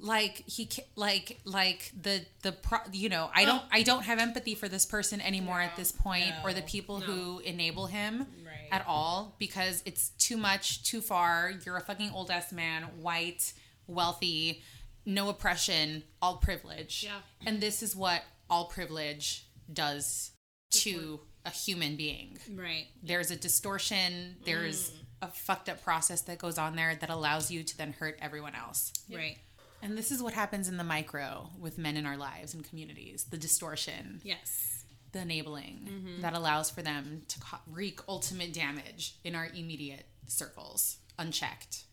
like 0.00 0.42
he 0.46 0.68
like 0.96 1.38
like 1.44 1.92
the 2.00 2.24
the 2.42 2.52
pro, 2.52 2.78
you 2.92 3.08
know 3.08 3.30
I 3.34 3.44
don't 3.44 3.62
oh. 3.62 3.68
I 3.70 3.82
don't 3.82 4.02
have 4.02 4.18
empathy 4.18 4.54
for 4.54 4.68
this 4.68 4.84
person 4.84 5.20
anymore 5.20 5.60
at 5.60 5.76
this 5.76 5.92
point 5.92 6.32
or 6.42 6.52
the 6.52 6.60
no, 6.60 6.66
people 6.66 7.00
who 7.00 7.38
enable 7.38 7.86
him 7.86 8.26
Right. 8.44 8.68
at 8.72 8.84
all 8.86 9.36
because 9.38 9.82
it's 9.86 10.08
too 10.18 10.36
much 10.36 10.82
too 10.82 11.00
far 11.00 11.52
you're 11.64 11.76
a 11.76 11.80
fucking 11.80 12.10
old 12.12 12.30
ass 12.32 12.50
man 12.50 12.82
white 13.00 13.52
wealthy 13.86 14.62
no 15.04 15.28
oppression 15.28 16.02
all 16.20 16.36
privilege 16.36 17.04
Yeah. 17.04 17.18
and 17.46 17.60
this 17.60 17.82
is 17.82 17.96
what 17.96 18.22
all 18.48 18.66
privilege 18.66 19.46
does 19.72 20.30
to 20.70 21.20
a 21.44 21.50
human 21.50 21.96
being 21.96 22.38
Right. 22.54 22.86
there's 23.02 23.30
a 23.30 23.36
distortion 23.36 24.36
there's 24.44 24.90
mm. 24.90 24.94
a 25.22 25.26
fucked 25.28 25.68
up 25.68 25.82
process 25.82 26.22
that 26.22 26.38
goes 26.38 26.58
on 26.58 26.76
there 26.76 26.94
that 26.94 27.10
allows 27.10 27.50
you 27.50 27.62
to 27.64 27.76
then 27.76 27.92
hurt 27.92 28.18
everyone 28.20 28.54
else. 28.54 28.92
Right. 29.12 29.38
And 29.82 29.98
this 29.98 30.12
is 30.12 30.22
what 30.22 30.32
happens 30.32 30.68
in 30.68 30.76
the 30.76 30.84
micro 30.84 31.50
with 31.58 31.76
men 31.78 31.96
in 31.96 32.06
our 32.06 32.16
lives 32.16 32.54
and 32.54 32.64
communities 32.68 33.24
the 33.30 33.36
distortion, 33.36 34.20
Yes. 34.22 34.84
the 35.10 35.20
enabling 35.20 35.88
mm-hmm. 35.90 36.20
that 36.22 36.34
allows 36.34 36.70
for 36.70 36.82
them 36.82 37.22
to 37.28 37.40
wreak 37.66 38.00
ultimate 38.08 38.52
damage 38.52 39.16
in 39.24 39.34
our 39.34 39.46
immediate 39.46 40.06
circles, 40.28 40.98
unchecked, 41.18 41.84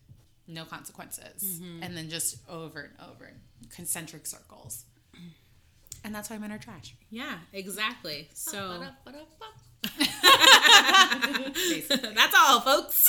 no 0.50 0.64
consequences, 0.64 1.60
mm-hmm. 1.60 1.82
and 1.82 1.96
then 1.96 2.08
just 2.10 2.38
over 2.48 2.80
and 2.80 3.10
over, 3.10 3.30
concentric 3.74 4.26
circles. 4.26 4.84
And 6.02 6.14
that's 6.14 6.30
why 6.30 6.38
men 6.38 6.50
are 6.50 6.58
trash. 6.58 6.94
Yeah, 7.10 7.34
exactly. 7.52 8.30
So 8.32 8.82
that's 12.14 12.34
all, 12.36 12.60
folks. 12.60 12.96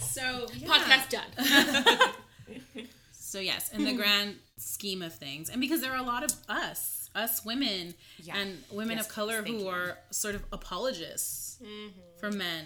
so. 0.00 0.46
Podcast 0.64 1.10
done. 1.10 1.24
So 3.34 3.40
yes, 3.40 3.72
in 3.72 3.84
the 3.84 3.94
grand 3.94 4.36
scheme 4.58 5.02
of 5.02 5.12
things, 5.12 5.50
and 5.50 5.60
because 5.60 5.80
there 5.80 5.90
are 5.90 5.98
a 5.98 6.06
lot 6.06 6.22
of 6.22 6.32
us, 6.48 7.10
us 7.16 7.44
women, 7.44 7.94
Yeah. 8.22 8.36
and 8.36 8.62
women 8.70 8.96
Yes, 8.96 9.06
of 9.06 9.12
color 9.12 9.42
who 9.42 9.58
you. 9.58 9.68
are 9.68 9.98
sort 10.12 10.36
of 10.36 10.44
apologists 10.52 11.58
mm-hmm. 11.60 11.98
for 12.20 12.30
men, 12.30 12.64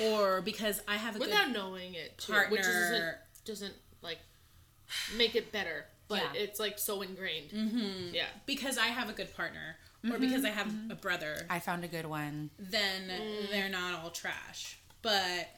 or 0.00 0.40
because 0.40 0.82
I 0.88 0.96
have 0.96 1.16
a 1.16 1.18
Without 1.18 1.46
good 1.46 1.54
knowing 1.54 1.94
it, 1.94 2.18
too, 2.18 2.32
which 2.50 2.62
doesn't 2.62 2.90
partner. 2.90 3.18
doesn't 3.44 3.74
like 4.02 4.18
make 5.16 5.34
it 5.34 5.52
better, 5.52 5.86
but 6.08 6.22
Yeah. 6.34 6.40
it's 6.40 6.60
like 6.60 6.78
so 6.78 7.02
ingrained. 7.02 7.50
Mm-hmm. 7.50 8.14
Yeah. 8.14 8.26
because 8.46 8.78
I 8.78 8.86
have 8.86 9.08
a 9.08 9.12
good 9.12 9.34
partner, 9.34 9.76
or 10.04 10.10
mm-hmm. 10.10 10.20
because 10.20 10.44
I 10.44 10.50
have 10.50 10.66
mm-hmm. 10.66 10.90
a 10.90 10.94
brother, 10.94 11.46
I 11.48 11.58
found 11.60 11.84
a 11.84 11.88
good 11.88 12.06
one. 12.06 12.50
then 12.58 13.08
mm. 13.08 13.50
they're 13.50 13.68
not 13.68 14.02
all 14.02 14.10
trash. 14.10 14.78
But 15.02 15.48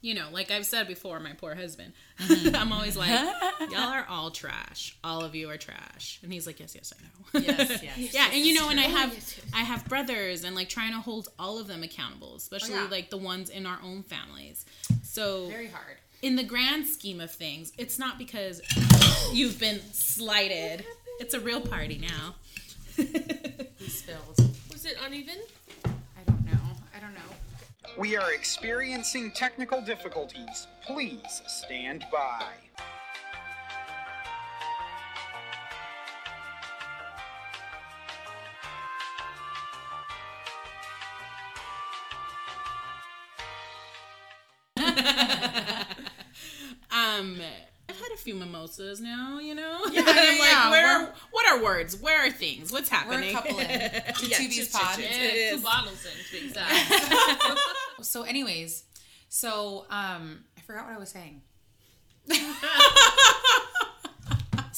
you 0.00 0.14
know, 0.14 0.28
like 0.32 0.50
I've 0.50 0.66
said 0.66 0.86
before, 0.86 1.18
my 1.18 1.32
poor 1.32 1.54
husband, 1.54 1.92
mm-hmm. 2.20 2.54
I'm 2.56 2.72
always 2.72 2.96
like, 2.96 3.10
y'all 3.70 3.92
are 3.92 4.06
all 4.08 4.30
trash. 4.30 4.96
All 5.02 5.24
of 5.24 5.34
you 5.34 5.50
are 5.50 5.56
trash, 5.56 6.20
and 6.22 6.32
he's 6.32 6.46
like, 6.46 6.60
yes, 6.60 6.74
yes, 6.74 6.92
I 6.96 7.02
know. 7.02 7.44
Yes, 7.46 7.82
yes. 7.82 7.98
yeah, 8.14 8.28
and 8.32 8.44
you 8.44 8.54
know, 8.54 8.70
and 8.70 8.78
I 8.78 8.84
have 8.84 9.12
Yes, 9.12 9.38
yes. 9.38 9.52
I 9.54 9.62
have 9.62 9.84
brothers, 9.86 10.44
and 10.44 10.54
like 10.54 10.68
trying 10.68 10.92
to 10.92 11.00
hold 11.00 11.28
all 11.38 11.58
of 11.58 11.66
them 11.66 11.82
accountable, 11.82 12.36
especially 12.36 12.74
yeah. 12.74 12.88
like 12.90 13.10
the 13.10 13.16
ones 13.16 13.50
in 13.50 13.66
our 13.66 13.78
own 13.82 14.02
families. 14.02 14.64
So 15.02 15.48
Very 15.48 15.68
hard. 15.68 15.96
in 16.22 16.36
the 16.36 16.44
grand 16.44 16.86
scheme 16.86 17.20
of 17.20 17.30
things, 17.30 17.72
it's 17.76 17.98
not 17.98 18.18
because 18.18 18.60
you've 19.32 19.58
been 19.58 19.80
slighted. 19.92 20.84
It's 21.20 21.34
a 21.34 21.40
real 21.40 21.60
party 21.60 21.98
now. 21.98 22.36
He 22.96 23.88
spilled. 23.88 24.36
Was 24.72 24.84
it 24.84 24.96
uneven? 25.04 25.38
We 27.96 28.16
are 28.16 28.32
experiencing 28.32 29.32
technical 29.32 29.80
difficulties. 29.80 30.66
Please 30.86 31.42
stand 31.46 32.04
by. 32.12 32.44
Um, 46.90 47.38
I've 47.88 47.96
had 48.00 48.12
a 48.14 48.16
few 48.16 48.34
mimosas 48.34 49.00
now, 49.00 49.38
you 49.38 49.54
know. 49.54 49.80
Yeah, 49.92 50.00
And 50.08 50.08
I'm 50.08 50.16
yeah, 50.16 50.30
like, 50.40 50.50
yeah. 50.50 50.70
where? 50.70 50.98
We're- 51.00 51.12
what 51.32 51.46
are 51.48 51.62
words? 51.62 51.96
Where 52.00 52.26
are 52.26 52.30
things? 52.30 52.72
What's 52.72 52.88
happening? 52.88 53.20
We're 53.34 53.40
a 53.40 53.42
couple 53.42 53.58
in. 53.58 53.68
To 53.68 53.72
Yeah, 54.26 54.36
two 54.36 54.48
these 54.48 54.56
chit, 54.56 54.64
chit, 54.64 54.72
pods. 54.72 54.96
chit. 54.96 55.10
Yeah, 55.10 55.16
It 55.22 55.50
two 55.50 55.56
is. 55.56 55.62
bottles 55.62 56.06
in 56.06 56.24
to 56.24 56.32
be 56.32 56.48
exact. 56.48 56.70
So, 58.02 58.22
anyways, 58.22 58.84
so 59.28 59.86
um, 59.90 60.44
I 60.56 60.60
forgot 60.66 60.86
what 60.86 60.94
I 60.94 60.98
was 60.98 61.08
saying. 61.10 61.42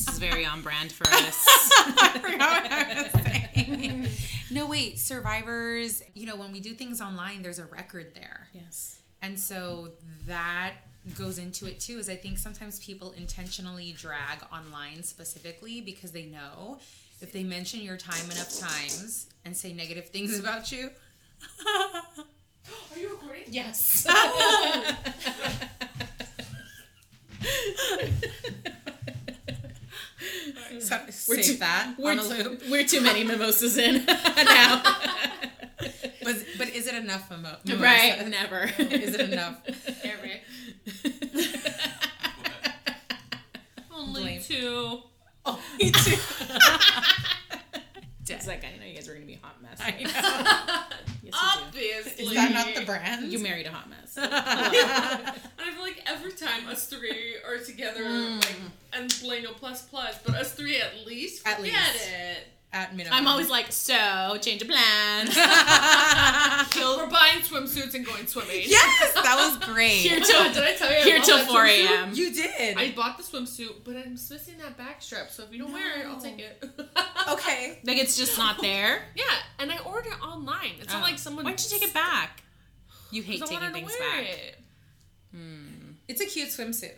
This 0.01 0.09
is 0.09 0.19
very 0.19 0.47
on 0.47 0.63
brand 0.63 0.93
for 0.93 1.07
us. 1.11 1.47
I 1.77 2.19
forgot 2.21 2.63
what 2.63 2.73
I 2.73 3.03
was 3.03 3.13
saying. 3.23 4.09
no, 4.51 4.67
wait, 4.67 4.99
survivors. 4.99 6.03
You 6.15 6.27
know, 6.27 6.37
when 6.37 6.53
we 6.53 6.61
do 6.61 6.73
things 6.75 7.01
online, 7.03 7.43
there's 7.43 7.59
a 7.59 7.67
record 7.67 8.15
there, 8.15 8.49
yes. 8.55 8.99
and 9.21 9.39
so 9.39 9.91
that 10.27 10.73
goes 11.19 11.39
into 11.39 11.67
it 11.67 11.81
too. 11.81 11.99
Is 11.99 12.09
I 12.09 12.17
think 12.17 12.39
sometimes 12.39 12.79
people 12.79 13.13
intentionally 13.13 13.93
drag 13.93 14.39
online 14.53 15.03
specifically 15.03 15.83
because 15.83 16.13
they 16.13 16.25
know 16.25 16.79
if 17.21 17.33
they 17.33 17.45
mention 17.45 17.81
your 17.81 17.99
time 17.99 18.25
enough 18.31 18.59
times 18.59 19.27
and 19.45 19.55
say 19.55 19.73
negative 19.75 20.09
things 20.09 20.39
about 20.39 20.73
you. 20.73 20.91
Are 22.95 22.99
you 22.99 23.11
recording? 23.11 23.45
Yes. 23.49 24.07
So, 30.79 30.99
We're 31.29 31.43
too- 31.43 31.57
that 31.57 31.95
We're, 31.99 32.13
on 32.13 32.19
a 32.19 32.23
too, 32.23 32.59
we're 32.71 32.85
too 32.87 33.01
many 33.01 33.25
mimosas 33.25 33.77
in 33.77 34.05
now. 34.37 34.83
But, 36.23 36.37
but 36.59 36.69
is 36.71 36.87
it 36.87 36.95
enough, 36.95 37.29
Mimo? 37.29 37.57
mimosa? 37.65 37.83
right. 37.83 38.29
Never. 38.29 38.71
Is 38.79 39.15
it 39.15 39.21
enough? 39.33 39.59
Eric. 40.05 40.43
Only 43.93 44.21
Blame. 44.23 44.43
two. 44.43 45.01
oh, 45.47 45.61
me 45.79 45.91
too. 45.91 46.17
It's 48.33 48.47
like 48.47 48.65
I 48.65 48.79
know 48.79 48.87
you 48.87 48.95
guys 48.95 49.07
were 49.09 49.15
gonna 49.15 49.27
be 49.27 49.35
hot 49.43 49.61
mess. 49.61 49.79
I 49.81 49.91
know. 50.03 51.10
Yes, 51.33 51.59
Obviously. 51.67 52.25
Is 52.25 52.35
that 52.35 52.53
not 52.53 52.75
the 52.75 52.85
brand? 52.85 53.33
You 53.33 53.39
married 53.39 53.67
a 53.67 53.71
hot 53.71 53.89
mess. 53.89 54.17
And 54.17 54.29
I 54.33 55.73
feel 55.73 55.83
like 55.83 56.03
every 56.07 56.33
time 56.33 56.69
us 56.69 56.87
three 56.87 57.37
are 57.47 57.59
together, 57.59 58.05
mm. 58.05 58.37
like, 58.37 58.57
and 58.93 59.11
Blano 59.11 59.55
plus 59.57 59.83
plus, 59.83 60.19
but 60.25 60.35
us 60.35 60.53
three 60.53 60.81
at 60.81 61.07
least, 61.07 61.47
At 61.47 61.57
forget 61.59 61.73
least. 61.73 62.09
it. 62.11 62.49
At 62.73 62.95
minimum. 62.95 63.19
I'm 63.19 63.27
always 63.27 63.51
like, 63.51 63.73
so 63.73 64.37
change 64.41 64.63
of 64.63 64.69
plans. 64.69 65.31
We're 66.77 67.11
buying 67.11 67.41
swimsuits 67.43 67.95
and 67.95 68.07
going 68.07 68.27
swimming. 68.29 68.63
Yes, 68.65 69.13
that 69.15 69.35
was 69.37 69.57
great. 69.69 69.91
Here 69.97 70.21
till 70.21 70.53
Did 70.53 70.63
I 70.63 70.75
tell 70.77 70.89
you? 70.91 70.99
I 70.99 71.01
here 71.01 71.17
bought 71.19 71.25
till 71.27 71.39
4 71.47 71.65
a.m. 71.67 72.11
you 72.15 72.33
did. 72.33 72.77
I 72.79 72.93
bought 72.93 73.17
the 73.17 73.25
swimsuit, 73.25 73.83
but 73.85 73.97
I'm 73.97 74.13
missing 74.13 74.59
that 74.59 74.77
back 74.77 75.03
strap. 75.03 75.31
So 75.31 75.43
if 75.43 75.53
you 75.53 75.59
don't 75.59 75.73
wear 75.73 75.99
it, 76.01 76.07
I'll 76.07 76.21
take 76.21 76.39
it. 76.39 76.65
okay. 77.33 77.79
Like 77.85 77.99
it's 77.99 78.17
just 78.17 78.39
not 78.39 78.61
there. 78.63 79.03
Yeah, 79.17 79.25
and 79.59 79.73
I 79.73 79.79
ordered 79.79 80.13
it 80.13 80.23
online. 80.23 80.73
It's 80.81 80.93
not 80.93 81.03
Oh. 81.03 81.07
like 81.07 81.19
someone. 81.19 81.45
Why 81.45 81.51
don't 81.51 81.65
you 81.73 81.79
take 81.79 81.89
it 81.89 81.95
back? 81.95 82.45
You 83.11 83.23
hate 83.23 83.41
taking 83.41 83.55
wanted 83.59 83.73
things 83.73 83.91
wear 83.99 84.11
back. 84.23 84.31
it. 84.31 84.59
Hmm. 85.35 85.93
It's 86.07 86.21
a 86.21 86.27
cute 86.27 86.49
swimsuit. 86.51 86.93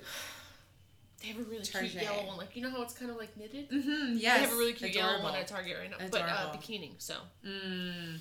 They 1.23 1.29
have 1.29 1.39
a 1.39 1.43
really 1.45 1.63
Charge 1.63 1.91
cute 1.93 2.03
yellow 2.03 2.27
one. 2.27 2.37
Like 2.37 2.57
you 2.57 2.63
know 2.63 2.71
how 2.71 2.83
it's 2.83 2.95
kind 2.95 3.11
of 3.11 3.17
like 3.17 3.37
knitted. 3.37 3.71
Mm-hmm. 3.71 4.19
They 4.19 4.25
have 4.25 4.53
a 4.53 4.57
really 4.57 4.73
cute 4.73 4.95
yellow 4.95 5.23
one 5.23 5.35
at 5.37 5.47
Target 5.47 5.77
right 5.79 5.91
now, 5.91 5.97
but 6.11 6.23
uh, 6.23 6.25
Adorable. 6.25 6.59
bikini. 6.61 6.91
So 6.99 7.15
Mm. 7.47 8.19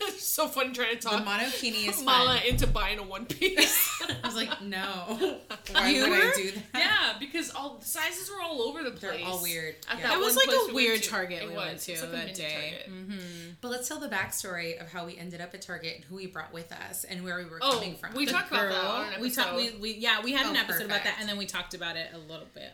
It's 0.00 0.24
so 0.26 0.48
funny 0.48 0.72
trying 0.72 0.96
to 0.96 1.02
The 1.02 1.08
talk 1.10 1.24
monokini 1.24 1.88
is 1.88 2.02
Mala 2.02 2.38
fun. 2.38 2.46
into 2.48 2.66
buying 2.66 2.98
a 2.98 3.02
one 3.02 3.26
piece. 3.26 4.02
I 4.22 4.26
was 4.26 4.34
like, 4.34 4.60
no. 4.62 4.78
Why 5.72 5.88
You 5.90 6.02
would 6.08 6.12
I 6.12 6.32
do 6.34 6.50
that? 6.52 6.62
yeah, 6.74 7.12
because 7.20 7.50
all 7.54 7.76
the 7.78 7.84
sizes 7.84 8.30
were 8.30 8.42
all 8.42 8.62
over 8.62 8.82
the 8.82 8.90
place. 8.90 9.18
They're 9.18 9.26
all 9.26 9.40
weird. 9.42 9.76
Yeah. 9.88 10.02
that 10.08 10.14
It 10.14 10.18
was 10.20 10.36
like 10.36 10.48
a 10.48 10.50
we 10.50 10.56
went 10.58 10.74
weird 10.74 11.02
to. 11.02 11.08
Target 11.08 11.42
It 11.42 11.48
we 11.50 11.56
went 11.56 11.78
to 11.80 11.92
like 11.92 12.10
that 12.12 12.34
day. 12.34 12.82
Mm-hmm. 12.88 13.18
But 13.60 13.70
let's 13.70 13.86
tell 13.88 14.00
the 14.00 14.08
backstory 14.08 14.80
of 14.80 14.90
how 14.90 15.06
we 15.06 15.16
ended 15.16 15.40
up 15.40 15.54
at 15.54 15.62
Target 15.62 15.96
and 15.96 16.04
who 16.04 16.16
we 16.16 16.26
brought 16.26 16.52
with 16.52 16.72
us 16.72 17.04
and 17.04 17.22
where 17.22 17.36
we 17.38 17.44
were 17.44 17.58
Oh, 17.62 17.74
coming 17.74 17.94
from. 17.96 18.14
we 18.14 18.26
talked 18.26 18.50
about 18.50 18.70
that 18.70 18.84
on 18.84 19.12
an 19.14 19.20
we 19.20 19.30
talked. 19.30 19.54
We, 19.56 19.70
we 19.80 19.94
yeah 19.94 20.20
we 20.22 20.32
had 20.32 20.46
an 20.46 20.56
Oh, 20.56 20.60
episode 20.60 20.86
about 20.86 21.04
that, 21.04 21.16
and 21.20 21.28
then 21.28 21.36
we 21.38 21.46
talked 21.46 21.74
about 21.74 21.96
it 21.96 22.08
a 22.14 22.18
little 22.18 22.46
bit 22.54 22.70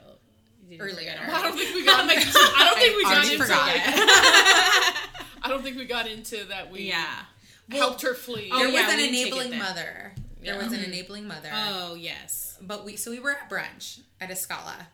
Earlier. 0.78 1.14
I 1.26 1.42
don't 1.42 1.56
think 1.56 1.74
we 1.74 1.82
got. 1.82 2.02
into, 2.04 2.14
I 2.14 2.64
don't 2.68 2.78
think 2.78 2.96
we 2.96 3.02
got 3.02 3.12
already 3.14 3.32
into. 3.32 3.44
forgot. 3.44 4.97
Like, 5.48 5.50
I 5.50 5.54
don't 5.54 5.62
think 5.64 5.76
we 5.76 5.84
got 5.84 6.06
into 6.06 6.44
that. 6.46 6.70
We 6.70 6.82
Yeah. 6.88 7.24
helped 7.70 8.02
her 8.02 8.14
flee. 8.14 8.50
Oh, 8.52 8.58
there 8.58 8.68
yeah, 8.68 8.72
was 8.74 8.86
we 8.86 8.92
an 8.92 8.98
didn't 8.98 9.12
take 9.14 9.26
it 9.26 9.32
enabling 9.32 9.58
mother. 9.58 10.12
There 10.40 10.54
Yeah. 10.54 10.62
was 10.62 10.72
an 10.72 10.84
enabling 10.84 11.26
mother. 11.28 11.50
Oh 11.52 11.94
yes. 11.94 12.56
But 12.60 12.84
we 12.84 12.96
so 12.96 13.10
we 13.10 13.18
were 13.20 13.32
at 13.32 13.48
brunch 13.50 14.00
at 14.20 14.30
Escala. 14.30 14.86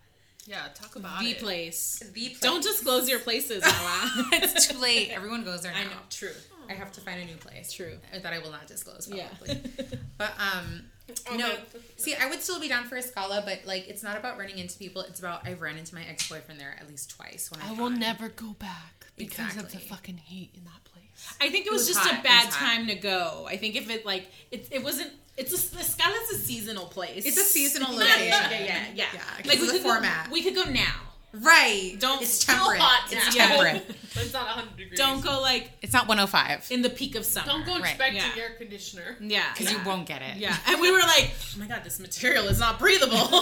yeah, 0.47 0.69
talk 0.75 0.97
about 0.97 1.21
The 1.21 1.31
it. 1.33 1.39
place. 1.39 2.03
The 2.05 2.29
place. 2.29 2.41
Don't 2.41 2.63
disclose 2.63 3.09
your 3.09 3.19
places, 3.21 3.63
Ella. 3.65 4.11
it's 4.33 4.67
too 4.69 4.79
late. 4.79 5.11
Everyone 5.11 5.45
goes 5.45 5.63
there 5.63 5.73
now. 5.73 5.81
I 5.81 5.85
know. 5.85 5.91
True. 6.11 6.35
I 6.69 6.73
have 6.73 6.91
to 6.93 7.01
find 7.03 7.21
a 7.21 7.25
new 7.27 7.37
place. 7.37 7.71
True. 7.73 7.99
That 8.13 8.33
I 8.33 8.39
will 8.39 8.51
not 8.51 8.67
disclose 8.67 9.09
Yeah. 9.09 9.29
publicly. 9.29 9.99
But 10.19 10.33
um 10.39 10.85
Oh, 11.31 11.37
no. 11.37 11.55
See, 11.99 12.15
I 12.15 12.31
would 12.31 12.43
still 12.43 12.59
be 12.59 12.67
down 12.67 12.85
for 12.87 12.97
a 12.97 13.03
Scala, 13.03 13.43
but 13.45 13.61
like 13.67 13.87
it's 13.89 14.03
not 14.03 14.17
about 14.17 14.39
running 14.39 14.57
into 14.59 14.79
people. 14.79 15.03
It's 15.03 15.19
about 15.19 15.47
I've 15.47 15.61
ran 15.61 15.77
into 15.77 15.95
my 15.95 16.03
ex 16.07 16.27
boyfriend 16.31 16.59
there 16.59 16.75
at 16.81 16.89
least 16.89 17.11
twice 17.11 17.51
when 17.51 17.61
I, 17.61 17.69
I 17.69 17.73
will 17.73 17.91
never 17.91 18.31
go 18.31 18.55
back 18.59 18.94
because 19.17 19.57
of 19.57 19.71
the 19.73 19.79
fucking 19.79 20.17
heat 20.19 20.51
in 20.57 20.65
that 20.65 20.85
place. 20.85 21.35
I 21.41 21.49
think 21.51 21.67
it 21.67 21.73
was, 21.73 21.83
was 21.87 21.97
just 21.97 22.01
hot. 22.09 22.21
a 22.21 22.23
bad 22.23 22.51
time 22.51 22.87
to 22.89 22.95
go. 22.95 23.47
I 23.49 23.57
think 23.57 23.77
if 23.77 23.89
it 23.91 24.05
like 24.05 24.27
it, 24.51 24.69
it 24.71 24.83
wasn't. 24.85 25.13
It's 25.37 25.51
a 25.53 25.77
the 25.77 25.83
Scala's 25.83 26.31
a 26.31 26.37
seasonal 26.37 26.87
place. 26.87 27.25
It's 27.27 27.37
a 27.37 27.43
seasonal 27.45 27.93
Yeah, 27.93 27.99
location. 28.01 28.29
yeah, 28.29 28.51
yeah, 28.51 28.67
yeah. 28.95 29.05
Yeah, 29.15 29.21
'cause 29.21 29.47
Like 29.47 29.57
of 29.57 29.61
we 29.63 29.67
the 29.67 29.73
could 29.75 29.83
format. 29.83 30.27
Go, 30.29 30.33
we 30.33 30.43
could 30.43 30.55
go 30.55 30.65
now. 30.65 30.95
Right. 31.41 31.97
Don't- 31.99 32.23
It's 32.23 32.31
still 32.33 32.55
temperate. 32.57 32.81
hot 32.81 33.13
It's 33.13 33.37
now. 33.37 33.47
temperate. 33.49 33.97
But 34.15 34.23
it's 34.23 34.33
not 34.33 34.47
100 34.47 34.77
degrees. 34.77 34.97
Don't 34.99 35.21
go 35.25 35.41
like 35.41 35.73
It's 35.83 35.93
not 35.93 36.07
105 36.07 36.69
in 36.71 36.83
the 36.83 36.89
peak 36.91 37.17
of 37.17 37.25
summer. 37.25 37.47
Don't 37.49 37.67
go 37.67 37.73
Right. 37.81 37.81
expecting 37.91 38.17
Yeah. 38.23 38.43
air 38.43 38.51
conditioner. 38.57 39.17
Yeah, 39.21 39.53
because 39.53 39.73
you 39.73 39.79
won't 39.85 40.07
get 40.07 40.23
it. 40.23 40.37
Yeah, 40.37 40.57
and 40.69 40.81
we 40.81 40.93
were 40.93 41.01
like, 41.01 41.33
"Oh 41.57 41.59
my 41.59 41.67
god, 41.67 41.83
this 41.83 41.99
material 41.99 42.47
is 42.47 42.61
not 42.61 42.79
breathable." 42.79 43.17
like, 43.19 43.27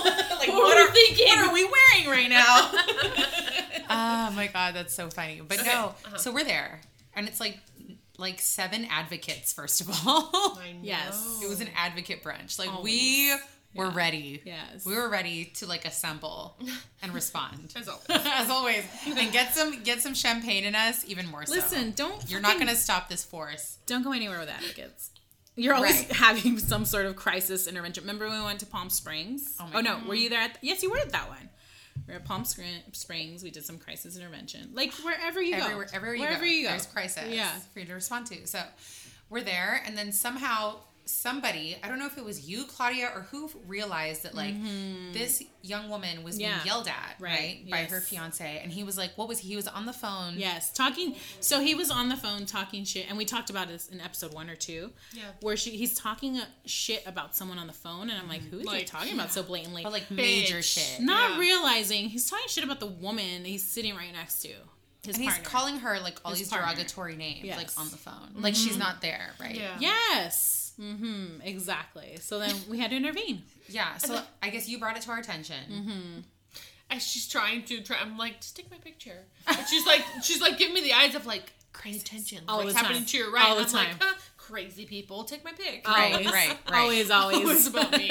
What 0.49 0.49
what, 0.49 0.76
were 0.76 0.82
are 0.82 0.90
we 0.90 0.93
thinking? 1.09 1.26
What 1.26 1.47
are 1.47 1.53
we 1.53 1.64
wearing 1.64 2.09
right 2.09 2.30
now? 2.30 2.70
Oh 3.90 4.30
my 4.34 4.49
god, 4.53 4.74
that's 4.74 4.95
so 4.95 5.11
funny. 5.11 5.43
But 5.47 5.59
no, 5.64 5.95
uh-huh. 6.07 6.16
so 6.16 6.32
we're 6.32 6.45
there, 6.45 6.80
and 7.14 7.28
it's 7.28 7.40
like 7.40 7.59
like 8.16 8.40
seven 8.40 8.86
advocates. 8.90 9.53
First 9.53 9.82
of 9.82 9.90
all, 10.07 10.59
I 10.59 10.72
know. 10.72 10.78
Yes. 10.82 11.40
it 11.43 11.49
was 11.49 11.61
an 11.61 11.68
advocate 11.76 12.22
brunch. 12.22 12.59
Like 12.59 12.70
Always. 12.72 12.84
we 12.84 13.34
were 13.74 13.90
ready. 13.90 14.42
Yes. 14.44 14.84
we 14.84 14.94
were 14.94 15.08
ready 15.08 15.46
to 15.56 15.66
like 15.66 15.84
assemble 15.84 16.58
and 17.02 17.12
respond. 17.20 17.72
As 17.76 17.88
always. 17.88 18.04
As 18.10 18.50
always, 18.50 18.84
and 19.06 19.32
get 19.32 19.54
some 19.54 19.82
get 19.82 20.00
some 20.02 20.14
champagne 20.14 20.64
in 20.64 20.74
us, 20.74 21.04
even 21.06 21.26
more 21.30 21.46
so. 21.46 21.54
Listen, 21.54 21.92
don't 21.92 22.30
You're 22.30 22.40
not 22.40 22.58
gonna 22.58 22.74
stop 22.76 23.08
this 23.08 23.24
force. 23.24 23.78
don't 23.86 24.02
go 24.02 24.12
anywhere 24.12 24.38
with 24.40 24.48
advocates. 24.48 25.10
You're 25.54 25.74
always 25.74 25.96
Right. 25.96 26.12
having 26.12 26.58
some 26.58 26.84
sort 26.86 27.04
of 27.06 27.14
crisis 27.16 27.66
intervention. 27.66 28.04
Remember 28.04 28.26
when 28.26 28.38
we 28.38 28.44
went 28.44 28.60
to 28.60 28.66
Palm 28.66 28.88
Springs? 28.88 29.54
Oh 29.60 29.68
Oh, 29.74 29.80
no, 29.80 30.00
were 30.06 30.14
you 30.14 30.30
there? 30.30 30.40
At 30.40 30.54
the, 30.54 30.60
yes, 30.66 30.82
you 30.82 30.90
were 30.90 30.96
at 30.98 31.10
that 31.12 31.28
one. 31.28 31.50
We 32.08 32.14
are 32.14 32.16
at 32.16 32.24
Palm 32.24 32.44
Springs. 32.46 33.42
We 33.42 33.50
did 33.50 33.64
some 33.66 33.76
crisis 33.78 34.16
intervention. 34.16 34.70
Like 34.72 34.92
wherever 34.94 35.42
you 35.42 35.54
everywhere, 35.54 35.84
go, 35.84 35.90
everywhere 35.94 36.14
you 36.16 36.22
wherever 36.22 36.40
go, 36.44 36.50
you 36.50 36.62
go, 36.64 36.70
there's 36.70 36.86
crisis 36.86 37.24
Yeah. 37.28 37.50
for 37.74 37.80
you 37.80 37.86
to 37.86 37.92
respond 37.94 38.26
to. 38.28 38.46
So 38.46 38.62
we're 39.28 39.42
there, 39.42 39.82
and 39.84 39.96
then 39.96 40.10
somehow 40.12 40.76
somebody, 41.12 41.76
I 41.82 41.88
don't 41.88 41.98
know 41.98 42.06
if 42.06 42.16
it 42.18 42.24
was 42.24 42.48
you, 42.48 42.64
Claudia, 42.64 43.10
or 43.14 43.22
who 43.30 43.50
realized 43.66 44.22
that 44.24 44.34
like 44.34 44.54
this 45.12 45.42
young 45.62 45.88
woman 45.88 46.22
was 46.24 46.38
being 46.38 46.50
Mm-hmm. 46.50 46.66
Yelled 46.66 46.88
at, 46.88 47.16
right, 47.20 47.60
Right, 47.62 47.70
by 47.70 47.76
her 47.84 48.00
fiance, 48.00 48.60
and 48.62 48.72
he 48.72 48.82
was 48.84 48.98
like, 48.98 49.12
"What 49.16 49.28
was 49.28 49.38
he? 49.40 49.48
He 49.50 49.56
was 49.56 49.68
on 49.68 49.86
the 49.86 49.92
phone." 49.92 50.34
Yes, 50.36 50.72
talking. 50.72 51.14
So 51.40 51.60
he 51.60 51.74
was 51.74 51.90
on 51.90 52.08
the 52.08 52.16
phone 52.16 52.46
talking 52.46 52.84
shit, 52.84 53.06
and 53.08 53.16
we 53.16 53.24
talked 53.24 53.50
about 53.50 53.68
this 53.68 53.88
in 53.88 54.00
episode 54.00 54.34
one 54.34 54.50
or 54.50 54.56
two. 54.56 54.90
Yeah. 55.12 55.22
where 55.40 55.56
she 55.56 55.70
he's 55.70 55.94
talking 55.94 56.38
uh, 56.38 56.44
shit 56.66 57.06
about 57.06 57.34
someone 57.36 57.58
on 57.58 57.66
the 57.66 57.72
phone, 57.72 58.10
and 58.10 58.18
I'm 58.18 58.28
like, 58.28 58.42
who 58.42 58.58
is 58.60 58.70
he 58.70 58.84
talking 58.84 59.14
about 59.14 59.32
so 59.32 59.42
blatantly? 59.42 59.82
but 59.82 59.92
like 59.92 60.10
major 60.10 60.58
Bitch. 60.58 60.74
shit. 60.96 61.00
not 61.04 61.32
Yeah. 61.32 61.38
realizing 61.38 62.08
he's 62.08 62.28
talking 62.28 62.46
shit 62.48 62.64
about 62.64 62.80
the 62.80 62.86
woman 62.86 63.44
he's 63.44 63.62
sitting 63.64 63.94
right 63.94 64.12
next 64.12 64.42
to. 64.42 64.48
His 65.04 65.16
And 65.16 65.24
he's 65.24 65.36
calling 65.38 65.78
her 65.78 65.98
like 66.00 66.18
all 66.24 66.30
His 66.30 66.40
these 66.40 66.48
partner. 66.48 66.68
derogatory 66.74 67.16
names, 67.16 67.48
like 67.48 67.70
on 67.76 67.88
the 67.90 67.96
phone, 67.96 68.34
like 68.36 68.54
she's 68.54 68.78
not 68.78 69.00
there, 69.00 69.30
right? 69.40 69.56
Yeah. 69.56 69.76
Yes. 69.80 70.61
Mm-hmm. 70.80 71.40
Exactly. 71.42 72.16
So 72.20 72.38
then 72.38 72.54
we 72.68 72.78
had 72.78 72.90
to 72.90 72.96
intervene. 72.96 73.42
Yeah. 73.68 73.96
So 73.96 74.20
I 74.42 74.50
guess 74.50 74.68
you 74.68 74.78
brought 74.78 74.96
it 74.96 75.02
to 75.04 75.10
our 75.10 75.18
attention. 75.18 75.56
Mm 75.70 75.84
hmm. 75.84 76.18
As 76.90 77.02
she's 77.06 77.26
trying 77.26 77.62
to 77.64 77.80
try, 77.80 77.96
I'm 78.02 78.18
like, 78.18 78.40
just 78.42 78.54
take 78.54 78.70
my 78.70 78.76
picture. 78.76 79.20
And 79.46 79.66
she's 79.66 79.86
like, 79.86 80.04
she's 80.22 80.42
like 80.42 80.58
giving 80.58 80.74
me 80.74 80.82
the 80.82 80.92
eyes 80.92 81.14
of 81.14 81.24
like, 81.24 81.52
pay 81.80 81.96
attention. 81.96 82.40
All 82.48 82.58
What's 82.58 82.70
the 82.74 82.74
time. 82.74 82.84
happening 82.84 83.06
to 83.06 83.16
your 83.16 83.32
right? 83.32 83.46
All 83.48 83.56
And 83.58 83.66
the 83.66 83.78
I'm 83.78 83.86
time. 83.86 83.94
like, 83.98 84.02
huh, 84.02 84.14
crazy 84.36 84.84
people, 84.84 85.24
take 85.24 85.42
my 85.42 85.52
pic. 85.52 85.88
Right, 85.88 86.26
right, 86.26 86.58
right. 86.70 86.82
Always, 86.82 87.10
always. 87.18 87.38
Always 87.38 87.66
about 87.68 87.92
me. 87.96 88.08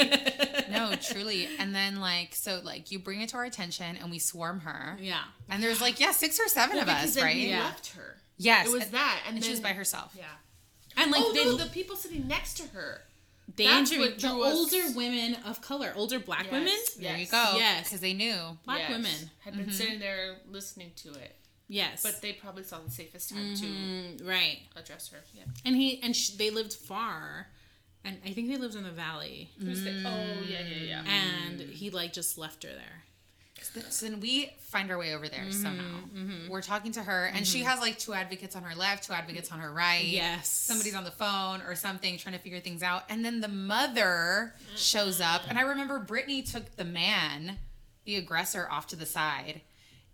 No, 0.72 0.93
truly. 0.99 1.47
And 1.59 1.76
then 1.76 1.99
like, 1.99 2.34
so 2.34 2.59
like 2.64 2.89
you 2.91 2.97
bring 2.97 3.22
it 3.22 3.30
to 3.30 3.38
our 3.38 3.45
attention, 3.45 3.97
and 4.01 4.09
we 4.09 4.18
swarm 4.18 4.62
her. 4.62 4.97
Yeah. 4.99 5.20
And 5.47 5.62
there's 5.62 5.80
like, 5.82 5.99
yeah, 5.99 6.12
six 6.12 6.39
or 6.39 6.47
seven 6.47 6.80
of 6.80 6.88
us, 6.89 7.14
then 7.14 7.24
right? 7.26 7.36
Yeah. 7.36 7.59
left 7.66 7.91
her. 7.95 8.18
Yes. 8.38 8.66
It 8.68 8.74
was 8.74 8.84
and- 8.86 8.93
that, 8.93 9.20
and, 9.28 9.36
And 9.36 9.43
then, 9.43 9.43
she 9.43 9.51
was 9.51 9.59
by 9.59 9.74
herself. 9.74 10.16
Yeah. 10.18 10.24
And 10.98 11.12
like 11.12 11.22
oh 11.24 11.34
they 11.34 11.46
no, 11.46 11.56
the 11.58 11.66
people 11.68 11.96
sitting 11.96 12.28
next 12.28 12.56
to 12.58 12.68
her. 12.70 13.02
they 13.56 13.66
that's 13.66 13.92
interviewed 13.92 14.14
what 14.14 14.22
the 14.22 14.28
drew 14.28 14.44
us- 14.44 14.56
older 14.58 14.96
women 14.98 15.36
of 15.46 15.62
color, 15.62 15.94
older 15.96 16.20
black 16.20 16.44
Yes. 16.46 16.52
women. 16.52 16.74
There 17.00 17.18
you 17.18 17.28
go. 17.28 17.54
Yes. 17.58 17.84
Because 17.86 18.02
they 18.02 18.14
knew. 18.14 18.58
Black 18.66 18.80
Yes. 18.80 18.92
women. 18.92 19.30
had 19.39 19.56
been 19.58 19.72
sitting 19.72 20.00
there 20.00 20.38
listening 20.50 20.92
to 20.98 21.10
it, 21.14 21.36
Yes. 21.68 22.02
but 22.04 22.22
they 22.22 22.34
probably 22.34 22.64
saw 22.64 22.80
the 22.80 22.92
safest 22.92 23.30
time 23.30 23.56
Mm, 23.56 24.28
right. 24.28 24.60
to 24.76 24.80
address 24.82 25.10
her. 25.10 25.20
Yeah. 25.34 25.44
And 25.66 25.76
he 25.76 26.02
and 26.04 26.16
sh- 26.16 26.30
they 26.32 26.50
lived 26.50 26.74
far, 26.74 27.50
and 28.04 28.18
I 28.26 28.32
think 28.32 28.50
they 28.50 28.58
lived 28.58 28.76
in 28.76 28.84
the 28.84 28.92
valley. 28.92 29.50
Who's 29.60 29.84
the- 29.84 30.04
oh 30.06 30.42
yeah, 30.48 30.62
yeah, 30.62 30.84
yeah. 30.84 31.04
And 31.06 31.60
he 31.62 31.89
like 31.89 32.14
just 32.14 32.38
left 32.38 32.64
her 32.64 32.70
there. 32.70 33.04
So 33.89 34.07
then 34.07 34.20
we 34.20 34.51
find 34.59 34.91
our 34.91 34.97
way 34.97 35.14
over 35.14 35.28
there 35.28 35.41
mm-hmm, 35.41 35.64
somehow. 35.64 35.99
Mm-hmm. 36.16 36.49
We're 36.49 36.62
talking 36.62 36.91
to 36.93 37.03
her, 37.03 37.26
and 37.34 37.45
she 37.45 37.59
mm-hmm. 37.59 37.70
has 37.70 37.80
like 37.80 37.99
two 37.99 38.14
advocates 38.14 38.55
on 38.55 38.64
her 38.64 38.76
left, 38.76 39.05
two 39.05 39.14
advocates 39.14 39.51
on 39.51 39.59
her 39.59 39.72
right. 39.72 40.05
Yes. 40.05 40.47
Somebody's 40.49 40.95
on 40.95 41.03
the 41.03 41.12
phone 41.12 41.62
or 41.62 41.76
something 41.76 42.18
trying 42.18 42.36
to 42.36 42.41
figure 42.41 42.59
things 42.59 42.84
out. 42.84 43.03
And 43.09 43.24
then 43.24 43.41
the 43.41 43.47
mother 43.47 44.53
shows 44.76 45.22
up. 45.22 45.43
And 45.47 45.57
I 45.57 45.62
remember 45.62 45.99
Brittany 45.99 46.41
took 46.41 46.76
the 46.76 46.86
man, 46.86 47.57
the 48.05 48.16
aggressor, 48.16 48.68
off 48.70 48.88
to 48.88 48.95
the 48.95 49.05
side. 49.05 49.62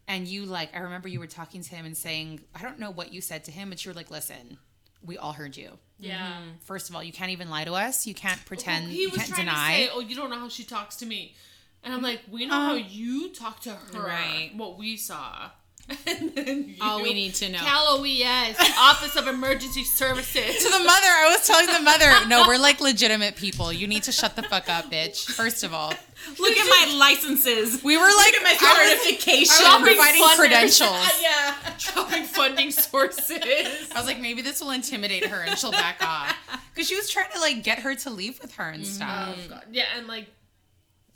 And 0.08 0.28
you, 0.28 0.46
like, 0.46 0.76
I 0.76 0.80
remember 0.80 1.10
you 1.10 1.20
were 1.20 1.28
talking 1.28 1.62
to 1.62 1.76
him 1.76 1.86
and 1.86 1.96
saying, 1.96 2.42
I 2.56 2.62
don't 2.62 2.80
know 2.80 2.92
what 2.92 3.12
you 3.12 3.20
said 3.22 3.44
to 3.46 3.52
him, 3.52 3.70
but 3.70 3.84
you 3.84 3.92
were 3.92 3.96
like, 3.96 4.10
listen, 4.10 4.58
we 5.06 5.18
all 5.18 5.34
heard 5.34 5.56
you. 5.58 5.72
yeah. 6.00 6.38
First 6.62 6.90
of 6.90 6.96
all, 6.96 7.04
you 7.04 7.12
can't 7.12 7.32
even 7.32 7.50
lie 7.50 7.64
to 7.66 7.74
us. 7.74 8.08
You 8.08 8.14
can't 8.14 8.44
pretend. 8.46 8.90
he 8.92 9.02
you 9.04 9.10
was 9.10 9.18
can't 9.18 9.30
trying 9.30 9.46
deny. 9.46 9.78
to 9.78 9.84
say, 9.86 9.90
"Oh, 9.94 10.00
you 10.00 10.16
don't 10.16 10.30
know 10.30 10.40
how 10.40 10.50
she 10.50 10.64
talks 10.64 10.98
to 10.98 11.06
me," 11.06 11.36
and 11.84 11.94
I'm 11.94 12.02
like, 12.02 12.22
"We 12.30 12.46
know 12.46 12.54
how 12.54 12.76
um, 12.76 12.86
you 12.88 13.34
talk 13.34 13.62
to 13.62 13.72
her. 13.72 14.00
Right. 14.00 14.52
What 14.56 14.78
we 14.78 14.98
saw." 14.98 15.52
And 16.06 16.36
then 16.36 16.76
All 16.82 17.02
we 17.02 17.14
need 17.14 17.34
to 17.36 17.50
know. 17.50 17.60
Cal 17.60 18.00
OES, 18.00 18.58
Office 18.78 19.16
of 19.16 19.28
Emergency 19.28 19.84
Services. 19.84 20.64
to 20.64 20.70
the 20.70 20.84
mother. 20.84 21.08
I 21.08 21.30
was 21.32 21.48
telling 21.48 21.68
the 21.68 21.80
mother, 21.80 22.28
no, 22.28 22.46
we're 22.48 22.58
like 22.58 22.82
legitimate 22.82 23.36
people. 23.36 23.72
You 23.72 23.88
need 23.88 24.04
to 24.04 24.12
shut 24.12 24.36
the 24.36 24.44
fuck 24.44 24.70
up, 24.70 24.92
bitch. 24.92 25.26
First 25.32 25.64
of 25.64 25.74
all, 25.74 25.94
Look 26.40 26.58
at 26.58 26.90
my 26.90 26.98
licenses. 26.98 27.84
we 27.84 27.96
were 27.96 28.04
like 28.04 28.34
my 28.44 28.58
I 28.60 28.92
was- 28.92 29.02
certification. 29.02 29.36
I 29.36 29.40
was 29.40 29.60
Dropping 29.60 29.86
providing 29.86 30.22
funders. 30.22 30.36
credentials. 30.36 31.20
yeah. 31.22 31.56
Dropping 31.78 32.24
funding 32.24 32.72
sources. 32.72 33.92
I 33.94 33.94
was 33.96 34.06
like, 34.06 34.20
maybe 34.20 34.42
this 34.42 34.62
will 34.62 34.72
intimidate 34.72 35.26
her 35.28 35.42
and 35.42 35.58
she'll 35.58 35.72
back 35.72 36.04
off 36.04 36.36
because 36.74 36.88
she 36.88 36.96
was 36.96 37.10
trying 37.10 37.32
to 37.34 37.40
like 37.40 37.64
get 37.64 37.80
her 37.80 37.96
to 37.96 38.10
leave 38.10 38.40
with 38.42 38.56
her 38.56 38.70
and 38.70 38.84
mm-hmm. 38.84 38.92
stuff. 38.92 39.38
Oh, 39.46 39.50
God. 39.50 39.64
Yeah, 39.72 39.86
and 39.98 40.08
like, 40.08 40.28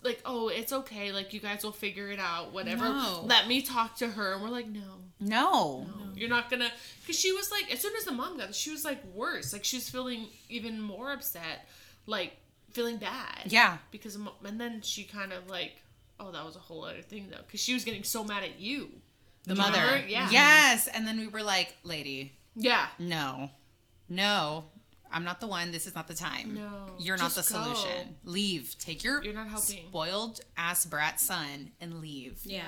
like, 0.04 0.22
oh, 0.26 0.48
it's 0.50 0.74
okay. 0.74 1.12
Like, 1.12 1.34
you 1.34 1.40
guys 1.40 1.64
will 1.64 1.72
figure 1.72 2.10
it 2.10 2.20
out. 2.20 2.54
Whatever. 2.54 2.86
No. 2.86 3.24
Let 3.26 3.48
me 3.48 3.62
talk 3.62 3.96
to 3.98 4.08
her. 4.08 4.34
And 4.34 4.42
we're 4.42 4.50
like, 4.50 4.68
no, 4.68 4.82
No, 5.20 5.88
you're 6.16 6.30
not 6.30 6.50
gonna. 6.50 6.72
Because 7.02 7.20
she 7.20 7.32
was 7.32 7.52
like, 7.52 7.72
as 7.72 7.80
soon 7.80 7.96
as 7.96 8.06
the 8.06 8.12
mom 8.12 8.38
got, 8.38 8.54
she 8.56 8.72
was 8.72 8.84
like 8.84 9.04
worse. 9.14 9.54
Like, 9.54 9.64
she 9.64 9.78
was 9.78 9.90
feeling 9.90 10.28
even 10.50 10.82
more 10.82 11.12
upset. 11.12 11.68
Like, 12.08 12.34
feeling 12.72 12.98
bad. 12.98 13.44
yeah, 13.46 13.78
Because, 13.92 14.16
and 14.46 14.60
then 14.60 14.82
she 14.82 15.04
kind 15.04 15.34
of 15.34 15.48
like, 15.50 15.74
oh, 16.20 16.32
that 16.32 16.46
was 16.46 16.56
a 16.56 16.60
whole 16.60 16.86
other 16.86 17.02
thing 17.02 17.28
though. 17.30 17.42
Because 17.46 17.60
she 17.62 17.74
was 17.74 17.84
getting 17.84 18.04
so 18.04 18.24
mad 18.24 18.44
at 18.44 18.60
you. 18.60 18.90
the 19.44 19.54
Remember? 19.56 19.78
mother. 19.78 20.04
Yeah. 20.08 20.30
Yes, 20.32 20.88
and 20.88 21.06
then 21.06 21.20
we 21.20 21.28
were 21.28 21.44
like, 21.44 21.76
lady, 21.84 22.32
Yeah. 22.56 22.88
no, 22.98 23.50
no, 24.10 24.66
I'm 25.12 25.24
not 25.24 25.40
the 25.40 25.48
one. 25.48 25.72
This 25.72 25.88
is 25.88 25.96
not 25.96 26.08
the 26.08 26.14
time. 26.14 26.56
No, 26.56 26.70
you're 27.00 27.18
not 27.18 27.32
the 27.32 27.42
just 27.42 27.52
go. 27.54 27.62
solution. 27.64 28.16
Leave. 28.24 28.76
Take 28.80 29.04
your 29.04 29.24
You're 29.24 29.34
not 29.34 29.48
helping. 29.50 29.86
spoiled 29.88 30.42
ass 30.58 30.86
brat 30.86 31.20
son 31.20 31.72
and 31.82 32.02
leave. 32.02 32.40
Yeah. 32.44 32.64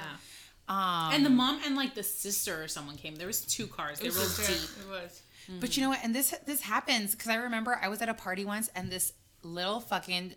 Um, 0.67 1.11
And 1.13 1.25
the 1.25 1.29
mom 1.29 1.59
and 1.65 1.75
like 1.75 1.93
the 1.95 2.03
sister 2.03 2.63
or 2.63 2.67
someone 2.67 2.95
came. 2.95 3.15
There 3.15 3.27
was 3.27 3.41
two 3.41 3.67
cars. 3.67 3.99
They 3.99 4.07
It 4.07 4.13
were 4.13 4.19
was, 4.19 4.37
deep. 4.37 4.85
it 4.85 4.89
was. 4.89 5.21
But 5.59 5.75
you 5.75 5.83
know 5.83 5.89
what? 5.89 5.99
And 6.03 6.15
this 6.15 6.33
this 6.45 6.61
happens 6.61 7.11
because 7.11 7.27
I 7.27 7.35
remember 7.35 7.77
I 7.81 7.89
was 7.89 8.01
at 8.01 8.07
a 8.09 8.13
party 8.13 8.45
once 8.45 8.69
and 8.75 8.89
this 8.89 9.11
little 9.41 9.81
fucking 9.81 10.35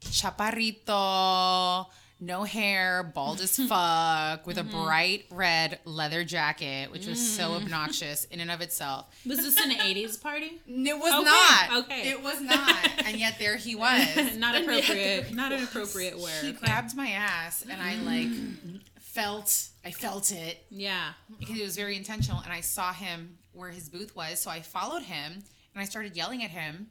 chaparrito, 0.00 1.86
no 2.18 2.44
hair, 2.44 3.02
bald 3.02 3.40
as 3.40 3.56
fuck, 3.68 4.46
with 4.46 4.58
a 4.58 4.62
mm-hmm. 4.62 4.84
bright 4.84 5.24
red 5.30 5.78
leather 5.84 6.24
jacket, 6.24 6.90
which 6.90 7.06
was 7.06 7.36
so 7.36 7.50
mm-hmm. 7.50 7.64
obnoxious 7.64 8.24
in 8.24 8.40
and 8.40 8.50
of 8.50 8.60
itself. 8.60 9.06
Was 9.26 9.38
this 9.38 9.60
an 9.60 9.72
'80s 9.72 10.20
party? 10.20 10.60
It 10.66 10.98
was 10.98 11.12
Okay, 11.12 11.24
not. 11.24 11.84
okay. 11.84 12.08
It 12.08 12.22
was 12.22 12.40
not. 12.40 13.04
and 13.04 13.16
yet 13.18 13.38
there 13.38 13.56
he 13.56 13.74
was. 13.76 14.36
Not 14.36 14.60
appropriate. 14.60 15.32
Not 15.34 15.52
an 15.52 15.62
appropriate 15.62 16.18
wear. 16.18 16.42
He 16.42 16.50
okay. 16.50 16.58
grabbed 16.58 16.96
my 16.96 17.08
ass 17.10 17.62
and 17.62 17.80
I 17.80 17.96
like 17.96 18.28
mm-hmm. 18.28 18.76
felt 19.00 19.68
I 19.84 19.90
felt 19.90 20.32
it 20.32 20.64
Yeah. 20.70 21.12
because 21.38 21.58
it 21.58 21.62
was 21.62 21.76
very 21.76 21.96
intentional 21.96 22.40
and 22.42 22.52
I 22.52 22.60
saw 22.60 22.92
him 22.92 23.38
where 23.52 23.70
his 23.70 23.88
booth 23.88 24.14
was 24.16 24.40
so 24.40 24.50
I 24.50 24.60
followed 24.60 25.02
him 25.02 25.32
and 25.32 25.82
I 25.82 25.84
started 25.84 26.16
yelling 26.16 26.42
at 26.42 26.50
him 26.50 26.88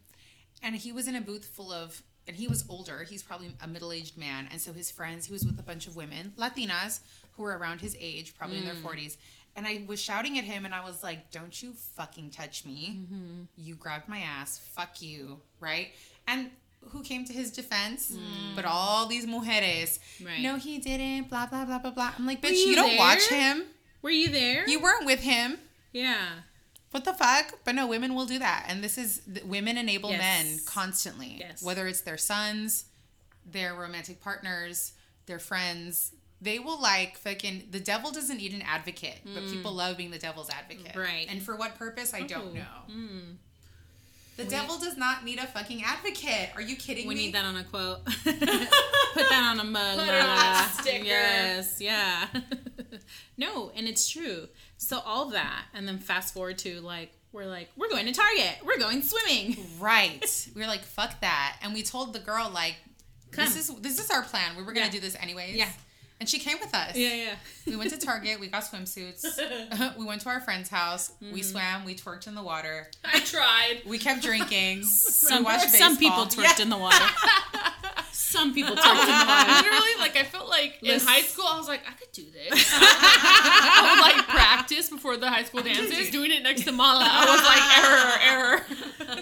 and 0.63 0.75
he 0.75 0.91
was 0.91 1.07
in 1.07 1.15
a 1.15 1.21
booth 1.21 1.45
full 1.45 1.71
of 1.71 2.01
and 2.27 2.35
he 2.35 2.47
was 2.47 2.65
older. 2.69 3.03
He's 3.03 3.23
probably 3.23 3.51
a 3.61 3.67
middle-aged 3.67 4.17
man. 4.17 4.47
And 4.51 4.59
so 4.59 4.73
his 4.73 4.91
friends 4.91 5.25
he 5.25 5.33
was 5.33 5.45
with 5.45 5.59
a 5.59 5.63
bunch 5.63 5.87
of 5.87 5.95
women 5.95 6.33
latinas 6.37 6.99
who 7.33 7.43
were 7.43 7.57
around 7.57 7.81
his 7.81 7.95
age 7.99 8.35
probably 8.37 8.57
in 8.57 8.65
their 8.65 8.75
mm. 8.75 8.83
40s 8.83 9.17
and 9.55 9.65
I 9.65 9.83
was 9.87 10.01
shouting 10.01 10.37
at 10.37 10.43
him 10.43 10.65
and 10.65 10.73
I 10.73 10.83
was 10.83 11.03
like 11.03 11.31
don't 11.31 11.61
you 11.61 11.73
fucking 11.95 12.31
touch 12.31 12.65
me. 12.65 13.01
Mm-hmm. 13.01 13.43
You 13.57 13.75
grabbed 13.75 14.07
my 14.07 14.19
ass. 14.19 14.59
Fuck 14.73 15.01
you. 15.01 15.39
Right? 15.59 15.89
And 16.27 16.49
who 16.89 17.01
came 17.01 17.25
to 17.25 17.33
his 17.33 17.51
defense? 17.51 18.11
Mm. 18.11 18.55
But 18.55 18.65
all 18.65 19.07
these 19.07 19.25
mujeres. 19.25 19.99
Right. 20.23 20.41
no 20.41 20.57
he 20.57 20.77
didn't. 20.79 21.29
Blah 21.29 21.47
blah 21.47 21.65
blah 21.65 21.79
blah 21.79 21.91
blah. 21.91 22.13
I'm 22.17 22.25
like 22.25 22.41
bitch 22.41 22.51
you 22.51 22.69
you, 22.69 22.75
don't 22.75 22.97
watch 22.97 23.27
him. 23.27 23.63
Were 24.01 24.11
you 24.11 24.29
there? 24.29 24.67
you 24.69 24.79
weren't 24.79 25.05
with 25.05 25.21
him. 25.21 25.57
Yeah. 25.91 26.27
What 26.95 27.03
the 27.03 27.13
fuck? 27.13 27.59
But 27.65 27.75
no, 27.75 27.87
women 27.87 28.15
will 28.15 28.25
do 28.25 28.39
that. 28.39 28.67
And 28.69 28.81
this 28.81 28.97
is 28.97 29.21
women 29.43 29.77
enable 29.77 30.11
Yes. 30.11 30.19
men 30.21 30.59
constantly. 30.65 31.35
Yes. 31.41 31.61
Whether 31.61 31.87
it's 31.89 31.99
their 31.99 32.17
sons, 32.17 32.85
their 33.45 33.75
romantic 33.75 34.21
partners, 34.21 34.93
their 35.25 35.37
friends, 35.37 36.13
they 36.39 36.57
will 36.57 36.79
like 36.79 37.17
fucking 37.17 37.67
the 37.71 37.81
devil 37.81 38.11
doesn't 38.11 38.37
need 38.37 38.53
an 38.53 38.61
advocate, 38.61 39.19
but 39.25 39.43
people 39.49 39.73
love 39.73 39.97
being 39.97 40.11
the 40.11 40.17
devil's 40.17 40.49
advocate. 40.49 40.93
Mm. 40.93 41.03
Right. 41.03 41.27
And 41.29 41.43
for 41.43 41.57
what 41.57 41.75
purpose, 41.75 42.13
I 42.13 42.21
don't 42.21 42.55
Oh, 42.55 42.93
know. 42.93 43.19
The 44.37 44.45
devil 44.45 44.77
does 44.79 44.95
not 44.95 45.25
need 45.25 45.39
a 45.39 45.47
fucking 45.47 45.83
advocate. 45.83 46.51
Are 46.55 46.61
you 46.61 46.77
kidding 46.77 47.07
We 47.07 47.15
me? 47.15 47.19
We 47.19 47.25
need 47.25 47.35
that 47.35 47.43
on 47.43 47.57
a 47.57 47.63
quote. 47.65 48.05
Put 48.23 48.39
that 48.39 49.49
on 49.51 49.59
a 49.59 49.63
mug. 49.65 49.99
Put 49.99 50.09
on 50.09 50.63
a 50.65 50.69
sticker. 50.69 51.03
Yes, 51.05 51.81
yeah. 51.81 52.27
no, 53.37 53.71
and 53.75 53.85
it's 53.85 54.07
true. 54.09 54.47
So 54.77 54.99
all 55.05 55.29
that, 55.29 55.65
and 55.73 55.87
then 55.87 55.97
fast 55.99 56.33
forward 56.33 56.57
to 56.59 56.81
like 56.81 57.11
we're 57.31 57.45
like 57.45 57.69
we're 57.75 57.89
going 57.89 58.05
to 58.05 58.11
Target. 58.13 58.57
We're 58.65 58.77
going 58.79 59.01
swimming. 59.01 59.57
Right. 59.79 60.47
We 60.55 60.61
were 60.61 60.67
like, 60.67 60.83
fuck 60.83 61.19
that. 61.21 61.57
And 61.61 61.73
we 61.73 61.81
told 61.83 62.13
the 62.13 62.19
girl, 62.19 62.49
like, 62.53 62.75
this 63.31 63.55
is 63.57 63.73
this 63.81 63.99
is 63.99 64.09
our 64.11 64.21
plan. 64.21 64.55
We 64.55 64.63
were 64.63 64.71
gonna 64.73 64.85
Yeah. 64.87 64.91
do 64.91 64.99
this 65.01 65.15
anyways. 65.19 65.55
Yeah. 65.55 65.69
And 66.19 66.29
she 66.29 66.39
came 66.39 66.57
with 66.61 66.73
us. 66.73 66.95
yeah. 66.95 67.13
Yeah. 67.13 67.35
We 67.67 67.75
went 67.75 67.89
to 67.91 67.97
Target, 67.97 68.39
we 68.39 68.47
got 68.47 68.63
swimsuits. 68.63 69.25
we 69.97 70.05
went 70.05 70.21
to 70.21 70.29
our 70.29 70.39
friend's 70.39 70.69
house, 70.69 71.11
we 71.19 71.27
Mm-hmm. 71.27 71.37
swam, 71.41 71.85
we 71.85 71.93
twerked 71.95 72.27
in 72.27 72.35
the 72.35 72.43
water. 72.43 72.87
I 73.03 73.19
tried. 73.19 73.81
We 73.85 73.97
kept 73.97 74.21
drinking. 74.23 74.83
Some, 74.83 75.39
we 75.39 75.43
watched 75.45 75.69
some 75.71 75.97
people 75.97 76.25
baseball. 76.25 76.45
twerked 76.45 76.59
in 76.61 76.69
the 76.69 76.77
water. 76.77 77.03
some 78.13 78.53
people 78.53 78.75
twerked 78.75 79.01
in 79.01 79.19
the 79.19 79.25
water. 79.27 79.51
Literally, 79.51 79.91
like 79.99 80.15
I 80.15 80.23
felt 80.23 80.47
like 80.47 80.77
in 80.81 80.99
high 81.01 81.21
school, 81.21 81.45
I 81.47 81.57
was 81.57 81.67
like, 81.67 81.81
I 81.87 81.91
could 81.93 82.11
do 82.13 82.23
this. 82.31 82.65
I 82.71 83.91
would 83.93 84.01
like 84.15 84.27
practice 84.27 84.89
before 84.89 85.17
the 85.17 85.29
high 85.29 85.43
school 85.43 85.63
dances, 85.63 86.09
doing 86.11 86.31
it 86.31 86.43
next 86.43 86.63
to 86.63 86.71
Mala. 86.71 87.05
I 87.09 87.25
was 87.35 87.43
like, 87.43 88.61
error, 88.61 88.61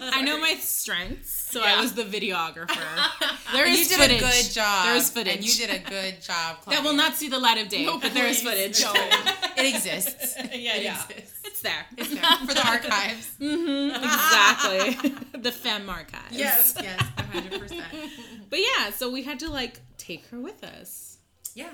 error. 0.06 0.12
I 0.14 0.22
know 0.22 0.38
my 0.40 0.54
strengths, 0.56 1.43
so 1.54 1.60
Yeah. 1.60 1.76
I 1.78 1.82
was 1.82 1.94
the 1.94 2.04
videographer. 2.18 2.82
There 3.54 3.68
is 3.68 3.80
you 3.82 3.86
did 3.86 3.98
footage. 4.00 4.22
a 4.22 4.26
good 4.26 4.52
job. 4.52 4.86
There 4.88 4.96
is 4.96 5.10
footage. 5.12 5.36
And 5.36 5.46
you 5.46 5.54
did 5.68 5.70
a 5.70 5.84
good 5.96 6.16
job. 6.22 6.58
that 6.68 6.84
will 6.84 6.96
not 7.04 7.14
see 7.14 7.30
the 7.30 7.38
light 7.40 7.60
of 7.64 7.70
day, 7.70 7.86
No, 7.86 8.00
but 8.00 8.12
there 8.16 8.26
is 8.28 8.42
footage. 8.42 8.82
don't. 8.82 8.98
It 9.62 9.76
exists. 9.76 10.36
yeah, 10.38 10.76
It 10.78 10.84
yeah. 10.84 11.04
exists. 11.06 11.40
It's 11.46 11.62
there. 11.62 11.86
It's 11.96 12.10
there 12.10 12.38
for 12.48 12.54
the 12.60 12.66
archives. 12.68 13.26
Mm-hmm. 13.40 14.04
exactly. 14.04 15.40
the 15.40 15.52
femme 15.52 15.88
archives. 15.90 16.32
yes, 16.46 16.76
yes, 16.82 17.00
hundred 17.32 17.60
percent. 17.62 17.84
But 18.50 18.60
yeah, 18.60 18.90
so 18.92 19.12
we 19.12 19.22
had 19.24 19.40
to 19.40 19.50
like 19.50 19.80
take 19.98 20.26
her 20.32 20.40
with 20.40 20.64
us. 20.64 21.18
Yeah, 21.54 21.70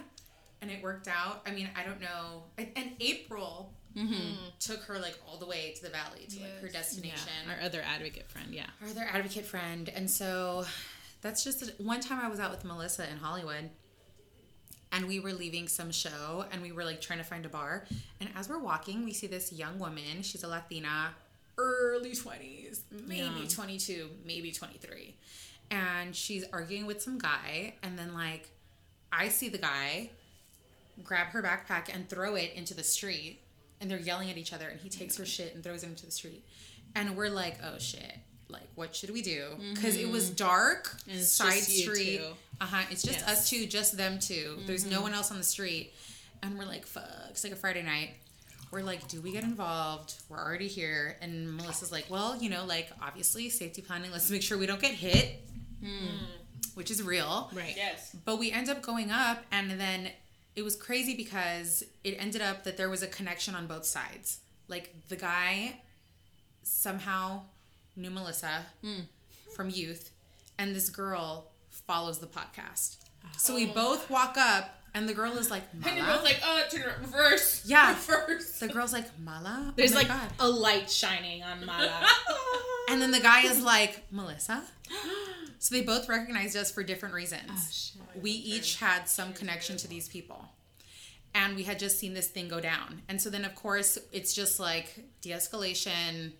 and 0.62 0.70
it 0.70 0.84
worked 0.84 1.08
out. 1.08 1.42
I 1.48 1.52
mean, 1.52 1.70
I 1.80 1.84
don't 1.88 2.02
know. 2.02 2.44
And, 2.58 2.68
and 2.76 2.92
April 3.96 4.20
took 4.60 4.82
her 4.84 5.00
like 5.00 5.18
all 5.28 5.38
the 5.38 5.46
way 5.48 5.74
to 5.76 5.82
the 5.84 5.90
valley 5.90 6.26
to 6.30 6.40
like 6.42 6.60
her 6.62 6.68
Yeah, 6.68 6.74
destination. 6.74 7.30
our 7.50 7.66
other 7.66 7.82
advocate 7.82 8.30
friend. 8.30 8.54
Yeah. 8.54 8.68
Our 8.84 8.90
other 8.90 9.08
advocate 9.12 9.46
friend, 9.46 9.90
and 9.90 10.10
so 10.10 10.66
that's 11.22 11.44
just 11.44 11.72
one 11.80 12.00
time 12.00 12.20
I 12.24 12.30
was 12.30 12.40
out 12.40 12.52
with 12.52 12.64
Melissa 12.64 13.10
in 13.10 13.18
Hollywood. 13.18 13.70
And 14.92 15.08
we 15.08 15.20
were 15.20 15.34
leaving 15.34 15.68
some 15.68 15.92
show 15.92 16.46
and 16.52 16.64
we 16.64 16.72
were 16.72 16.84
like 16.84 17.00
trying 17.00 17.20
to 17.20 17.24
find 17.26 17.46
a 17.46 17.50
bar. 17.50 17.86
And 18.20 18.28
as 18.36 18.50
we're 18.50 18.58
walking, 18.58 19.06
we 19.06 19.14
see 19.14 19.28
this 19.28 19.54
young 19.54 19.78
woman. 19.78 20.24
She's 20.24 20.44
a 20.44 20.48
Latina, 20.48 21.12
early 21.60 22.14
20s, 22.14 22.80
maybe 23.06 23.22
Young. 23.22 23.48
22, 23.48 24.10
maybe 24.26 24.52
23. 24.52 25.14
And 25.70 26.16
she's 26.16 26.44
arguing 26.52 26.88
with 26.88 27.04
some 27.04 27.20
guy. 27.20 27.76
And 27.84 28.00
then, 28.00 28.16
like, 28.16 28.50
I 29.12 29.30
see 29.30 29.48
the 29.50 29.60
guy 29.60 30.10
grab 31.04 31.28
her 31.28 31.44
backpack 31.44 31.94
and 31.94 32.10
throw 32.10 32.34
it 32.34 32.54
into 32.56 32.74
the 32.74 32.84
street. 32.84 33.42
And 33.82 33.90
they're 33.90 34.00
yelling 34.00 34.30
at 34.30 34.38
each 34.38 34.52
other. 34.54 34.68
And 34.68 34.80
he 34.80 34.90
takes 34.90 35.18
her 35.18 35.26
shit 35.26 35.56
and 35.56 35.64
throws 35.64 35.84
it 35.84 35.88
into 35.90 36.06
the 36.06 36.12
street. 36.12 36.44
And 36.96 37.16
we're 37.16 37.30
like, 37.30 37.58
oh 37.64 37.78
shit. 37.80 38.14
Like, 38.52 38.68
what 38.76 38.96
should 38.96 39.12
we 39.12 39.22
do? 39.22 39.50
Because 39.76 39.96
it 39.96 40.10
was 40.10 40.30
dark, 40.32 40.96
And 41.08 41.18
it's 41.18 41.32
side 41.32 41.54
just 41.54 41.70
you 41.72 41.84
street. 41.84 42.18
two. 42.18 42.24
Uh 42.60 42.66
huh. 42.66 42.84
It's 42.90 43.04
just 43.04 43.20
Yes. 43.20 43.22
Mm-hmm. 43.24 43.32
us 43.32 43.50
two, 43.50 43.66
just 43.68 43.96
them 43.96 44.18
2 44.20 44.62
There's 44.66 44.86
no 44.86 45.02
one 45.02 45.14
else 45.14 45.30
on 45.32 45.38
the 45.38 45.44
street. 45.44 45.94
And 46.42 46.58
we're 46.58 46.66
like, 46.66 46.86
fuck. 46.88 47.04
It's 47.30 47.44
like 47.44 47.54
a 47.54 47.56
Friday 47.56 47.84
night. 47.84 48.12
We're 48.72 48.82
like, 48.82 49.08
do 49.08 49.22
we 49.22 49.32
get 49.32 49.44
involved? 49.44 50.16
We're 50.30 50.38
already 50.44 50.68
here. 50.68 51.16
And 51.22 51.56
Melissa's 51.58 51.92
like, 51.92 52.06
well, 52.10 52.38
you 52.42 52.50
know, 52.50 52.66
like, 52.66 52.90
obviously, 53.02 53.50
safety 53.50 53.82
planning. 53.82 54.12
Let's 54.12 54.30
make 54.32 54.42
sure 54.44 54.58
we 54.58 54.66
don't 54.66 54.82
get 54.82 54.92
hit, 54.94 55.42
which 56.76 56.92
is 56.92 57.02
real. 57.04 57.50
Right. 57.54 57.74
Yes. 57.76 58.16
But 58.26 58.38
we 58.40 58.52
end 58.52 58.70
up 58.70 58.82
going 58.82 59.12
up, 59.12 59.44
and 59.52 59.72
then 59.72 60.10
it 60.60 60.66
was 60.66 60.76
crazy 60.76 61.16
because 61.16 61.86
it 62.04 62.18
ended 62.20 62.42
up 62.42 62.66
that 62.66 62.76
there 62.76 62.90
was 62.90 63.02
a 63.02 63.08
connection 63.08 63.56
on 63.56 63.66
both 63.66 63.86
sides. 63.86 64.40
Like 64.68 64.94
the 65.08 65.16
guy 65.16 65.80
somehow 66.64 67.44
knew 67.96 68.10
Melissa 68.10 68.66
hmm. 68.84 69.04
from 69.56 69.70
youth, 69.70 70.12
and 70.58 70.76
this 70.76 70.90
girl 70.90 71.48
follows 71.70 72.20
the 72.20 72.28
podcast. 72.28 72.98
So 73.38 73.56
we 73.56 73.70
oh. 73.70 73.74
both 73.74 74.10
walk 74.10 74.36
up, 74.38 74.79
and 74.94 75.08
the 75.08 75.14
girl 75.14 75.38
is 75.38 75.50
like, 75.52 75.64
And 75.86 75.98
you're 75.98 76.06
Mala? 76.06 76.22
like, 76.24 76.40
oh, 76.44 76.62
turn 76.72 76.82
around, 76.84 77.02
reverse. 77.02 77.64
Yeah. 77.70 77.90
Reverse. 77.96 78.60
The 78.60 78.68
girl's 78.68 78.94
like, 78.94 79.06
Mala? 79.20 79.68
Oh 79.70 79.74
There's 79.76 79.94
Oh 79.94 79.96
like 79.96 80.08
God. 80.08 80.30
a 80.40 80.48
light 80.50 80.90
shining 80.90 81.44
on 81.44 81.66
Mala. 81.66 82.06
And 82.90 83.00
then 83.00 83.12
the 83.12 83.20
guy 83.20 83.42
is 83.44 83.62
like, 83.62 84.04
Melissa? 84.12 84.64
So 85.62 85.76
they 85.76 85.82
both 85.82 86.08
recognized 86.08 86.56
us 86.56 86.72
for 86.72 86.84
different 86.84 87.14
reasons. 87.14 87.98
Oh, 88.00 88.06
we 88.22 88.32
each 88.32 88.78
had 88.80 89.10
some 89.10 89.34
connection 89.34 89.76
to 89.78 89.90
these 89.90 90.08
people. 90.08 90.46
And 91.36 91.54
we 91.58 91.64
had 91.64 91.78
just 91.80 92.00
seen 92.00 92.14
this 92.14 92.28
thing 92.28 92.48
go 92.48 92.62
down. 92.62 93.02
And 93.10 93.22
so 93.22 93.30
then, 93.30 93.44
of 93.44 93.56
course, 93.56 93.98
it's 94.14 94.34
just 94.34 94.58
like 94.58 95.04
de 95.22 95.32
escalation, 95.32 96.32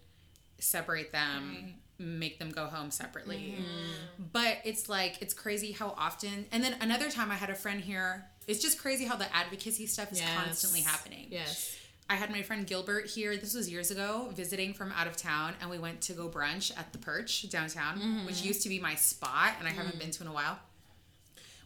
separate 0.60 1.12
them, 1.12 1.74
make 2.00 2.40
them 2.40 2.50
go 2.50 2.68
home 2.68 2.92
separately. 2.92 3.56
Mm-hmm. 3.58 4.24
But 4.32 4.60
it's 4.64 4.88
like, 4.88 5.22
it's 5.22 5.34
crazy 5.34 5.74
how 5.74 5.94
often. 5.98 6.46
And 6.54 6.64
then 6.64 6.78
another 6.80 7.10
time 7.12 7.30
I 7.30 7.36
had 7.36 7.50
a 7.50 7.56
friend 7.56 7.82
here. 7.82 8.26
It's 8.50 8.62
just 8.62 8.80
crazy 8.80 9.06
how 9.06 9.16
the 9.16 9.34
advocacy 9.36 9.86
stuff 9.86 10.12
is 10.12 10.20
Yes. 10.20 10.36
constantly 10.36 10.82
happening. 10.82 11.28
yes. 11.30 11.76
I 12.10 12.16
had 12.16 12.32
my 12.32 12.42
friend 12.42 12.66
Gilbert 12.66 13.06
here. 13.06 13.38
This 13.38 13.54
was 13.54 13.70
years 13.70 13.92
ago, 13.92 14.32
visiting 14.34 14.74
from 14.74 14.92
out 14.94 15.06
of 15.06 15.16
town, 15.16 15.54
and 15.62 15.70
we 15.70 15.78
went 15.78 16.02
to 16.02 16.14
go 16.14 16.28
brunch 16.28 16.76
at 16.76 16.92
the 16.92 16.98
Perch 16.98 17.48
downtown, 17.52 18.00
mm-hmm. 18.00 18.26
which 18.26 18.42
used 18.42 18.64
to 18.64 18.70
be 18.70 18.80
my 18.80 18.96
spot, 18.96 19.54
and 19.60 19.68
I 19.68 19.72
haven't 19.72 19.98
mm. 19.98 20.00
been 20.00 20.12
to 20.12 20.24
in 20.24 20.28
a 20.28 20.34
while. 20.34 20.58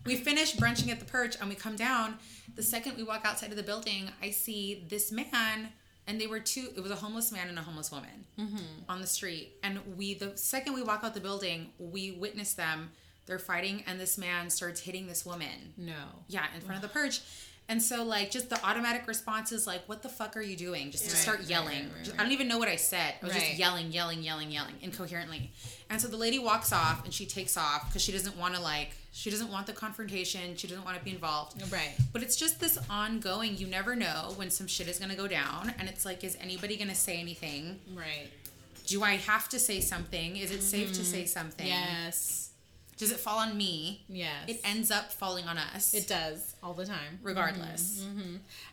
We 0.06 0.18
finish 0.18 0.52
brunching 0.52 0.92
at 0.92 1.00
the 1.00 1.06
Perch, 1.06 1.38
and 1.40 1.48
we 1.48 1.56
come 1.56 1.78
down. 1.78 2.16
The 2.56 2.64
second 2.64 2.98
we 2.98 3.04
walk 3.04 3.22
outside 3.24 3.52
of 3.52 3.56
the 3.56 3.64
building, 3.64 4.10
I 4.22 4.32
see 4.32 4.86
this 4.90 5.14
man, 5.14 5.70
and 6.08 6.20
they 6.20 6.28
were 6.28 6.42
two. 6.42 6.68
It 6.76 6.82
was 6.82 6.92
a 6.92 6.98
homeless 6.98 7.32
man 7.32 7.48
and 7.48 7.58
a 7.58 7.62
homeless 7.62 7.90
woman 7.90 8.26
mm-hmm. 8.38 8.58
on 8.90 9.00
the 9.00 9.08
street, 9.08 9.54
and 9.64 9.80
we. 9.96 10.16
The 10.16 10.36
second 10.36 10.74
we 10.74 10.84
walk 10.84 11.06
out 11.06 11.14
the 11.14 11.22
building, 11.22 11.70
we 11.80 12.12
witness 12.12 12.54
them. 12.54 12.92
They're 13.26 13.40
fighting, 13.40 13.84
and 13.88 14.00
this 14.00 14.18
man 14.18 14.50
starts 14.50 14.82
hitting 14.82 15.08
this 15.08 15.26
woman. 15.26 15.74
No. 15.78 15.94
Yeah, 16.28 16.46
in 16.56 16.62
front 16.62 16.84
of 16.84 16.90
the 16.90 16.94
Perch. 16.94 17.22
And 17.70 17.82
so, 17.82 18.04
like, 18.04 18.30
just 18.30 18.50
the 18.50 18.64
automatic 18.66 19.08
response 19.08 19.54
is 19.54 19.66
like, 19.66 19.88
"What 19.88 20.04
the 20.04 20.10
fuck 20.10 20.36
are 20.36 20.42
you 20.42 20.58
doing?" 20.58 20.92
Just 20.92 21.06
to 21.06 21.12
Right, 21.12 21.22
start 21.22 21.42
yelling. 21.44 21.86
right, 21.86 21.96
right, 21.96 22.04
Just- 22.04 22.20
I 22.20 22.24
don't 22.24 22.34
even 22.34 22.50
know 22.50 22.58
what 22.58 22.68
I 22.68 22.76
said. 22.76 23.16
I 23.22 23.26
was 23.26 23.36
just 23.36 23.56
yelling, 23.56 23.92
yelling, 23.92 24.22
yelling, 24.22 24.52
yelling 24.52 24.76
incoherently. 24.82 25.52
And 25.90 26.02
so 26.02 26.10
the 26.10 26.18
lady 26.18 26.40
walks 26.40 26.74
off 26.74 27.06
and 27.06 27.14
she 27.14 27.26
takes 27.26 27.56
off 27.56 27.88
because 27.88 28.02
she 28.02 28.12
doesn't 28.12 28.36
want 28.36 28.56
to 28.56 28.62
like, 28.62 28.92
she 29.14 29.30
doesn't 29.30 29.50
want 29.50 29.68
the 29.68 29.74
confrontation. 29.74 30.58
She 30.58 30.68
doesn't 30.68 30.84
want 30.84 30.98
to 30.98 31.04
be 31.04 31.12
involved. 31.12 31.72
Right. 31.72 31.94
But 32.12 32.22
it's 32.22 32.36
just 32.36 32.60
this 32.60 32.78
ongoing. 32.90 33.56
You 33.58 33.68
never 33.68 33.96
know 33.96 34.34
when 34.36 34.50
some 34.50 34.68
shit 34.68 34.90
is 34.90 35.00
gonna 35.00 35.16
go 35.16 35.28
down, 35.28 35.74
and 35.80 35.88
it's 35.88 36.04
like, 36.04 36.24
is 36.26 36.38
anybody 36.42 36.76
gonna 36.76 36.96
say 36.96 37.18
anything? 37.18 37.80
Right. 37.94 38.30
Do 38.88 39.04
I 39.04 39.16
have 39.16 39.48
to 39.50 39.60
say 39.60 39.80
something? 39.80 40.36
Is 40.36 40.52
it 40.52 40.62
safe 40.62 40.90
to 40.94 41.00
mm-hmm. 41.00 41.04
say 41.04 41.26
something? 41.26 41.66
Yes. 41.66 42.43
Does 43.04 43.12
it 43.12 43.20
fall 43.20 43.40
on 43.40 43.56
me? 43.58 44.04
Yes. 44.08 44.48
It 44.48 44.62
ends 44.64 44.90
up 44.92 45.12
falling 45.12 45.46
on 45.46 45.58
us. 45.58 45.94
It 45.94 46.08
does 46.08 46.56
all 46.64 46.74
the 46.74 46.86
time. 46.86 47.20
regardless. 47.22 48.06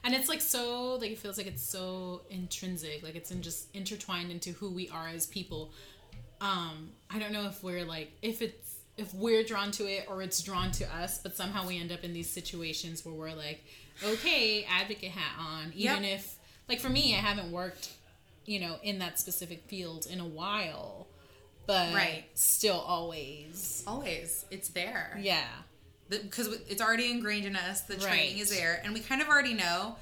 And 0.05 0.15
it's 0.15 0.28
like 0.28 0.40
so 0.40 0.94
like 0.94 1.11
it 1.12 1.19
feels 1.19 1.36
like 1.39 1.47
it's 1.47 1.62
so 1.62 2.23
intrinsic, 2.31 3.02
like 3.02 3.16
it's 3.16 3.31
in 3.31 3.43
just 3.43 3.66
intertwined 3.74 4.31
into 4.31 4.52
who 4.52 4.70
we 4.70 4.89
are 4.90 5.09
as 5.09 5.27
people. 5.27 5.73
Um, 6.40 6.90
I 7.11 7.19
don't 7.19 7.32
know 7.32 7.47
if 7.47 7.62
we're 7.62 7.85
like 7.85 8.12
if 8.23 8.40
it's 8.43 8.77
if 8.97 9.12
we're 9.15 9.43
drawn 9.44 9.70
to 9.73 9.86
it 9.86 10.07
or 10.09 10.23
it's 10.23 10.43
drawn 10.43 10.70
to 10.73 10.85
us, 10.97 11.19
but 11.23 11.36
somehow 11.36 11.66
we 11.66 11.78
end 11.78 11.90
up 11.93 12.05
in 12.05 12.12
these 12.12 12.28
situations 12.28 13.05
where 13.05 13.15
we're 13.15 13.35
like, 13.35 13.65
okay, 14.05 14.65
advocate 14.70 15.11
hat 15.12 15.39
on, 15.39 15.73
even 15.74 16.05
Yep. 16.05 16.15
if 16.19 16.36
like 16.69 16.81
for 16.81 16.89
me, 16.90 17.15
I 17.15 17.19
haven't 17.19 17.51
worked, 17.51 17.90
you 18.47 18.61
know, 18.61 18.77
in 18.82 18.98
that 19.01 19.19
specific 19.19 19.62
field 19.69 20.07
in 20.07 20.20
a 20.20 20.27
while, 20.27 21.07
but 21.71 21.95
Right. 21.95 22.25
still 22.35 22.81
always, 22.81 23.85
Always, 23.87 24.45
it's 24.51 24.71
there. 24.71 25.17
yeah, 25.23 25.47
because 26.09 26.49
it's 26.69 26.83
already 26.83 27.09
ingrained 27.13 27.47
in 27.47 27.55
us. 27.55 27.83
The 27.83 27.97
training 27.97 28.35
Right. 28.35 28.43
is 28.43 28.51
there, 28.51 28.81
and 28.83 28.93
we 28.93 28.99
kind 28.99 29.23
of 29.23 29.29
already 29.29 29.55
know 29.55 29.97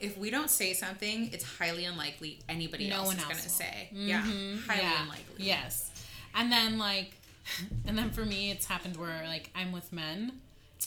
if 0.00 0.18
we 0.18 0.28
don't 0.28 0.50
say 0.50 0.74
something, 0.74 1.32
it's 1.32 1.44
highly 1.44 1.86
unlikely 1.86 2.40
anybody 2.46 2.88
No 2.90 2.96
else 2.96 3.14
is 3.14 3.24
going 3.24 3.36
to 3.36 3.48
say. 3.48 3.88
Yeah, 3.92 4.20
mm-hmm. 4.20 4.68
highly 4.68 4.82
yeah. 4.82 5.02
unlikely. 5.02 5.34
Yes. 5.38 5.90
And 6.34 6.52
then 6.52 6.78
like 6.78 7.12
and 7.86 7.96
then 7.96 8.10
for 8.10 8.26
me 8.26 8.50
it's 8.50 8.66
happened 8.66 8.96
where 8.98 9.24
like 9.26 9.48
I'm 9.54 9.72
with 9.72 9.94
men, 9.94 10.40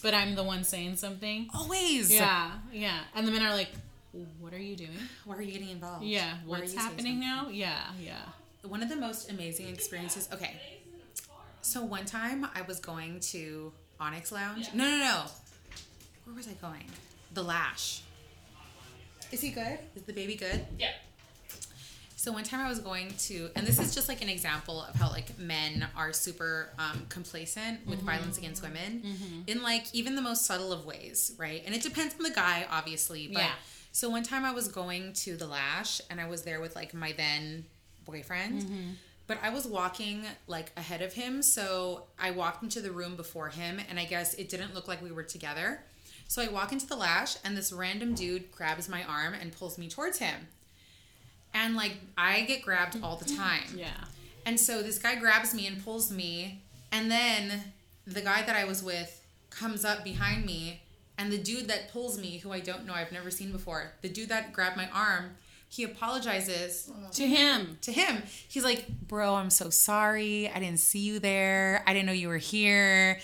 but 0.04 0.14
I'm 0.14 0.36
the 0.36 0.44
one 0.44 0.64
saying 0.64 0.98
something. 0.98 1.50
Always. 1.52 2.14
Yeah, 2.14 2.52
yeah. 2.72 3.00
And 3.16 3.28
the 3.28 3.32
men 3.32 3.42
are 3.42 3.56
like, 3.56 3.72
What 4.40 4.54
are 4.54 4.60
you 4.60 4.76
doing? 4.76 5.00
Why 5.26 5.38
are 5.38 5.42
you 5.42 5.52
getting 5.52 5.70
involved? 5.70 6.04
Yeah, 6.06 6.36
what's 6.46 6.76
happening 6.76 7.20
now? 7.20 7.48
Yeah, 7.50 7.86
yeah. 8.00 8.22
One 8.68 8.84
of 8.84 8.90
the 8.90 8.96
most 8.96 9.30
amazing 9.32 9.68
experiences. 9.70 10.28
Okay, 10.34 10.60
so 11.62 11.84
one 11.84 12.06
time 12.06 12.48
I 12.56 12.62
was 12.64 12.80
going 12.80 13.20
to 13.32 13.72
Onyx 14.00 14.32
Lounge. 14.32 14.70
No, 14.74 14.84
no, 14.84 14.98
no. 14.98 15.24
Where 16.26 16.36
was 16.36 16.48
I 16.48 16.54
going? 16.54 16.86
the 17.34 17.44
lash. 17.44 18.02
Is 19.32 19.42
he 19.42 19.50
good? 19.50 19.78
Is 19.96 20.04
the 20.04 20.14
baby 20.14 20.36
good? 20.36 20.66
Yeah. 20.80 20.92
So 22.16 22.32
one 22.32 22.44
time 22.44 22.66
I 22.66 22.70
was 22.70 22.80
going 22.80 23.14
to, 23.28 23.50
and 23.56 23.68
this 23.68 23.78
is 23.80 23.94
just 23.94 24.08
like 24.10 24.22
an 24.24 24.30
example 24.30 24.82
of 24.82 24.96
how 24.96 25.10
like 25.10 25.38
men 25.38 25.86
are 25.96 26.12
super 26.14 26.70
um, 26.80 27.06
complacent 27.10 27.86
with 27.86 28.00
violence 28.02 28.38
against 28.40 28.64
women 28.64 29.44
in 29.46 29.62
like 29.62 29.86
even 29.94 30.16
the 30.16 30.22
most 30.22 30.46
subtle 30.46 30.72
of 30.74 30.86
ways, 30.86 31.34
right? 31.38 31.62
And 31.66 31.76
it 31.76 31.84
depends 31.84 32.16
on 32.16 32.24
the 32.24 32.32
guy, 32.32 32.66
obviously. 32.72 33.28
But 33.28 33.44
Yeah. 33.44 33.52
so 33.92 34.10
one 34.10 34.24
time 34.24 34.44
I 34.46 34.52
was 34.52 34.68
going 34.68 35.14
to 35.14 35.38
the 35.38 35.46
lash, 35.46 36.02
and 36.10 36.20
I 36.20 36.28
was 36.28 36.42
there 36.42 36.60
with 36.60 36.76
like 36.76 36.94
my 36.94 37.12
then 37.12 37.66
boyfriend. 38.08 38.62
Mm-hmm. 38.62 38.90
But 39.28 39.40
I 39.44 39.50
was 39.50 39.68
walking 39.68 40.24
like 40.48 40.72
ahead 40.78 41.02
of 41.02 41.14
him, 41.14 41.42
so 41.42 42.04
I 42.18 42.32
walked 42.32 42.64
into 42.64 42.80
the 42.82 42.92
room 42.92 43.16
before 43.16 43.50
him, 43.50 43.80
and 43.90 44.00
I 44.00 44.06
guess 44.06 44.34
it 44.36 44.48
didn't 44.48 44.74
look 44.74 44.88
like 44.88 45.02
we 45.02 45.12
were 45.12 45.24
together. 45.24 45.82
So 46.30 46.42
I 46.42 46.48
walk 46.48 46.72
into 46.72 46.88
the 46.88 46.96
lash, 46.96 47.36
and 47.44 47.56
this 47.56 47.72
random 47.72 48.14
dude 48.16 48.52
grabs 48.52 48.88
my 48.88 49.04
arm 49.04 49.34
and 49.34 49.52
pulls 49.52 49.78
me 49.78 49.90
towards 49.90 50.20
him. 50.20 50.48
And 51.54 51.76
like 51.76 51.98
I 52.18 52.42
get 52.42 52.62
grabbed 52.62 53.02
all 53.04 53.18
the 53.18 53.34
time. 53.36 53.76
Yeah. 53.76 54.06
And 54.46 54.58
so 54.58 54.82
this 54.82 54.98
guy 54.98 55.16
grabs 55.16 55.54
me 55.54 55.68
and 55.68 55.84
pulls 55.84 56.10
me, 56.10 56.62
and 56.92 57.12
then 57.12 57.74
the 58.06 58.22
guy 58.22 58.44
that 58.44 58.56
I 58.56 58.64
was 58.64 58.82
with 58.82 59.22
comes 59.50 59.84
up 59.84 60.06
behind 60.06 60.46
me, 60.46 60.82
and 61.18 61.32
the 61.32 61.38
dude 61.38 61.68
that 61.68 61.92
pulls 61.92 62.18
me, 62.18 62.38
who 62.38 62.54
I 62.54 62.62
don't 62.62 62.86
know, 62.86 62.94
I've 62.94 63.12
never 63.12 63.30
seen 63.30 63.52
before, 63.52 63.92
the 64.02 64.10
dude 64.10 64.30
that 64.30 64.54
grabbed 64.54 64.78
my 64.78 64.88
arm, 64.94 65.32
he 65.70 65.84
apologizes 65.84 66.90
To 67.14 67.28
him. 67.28 67.78
to 67.82 67.92
him. 67.92 68.24
He's 68.48 68.64
like, 68.64 68.88
Bro, 69.08 69.36
I'm 69.36 69.50
so 69.50 69.70
sorry. 69.70 70.50
I 70.50 70.60
didn't 70.60 70.80
see 70.80 71.00
you 71.00 71.20
there. 71.20 71.84
I 71.86 71.94
didn't 71.94 72.06
know 72.06 72.14
you 72.14 72.30
were 72.30 72.38
here. 72.38 73.20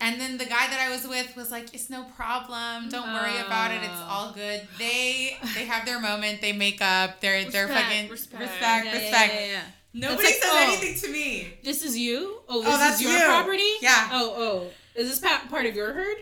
And 0.00 0.20
then 0.20 0.36
the 0.38 0.44
guy 0.44 0.66
that 0.66 0.80
I 0.80 0.90
was 0.90 1.06
with 1.06 1.34
was 1.36 1.50
like, 1.50 1.72
"It's 1.72 1.88
no 1.88 2.02
problem. 2.16 2.88
Don't 2.90 3.12
worry 3.12 3.38
about 3.38 3.70
it. 3.70 3.76
It's 3.82 4.00
all 4.08 4.32
good." 4.32 4.66
They 4.76 5.38
they 5.54 5.64
have 5.66 5.86
their 5.86 6.00
moment. 6.00 6.42
They 6.42 6.52
make 6.52 6.82
up. 6.82 7.20
They're 7.20 7.48
they're 7.48 7.68
fucking 7.68 8.10
respect. 8.10 8.42
respect 8.42 8.86
Yeah, 8.86 8.92
yeah, 8.92 8.98
respect. 8.98 9.34
yeah, 9.34 9.46
yeah. 9.46 9.60
Nobody 9.94 10.22
That's 10.24 10.42
says 10.42 10.50
oh. 10.52 10.66
anything 10.66 11.00
to 11.00 11.08
me. 11.10 11.54
This 11.62 11.84
is 11.84 11.96
you? 11.96 12.40
Oh, 12.48 12.58
oh 12.58 12.62
this 12.62 12.76
that's 12.78 12.96
is 12.96 13.02
your 13.02 13.12
you. 13.12 13.24
property? 13.24 13.70
Yeah. 13.80 14.08
Oh, 14.12 14.34
oh. 14.36 14.66
Is 15.00 15.08
this 15.08 15.32
part 15.48 15.66
of 15.66 15.74
your 15.76 15.92
herd? 15.92 16.16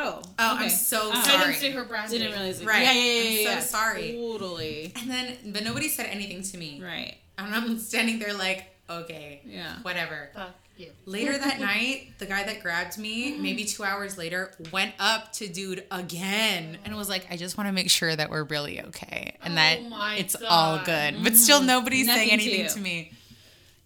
Oh. 0.00 0.22
Oh, 0.24 0.32
I'm 0.38 0.56
okay. 0.58 0.68
so 0.68 1.00
Oh. 1.04 1.10
I 1.12 1.22
sorry. 1.22 1.38
didn't 1.46 1.54
see 1.60 1.70
her 1.72 1.84
branding. 1.84 2.18
Didn't 2.20 2.32
realize 2.34 2.60
it. 2.60 2.66
Right. 2.66 2.82
Yeah, 2.82 2.92
yeah, 2.92 3.02
yeah, 3.02 3.20
I'm 3.20 3.32
yeah. 3.36 3.44
so 3.44 3.50
yeah. 3.50 3.60
sorry. 3.60 4.12
Totally. 4.12 4.92
And 4.96 5.10
then, 5.10 5.36
but 5.52 5.64
nobody 5.64 5.88
said 5.88 6.06
anything 6.06 6.42
to 6.42 6.56
me. 6.58 6.80
Right. 6.82 7.16
And 7.36 7.54
I'm 7.54 7.78
standing 7.90 8.18
there 8.18 8.32
like, 8.34 8.64
okay, 8.88 9.40
Yeah. 9.44 9.74
whatever. 9.82 10.30
Fuck 10.34 10.54
you. 10.76 10.90
Later 11.04 11.36
that 11.36 11.58
night, 11.72 12.12
the 12.18 12.26
guy 12.26 12.44
that 12.44 12.62
grabbed 12.62 12.96
me, 12.98 13.36
maybe 13.38 13.64
two 13.64 13.82
hours 13.82 14.16
later, 14.16 14.52
went 14.72 14.94
up 15.00 15.32
to 15.34 15.48
dude 15.48 15.84
again 15.90 16.76
oh. 16.78 16.82
and 16.84 16.96
was 16.96 17.08
like, 17.08 17.26
I 17.30 17.36
just 17.36 17.56
want 17.58 17.68
to 17.68 17.72
make 17.72 17.90
sure 17.90 18.14
that 18.14 18.30
we're 18.30 18.44
really 18.44 18.80
okay 18.80 19.36
and 19.42 19.54
oh 19.54 19.56
that 19.56 19.78
Oh 19.80 19.88
my 19.88 20.14
it's 20.16 20.36
all 20.48 20.76
God. 20.76 20.86
good. 20.86 21.24
But 21.24 21.34
still, 21.34 21.60
nobody's 21.62 22.06
saying 22.06 22.28
Nothing 22.28 22.38
to 22.38 22.44
anything 22.44 22.64
you. 22.64 22.70
to, 22.70 22.80
me 22.80 23.12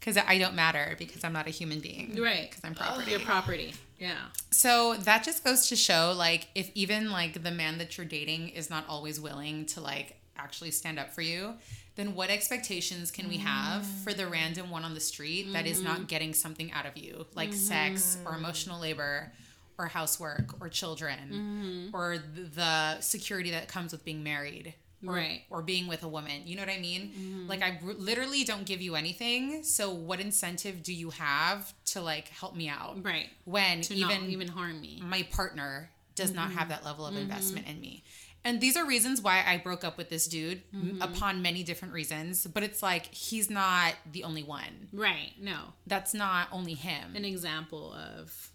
because 0.03 0.16
I 0.16 0.37
don't 0.37 0.57
matter 0.57 0.97
because 0.99 1.23
I'm 1.23 1.33
not 1.33 1.47
a 1.47 1.51
human 1.51 1.79
being. 1.79 2.20
Right. 2.20 2.51
Because 2.51 2.65
I'm 2.65 2.74
property. 2.74 3.05
Oh, 3.07 3.11
your 3.11 3.20
property. 3.20 3.73
Yeah. 4.01 4.16
So 4.51 4.97
that 4.97 5.23
just 5.23 5.45
goes 5.45 5.69
to 5.69 5.77
show, 5.77 6.12
like, 6.16 6.49
if 6.57 6.73
even 6.74 7.12
like 7.12 7.45
the 7.45 7.53
man 7.53 7.79
that 7.79 7.97
you're 7.97 8.07
dating 8.07 8.49
is 8.49 8.69
not 8.69 8.85
always 8.89 9.20
willing 9.20 9.65
to 9.66 9.81
like 9.81 10.16
actually 10.37 10.73
stand 10.73 10.99
up 10.99 11.12
for 11.12 11.23
you, 11.23 11.55
then 11.95 12.16
what 12.16 12.31
expectations 12.31 13.12
can 13.12 13.29
we 13.29 13.37
have 13.37 13.83
mm. 13.83 14.03
for 14.03 14.12
the 14.12 14.27
random 14.27 14.70
one 14.70 14.83
on 14.83 14.95
the 14.95 15.01
street 15.01 15.53
that 15.53 15.66
is 15.69 15.81
not 15.81 15.97
mm-hmm. 15.99 16.05
getting 16.07 16.35
something 16.35 16.73
out 16.73 16.87
of 16.87 16.97
you, 16.97 17.24
like 17.37 17.53
sex 17.53 18.19
or 18.24 18.33
mm-hmm. 18.33 18.41
emotional 18.41 18.81
labor 18.81 19.33
or 19.79 19.87
housework 19.87 20.61
or 20.61 20.69
children 20.69 21.91
mm-hmm. 21.91 21.97
or 21.97 22.19
the 22.19 23.01
security 23.01 23.53
that 23.53 23.69
comes 23.69 23.93
with 23.93 24.05
being 24.05 24.24
married? 24.24 24.74
Or, 25.07 25.15
Right. 25.15 25.43
or 25.51 25.62
being 25.62 25.89
with 25.89 26.03
a 26.05 26.09
woman. 26.09 26.43
You 26.47 26.55
know 26.57 26.62
what 26.62 26.69
I 26.70 26.79
mean? 26.79 27.47
Like, 27.49 27.61
I 27.62 27.79
r- 27.85 27.93
literally 27.95 28.45
don't 28.45 28.65
give 28.65 28.81
you 28.81 28.95
anything. 28.95 29.65
So, 29.65 29.91
what 29.93 30.20
incentive 30.20 30.83
do 30.83 30.93
you 30.93 31.11
have 31.11 31.73
to 31.87 32.01
like 32.01 32.29
help 32.29 32.55
me 32.55 32.69
out? 32.69 33.05
Right. 33.05 33.29
When 33.45 33.81
To 33.83 33.95
even 33.95 34.09
not 34.20 34.31
even 34.31 34.49
harm 34.49 34.81
me. 34.81 35.01
my 35.05 35.23
partner 35.24 35.91
does 36.15 36.33
not 36.33 36.49
Mm-hmm. 36.51 36.59
have 36.59 36.69
that 36.69 36.85
level 36.85 37.05
of 37.07 37.16
investment 37.16 37.66
in 37.66 37.81
me. 37.81 38.05
And 38.45 38.61
these 38.61 38.77
are 38.77 38.85
reasons 38.87 39.20
why 39.20 39.43
I 39.47 39.59
broke 39.59 39.83
up 39.85 39.97
with 39.97 40.09
this 40.09 40.27
dude 40.29 40.62
Mm-hmm. 40.73 41.01
upon 41.03 41.43
many 41.43 41.62
different 41.65 41.95
reasons, 41.95 42.47
but 42.47 42.62
it's 42.62 42.83
like 42.83 43.07
he's 43.07 43.49
not 43.51 43.95
the 44.11 44.23
only 44.24 44.43
one. 44.45 44.89
Right. 44.93 45.33
No. 45.41 45.73
That's 45.87 46.12
not 46.15 46.49
only 46.53 46.74
him. 46.74 47.16
An 47.16 47.24
example 47.24 47.93
of 47.95 48.51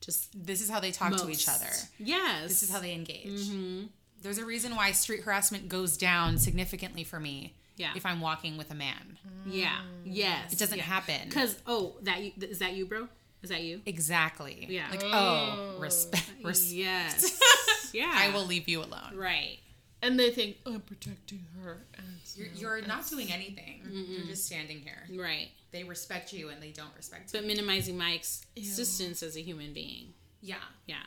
just 0.00 0.28
this 0.46 0.60
is 0.60 0.68
how 0.68 0.80
they 0.80 0.90
talk 0.90 1.16
to 1.16 1.30
each 1.30 1.48
other. 1.48 1.70
Yes. 1.98 2.48
This 2.48 2.62
is 2.64 2.70
how 2.70 2.80
they 2.80 2.92
engage. 2.92 3.48
There's 4.24 4.38
a 4.38 4.44
reason 4.46 4.74
why 4.74 4.90
street 4.92 5.22
harassment 5.22 5.68
goes 5.68 5.98
down 5.98 6.38
significantly 6.38 7.04
for 7.04 7.20
me 7.20 7.54
Yeah. 7.76 7.92
if 7.94 8.06
I'm 8.06 8.22
walking 8.22 8.56
with 8.56 8.70
a 8.70 8.74
man. 8.74 9.18
Yeah. 9.46 9.82
Yes. 10.02 10.50
It 10.54 10.58
doesn't 10.58 10.78
happen. 10.80 11.28
Because 11.28 11.58
oh, 11.66 11.96
that 12.02 12.22
you, 12.22 12.32
is 12.40 12.58
that 12.60 12.72
you, 12.72 12.86
bro? 12.86 13.06
Is 13.42 13.50
that 13.50 13.60
you? 13.62 13.82
Exactly. 13.84 14.66
Yeah. 14.70 14.86
Like, 14.90 15.02
oh, 15.04 15.74
oh. 15.76 15.78
respect. 15.78 16.30
Res- 16.42 16.72
Yes. 16.74 17.38
yeah. 17.92 18.10
I 18.14 18.30
will 18.30 18.46
leave 18.46 18.66
you 18.66 18.80
alone. 18.80 19.14
Right. 19.14 19.58
And 20.00 20.18
they 20.18 20.30
think 20.30 20.56
I'm 20.64 20.80
protecting 20.80 21.44
her. 21.62 21.84
And 21.98 22.06
You're, 22.34 22.48
not. 22.48 22.58
you're 22.58 22.82
not 22.86 23.08
doing 23.10 23.30
anything. 23.30 23.82
You're 23.90 24.26
just 24.26 24.46
standing 24.46 24.78
here. 24.78 25.02
Right. 25.22 25.48
They 25.70 25.84
respect 25.84 26.32
you 26.32 26.48
and 26.48 26.62
they 26.62 26.70
don't 26.70 26.94
respect 26.96 27.30
But 27.32 27.42
you. 27.42 27.46
But 27.46 27.48
minimizing 27.48 27.98
my 27.98 28.14
ex- 28.14 28.46
existence 28.56 29.22
as 29.22 29.36
a 29.36 29.40
human 29.42 29.74
being. 29.74 30.14
Yeah, 30.40 30.56
Yeah. 30.86 31.02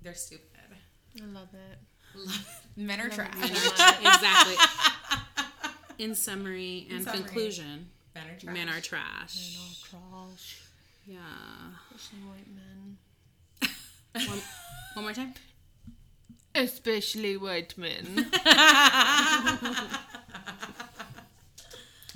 they're 0.00 0.14
stupid. 0.14 0.48
I 1.20 1.24
love 1.26 1.48
it. 1.52 1.78
Men 2.76 3.00
are 3.00 3.08
trash. 3.10 3.34
exactly. 4.00 4.54
In 6.04 6.14
summary 6.14 6.86
and 6.90 7.04
summary. 7.04 7.18
conclusion, 7.22 7.90
Men 8.14 8.24
are 8.26 8.38
trash. 8.38 8.54
men 8.54 8.68
are 8.68 8.80
trash. 8.80 9.58
Trash. 9.90 10.62
Yeah. 11.06 11.18
Especially 11.94 12.18
white 12.26 12.48
men. 12.54 12.96
One, 14.28 14.40
one 14.94 15.04
more 15.04 15.12
time. 15.14 15.34
Especially 16.54 17.36
white 17.36 17.76
men. 17.78 18.26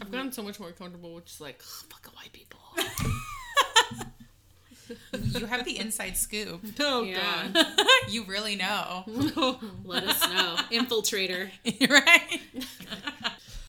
I've 0.01 0.10
gotten 0.10 0.32
so 0.32 0.43
much 0.43 0.59
more 0.60 0.73
comfortable 0.73 1.14
with 1.14 1.27
just 1.27 1.40
like, 1.40 1.60
fuck 1.62 2.06
white 2.14 2.32
people. 2.32 2.59
You 5.12 5.46
have 5.46 5.64
the 5.64 5.78
inside 5.78 6.16
scoop. 6.16 6.60
Oh 6.80 7.02
Yeah. 7.02 7.48
god. 7.52 7.66
you 8.08 8.24
really 8.24 8.56
know. 8.56 9.04
Let 9.84 10.04
us 10.04 10.20
know. 10.28 10.56
Infiltrator. 10.70 11.50
right? 11.90 12.40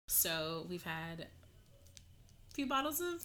So 0.08 0.66
we've 0.70 0.84
had 0.84 1.22
a 1.22 2.54
few 2.54 2.66
bottles 2.68 3.00
of 3.02 3.24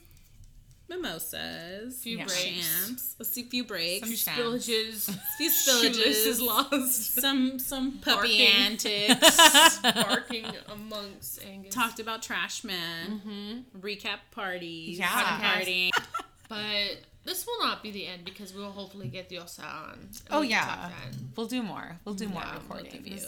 mimosas, 0.89 2.01
Few 2.02 2.19
Yeah. 2.19 2.24
breaks. 2.24 2.43
champs, 2.44 3.16
a 3.20 3.24
few- 3.24 3.47
few 3.47 3.64
breaks, 3.64 4.09
Some 4.09 4.35
champs. 4.35 4.66
Spillages. 4.69 5.19
few 5.39 5.51
Shoelace 5.51 5.97
is 5.97 6.40
spillages, 6.40 6.47
lost. 6.47 7.14
some 7.14 7.59
some 7.59 7.93
puppy 7.98 8.47
Barking. 8.47 8.47
antics. 8.48 9.78
Barking 9.81 10.47
amongst 10.70 11.43
Angus. 11.44 11.74
Talked 11.74 11.98
about 12.01 12.23
trash 12.23 12.62
men. 12.64 13.20
Mm-hmm. 13.24 13.81
Recap 13.81 14.19
parties. 14.32 14.98
Yeah. 14.98 15.55
Party. 15.55 15.90
But 16.48 17.01
this 17.24 17.47
will 17.47 17.61
not 17.66 17.82
be 17.82 17.90
the 17.90 18.07
end 18.07 18.24
because 18.24 18.53
we 18.55 18.61
will 18.61 18.73
hopefully 18.73 19.09
get 19.09 19.28
Diosa 19.28 19.65
on. 19.65 20.09
Oh 20.31 20.43
yeah. 20.43 20.90
We'll 21.36 21.47
do 21.47 21.62
more. 21.62 21.99
We'll 22.05 22.15
do 22.15 22.28
more 22.28 22.43
Yeah, 22.43 22.53
both 22.55 22.62
of 22.65 22.70
recordings. 22.85 23.27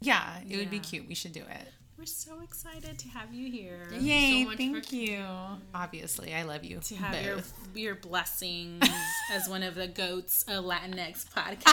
Yeah, 0.00 0.38
it 0.48 0.56
would 0.56 0.70
be 0.70 0.78
cute. 0.80 1.06
We 1.08 1.14
should 1.14 1.32
do 1.32 1.40
it. 1.42 1.68
We're 1.98 2.06
so 2.06 2.40
excited 2.40 2.98
to 2.98 3.08
have 3.10 3.32
you 3.32 3.48
here. 3.52 3.86
Thank 3.90 4.02
you 4.02 4.08
Yay, 4.12 4.42
so 4.42 4.48
much 4.48 4.56
thank 4.58 4.86
for- 4.88 4.94
you. 4.96 5.24
Obviously, 5.72 6.34
I 6.34 6.42
love 6.42 6.64
you. 6.64 6.80
To 6.80 6.96
have 6.96 7.24
your 7.24 7.36
both. 7.36 7.52
your 7.74 7.94
blessings 7.94 8.82
as 9.32 9.48
one 9.48 9.62
of 9.62 9.76
the 9.76 9.86
goats 9.86 10.42
of 10.48 10.64
Latinx 10.64 11.26
podcast. 11.32 11.66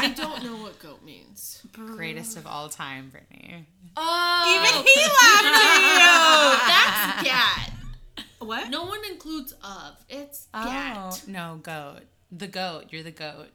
I 0.00 0.12
don't 0.16 0.42
know 0.42 0.56
what 0.56 0.80
goat 0.80 1.04
means. 1.04 1.62
greatest 1.72 2.36
of 2.36 2.46
all 2.48 2.68
time, 2.68 3.10
Brittany. 3.10 3.66
Oh, 3.96 4.58
Even 4.58 4.84
he 4.84 5.00
laughed 5.00 5.62
at 5.62 7.22
you. 7.22 7.22
that's 7.22 7.28
gat. 7.28 7.72
What? 8.46 8.70
No 8.70 8.84
one 8.84 9.00
includes 9.10 9.52
of. 9.52 10.04
It's 10.08 10.46
Oh 10.54 10.64
gat. 10.64 11.22
no, 11.26 11.58
goat. 11.62 12.00
The 12.30 12.46
goat. 12.48 12.86
You're 12.90 13.02
the 13.02 13.10
goat. 13.10 13.48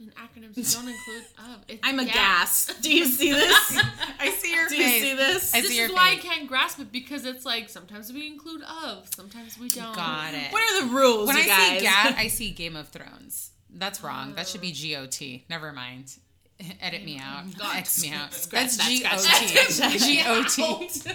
In 0.00 0.06
acronyms, 0.10 0.74
don't 0.74 0.88
include 0.88 1.24
of. 1.38 1.64
It's 1.68 1.80
I'm 1.84 1.96
gat. 1.98 2.08
aghast. 2.08 2.82
Do 2.82 2.92
you 2.92 3.04
see 3.06 3.30
this? 3.32 3.78
I 4.18 4.30
see 4.30 4.52
your 4.52 4.68
Do 4.68 4.76
you 4.76 4.88
see 4.88 5.14
this? 5.14 5.54
I 5.54 5.60
This 5.60 5.70
see 5.70 5.78
is 5.78 5.88
your 5.88 5.96
why 5.96 6.10
I 6.12 6.16
can't 6.16 6.48
grasp 6.48 6.80
it 6.80 6.90
because 6.90 7.24
it's 7.24 7.44
like 7.46 7.68
sometimes 7.68 8.12
we 8.12 8.26
include 8.26 8.62
of, 8.62 9.08
sometimes 9.14 9.56
we 9.58 9.68
don't. 9.68 9.94
Got 9.94 10.34
it. 10.34 10.52
What 10.52 10.62
are 10.62 10.86
the 10.86 10.92
rules, 10.94 11.28
when 11.28 11.36
you 11.36 11.44
I 11.44 11.46
guys? 11.46 11.78
see 11.78 11.84
GAT, 11.84 12.14
I 12.18 12.28
see 12.38 12.50
Game 12.50 12.74
of 12.74 12.88
Thrones. 12.88 13.50
That's 13.70 14.02
wrong. 14.02 14.34
That 14.34 14.48
should 14.48 14.60
be 14.60 14.74
oh. 14.96 15.04
GOT. 15.06 15.42
Never 15.48 15.72
mind. 15.72 16.12
Edit 16.80 17.04
me 17.04 17.18
out. 17.22 17.44
Got. 17.56 17.76
X 17.76 18.02
me 18.02 18.12
out. 18.12 18.32
Scratch 18.32 18.76
That's 18.76 18.88
G-O-T. 18.88 19.98
G-O-T. 19.98 21.10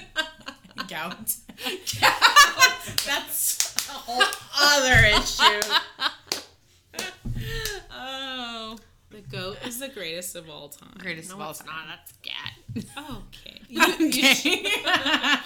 Gout. 0.87 1.35
That's 3.05 3.75
a 3.89 3.91
whole 3.91 4.23
other 4.59 5.05
issue. 5.07 5.61
oh, 7.91 8.77
the 9.11 9.21
Goat 9.21 9.57
is 9.65 9.79
the 9.79 9.89
greatest 9.89 10.35
of 10.35 10.49
all 10.49 10.69
time. 10.69 10.95
Greatest 10.99 11.31
of 11.31 11.37
No, 11.39 11.45
all 11.45 11.51
it's 11.51 11.59
time. 11.59 11.67
not. 11.67 11.87
That's 11.87 12.13
gat. 12.21 12.53
Okay. 12.97 13.55
Okay. 14.01 14.65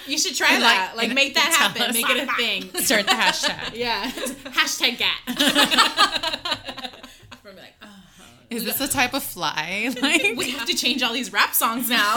You 0.06 0.16
should 0.18 0.34
try 0.34 0.58
that. 0.58 0.94
Like, 0.96 1.12
make 1.12 1.34
that 1.34 1.52
happen. 1.52 1.82
us. 1.82 1.92
Make 1.94 2.08
it 2.08 2.26
a 2.26 2.32
thing. 2.34 2.62
Start 2.82 3.04
the 3.06 3.12
hashtag. 3.12 3.74
Yeah. 3.74 4.10
Hashtag 4.10 4.96
gat. 4.98 5.20
We're 7.44 7.52
like, 7.52 7.74
oh. 7.82 7.86
Is 8.48 8.64
this 8.64 8.80
a 8.80 8.88
type 8.88 9.12
of 9.12 9.22
fly? 9.22 9.90
Like 10.00 10.36
we 10.38 10.52
have 10.52 10.66
to 10.68 10.74
change 10.74 11.02
all 11.02 11.12
these 11.12 11.32
rap 11.34 11.52
songs 11.54 11.90
now. 11.90 12.14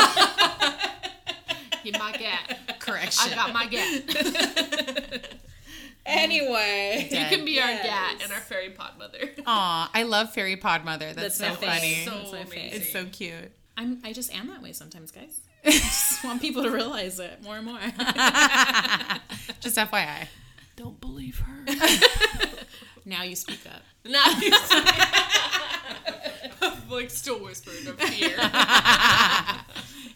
My 1.94 2.12
gat. 2.12 2.80
correction. 2.80 3.34
I 3.34 3.36
got 3.36 3.54
my 3.54 3.68
gat. 3.68 5.32
anyway. 6.06 7.08
You 7.12 7.26
can 7.38 7.46
be 7.46 7.60
our 7.60 7.70
Yes. 7.70 7.84
gat 7.86 8.24
and 8.24 8.32
our 8.34 8.40
fairy 8.40 8.70
pod 8.72 8.98
mother. 8.98 9.20
Aw, 9.46 9.92
I 9.94 10.04
love 10.04 10.34
Fairy 10.34 10.56
Pod 10.58 10.84
Mother. 10.86 11.14
That's, 11.14 11.38
That's 11.38 11.60
so 11.60 11.66
funny. 11.66 12.04
So 12.06 12.12
That's 12.12 12.32
amazing. 12.52 12.82
it's 12.82 12.92
so 12.92 13.06
cute. 13.06 13.52
I'm, 13.78 14.00
I 14.04 14.12
just 14.14 14.34
am 14.34 14.48
that 14.48 14.62
way 14.62 14.74
sometimes, 14.74 15.12
guys. 15.12 15.40
I 15.66 15.72
just 15.72 16.24
want 16.24 16.42
people 16.42 16.64
to 16.64 16.70
realize 16.72 17.20
it 17.20 17.42
more 17.44 17.58
and 17.58 17.66
more. 17.66 17.80
Just 19.60 19.78
FYI. 19.78 20.28
Don't 20.76 21.00
believe 21.02 21.40
her. 21.40 21.66
now 23.06 23.24
you 23.24 23.36
speak 23.36 23.60
up. 23.68 23.82
Nice. 24.06 24.72
like 26.90 27.10
still 27.10 27.40
whispering 27.40 27.88
of 27.88 28.00
fear. 28.00 28.36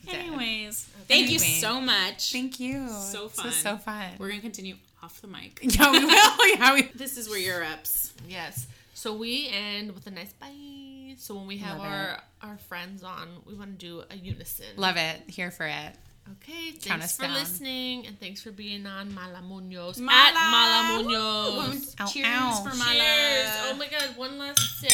Anyways, 0.08 0.88
thank 1.12 1.30
you 1.32 1.40
so 1.40 1.80
much. 1.82 2.32
Thank 2.32 2.60
you. 2.60 2.88
So 2.90 3.28
fun. 3.30 3.46
This 3.46 3.56
was 3.56 3.56
so 3.64 3.78
fun. 3.78 4.10
We're 4.18 4.30
gonna 4.30 4.42
continue 4.42 4.76
off 5.04 5.20
the 5.22 5.28
mic. 5.28 5.60
yeah, 5.64 5.92
we 5.92 6.04
will. 6.06 6.12
Yeah, 6.58 6.74
we. 6.76 6.84
This 6.96 7.18
is 7.18 7.30
where 7.30 7.40
you're 7.40 7.64
ups. 7.64 8.14
yes. 8.28 8.68
So 8.94 9.16
we 9.16 9.50
end 9.50 9.94
with 9.96 10.06
a 10.08 10.12
nice 10.12 10.34
bye. 10.34 11.16
So 11.18 11.36
when 11.36 11.48
we 11.48 11.58
have 11.58 11.78
Love 11.80 11.88
our 11.88 12.24
our 12.42 12.58
friends 12.58 13.04
on, 13.04 13.28
we 13.46 13.54
want 13.56 13.80
to 13.80 13.86
do 13.86 14.04
a 14.10 14.16
unison. 14.16 14.66
Love 14.78 14.98
it. 14.98 15.22
Here 15.28 15.50
for 15.52 15.66
it. 15.66 15.94
Okay, 16.44 16.72
Count 16.74 17.02
thanks 17.02 17.16
for 17.18 17.24
down. 17.24 17.34
listening 17.34 18.06
and 18.06 18.18
thanks 18.20 18.42
for 18.44 18.52
being 18.52 18.86
on 18.86 19.10
Malamuños 19.12 19.98
Mala. 19.98 20.18
at 20.18 20.36
Malamuños. 20.36 21.96
Ow, 22.00 22.06
Cheers 22.06 22.28
ow. 22.30 22.64
for 22.64 22.76
my 22.78 22.94
Cheers! 22.94 23.50
Oh 23.66 23.74
my 23.78 23.88
god, 23.88 24.16
one 24.16 24.38
last 24.38 24.60
sip. 24.80 24.92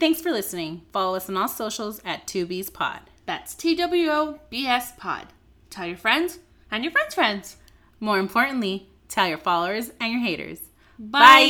Thanks 0.01 0.21
for 0.21 0.31
listening. 0.31 0.83
Follow 0.93 1.17
us 1.17 1.29
on 1.29 1.37
all 1.37 1.49
socials 1.49 2.01
at 2.05 2.25
2B's 2.29 2.71
Pod. 2.71 3.01
That's 3.27 3.53
T 3.55 3.75
W 3.75 4.09
O 4.11 4.39
B 4.49 4.65
S 4.65 4.93
Pod. 4.97 5.27
Tell 5.71 5.87
your 5.87 5.97
friends 5.97 6.39
and 6.71 6.85
your 6.85 6.93
friends' 6.93 7.15
friends. 7.15 7.57
More 7.99 8.21
importantly, 8.21 8.89
tell 9.09 9.27
your 9.27 9.39
followers 9.39 9.91
and 10.01 10.13
your 10.13 10.21
haters. 10.23 10.61
Bye. 11.01 11.41